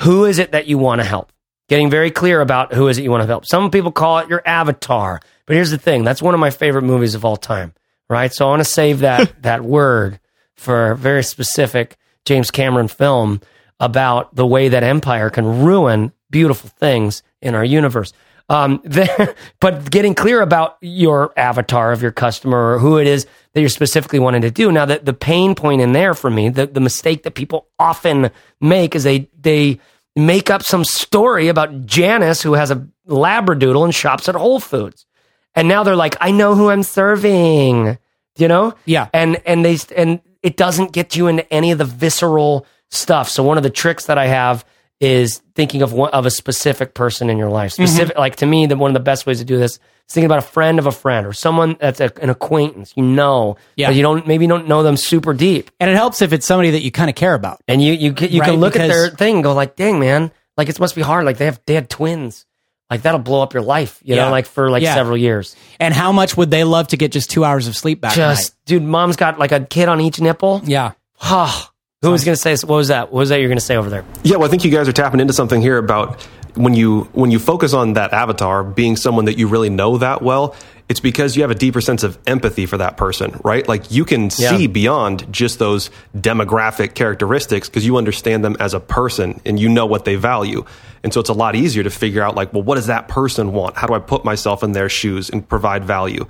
Who 0.00 0.24
is 0.24 0.38
it 0.38 0.52
that 0.52 0.66
you 0.66 0.78
want 0.78 1.00
to 1.00 1.06
help? 1.06 1.32
Getting 1.68 1.90
very 1.90 2.10
clear 2.10 2.40
about 2.40 2.72
who 2.72 2.88
is 2.88 2.98
it 2.98 3.02
you 3.02 3.10
want 3.10 3.22
to 3.22 3.26
help. 3.26 3.44
Some 3.46 3.70
people 3.70 3.92
call 3.92 4.18
it 4.18 4.28
your 4.28 4.42
avatar, 4.46 5.20
but 5.46 5.54
here's 5.54 5.70
the 5.70 5.78
thing: 5.78 6.04
that's 6.04 6.22
one 6.22 6.34
of 6.34 6.40
my 6.40 6.50
favorite 6.50 6.82
movies 6.82 7.14
of 7.14 7.24
all 7.24 7.36
time, 7.36 7.74
right? 8.08 8.32
So 8.32 8.46
I 8.46 8.50
want 8.50 8.60
to 8.60 8.64
save 8.64 9.00
that 9.00 9.42
that 9.42 9.64
word 9.64 10.20
for 10.54 10.94
very 10.94 11.22
specific 11.22 11.96
James 12.28 12.50
Cameron 12.50 12.88
film 12.88 13.40
about 13.80 14.34
the 14.34 14.46
way 14.46 14.68
that 14.68 14.82
Empire 14.82 15.30
can 15.30 15.64
ruin 15.64 16.12
beautiful 16.30 16.70
things 16.70 17.22
in 17.40 17.54
our 17.54 17.64
universe. 17.64 18.12
Um, 18.50 18.82
but 19.60 19.90
getting 19.90 20.14
clear 20.14 20.40
about 20.40 20.78
your 20.80 21.32
avatar 21.38 21.92
of 21.92 22.02
your 22.02 22.12
customer 22.12 22.74
or 22.74 22.78
who 22.78 22.98
it 22.98 23.06
is 23.06 23.26
that 23.52 23.60
you're 23.60 23.68
specifically 23.68 24.18
wanting 24.18 24.42
to 24.42 24.50
do. 24.50 24.72
Now, 24.72 24.84
the, 24.84 24.98
the 24.98 25.12
pain 25.12 25.54
point 25.54 25.80
in 25.80 25.92
there 25.92 26.14
for 26.14 26.30
me, 26.30 26.48
the, 26.48 26.66
the 26.66 26.80
mistake 26.80 27.22
that 27.24 27.34
people 27.34 27.68
often 27.78 28.30
make 28.60 28.94
is 28.94 29.04
they 29.04 29.28
they 29.38 29.80
make 30.16 30.50
up 30.50 30.62
some 30.62 30.84
story 30.84 31.48
about 31.48 31.86
Janice 31.86 32.42
who 32.42 32.54
has 32.54 32.70
a 32.70 32.86
labradoodle 33.06 33.84
and 33.84 33.94
shops 33.94 34.28
at 34.28 34.34
Whole 34.34 34.60
Foods, 34.60 35.06
and 35.54 35.68
now 35.68 35.82
they're 35.82 35.96
like, 35.96 36.16
I 36.20 36.30
know 36.30 36.54
who 36.54 36.70
I'm 36.70 36.82
serving, 36.82 37.98
you 38.36 38.48
know? 38.48 38.74
Yeah. 38.86 39.08
and 39.12 39.40
and 39.44 39.64
they 39.64 39.78
and 39.94 40.20
it 40.42 40.56
doesn't 40.56 40.92
get 40.92 41.16
you 41.16 41.26
into 41.26 41.50
any 41.52 41.70
of 41.72 41.78
the 41.78 41.84
visceral 41.84 42.66
stuff. 42.90 43.28
So 43.28 43.42
one 43.42 43.56
of 43.56 43.62
the 43.62 43.70
tricks 43.70 44.06
that 44.06 44.18
I 44.18 44.26
have 44.26 44.64
is 45.00 45.42
thinking 45.54 45.82
of 45.82 45.92
one, 45.92 46.10
of 46.10 46.26
a 46.26 46.30
specific 46.30 46.94
person 46.94 47.30
in 47.30 47.38
your 47.38 47.50
life. 47.50 47.72
Mm-hmm. 47.72 47.84
Specific, 47.86 48.18
like 48.18 48.36
to 48.36 48.46
me, 48.46 48.66
the 48.66 48.76
one 48.76 48.90
of 48.90 48.94
the 48.94 49.00
best 49.00 49.26
ways 49.26 49.38
to 49.38 49.44
do 49.44 49.56
this 49.58 49.72
is 49.74 49.80
thinking 50.10 50.26
about 50.26 50.38
a 50.38 50.42
friend 50.42 50.78
of 50.80 50.86
a 50.86 50.92
friend 50.92 51.26
or 51.26 51.32
someone 51.32 51.76
that's 51.78 52.00
a, 52.00 52.10
an 52.20 52.30
acquaintance 52.30 52.92
you 52.96 53.04
know, 53.04 53.56
Yeah. 53.76 53.90
you 53.90 54.02
don't 54.02 54.26
maybe 54.26 54.44
you 54.44 54.48
don't 54.48 54.66
know 54.66 54.82
them 54.82 54.96
super 54.96 55.34
deep, 55.34 55.70
And 55.78 55.88
it 55.90 55.94
helps 55.96 56.20
if 56.22 56.32
it's 56.32 56.46
somebody 56.46 56.70
that 56.70 56.80
you 56.82 56.90
kind 56.90 57.08
of 57.10 57.14
care 57.16 57.34
about. 57.34 57.60
and 57.68 57.80
you 57.82 57.92
you 57.92 58.12
can- 58.12 58.30
you 58.32 58.40
Right, 58.40 58.50
can 58.50 58.60
look 58.60 58.74
at 58.76 58.88
their 58.88 59.10
thing 59.10 59.36
and 59.36 59.44
go 59.44 59.52
like, 59.54 59.76
dang 59.76 60.00
man, 60.00 60.32
like 60.56 60.68
it 60.68 60.80
must 60.80 60.94
be 60.96 61.02
hard. 61.02 61.24
Like 61.24 61.36
they 61.38 61.44
have 61.44 61.60
they 61.66 61.74
had 61.74 61.88
twins. 61.90 62.44
Like 62.90 63.02
that'll 63.02 63.20
blow 63.20 63.42
up 63.42 63.52
your 63.52 63.62
life, 63.62 63.98
you 64.02 64.14
Yeah. 64.14 64.24
know, 64.24 64.30
like 64.30 64.46
for 64.46 64.70
like 64.70 64.82
Yeah. 64.82 64.94
several 64.94 65.16
years. 65.16 65.54
And 65.78 65.92
how 65.92 66.10
much 66.12 66.36
would 66.36 66.50
they 66.50 66.64
love 66.64 66.88
to 66.88 66.96
get 66.96 67.12
just 67.12 67.30
two 67.30 67.44
hours 67.44 67.66
of 67.68 67.76
sleep 67.76 68.00
back? 68.00 68.12
at 68.12 68.16
Just 68.36 68.54
dude, 68.64 68.82
mom's 68.82 69.16
got 69.16 69.38
like 69.38 69.52
a 69.52 69.60
kid 69.60 69.88
on 69.88 70.00
each 70.00 70.20
nipple. 70.20 70.60
night? 70.60 70.68
yeah. 70.68 70.90
Oh, 71.22 71.66
who 72.02 72.10
was 72.10 72.24
gonna 72.24 72.36
say? 72.36 72.52
What 72.64 72.76
was 72.76 72.88
that? 72.88 73.12
What 73.12 73.18
was 73.20 73.28
that 73.28 73.40
you're 73.40 73.48
gonna 73.48 73.60
say 73.60 73.76
over 73.76 73.90
there? 73.90 74.04
Yeah, 74.22 74.36
well, 74.36 74.46
I 74.46 74.50
think 74.50 74.64
you 74.64 74.70
guys 74.70 74.88
are 74.88 74.92
tapping 74.92 75.20
into 75.20 75.32
something 75.34 75.60
here 75.60 75.76
about 75.78 76.22
when 76.54 76.72
you 76.74 77.08
when 77.12 77.30
you 77.30 77.38
focus 77.38 77.74
on 77.74 77.92
that 77.94 78.12
avatar 78.12 78.64
being 78.64 78.96
someone 78.96 79.26
that 79.26 79.36
you 79.36 79.48
really 79.48 79.68
know 79.70 79.98
that 79.98 80.22
well. 80.22 80.54
It's 80.88 81.00
because 81.00 81.36
you 81.36 81.42
have 81.42 81.50
a 81.50 81.54
deeper 81.54 81.82
sense 81.82 82.02
of 82.02 82.18
empathy 82.26 82.64
for 82.64 82.78
that 82.78 82.96
person, 82.96 83.38
right? 83.44 83.66
Like 83.68 83.90
you 83.90 84.04
can 84.06 84.24
Yeah. 84.38 84.56
see 84.56 84.66
beyond 84.66 85.30
just 85.30 85.58
those 85.58 85.90
demographic 86.16 86.94
characteristics 86.94 87.68
because 87.68 87.84
you 87.84 87.96
understand 87.98 88.42
them 88.44 88.56
as 88.58 88.72
a 88.72 88.80
person 88.80 89.40
and 89.44 89.60
you 89.60 89.68
know 89.68 89.84
what 89.84 90.04
they 90.06 90.14
value. 90.14 90.64
And 91.04 91.12
so 91.12 91.20
it's 91.20 91.28
a 91.28 91.34
lot 91.34 91.54
easier 91.54 91.82
to 91.82 91.90
figure 91.90 92.22
out 92.22 92.36
like, 92.36 92.52
well, 92.54 92.62
what 92.62 92.76
does 92.76 92.86
that 92.86 93.06
person 93.08 93.52
want? 93.52 93.76
How 93.76 93.86
do 93.86 93.92
I 93.94 93.98
put 93.98 94.24
myself 94.24 94.62
in 94.62 94.72
their 94.72 94.88
shoes 94.88 95.28
and 95.28 95.46
provide 95.46 95.84
value? 95.84 96.26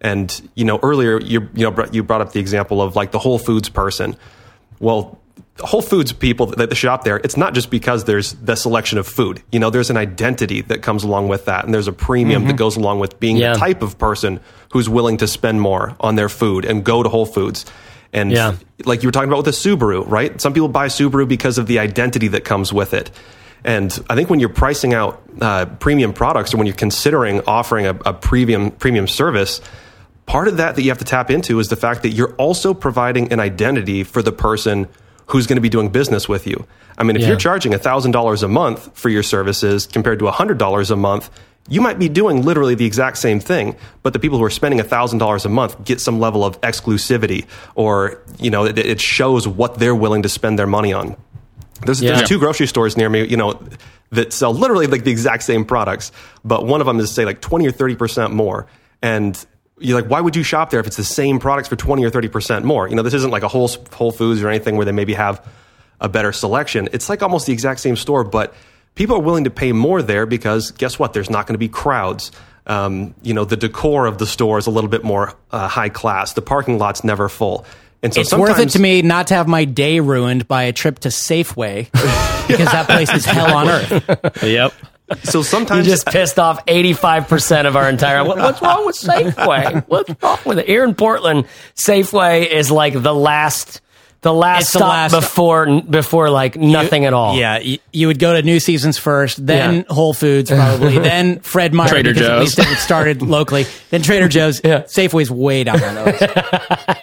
And 0.00 0.28
you 0.56 0.64
know, 0.64 0.80
earlier 0.82 1.20
you 1.20 1.48
you 1.54 1.70
know 1.70 1.86
you 1.92 2.02
brought 2.02 2.20
up 2.20 2.32
the 2.32 2.40
example 2.40 2.82
of 2.82 2.96
like 2.96 3.12
the 3.12 3.18
Whole 3.18 3.38
Foods 3.38 3.68
person. 3.68 4.16
Well, 4.80 5.18
Whole 5.60 5.82
Foods 5.82 6.12
people 6.12 6.46
that 6.46 6.74
shop 6.76 7.04
there, 7.04 7.18
it's 7.18 7.36
not 7.36 7.54
just 7.54 7.70
because 7.70 8.04
there's 8.04 8.32
the 8.34 8.56
selection 8.56 8.98
of 8.98 9.06
food. 9.06 9.42
You 9.52 9.58
know, 9.60 9.70
there's 9.70 9.90
an 9.90 9.96
identity 9.96 10.62
that 10.62 10.82
comes 10.82 11.04
along 11.04 11.28
with 11.28 11.44
that, 11.46 11.64
and 11.64 11.74
there's 11.74 11.88
a 11.88 11.92
premium 11.92 12.46
that 12.46 12.56
goes 12.56 12.76
along 12.76 13.00
with 13.00 13.20
being 13.20 13.36
Yeah. 13.36 13.52
the 13.52 13.58
type 13.58 13.82
of 13.82 13.98
person 13.98 14.40
who's 14.72 14.88
willing 14.88 15.16
to 15.18 15.26
spend 15.26 15.60
more 15.60 15.96
on 16.00 16.14
their 16.16 16.28
food 16.28 16.64
and 16.64 16.84
go 16.84 17.02
to 17.02 17.08
Whole 17.08 17.26
Foods. 17.26 17.66
And 18.12 18.32
Yeah. 18.32 18.54
like 18.84 19.02
you 19.02 19.08
were 19.08 19.12
talking 19.12 19.28
about 19.28 19.44
with 19.46 19.48
a 19.48 19.58
Subaru, 19.58 20.04
right? 20.08 20.40
Some 20.40 20.52
people 20.52 20.68
buy 20.68 20.88
Subaru 20.88 21.28
because 21.28 21.58
of 21.58 21.66
the 21.66 21.78
identity 21.78 22.28
that 22.28 22.44
comes 22.44 22.72
with 22.72 22.92
it. 22.94 23.10
And 23.64 23.96
I 24.08 24.14
think 24.14 24.30
when 24.30 24.40
you're 24.40 24.48
pricing 24.48 24.94
out 24.94 25.22
uh, 25.40 25.66
premium 25.66 26.12
products 26.12 26.54
or 26.54 26.56
when 26.56 26.66
you're 26.66 26.74
considering 26.74 27.42
offering 27.46 27.86
a, 27.86 27.94
a 28.06 28.12
premium 28.14 28.70
premium 28.70 29.06
service, 29.06 29.60
part 30.26 30.48
of 30.48 30.56
that 30.56 30.76
that 30.76 30.82
you 30.82 30.90
have 30.90 30.98
to 30.98 31.04
tap 31.04 31.30
into 31.30 31.58
is 31.60 31.68
the 31.68 31.76
fact 31.76 32.02
that 32.02 32.10
you're 32.10 32.32
also 32.36 32.72
providing 32.72 33.32
an 33.32 33.38
identity 33.38 34.02
for 34.02 34.22
the 34.22 34.32
person 34.32 34.88
who's 35.30 35.46
going 35.46 35.56
to 35.56 35.62
be 35.62 35.68
doing 35.68 35.88
business 35.88 36.28
with 36.28 36.46
you. 36.46 36.66
I 36.98 37.04
mean, 37.04 37.16
if 37.16 37.22
Yeah. 37.22 37.28
you're 37.28 37.36
charging 37.36 37.72
$1,000 37.72 38.42
a 38.42 38.48
month 38.48 38.90
for 38.94 39.08
your 39.08 39.22
services 39.22 39.86
compared 39.86 40.18
to 40.20 40.26
$100 40.26 40.90
a 40.90 40.96
month, 40.96 41.30
you 41.68 41.80
might 41.80 41.98
be 41.98 42.08
doing 42.08 42.42
literally 42.44 42.74
the 42.74 42.84
exact 42.84 43.18
same 43.18 43.38
thing, 43.38 43.76
but 44.02 44.12
the 44.12 44.18
people 44.18 44.38
who 44.38 44.44
are 44.44 44.50
spending 44.50 44.80
$1,000 44.80 45.44
a 45.44 45.48
month 45.48 45.84
get 45.84 46.00
some 46.00 46.18
level 46.18 46.44
of 46.44 46.60
exclusivity 46.62 47.46
or, 47.74 48.20
you 48.38 48.50
know, 48.50 48.64
it, 48.64 48.78
it 48.78 49.00
shows 49.00 49.46
what 49.46 49.78
they're 49.78 49.94
willing 49.94 50.22
to 50.22 50.28
spend 50.28 50.58
their 50.58 50.66
money 50.66 50.92
on. 50.92 51.16
There's, 51.84 52.02
Yeah. 52.02 52.16
there's 52.16 52.28
two 52.28 52.38
grocery 52.38 52.66
stores 52.66 52.96
near 52.96 53.08
me, 53.08 53.26
you 53.26 53.36
know, 53.36 53.58
that 54.10 54.32
sell 54.32 54.52
literally 54.52 54.86
like 54.88 55.04
the 55.04 55.10
exact 55.12 55.44
same 55.44 55.64
products, 55.64 56.10
but 56.44 56.66
one 56.66 56.80
of 56.80 56.86
them 56.86 56.98
is 56.98 57.12
say 57.12 57.24
like 57.24 57.40
20 57.40 57.66
or 57.68 57.72
30% 57.72 58.32
more. 58.32 58.66
And 59.02 59.38
you're 59.80 60.00
like, 60.00 60.10
why 60.10 60.20
would 60.20 60.36
you 60.36 60.42
shop 60.42 60.70
there 60.70 60.80
if 60.80 60.86
it's 60.86 60.96
the 60.96 61.04
same 61.04 61.38
products 61.38 61.68
for 61.68 61.76
20 61.76 62.04
or 62.04 62.10
30% 62.10 62.64
more? 62.64 62.88
You 62.88 62.94
know, 62.94 63.02
this 63.02 63.14
isn't 63.14 63.30
like 63.30 63.42
a 63.42 63.48
whole 63.48 63.68
Whole 63.92 64.12
Foods 64.12 64.42
or 64.42 64.48
anything 64.48 64.76
where 64.76 64.84
they 64.84 64.92
maybe 64.92 65.14
have 65.14 65.44
a 66.00 66.08
better 66.08 66.32
selection. 66.32 66.88
It's 66.92 67.08
like 67.08 67.22
almost 67.22 67.46
the 67.46 67.52
exact 67.52 67.80
same 67.80 67.96
store, 67.96 68.22
but 68.24 68.54
people 68.94 69.16
are 69.16 69.20
willing 69.22 69.44
to 69.44 69.50
pay 69.50 69.72
more 69.72 70.02
there 70.02 70.26
because 70.26 70.70
guess 70.72 70.98
what? 70.98 71.12
There's 71.12 71.30
not 71.30 71.46
going 71.46 71.54
to 71.54 71.58
be 71.58 71.68
crowds. 71.68 72.30
Um, 72.66 73.14
you 73.22 73.34
know, 73.34 73.44
the 73.44 73.56
decor 73.56 74.06
of 74.06 74.18
the 74.18 74.26
store 74.26 74.58
is 74.58 74.66
a 74.66 74.70
little 74.70 74.90
bit 74.90 75.02
more 75.02 75.34
uh, 75.50 75.66
high 75.66 75.88
class. 75.88 76.34
The 76.34 76.42
parking 76.42 76.78
lot's 76.78 77.02
never 77.02 77.28
full. 77.28 77.64
And 78.02 78.14
so 78.14 78.20
It's 78.20 78.32
worth 78.32 78.58
it 78.58 78.70
to 78.70 78.78
me 78.78 79.02
not 79.02 79.26
to 79.26 79.34
have 79.34 79.46
my 79.46 79.64
day 79.66 80.00
ruined 80.00 80.48
by 80.48 80.62
a 80.64 80.72
trip 80.72 81.00
to 81.00 81.08
Safeway 81.08 81.90
because 82.48 82.72
that 82.72 82.86
place 82.86 83.12
is 83.12 83.24
hell 83.26 83.54
on 83.54 83.68
earth. 83.70 84.42
Yep. 84.42 84.72
So 85.22 85.42
sometimes 85.42 85.44
You 85.44 85.44
sometimes 85.44 85.86
just 85.86 86.06
pissed 86.06 86.38
off 86.38 86.64
85% 86.66 87.66
of 87.66 87.76
our 87.76 87.88
entire. 87.88 88.24
What, 88.24 88.38
what's 88.38 88.62
wrong 88.62 88.86
with 88.86 88.96
Safeway? 88.96 89.84
What's 89.88 90.22
wrong 90.22 90.38
with 90.46 90.58
it? 90.60 90.66
Here 90.66 90.84
in 90.84 90.94
Portland, 90.94 91.46
Safeway 91.74 92.46
is 92.46 92.70
like 92.70 92.92
the 93.00 93.14
last, 93.14 93.80
the 94.22 94.32
last 94.34 94.62
It's 94.64 94.72
the 94.72 94.78
stop 94.80 94.88
last- 94.88 95.12
before 95.12 95.80
before 95.82 96.28
like 96.30 96.54
nothing 96.56 97.04
at 97.06 97.12
all. 97.14 97.36
Yeah, 97.36 97.58
you, 97.58 97.78
you 97.92 98.06
would 98.08 98.18
go 98.18 98.34
to 98.34 98.42
New 98.42 98.60
Seasons 98.60 98.98
first, 98.98 99.44
then 99.46 99.76
Yeah. 99.76 99.82
Whole 99.94 100.12
Foods 100.12 100.50
probably, 100.50 100.98
then 101.00 101.40
Fred 101.40 101.72
Meyer 101.72 101.88
Trader 101.88 102.12
because 102.12 102.28
at 102.28 102.32
Joe's. 102.38 102.58
least 102.58 102.70
it 102.72 102.76
started 102.78 103.22
locally, 103.36 103.64
then 103.90 104.02
Trader 104.02 104.28
Joe's. 104.28 104.60
Yeah. 104.62 104.82
Safeway's 104.82 105.30
way 105.30 105.64
down 105.64 105.82
on 105.82 105.94
those. 105.94 106.16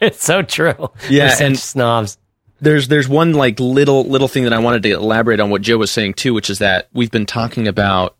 it's 0.02 0.24
so 0.24 0.44
true. 0.44 0.92
Yeah, 1.10 1.36
We're 1.40 1.46
and- 1.48 1.58
snobs. 1.60 2.18
There's 2.60 2.88
there's 2.88 3.08
one 3.08 3.34
like 3.34 3.60
little 3.60 4.06
little 4.06 4.28
thing 4.28 4.44
that 4.44 4.54
I 4.54 4.60
wanted 4.60 4.84
to 4.84 4.92
elaborate 4.92 5.40
on 5.40 5.50
what 5.50 5.62
Joe 5.62 5.78
was 5.78 5.92
saying 5.92 6.16
too, 6.16 6.34
which 6.34 6.50
is 6.50 6.60
that 6.60 6.90
we've 6.94 7.12
been 7.12 7.26
talking 7.26 7.68
about 7.68 8.16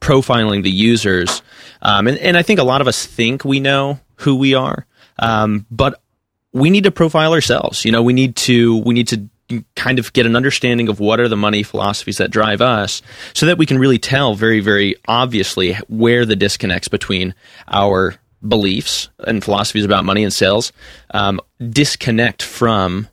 profiling 0.00 0.62
the 0.62 0.70
users, 0.70 1.42
um, 1.82 2.06
and 2.06 2.18
and 2.18 2.36
I 2.36 2.42
think 2.42 2.60
a 2.60 2.64
lot 2.64 2.80
of 2.80 2.88
us 2.88 3.06
think 3.06 3.44
we 3.44 3.60
know 3.60 4.00
who 4.16 4.36
we 4.36 4.54
are, 4.54 4.86
um, 5.18 5.66
but 5.70 6.00
we 6.52 6.70
need 6.70 6.84
to 6.84 6.90
profile 6.90 7.32
ourselves. 7.32 7.84
You 7.84 7.92
know, 7.92 8.02
we 8.02 8.12
need 8.12 8.36
to 8.36 8.78
we 8.78 8.94
need 8.94 9.08
to 9.08 9.28
kind 9.76 9.98
of 9.98 10.12
get 10.12 10.26
an 10.26 10.34
understanding 10.34 10.88
of 10.88 10.98
what 10.98 11.20
are 11.20 11.28
the 11.28 11.36
money 11.36 11.62
philosophies 11.62 12.18
that 12.18 12.30
drive 12.30 12.60
us 12.60 13.00
so 13.32 13.46
that 13.46 13.58
we 13.58 13.66
can 13.66 13.78
really 13.78 13.98
tell 13.98 14.34
very 14.34 14.58
very 14.58 14.96
obviously 15.06 15.74
where 15.88 16.26
the 16.26 16.34
disconnects 16.34 16.88
between 16.88 17.32
our 17.68 18.16
beliefs 18.46 19.08
and 19.20 19.44
philosophies 19.44 19.84
about 19.84 20.04
money 20.04 20.24
and 20.24 20.32
sales 20.32 20.72
um, 21.12 21.40
disconnect 21.70 22.42
from 22.42 23.06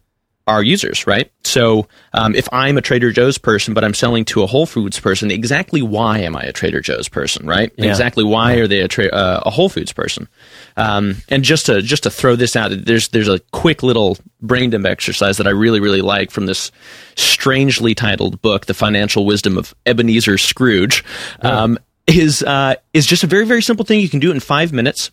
our 0.45 0.61
users, 0.61 1.07
right? 1.07 1.31
So 1.45 1.87
um, 2.13 2.35
if 2.35 2.49
I'm 2.51 2.77
a 2.77 2.81
Trader 2.81 3.11
Joe's 3.11 3.37
person, 3.37 3.73
but 3.73 3.83
I'm 3.83 3.93
selling 3.93 4.25
to 4.25 4.43
a 4.43 4.45
Whole 4.45 4.65
Foods 4.65 4.99
person, 4.99 5.31
exactly 5.31 5.81
why 5.81 6.19
am 6.19 6.35
I 6.35 6.41
a 6.41 6.51
Trader 6.51 6.81
Joe's 6.81 7.07
person, 7.07 7.47
right? 7.47 7.71
Yeah. 7.77 7.89
Exactly 7.89 8.23
why 8.23 8.55
are 8.55 8.67
they 8.67 8.81
a, 8.81 8.87
tra- 8.87 9.07
uh, 9.07 9.43
a 9.45 9.49
Whole 9.49 9.69
Foods 9.69 9.93
person? 9.93 10.27
Um, 10.75 11.17
and 11.29 11.43
just 11.43 11.67
to 11.67 11.81
just 11.81 12.03
to 12.03 12.09
throw 12.09 12.35
this 12.35 12.55
out, 12.55 12.71
there's 12.73 13.09
there's 13.09 13.29
a 13.29 13.39
quick 13.51 13.83
little 13.83 14.17
brain 14.41 14.69
dump 14.69 14.85
exercise 14.85 15.37
that 15.37 15.47
I 15.47 15.51
really 15.51 15.79
really 15.79 16.01
like 16.01 16.31
from 16.31 16.45
this 16.45 16.71
strangely 17.15 17.95
titled 17.95 18.41
book, 18.41 18.65
The 18.65 18.73
Financial 18.73 19.25
Wisdom 19.25 19.57
of 19.57 19.73
Ebenezer 19.85 20.37
Scrooge. 20.37 21.03
Um, 21.41 21.79
is 22.05 22.43
uh, 22.43 22.75
is 22.93 23.05
just 23.05 23.23
a 23.23 23.27
very 23.27 23.45
very 23.45 23.61
simple 23.61 23.85
thing. 23.85 24.01
You 24.01 24.09
can 24.09 24.19
do 24.19 24.31
in 24.31 24.41
five 24.41 24.73
minutes. 24.73 25.09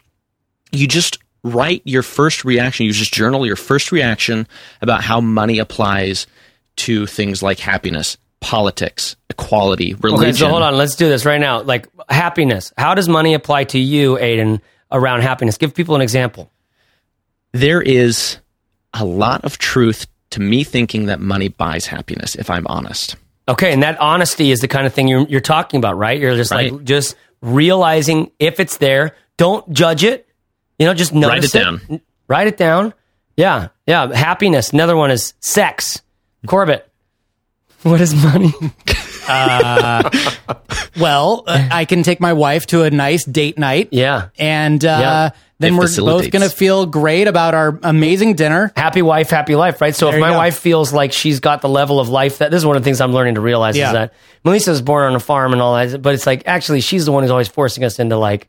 You 0.72 0.88
just 0.88 1.18
write 1.42 1.82
your 1.84 2.02
first 2.02 2.44
reaction. 2.44 2.86
You 2.86 2.92
just 2.92 3.12
journal 3.12 3.46
your 3.46 3.56
first 3.56 3.92
reaction 3.92 4.46
about 4.80 5.02
how 5.02 5.20
money 5.20 5.58
applies 5.58 6.26
to 6.76 7.06
things 7.06 7.42
like 7.42 7.58
happiness, 7.58 8.16
politics, 8.40 9.16
equality, 9.28 9.94
religion. 9.94 10.28
Okay, 10.28 10.32
so 10.32 10.48
hold 10.48 10.62
on. 10.62 10.76
Let's 10.76 10.96
do 10.96 11.08
this 11.08 11.24
right 11.24 11.40
now. 11.40 11.62
Like 11.62 11.88
happiness. 12.08 12.72
How 12.76 12.94
does 12.94 13.08
money 13.08 13.34
apply 13.34 13.64
to 13.64 13.78
you, 13.78 14.16
Aiden, 14.16 14.60
around 14.90 15.22
happiness? 15.22 15.58
Give 15.58 15.74
people 15.74 15.94
an 15.94 16.00
example. 16.00 16.50
There 17.52 17.82
is 17.82 18.38
a 18.94 19.04
lot 19.04 19.44
of 19.44 19.58
truth 19.58 20.06
to 20.30 20.40
me 20.40 20.64
thinking 20.64 21.06
that 21.06 21.20
money 21.20 21.48
buys 21.48 21.86
happiness. 21.86 22.34
If 22.34 22.50
I'm 22.50 22.66
honest. 22.66 23.16
Okay, 23.48 23.72
and 23.72 23.82
that 23.82 23.98
honesty 24.00 24.52
is 24.52 24.60
the 24.60 24.68
kind 24.68 24.86
of 24.86 24.94
thing 24.94 25.08
you're, 25.08 25.26
you're 25.26 25.40
talking 25.40 25.78
about, 25.78 25.96
right? 25.96 26.20
You're 26.20 26.36
just 26.36 26.52
like 26.52 26.84
just 26.84 27.16
realizing 27.42 28.30
if 28.38 28.60
it's 28.60 28.76
there. 28.76 29.16
Don't 29.36 29.72
judge 29.72 30.04
it. 30.04 30.28
You 30.80 30.86
know, 30.86 30.94
just 30.94 31.12
notice 31.14 31.54
it 31.54 31.58
down. 31.62 31.80
N- 31.88 32.00
Write 32.26 32.46
it 32.48 32.56
down. 32.56 32.94
Yeah, 33.36 33.68
yeah. 33.86 34.12
Happiness. 34.14 34.72
Another 34.72 34.96
one 34.96 35.10
is 35.12 35.34
sex. 35.40 36.00
Corbett. 36.46 36.86
What 37.82 38.00
is 38.02 38.14
money? 38.14 38.52
Well, 40.98 41.44
uh, 41.46 41.68
I 41.70 41.84
can 41.84 42.02
take 42.02 42.20
my 42.20 42.32
wife 42.32 42.66
to 42.68 42.82
a 42.82 42.90
nice 42.90 43.24
date 43.24 43.58
night. 43.58 43.88
Yeah. 43.92 44.28
And 44.38 44.84
uh, 44.84 44.88
Yeah. 44.88 45.30
then 45.60 45.74
It 45.74 45.76
we're 45.76 45.96
both 46.04 46.30
going 46.30 46.42
to 46.42 46.50
feel 46.54 46.84
great 46.86 47.28
about 47.28 47.54
our 47.54 47.78
amazing 47.82 48.34
dinner. 48.34 48.72
happy 48.76 49.02
wife, 49.02 49.30
happy 49.30 49.54
life, 49.56 49.80
right? 49.80 49.94
So 49.94 50.06
There 50.06 50.16
if 50.16 50.20
my 50.20 50.30
go. 50.30 50.36
wife 50.38 50.58
feels 50.58 50.92
like 50.92 51.12
she's 51.12 51.40
got 51.40 51.62
the 51.62 51.68
level 51.68 52.00
of 52.00 52.08
life 52.08 52.38
that 52.38 52.50
this 52.50 52.58
is 52.58 52.66
one 52.66 52.76
of 52.76 52.82
the 52.82 52.84
things 52.86 53.00
I'm 53.00 53.12
learning 53.12 53.36
to 53.36 53.40
realize 53.40 53.76
Yeah. 53.76 53.86
is 53.88 53.92
that 53.94 54.12
Melissa 54.44 54.72
was 54.72 54.82
born 54.82 55.04
on 55.06 55.14
a 55.14 55.20
farm 55.20 55.52
and 55.52 55.62
all 55.62 55.74
that, 55.76 56.02
but 56.02 56.14
it's 56.14 56.26
like 56.26 56.42
actually 56.46 56.80
she's 56.80 57.04
the 57.06 57.12
one 57.12 57.22
who's 57.22 57.30
always 57.30 57.48
forcing 57.48 57.84
us 57.84 57.98
into 57.98 58.16
like 58.16 58.48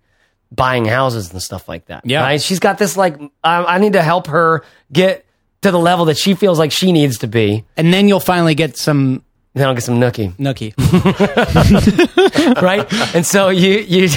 buying 0.52 0.86
houses 0.86 1.32
and 1.32 1.42
stuff 1.42 1.68
like 1.70 1.86
that. 1.86 2.06
Yeah. 2.06 2.22
right? 2.22 2.42
she's 2.42 2.60
got 2.60 2.78
this 2.78 2.98
like 2.98 3.18
I, 3.44 3.64
I 3.64 3.78
need 3.80 3.94
to 3.94 4.02
help 4.02 4.28
her 4.28 4.64
get 4.92 5.26
to 5.62 5.72
the 5.72 5.80
level 5.80 6.06
that 6.06 6.18
she 6.18 6.34
feels 6.34 6.58
like 6.60 6.72
she 6.72 6.92
needs 6.92 7.20
to 7.20 7.28
be. 7.28 7.66
And 7.78 7.94
then 7.94 8.08
you'll 8.08 8.20
finally 8.20 8.56
get 8.56 8.78
some 8.78 9.24
Then 9.54 9.68
I'll 9.68 9.74
get 9.76 9.84
some 9.84 10.00
nookie. 10.00 10.36
nookie. 10.38 10.74
right? 12.62 12.86
and 13.16 13.26
so 13.26 13.50
you 13.50 13.80
you, 13.80 14.10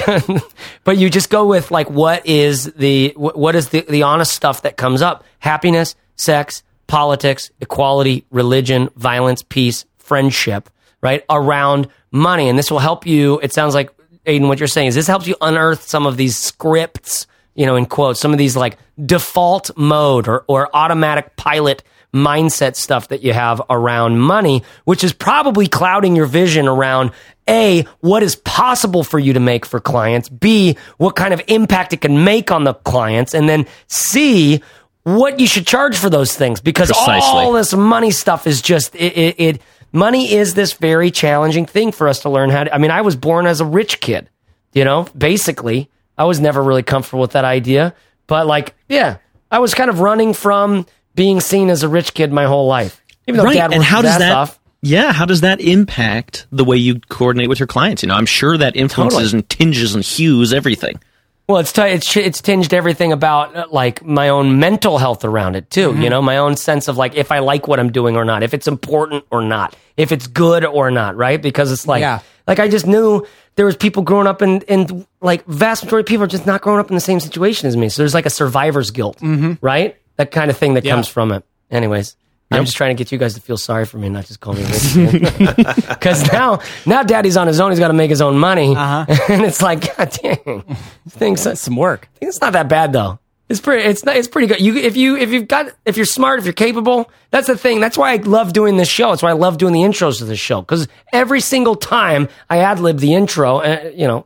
but 0.83 0.97
you 0.97 1.09
just 1.09 1.29
go 1.29 1.45
with 1.45 1.71
like 1.71 1.89
what 1.89 2.25
is 2.25 2.65
the 2.73 3.13
what 3.15 3.55
is 3.55 3.69
the 3.69 3.81
the 3.87 4.03
honest 4.03 4.33
stuff 4.33 4.63
that 4.63 4.77
comes 4.77 5.01
up? 5.01 5.23
Happiness, 5.39 5.95
sex, 6.15 6.63
politics, 6.87 7.51
equality, 7.61 8.25
religion, 8.31 8.89
violence, 8.95 9.43
peace, 9.43 9.85
friendship, 9.97 10.69
right? 11.01 11.23
Around 11.29 11.87
money, 12.11 12.49
and 12.49 12.57
this 12.57 12.71
will 12.71 12.79
help 12.79 13.05
you. 13.05 13.39
It 13.41 13.53
sounds 13.53 13.73
like 13.75 13.91
Aiden, 14.25 14.47
what 14.47 14.59
you're 14.59 14.67
saying 14.67 14.87
is 14.87 14.95
this 14.95 15.07
helps 15.07 15.27
you 15.27 15.35
unearth 15.41 15.83
some 15.83 16.05
of 16.05 16.17
these 16.17 16.37
scripts, 16.37 17.27
you 17.53 17.65
know, 17.65 17.75
in 17.75 17.85
quotes, 17.85 18.19
some 18.19 18.31
of 18.31 18.37
these 18.37 18.55
like 18.55 18.77
default 19.03 19.75
mode 19.77 20.27
or 20.27 20.45
or 20.47 20.75
automatic 20.75 21.35
pilot 21.35 21.83
mindset 22.13 22.75
stuff 22.77 23.09
that 23.09 23.23
you 23.23 23.33
have 23.33 23.61
around 23.69 24.19
money, 24.19 24.63
which 24.85 25.03
is 25.03 25.11
probably 25.11 25.67
clouding 25.67 26.15
your 26.15 26.25
vision 26.25 26.67
around 26.67 27.11
A, 27.47 27.85
what 27.99 28.23
is 28.23 28.37
possible 28.37 29.03
for 29.03 29.19
you 29.19 29.33
to 29.33 29.41
make 29.41 29.65
for 29.65 29.81
clients, 29.81 30.29
B, 30.29 30.77
what 30.97 31.17
kind 31.17 31.33
of 31.33 31.41
impact 31.47 31.91
it 31.91 31.99
can 31.99 32.23
make 32.23 32.51
on 32.51 32.63
the 32.63 32.73
clients, 32.73 33.33
and 33.33 33.49
then 33.49 33.65
C, 33.87 34.63
what 35.03 35.39
you 35.39 35.45
should 35.45 35.67
charge 35.67 35.97
for 35.97 36.09
those 36.09 36.35
things 36.35 36.61
because 36.61 36.87
Precisely. 36.87 37.21
all 37.21 37.51
this 37.51 37.73
money 37.73 38.11
stuff 38.11 38.47
is 38.47 38.61
just 38.61 38.95
it, 38.95 39.17
it, 39.17 39.35
it 39.37 39.61
money 39.95 40.33
is 40.33 40.53
this 40.53 40.73
very 40.73 41.09
challenging 41.09 41.65
thing 41.65 41.91
for 41.91 42.07
us 42.07 42.21
to 42.21 42.29
learn 42.29 42.49
how 42.49 42.65
to 42.65 42.75
I 42.75 42.77
mean 42.77 42.91
I 42.91 43.01
was 43.01 43.15
born 43.15 43.47
as 43.47 43.61
a 43.61 43.65
rich 43.65 43.99
kid 43.99 44.29
you 44.73 44.83
know 44.83 45.07
basically 45.17 45.89
I 46.17 46.25
was 46.25 46.39
never 46.39 46.61
really 46.61 46.83
comfortable 46.83 47.21
with 47.21 47.31
that 47.31 47.45
idea 47.45 47.95
but 48.27 48.45
like 48.45 48.75
yeah 48.89 49.17
I 49.49 49.59
was 49.59 49.73
kind 49.73 49.89
of 49.89 50.01
running 50.01 50.33
from 50.33 50.85
being 51.15 51.39
seen 51.39 51.69
as 51.69 51.83
a 51.83 51.89
rich 51.89 52.13
kid 52.13 52.31
my 52.31 52.45
whole 52.45 52.67
life 52.67 53.01
even 53.27 53.39
though 53.39 53.45
right. 53.45 53.55
dad 53.55 53.73
and 53.73 53.83
how 53.83 54.01
does 54.01 54.17
that? 54.17 54.35
off. 54.35 54.59
Yeah, 54.81 55.11
how 55.13 55.25
does 55.25 55.41
that 55.41 55.61
impact 55.61 56.45
the 56.51 56.63
way 56.63 56.77
you 56.77 56.99
coordinate 57.09 57.49
with 57.49 57.59
your 57.59 57.65
clients? 57.65 58.03
You 58.03 58.09
know, 58.09 58.13
I'm 58.13 58.27
sure 58.27 58.55
that 58.55 58.75
influences 58.75 59.31
Totally. 59.31 59.39
and 59.39 59.49
tinges 59.49 59.95
and 59.95 60.03
hues 60.03 60.53
everything. 60.53 60.99
Well, 61.47 61.59
it's 61.59 61.71
t- 61.71 61.81
it's 61.83 62.17
it's 62.17 62.41
tinged 62.41 62.73
everything 62.73 63.11
about 63.11 63.55
uh, 63.55 63.67
like 63.69 64.03
my 64.03 64.29
own 64.29 64.59
mental 64.59 64.97
health 64.97 65.23
around 65.23 65.55
it 65.55 65.69
too. 65.69 65.95
You 65.95 66.09
know, 66.09 66.21
my 66.21 66.37
own 66.37 66.57
sense 66.57 66.87
of 66.87 66.97
like 66.97 67.13
if 67.15 67.31
I 67.31 67.39
like 67.39 67.67
what 67.67 67.79
I'm 67.79 67.91
doing 67.91 68.15
or 68.17 68.25
not, 68.25 68.41
if 68.41 68.53
it's 68.55 68.67
important 68.67 69.25
or 69.29 69.43
not, 69.43 69.75
if 69.95 70.11
it's 70.11 70.25
good 70.25 70.65
or 70.65 70.89
not, 70.89 71.15
right? 71.15 71.39
Because 71.39 71.71
it's 71.71 71.85
like 71.87 72.01
Yeah. 72.01 72.21
like 72.47 72.59
I 72.59 72.67
just 72.67 72.87
knew 72.87 73.27
there 73.57 73.65
was 73.67 73.75
people 73.77 74.01
growing 74.01 74.25
up 74.25 74.41
in 74.41 74.61
in 74.61 75.05
like 75.21 75.45
vast 75.45 75.83
majority 75.83 76.01
of 76.05 76.07
people 76.07 76.23
are 76.23 76.27
just 76.27 76.47
not 76.47 76.61
growing 76.61 76.79
up 76.79 76.89
in 76.89 76.95
the 76.95 76.99
same 77.01 77.19
situation 77.19 77.67
as 77.67 77.77
me. 77.77 77.89
So 77.89 78.01
there's 78.01 78.15
like 78.15 78.25
a 78.25 78.31
survivor's 78.31 78.89
guilt, 78.89 79.19
right? 79.61 79.95
That 80.15 80.31
kind 80.31 80.49
of 80.49 80.57
thing 80.57 80.73
that 80.73 80.83
comes 80.95 81.07
from 81.07 81.31
it. 81.31 81.43
Anyways. 81.69 82.15
I'm 82.51 82.63
just 82.63 82.77
trying 82.77 82.95
to 82.95 83.01
get 83.03 83.11
you 83.11 83.17
guys 83.17 83.33
to 83.33 83.41
feel 83.41 83.57
sorry 83.57 83.85
for 83.85 83.97
me, 83.97 84.07
not 84.07 84.25
just 84.25 84.39
call 84.39 84.53
me 84.53 84.63
rich. 84.63 84.95
Because 85.89 86.31
now, 86.31 86.59
now 86.85 87.03
Daddy's 87.03 87.37
on 87.37 87.47
his 87.47 87.59
own. 87.59 87.71
He's 87.71 87.79
got 87.79 87.87
to 87.89 87.93
make 87.93 88.09
his 88.09 88.21
own 88.21 88.37
money, 88.37 88.75
Uh-huh. 88.75 89.05
and 89.29 89.43
it's 89.43 89.61
like, 89.61 89.95
God 89.97 90.09
dang, 90.21 90.63
things. 91.09 91.59
some 91.59 91.75
work. 91.75 92.07
I 92.15 92.19
think 92.19 92.29
it's 92.29 92.41
not 92.41 92.53
that 92.53 92.69
bad 92.69 92.93
though. 92.93 93.19
It's 93.49 93.59
pretty. 93.59 93.83
It's 93.83 94.03
not, 94.05 94.15
it's 94.15 94.27
pretty 94.27 94.47
good. 94.47 94.59
You 94.59 94.75
if 94.77 94.97
you 94.97 95.17
if 95.17 95.29
you've 95.29 95.47
got 95.47 95.71
if 95.85 95.97
you're 95.97 96.05
smart 96.07 96.39
if 96.39 96.45
you're 96.45 96.53
capable. 96.53 97.11
That's 97.29 97.45
the 97.45 97.55
thing. 97.57 97.79
That's 97.79 97.95
why 97.95 98.13
I 98.13 98.15
love 98.15 98.53
doing 98.53 98.75
this 98.77 98.87
show. 98.87 99.11
That's 99.11 99.21
why 99.21 99.29
I 99.29 99.33
love 99.33 99.57
doing 99.59 99.71
the 99.73 99.81
intros 99.81 100.17
to 100.17 100.25
this 100.25 100.39
show 100.39 100.61
because 100.61 100.87
every 101.13 101.41
single 101.41 101.75
time 101.75 102.27
I 102.49 102.59
ad 102.59 102.79
lib 102.79 102.97
the 102.97 103.13
intro, 103.13 103.57
uh, 103.57 103.91
you 103.93 104.07
know, 104.07 104.25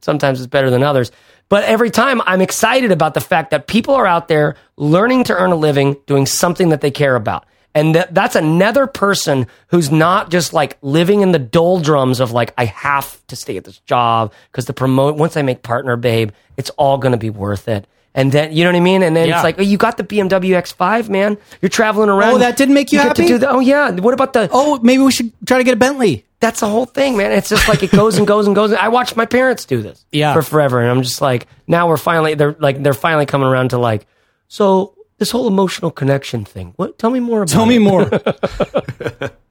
sometimes 0.00 0.40
it's 0.40 0.46
better 0.46 0.70
than 0.70 0.82
others. 0.82 1.12
But 1.50 1.64
every 1.64 1.90
time 1.90 2.22
I'm 2.24 2.40
excited 2.40 2.90
about 2.90 3.12
the 3.12 3.20
fact 3.20 3.50
that 3.50 3.66
people 3.66 3.94
are 3.94 4.06
out 4.06 4.28
there 4.28 4.56
learning 4.78 5.24
to 5.24 5.34
earn 5.34 5.52
a 5.52 5.56
living, 5.56 5.96
doing 6.06 6.24
something 6.24 6.70
that 6.70 6.80
they 6.80 6.90
care 6.90 7.16
about. 7.16 7.44
And 7.74 7.94
that, 7.96 8.14
that's 8.14 8.36
another 8.36 8.86
person 8.86 9.46
who's 9.68 9.90
not 9.90 10.30
just 10.30 10.52
like 10.52 10.78
living 10.80 11.22
in 11.22 11.32
the 11.32 11.38
doldrums 11.40 12.20
of 12.20 12.30
like, 12.30 12.54
I 12.56 12.66
have 12.66 13.20
to 13.26 13.36
stay 13.36 13.56
at 13.56 13.64
this 13.64 13.78
job 13.80 14.32
because 14.52 14.66
the 14.66 14.72
promote, 14.72 15.16
once 15.16 15.36
I 15.36 15.42
make 15.42 15.62
partner, 15.62 15.96
babe, 15.96 16.30
it's 16.56 16.70
all 16.70 16.98
going 16.98 17.12
to 17.12 17.18
be 17.18 17.30
worth 17.30 17.66
it. 17.68 17.86
And 18.16 18.30
then, 18.30 18.52
you 18.52 18.62
know 18.62 18.70
what 18.70 18.76
I 18.76 18.80
mean? 18.80 19.02
And 19.02 19.16
then 19.16 19.26
Yeah. 19.26 19.34
it's 19.38 19.42
like, 19.44 19.58
oh, 19.58 19.62
you 19.62 19.76
got 19.76 19.96
the 19.96 20.04
BMW 20.04 20.50
X5, 20.56 21.08
man. 21.08 21.36
You're 21.60 21.68
traveling 21.68 22.08
around. 22.10 22.34
Oh, 22.34 22.38
that 22.38 22.56
didn't 22.56 22.74
make 22.74 22.92
you 22.92 22.98
get 22.98 23.16
to 23.16 23.22
happy? 23.22 23.26
do 23.26 23.38
the- 23.38 23.50
oh, 23.50 23.58
yeah. 23.58 23.90
What 23.90 24.14
about 24.14 24.34
the, 24.34 24.48
Oh, 24.52 24.78
maybe 24.80 25.02
we 25.02 25.10
should 25.10 25.32
try 25.44 25.58
to 25.58 25.64
get 25.64 25.74
a 25.74 25.76
Bentley. 25.76 26.24
that's 26.38 26.60
the 26.60 26.68
whole 26.68 26.84
thing, 26.86 27.16
man. 27.16 27.32
It's 27.32 27.48
just 27.48 27.66
like 27.66 27.82
it 27.82 27.90
goes 27.90 28.16
and 28.18 28.24
goes 28.26 28.46
and 28.46 28.54
goes. 28.54 28.72
I 28.72 28.86
watched 28.86 29.16
my 29.16 29.26
parents 29.26 29.64
do 29.64 29.82
this 29.82 30.04
Yeah. 30.12 30.32
for 30.32 30.42
forever, 30.42 30.80
and 30.80 30.88
I'm 30.92 31.02
just 31.02 31.20
like, 31.20 31.48
now 31.66 31.88
we're 31.88 31.96
finally 31.96 32.34
they're 32.34 32.54
like 32.60 32.80
they're 32.84 32.94
finally 32.94 33.26
coming 33.26 33.48
around 33.48 33.70
to 33.70 33.78
like, 33.78 34.06
so 34.46 34.93
this 35.18 35.30
whole 35.30 35.46
emotional 35.46 35.90
connection 35.90 36.44
thing. 36.44 36.72
What? 36.76 36.98
Tell 36.98 37.10
me 37.10 37.20
more 37.20 37.42
about. 37.42 37.48
Tell 37.52 37.66
me 37.66 37.76
it. 37.76 37.80
more. 37.80 38.10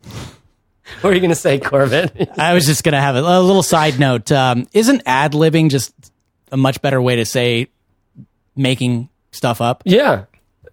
What 1.02 1.12
are 1.12 1.16
you 1.16 1.22
gonna 1.22 1.36
say, 1.36 1.60
Corbett? 1.60 2.30
I 2.38 2.54
was 2.54 2.66
just 2.66 2.84
going 2.84 2.94
to 2.94 3.02
have 3.02 3.16
a, 3.16 3.20
a 3.20 3.42
little 3.42 3.64
side 3.64 4.00
note. 4.00 4.32
Um, 4.32 4.68
isn't 4.74 5.02
ad 5.06 5.34
libbing 5.34 5.70
just 5.70 5.94
a 6.52 6.56
much 6.56 6.82
better 6.82 7.02
way 7.02 7.18
to 7.18 7.26
say 7.26 7.68
making 8.56 9.10
stuff 9.32 9.60
up? 9.60 9.84
yeah. 9.86 10.26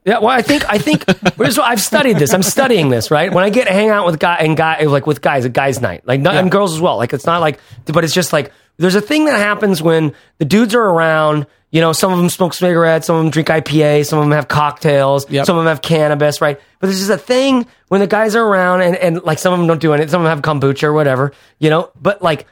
Yeah, 0.02 0.18
well, 0.20 0.28
I 0.28 0.40
think 0.40 0.64
I 0.66 0.78
think 0.78 1.04
I've 1.38 1.80
studied 1.80 2.16
this. 2.16 2.32
I'm 2.32 2.42
studying 2.42 2.88
this, 2.88 3.10
right? 3.10 3.30
When 3.30 3.44
I 3.44 3.50
get 3.50 3.66
to 3.66 3.72
hang 3.72 3.90
out 3.90 4.06
with 4.06 4.18
guy 4.18 4.36
and 4.36 4.56
guy 4.56 4.80
like 4.84 5.06
with 5.06 5.20
guys, 5.20 5.44
a 5.44 5.50
guys' 5.50 5.82
night, 5.82 6.06
like 6.06 6.20
not, 6.20 6.36
and 6.36 6.50
girls 6.50 6.72
as 6.72 6.80
well. 6.80 6.96
Like 6.96 7.12
it's 7.12 7.26
not 7.26 7.42
like, 7.42 7.60
but 7.84 8.02
it's 8.02 8.14
just 8.14 8.32
like 8.32 8.50
there's 8.80 8.94
a 8.94 9.00
thing 9.00 9.26
that 9.26 9.38
happens 9.38 9.82
when 9.82 10.14
the 10.38 10.44
dudes 10.44 10.74
are 10.74 10.82
around. 10.82 11.46
You 11.72 11.80
know, 11.80 11.92
some 11.92 12.12
of 12.12 12.18
them 12.18 12.28
smoke 12.28 12.52
cigarettes, 12.52 13.06
some 13.06 13.14
of 13.16 13.22
them 13.22 13.30
drink 13.30 13.46
IPA, 13.48 14.04
some 14.06 14.18
of 14.18 14.24
them 14.24 14.32
have 14.32 14.48
cocktails, 14.48 15.30
Yep. 15.30 15.46
some 15.46 15.56
of 15.56 15.62
them 15.64 15.68
have 15.70 15.80
cannabis, 15.82 16.40
right? 16.40 16.60
But 16.80 16.88
there's 16.88 16.98
just 16.98 17.10
a 17.10 17.16
thing 17.18 17.64
when 17.88 18.00
the 18.00 18.08
guys 18.08 18.34
are 18.34 18.44
around, 18.44 18.80
and 18.82 18.96
and 18.96 19.22
like 19.22 19.38
some 19.38 19.52
of 19.52 19.58
them 19.60 19.68
don't 19.68 19.80
do 19.80 19.92
anything, 19.92 20.10
some 20.10 20.22
of 20.22 20.28
them 20.28 20.36
have 20.36 20.60
kombucha 20.60 20.82
or 20.84 20.92
whatever, 20.92 21.32
you 21.60 21.70
know. 21.70 21.90
But 22.00 22.22
like 22.22 22.46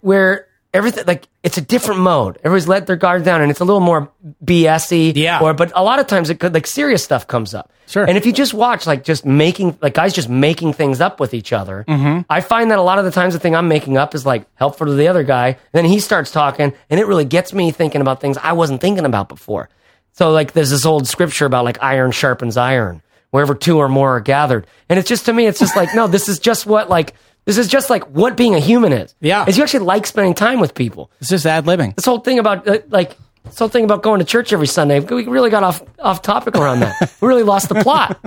where 0.00 0.46
everything 0.74 1.04
like 1.06 1.26
it's 1.42 1.56
a 1.56 1.62
different 1.62 2.00
mode. 2.00 2.36
Everybody's 2.44 2.68
let 2.68 2.86
their 2.86 2.96
guard 2.96 3.24
down, 3.24 3.40
and 3.40 3.50
it's 3.50 3.60
a 3.60 3.64
little 3.64 3.80
more 3.80 4.10
BSy. 4.44 5.12
Yeah. 5.16 5.40
Or 5.40 5.54
but 5.54 5.72
a 5.74 5.82
lot 5.82 5.98
of 6.00 6.06
times 6.06 6.28
it 6.30 6.38
could 6.40 6.52
like 6.52 6.66
serious 6.66 7.02
stuff 7.02 7.26
comes 7.26 7.54
up. 7.54 7.70
Sure. 7.86 8.04
And 8.04 8.16
if 8.18 8.26
you 8.26 8.32
just 8.32 8.52
watch 8.54 8.86
like 8.86 9.04
just 9.04 9.24
making 9.24 9.78
like 9.80 9.94
guys 9.94 10.12
just 10.12 10.28
making 10.28 10.72
things 10.74 11.00
up 11.00 11.20
with 11.20 11.32
each 11.34 11.52
other, 11.52 11.84
Mm-hmm. 11.88 12.22
I 12.28 12.40
find 12.40 12.70
that 12.70 12.78
a 12.78 12.82
lot 12.82 12.98
of 12.98 13.04
the 13.04 13.10
times 13.10 13.34
the 13.34 13.40
thing 13.40 13.54
I'm 13.54 13.68
making 13.68 13.96
up 13.96 14.14
is 14.14 14.26
like 14.26 14.46
helpful 14.54 14.86
to 14.86 14.94
the 14.94 15.08
other 15.08 15.22
guy. 15.22 15.48
And 15.48 15.56
then 15.72 15.84
he 15.84 16.00
starts 16.00 16.30
talking, 16.30 16.72
and 16.90 17.00
it 17.00 17.06
really 17.06 17.24
gets 17.24 17.52
me 17.54 17.70
thinking 17.70 18.00
about 18.00 18.20
things 18.20 18.36
I 18.42 18.52
wasn't 18.52 18.80
thinking 18.80 19.04
about 19.06 19.28
before. 19.28 19.68
So 20.12 20.30
like 20.30 20.52
there's 20.52 20.70
this 20.70 20.84
old 20.86 21.06
scripture 21.06 21.46
about 21.46 21.64
like 21.64 21.82
iron 21.82 22.10
sharpens 22.12 22.56
iron. 22.56 23.00
wherever 23.30 23.54
two 23.54 23.78
or 23.78 23.88
more 23.88 24.16
are 24.16 24.20
gathered. 24.20 24.66
And 24.88 24.98
it's 24.98 25.08
just 25.08 25.26
to 25.26 25.32
me, 25.32 25.46
it's 25.46 25.58
just 25.58 25.74
like, 25.76 25.92
no, 25.94 26.06
this 26.06 26.28
is 26.28 26.38
just 26.38 26.66
what 26.66 26.88
like 26.88 27.14
this 27.44 27.58
is 27.58 27.68
just 27.68 27.90
like 27.90 28.04
what 28.04 28.36
being 28.36 28.54
a 28.54 28.60
human 28.60 28.92
is. 28.92 29.14
Yeah. 29.20 29.44
Is 29.46 29.56
you 29.56 29.62
actually 29.62 29.84
like 29.84 30.06
spending 30.06 30.34
time 30.34 30.60
with 30.60 30.74
people. 30.74 31.10
It's 31.20 31.30
just 31.30 31.46
ad 31.46 31.64
libbing. 31.64 31.96
This 31.96 32.04
whole 32.04 32.20
thing 32.20 32.38
about 32.38 32.66
uh, 32.66 32.78
like 32.88 33.16
this 33.44 33.58
whole 33.58 33.68
thing 33.68 33.84
about 33.84 34.02
going 34.02 34.20
to 34.20 34.24
church 34.24 34.52
every 34.52 34.66
Sunday, 34.66 35.00
we 35.00 35.26
really 35.26 35.50
got 35.50 35.62
off 35.62 35.82
off 35.98 36.22
topic 36.22 36.56
around 36.56 36.80
that. 36.80 37.12
We 37.20 37.28
really 37.28 37.42
lost 37.42 37.68
the 37.68 37.76
plot. 37.76 38.18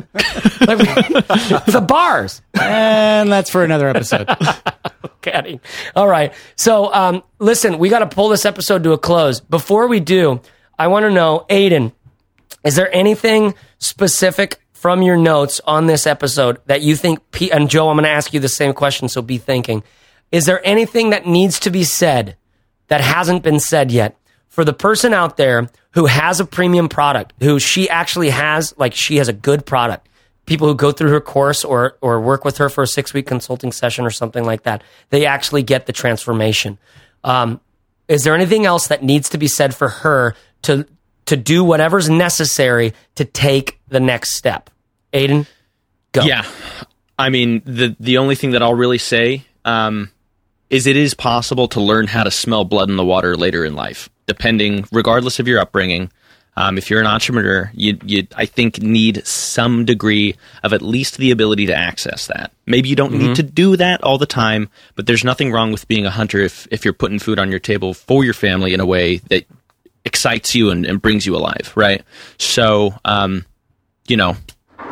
like, 0.65 0.77
the 1.65 1.85
bars. 1.85 2.41
And 2.59 3.31
that's 3.31 3.49
for 3.49 3.63
another 3.63 3.87
episode. 3.89 4.29
Kidding. 5.21 5.59
All 5.95 6.07
right. 6.07 6.33
So, 6.55 6.93
um, 6.93 7.23
listen, 7.39 7.79
we 7.79 7.89
got 7.89 7.99
to 7.99 8.07
pull 8.07 8.29
this 8.29 8.45
episode 8.45 8.83
to 8.83 8.93
a 8.93 8.97
close. 8.97 9.39
Before 9.39 9.87
we 9.87 9.99
do, 9.99 10.41
I 10.79 10.87
want 10.87 11.03
to 11.03 11.11
know, 11.11 11.45
Aiden, 11.49 11.91
is 12.63 12.75
there 12.75 12.93
anything 12.95 13.55
specific 13.79 14.59
from 14.77 15.01
your 15.01 15.17
notes 15.17 15.59
on 15.65 15.87
this 15.87 16.05
episode 16.05 16.59
that 16.67 16.81
you 16.81 16.95
think, 16.95 17.19
and 17.51 17.67
Joe, 17.67 17.89
I'm 17.89 17.95
going 17.95 18.03
to 18.03 18.09
ask 18.09 18.31
you 18.31 18.39
the 18.39 18.47
same 18.47 18.73
question, 18.73 19.09
so 19.09 19.23
be 19.23 19.39
thinking. 19.39 19.83
Is 20.31 20.45
there 20.45 20.65
anything 20.65 21.09
that 21.09 21.25
needs 21.25 21.59
to 21.61 21.71
be 21.71 21.83
said 21.83 22.37
that 22.87 23.01
hasn't 23.01 23.41
been 23.41 23.59
said 23.59 23.91
yet 23.91 24.17
for 24.49 24.63
the 24.63 24.73
person 24.73 25.13
out 25.13 25.35
there 25.35 25.67
who 25.91 26.05
has 26.05 26.39
a 26.39 26.45
premium 26.45 26.89
product, 26.89 27.33
who 27.41 27.59
she 27.59 27.89
actually 27.89 28.29
has, 28.29 28.73
like 28.77 28.93
she 28.93 29.17
has 29.17 29.27
a 29.27 29.33
good 29.33 29.65
product? 29.65 30.07
People 30.45 30.67
who 30.67 30.75
go 30.75 30.91
through 30.91 31.09
her 31.09 31.21
course 31.21 31.65
or, 31.65 31.97
or 31.99 32.21
work 32.21 32.45
with 32.45 32.57
her 32.59 32.69
for 32.69 32.83
a 32.83 32.87
six 32.87 33.15
week 33.15 33.25
consulting 33.25 33.71
session 33.71 34.05
or 34.05 34.11
something 34.11 34.43
like 34.43 34.63
that, 34.63 34.83
they 35.09 35.25
actually 35.25 35.63
get 35.63 35.87
the 35.87 35.93
transformation. 35.93 36.77
Um, 37.23 37.59
is 38.07 38.23
there 38.23 38.35
anything 38.35 38.65
else 38.65 38.87
that 38.87 39.03
needs 39.03 39.29
to 39.29 39.39
be 39.39 39.47
said 39.47 39.73
for 39.73 39.89
her 39.89 40.35
to 40.63 40.85
to 41.25 41.35
do 41.35 41.63
whatever's 41.63 42.09
necessary 42.09 42.93
to 43.15 43.25
take 43.25 43.76
the 43.87 43.99
next 43.99 44.35
step? 44.35 44.69
Aiden, 45.13 45.47
go. 46.11 46.21
Yeah, 46.23 46.45
I 47.17 47.29
mean 47.29 47.61
the 47.65 47.95
the 47.99 48.17
only 48.17 48.35
thing 48.35 48.51
that 48.51 48.61
I'll 48.61 48.73
really 48.73 48.97
say 48.97 49.45
um, 49.65 50.11
is 50.69 50.87
it 50.87 50.97
is 50.97 51.13
possible 51.13 51.67
to 51.69 51.81
learn 51.81 52.07
how 52.07 52.23
to 52.23 52.31
smell 52.31 52.65
blood 52.65 52.89
in 52.89 52.97
the 52.97 53.05
water 53.05 53.35
later 53.35 53.63
in 53.63 53.75
life, 53.75 54.09
depending, 54.25 54.85
regardless 54.91 55.39
of 55.39 55.47
your 55.47 55.59
upbringing. 55.59 56.11
Um, 56.57 56.79
if 56.79 56.89
you're 56.89 56.99
an 56.99 57.05
entrepreneur, 57.05 57.69
you, 57.75 57.99
you, 58.03 58.27
I 58.35 58.47
think, 58.47 58.81
need 58.81 59.25
some 59.27 59.85
degree 59.85 60.35
of 60.63 60.73
at 60.73 60.81
least 60.81 61.17
the 61.17 61.29
ability 61.29 61.67
to 61.67 61.75
access 61.75 62.25
that. 62.27 62.51
Maybe 62.65 62.89
you 62.89 62.95
don't 62.95 63.13
need 63.13 63.35
to 63.35 63.43
do 63.43 63.77
that 63.77 64.03
all 64.03 64.17
the 64.17 64.25
time, 64.25 64.67
but 64.95 65.05
there's 65.05 65.23
nothing 65.23 65.51
wrong 65.51 65.71
with 65.71 65.87
being 65.87 66.07
a 66.07 66.09
hunter 66.09 66.39
if, 66.39 66.67
if 66.71 66.83
you're 66.83 66.95
putting 66.95 67.19
food 67.19 67.37
on 67.37 67.51
your 67.51 67.59
table 67.59 67.93
for 67.93 68.25
your 68.25 68.33
family 68.33 68.73
in 68.73 68.79
a 68.79 68.87
way 68.87 69.17
that 69.29 69.45
excites 70.03 70.55
you 70.55 70.71
and, 70.71 70.83
and 70.83 70.99
brings 70.99 71.27
you 71.27 71.35
alive, 71.35 71.71
right? 71.75 72.01
So, 72.39 72.95
um, 73.05 73.45
you 74.07 74.17
know, 74.17 74.35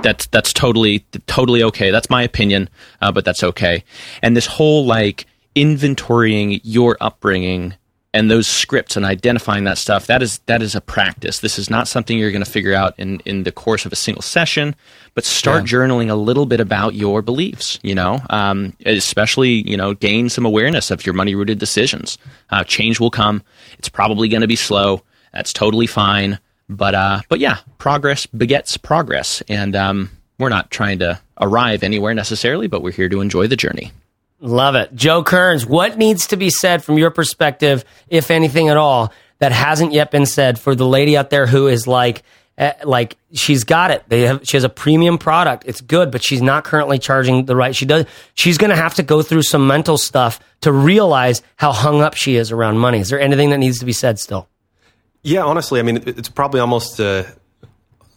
that's 0.02 0.28
that's 0.28 0.54
totally 0.54 1.06
totally 1.28 1.64
okay. 1.64 1.92
That's 1.92 2.10
my 2.10 2.24
opinion, 2.24 2.70
uh, 3.02 3.12
but 3.12 3.26
that's 3.26 3.44
okay. 3.44 3.84
And 4.22 4.36
this 4.36 4.46
whole 4.46 4.86
like 4.86 5.26
inventorying 5.56 6.60
your 6.64 6.98
upbringing 7.00 7.76
and 8.14 8.32
those 8.32 8.48
scripts 8.48 8.96
and 8.96 9.06
identifying 9.06 9.66
that 9.66 9.78
stuff 9.78 10.08
that 10.08 10.22
is 10.22 10.40
that 10.46 10.62
is 10.62 10.76
a 10.76 10.82
practice. 10.82 11.40
This 11.40 11.60
is 11.60 11.70
not 11.70 11.88
something 11.88 12.18
you're 12.18 12.32
going 12.32 12.44
to 12.44 12.50
figure 12.50 12.74
out 12.74 12.94
in 12.98 13.20
in 13.26 13.44
the 13.44 13.52
course 13.52 13.86
of 13.86 13.92
a 13.92 13.96
single 13.96 14.22
session. 14.22 14.76
But 15.16 15.24
start 15.24 15.64
journaling 15.64 16.10
a 16.10 16.16
little 16.16 16.46
bit 16.46 16.60
about 16.60 16.94
your 16.94 17.22
beliefs. 17.22 17.80
You 17.84 17.96
know, 17.96 18.20
um, 18.30 18.74
especially 18.86 19.70
you 19.70 19.76
know 19.76 19.94
gain 19.94 20.30
some 20.30 20.46
awareness 20.46 20.92
of 20.92 21.06
your 21.06 21.14
money 21.14 21.36
rooted 21.36 21.60
decisions. 21.60 22.18
Uh, 22.50 22.64
change 22.64 23.00
will 23.00 23.12
come. 23.12 23.44
It's 23.80 23.90
probably 23.90 24.30
going 24.30 24.42
to 24.42 24.48
be 24.48 24.56
slow. 24.56 25.02
That's 25.34 25.52
totally 25.52 25.88
fine. 25.88 26.40
But 26.68 26.96
uh, 26.96 27.22
but 27.30 27.40
yeah, 27.40 27.60
progress 27.78 28.26
begets 28.26 28.78
progress, 28.78 29.42
and 29.48 29.76
um, 29.76 30.10
we're 30.40 30.50
not 30.50 30.72
trying 30.72 31.00
to 31.00 31.20
arrive 31.40 31.84
anywhere 31.84 32.14
necessarily, 32.14 32.68
but 32.68 32.82
we're 32.82 32.92
here 32.92 33.10
to 33.10 33.22
enjoy 33.22 33.48
the 33.48 33.56
journey. 33.56 33.92
Love 34.40 34.76
it. 34.76 34.94
Joe 34.94 35.24
Kerns, 35.24 35.66
what 35.66 35.98
needs 35.98 36.28
to 36.28 36.38
be 36.38 36.50
said 36.50 36.84
from 36.84 36.98
your 36.98 37.12
perspective, 37.12 37.86
if 38.10 38.30
anything 38.30 38.70
at 38.70 38.78
all, 38.78 39.14
that 39.40 39.52
hasn't 39.52 39.94
yet 39.94 40.12
been 40.12 40.26
said 40.26 40.60
for 40.60 40.76
the 40.76 40.86
lady 40.86 41.16
out 41.16 41.30
there 41.30 41.46
who 41.46 41.68
is 41.68 41.88
like, 41.88 42.24
eh, 42.58 42.74
like 42.84 43.18
she's 43.34 43.64
got 43.64 43.92
it. 43.92 44.04
They 44.08 44.22
have, 44.22 44.48
she 44.48 44.58
has 44.58 44.64
a 44.64 44.70
premium 44.70 45.18
product. 45.18 45.64
It's 45.68 45.82
good, 45.82 46.12
but 46.12 46.24
she's 46.24 46.42
not 46.42 46.64
currently 46.64 47.00
charging 47.00 47.46
the 47.46 47.56
right. 47.56 47.76
She 47.76 47.86
does. 47.86 48.06
She's 48.34 48.58
going 48.58 48.72
to 48.72 48.76
have 48.76 48.96
to 48.96 49.04
go 49.04 49.22
through 49.22 49.44
some 49.44 49.68
mental 49.68 49.98
stuff 49.98 50.40
to 50.62 50.72
realize 50.72 51.42
how 51.56 51.72
hung 51.72 52.02
up 52.02 52.14
she 52.14 52.36
is 52.36 52.52
around 52.52 52.78
money. 52.78 53.00
Is 53.00 53.10
there 53.10 53.20
anything 53.20 53.52
that 53.52 53.58
needs 53.58 53.80
to 53.80 53.86
be 53.86 53.94
said 53.94 54.20
still? 54.20 54.48
Yeah, 55.26 55.44
honestly, 55.44 55.80
I 55.80 55.84
mean, 55.84 56.04
it's 56.06 56.30
probably 56.30 56.60
almost 56.60 57.00
a, 57.00 57.26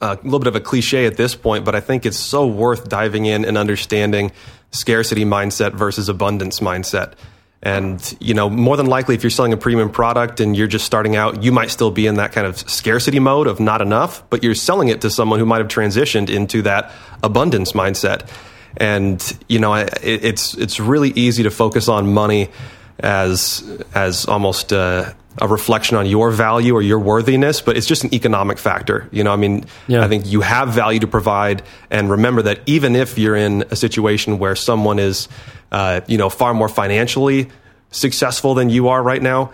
a 0.02 0.18
little 0.22 0.40
bit 0.40 0.46
of 0.46 0.56
a 0.56 0.60
cliche 0.60 1.06
at 1.06 1.16
this 1.16 1.34
point, 1.34 1.64
but 1.64 1.74
I 1.74 1.80
think 1.80 2.04
it's 2.04 2.18
so 2.18 2.46
worth 2.46 2.90
diving 2.90 3.24
in 3.24 3.46
and 3.46 3.56
understanding 3.56 4.30
scarcity 4.72 5.24
mindset 5.24 5.72
versus 5.72 6.10
abundance 6.10 6.60
mindset. 6.60 7.14
And, 7.62 8.14
you 8.20 8.34
know, 8.34 8.50
more 8.50 8.76
than 8.76 8.84
likely, 8.84 9.14
if 9.14 9.22
you're 9.22 9.30
selling 9.30 9.54
a 9.54 9.56
premium 9.56 9.88
product 9.88 10.40
and 10.40 10.54
you're 10.54 10.66
just 10.66 10.84
starting 10.84 11.16
out, 11.16 11.42
you 11.42 11.50
might 11.50 11.70
still 11.70 11.90
be 11.90 12.06
in 12.06 12.16
that 12.16 12.32
kind 12.32 12.46
of 12.46 12.58
scarcity 12.58 13.20
mode 13.20 13.46
of 13.46 13.58
not 13.58 13.80
enough, 13.80 14.22
but 14.28 14.44
you're 14.44 14.54
selling 14.54 14.88
it 14.88 15.00
to 15.00 15.08
someone 15.08 15.38
who 15.38 15.46
might 15.46 15.62
have 15.62 15.68
transitioned 15.68 16.28
into 16.28 16.60
that 16.60 16.92
abundance 17.22 17.72
mindset. 17.72 18.30
And, 18.76 19.18
you 19.48 19.60
know, 19.60 19.72
it, 19.72 19.96
it's, 20.02 20.52
it's 20.58 20.78
really 20.78 21.08
easy 21.12 21.44
to 21.44 21.50
focus 21.50 21.88
on 21.88 22.12
money 22.12 22.50
as, 22.98 23.64
as 23.94 24.26
almost, 24.26 24.74
uh, 24.74 25.14
a 25.40 25.48
reflection 25.48 25.96
on 25.96 26.06
your 26.06 26.30
value 26.30 26.74
or 26.74 26.82
your 26.82 26.98
worthiness, 26.98 27.60
but 27.60 27.76
it's 27.76 27.86
just 27.86 28.04
an 28.04 28.12
economic 28.14 28.58
factor. 28.58 29.08
You 29.12 29.24
know, 29.24 29.32
I 29.32 29.36
mean, 29.36 29.64
Yeah. 29.86 30.04
I 30.04 30.08
think 30.08 30.26
you 30.26 30.40
have 30.40 30.70
value 30.70 31.00
to 31.00 31.06
provide, 31.06 31.62
and 31.90 32.10
remember 32.10 32.42
that 32.42 32.60
even 32.66 32.96
if 32.96 33.18
you're 33.18 33.36
in 33.36 33.64
a 33.70 33.76
situation 33.76 34.38
where 34.38 34.56
someone 34.56 34.98
is, 34.98 35.28
uh, 35.72 36.00
you 36.06 36.18
know, 36.18 36.28
far 36.28 36.54
more 36.54 36.68
financially 36.68 37.48
successful 37.90 38.54
than 38.54 38.70
you 38.70 38.88
are 38.88 39.02
right 39.02 39.22
now, 39.22 39.50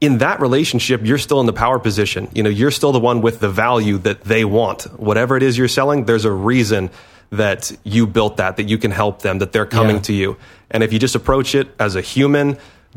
in 0.00 0.18
that 0.18 0.40
relationship, 0.40 1.02
you're 1.04 1.18
still 1.18 1.40
in 1.40 1.46
the 1.46 1.52
power 1.52 1.78
position. 1.78 2.28
You 2.34 2.42
know, 2.42 2.50
you're 2.50 2.70
still 2.70 2.92
the 2.92 3.00
one 3.00 3.20
with 3.20 3.40
the 3.40 3.50
value 3.50 3.98
that 3.98 4.22
they 4.24 4.44
want. 4.44 4.84
Whatever 4.98 5.36
it 5.36 5.42
is 5.42 5.58
you're 5.58 5.68
selling, 5.68 6.04
there's 6.06 6.24
a 6.24 6.32
reason 6.32 6.90
that 7.30 7.70
you 7.84 8.06
built 8.06 8.38
that, 8.38 8.56
that 8.56 8.64
you 8.68 8.78
can 8.78 8.90
help 8.90 9.22
them, 9.22 9.38
that 9.38 9.52
they're 9.52 9.66
coming 9.66 9.96
Yeah. 9.96 10.02
to 10.02 10.12
you. 10.14 10.36
And 10.70 10.82
if 10.82 10.92
you 10.92 10.98
just 10.98 11.14
approach 11.14 11.54
it 11.54 11.68
as 11.78 11.96
a 11.96 12.00
human, 12.00 12.56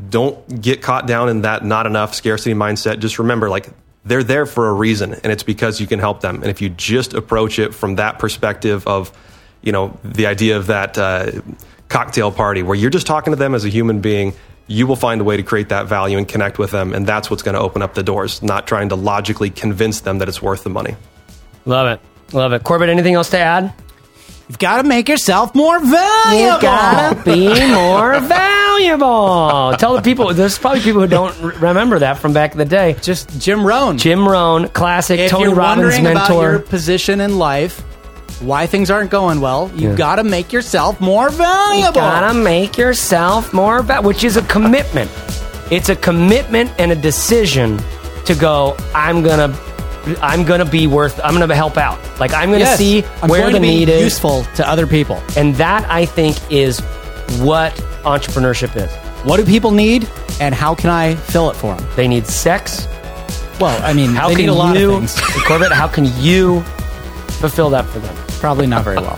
don't 0.10 0.62
get 0.62 0.82
caught 0.82 1.08
down 1.08 1.30
in 1.30 1.41
that 1.41 1.64
not 1.64 1.86
enough 1.86 2.16
scarcity 2.16 2.56
mindset. 2.56 3.00
Just 3.00 3.20
remember, 3.20 3.50
like, 3.50 3.70
they're 4.06 4.24
there 4.24 4.46
for 4.46 4.70
a 4.70 4.74
reason, 4.74 5.14
and 5.14 5.32
it's 5.32 5.44
because 5.44 5.80
you 5.80 5.88
can 5.88 6.00
help 6.00 6.22
them. 6.22 6.38
And 6.38 6.46
if 6.46 6.62
you 6.62 6.70
just 6.70 7.14
approach 7.14 7.60
it 7.60 7.74
from 7.74 7.96
that 7.96 8.20
perspective 8.20 8.86
of, 8.88 9.12
you 9.62 9.72
know, 9.72 9.98
the 10.04 10.26
idea 10.26 10.58
of 10.58 10.68
that 10.68 10.98
uh, 10.98 11.32
cocktail 11.89 12.32
party 12.32 12.64
where 12.64 12.76
you're 12.76 12.89
just 12.89 13.08
talking 13.08 13.32
to 13.32 13.38
them 13.38 13.56
as 13.56 13.64
a 13.66 13.70
human 13.70 14.02
being, 14.02 14.34
you 14.68 14.88
will 14.88 14.96
find 14.96 15.22
a 15.22 15.24
way 15.24 15.38
to 15.38 15.44
create 15.44 15.70
that 15.70 15.88
value 15.88 16.18
and 16.18 16.28
connect 16.28 16.58
with 16.58 16.72
them. 16.72 16.94
And 16.94 17.06
that's 17.06 17.30
what's 17.30 17.44
going 17.44 17.56
to 17.56 17.62
open 17.62 17.82
up 17.82 17.94
the 17.94 18.04
doors, 18.04 18.41
not 18.41 18.68
trying 18.68 18.89
to 18.89 18.96
logically 18.96 19.50
convince 19.50 20.02
them 20.02 20.18
that 20.18 20.28
it's 20.28 20.41
worth 20.41 20.64
the 20.64 20.70
money. 20.70 20.96
Love 21.66 21.88
it. 21.88 22.34
Love 22.34 22.52
it. 22.54 22.64
Corbett, 22.64 22.89
anything 22.89 23.14
else 23.14 23.30
to 23.30 23.38
add? 23.38 23.74
You've 24.50 24.60
got 24.60 24.82
to 24.82 24.88
make 24.88 25.08
yourself 25.08 25.56
more 25.56 25.80
valuable. 25.80 26.39
You've 26.39 26.62
gotta 26.62 27.24
be 27.24 27.48
more 27.74 28.20
valuable. 28.78 29.74
Tell 29.78 29.96
the 29.96 30.02
people. 30.02 30.34
There's 30.34 30.58
probably 30.58 30.82
people 30.82 31.02
who 31.02 31.08
don't 31.08 31.34
r- 31.41 31.52
remember 31.52 32.00
that 32.00 32.18
from 32.18 32.34
back 32.34 32.52
in 32.52 32.58
the 32.58 32.66
day. 32.66 32.96
Just 33.02 33.39
Jim 33.39 33.66
Rohn. 33.66 33.98
Jim 33.98 34.28
Rohn, 34.28 34.68
classic 34.70 35.20
if 35.20 35.32
Tony 35.32 35.46
you're 35.46 35.56
Robbins 35.56 35.94
wondering 35.96 36.08
about 36.16 36.30
your 36.30 36.52
mentor. 36.54 36.68
position 36.70 37.22
in 37.22 37.38
life, 37.39 37.80
why 38.41 38.68
things 38.68 38.91
aren't 38.91 39.12
going 39.12 39.39
well, 39.39 39.72
you 39.76 39.91
Yeah. 39.91 39.96
got 39.96 40.16
to 40.18 40.24
make 40.26 40.52
yourself 40.52 41.00
more 41.00 41.30
valuable. 41.30 41.88
You 41.88 41.94
gotta 41.94 42.34
make 42.34 42.78
yourself 42.78 43.54
more 43.54 43.82
valuable, 43.82 44.10
which 44.10 44.24
is 44.26 44.36
a 44.36 44.41
commitment. 44.44 45.10
It's 45.72 45.88
a 45.88 45.96
commitment 45.96 46.70
and 46.78 46.92
a 46.92 46.96
decision 46.96 47.80
to 48.26 48.36
go. 48.36 48.76
I'm 48.93 49.24
gonna. 49.24 49.55
I'm 50.21 50.43
gonna 50.43 50.66
be 50.66 50.86
worth. 50.88 51.20
I'm 51.24 51.34
gonna 51.38 51.55
help 51.55 51.78
out. 51.78 52.00
Like 52.20 52.34
I'm 52.34 52.50
gonna 52.51 52.59
Yes, 52.59 52.78
see 52.78 53.04
I'm 53.21 53.30
where 53.30 53.42
going 53.42 53.54
the 53.54 53.59
to 53.59 53.62
be 53.62 53.67
need 53.67 53.89
is. 53.89 54.01
useful 54.04 54.43
to 54.55 54.67
other 54.70 54.86
people. 54.88 55.21
And 55.38 55.55
that 55.55 55.89
I 55.89 56.05
think 56.05 56.38
is 56.51 56.80
what 57.39 57.74
entrepreneurship 58.04 58.75
is. 58.75 58.92
What 59.25 59.38
do 59.38 59.46
people 59.46 59.71
need, 59.71 60.09
and 60.42 60.54
how 60.54 60.75
can 60.75 60.89
I 60.89 61.16
fill 61.16 61.50
it 61.50 61.55
for 61.55 61.75
them? 61.75 61.88
They 61.96 62.08
need 62.08 62.28
sex. 62.28 62.88
Well, 63.59 63.82
I 63.84 63.93
mean, 63.93 64.09
How 64.09 64.28
they 64.28 64.36
can 64.36 64.42
need 64.46 64.50
a 64.50 64.54
lot 64.54 64.78
you, 64.78 64.92
of 64.93 64.97
things. 65.09 65.20
Corbett? 65.47 65.71
How 65.71 65.88
can 65.88 66.05
you 66.21 66.62
fulfill 67.39 67.70
that 67.70 67.86
for 67.86 68.00
them? 68.00 68.16
Probably 68.39 68.67
not 68.67 68.84
very 68.84 68.97
well. 69.01 69.16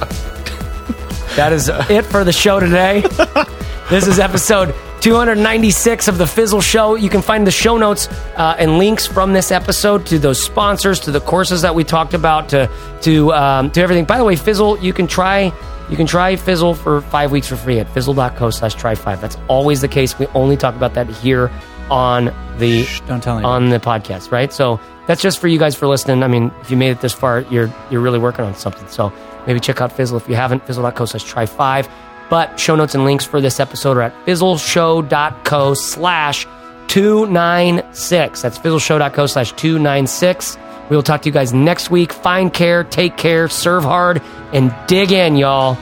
That 1.35 1.51
is 1.51 1.67
it 1.89 2.05
for 2.05 2.23
the 2.23 2.31
show 2.31 2.59
today. 2.59 3.03
this 3.89 4.07
is 4.07 4.19
episode 4.19 4.73
296 5.01 6.07
of 6.07 6.17
the 6.17 6.25
Fizzle 6.25 6.61
Show. 6.61 6.95
You 6.95 7.09
can 7.09 7.21
find 7.21 7.45
the 7.45 7.51
show 7.51 7.77
notes 7.77 8.07
uh, 8.35 8.55
and 8.57 8.79
links 8.79 9.05
from 9.05 9.33
this 9.33 9.51
episode 9.51 10.07
to 10.07 10.17
those 10.17 10.43
sponsors, 10.43 10.99
to 11.01 11.11
the 11.11 11.21
courses 11.21 11.61
that 11.61 11.75
we 11.75 11.83
talked 11.83 12.15
about, 12.15 12.49
to 12.49 12.69
to 13.01 13.31
um, 13.33 13.69
to 13.71 13.81
everything. 13.81 14.05
By 14.05 14.17
the 14.17 14.23
way, 14.23 14.35
Fizzle, 14.35 14.79
you 14.79 14.91
can 14.91 15.05
try 15.05 15.53
you 15.89 15.97
can 15.97 16.07
try 16.07 16.35
Fizzle 16.35 16.73
for 16.73 17.01
five 17.01 17.31
weeks 17.31 17.47
for 17.47 17.55
free 17.55 17.79
at 17.79 17.87
fizzle.co 17.93 18.49
slash 18.49 18.73
try 18.73 18.95
five. 18.95 19.21
That's 19.21 19.37
always 19.47 19.81
the 19.81 19.87
case. 19.87 20.17
We 20.17 20.25
only 20.27 20.57
talk 20.57 20.75
about 20.75 20.95
that 20.95 21.07
here 21.07 21.51
on 21.91 22.25
the 22.57 22.87
don't 23.05 23.21
tell 23.21 23.45
on 23.45 23.69
the 23.69 23.79
podcast, 23.79 24.31
right? 24.31 24.51
So 24.51 24.79
that's 25.05 25.21
just 25.21 25.37
for 25.37 25.47
you 25.47 25.59
guys 25.59 25.75
for 25.75 25.85
listening. 25.87 26.23
I 26.23 26.27
mean, 26.27 26.51
if 26.61 26.71
you 26.71 26.77
made 26.77 26.89
it 26.89 27.01
this 27.01 27.13
far, 27.13 27.41
you're 27.51 27.71
you're 27.91 28.01
really 28.01 28.19
working 28.19 28.45
on 28.45 28.55
something. 28.55 28.87
So 28.87 29.13
Maybe 29.47 29.59
check 29.59 29.81
out 29.81 29.91
Fizzle 29.91 30.17
if 30.17 30.27
you 30.27 30.35
haven't. 30.35 30.65
Fizzle.co 30.65 31.05
slash 31.05 31.23
try 31.23 31.45
five. 31.45 31.87
But 32.29 32.59
show 32.59 32.75
notes 32.75 32.95
and 32.95 33.03
links 33.03 33.25
for 33.25 33.39
this 33.41 33.59
episode 33.59 33.97
are 33.97 34.01
at 34.03 34.25
fizzleshow.co 34.25 35.73
slash 35.73 36.47
296. 36.87 38.41
That's 38.41 38.57
fizzleshow.co 38.57 39.25
slash 39.27 39.51
296. 39.53 40.57
We 40.89 40.95
will 40.95 41.03
talk 41.03 41.23
to 41.23 41.29
you 41.29 41.33
guys 41.33 41.53
next 41.53 41.89
week. 41.89 42.13
Find 42.13 42.53
care, 42.53 42.83
take 42.83 43.17
care, 43.17 43.49
serve 43.49 43.83
hard, 43.83 44.21
and 44.53 44.73
dig 44.87 45.11
in, 45.11 45.35
y'all. 45.35 45.75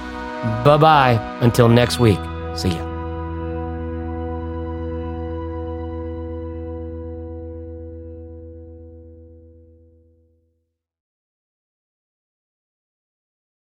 Bye 0.64 0.78
bye. 0.78 1.38
Until 1.42 1.70
next 1.70 2.00
week. 2.00 2.20
See 2.56 2.70
ya. 2.70 2.93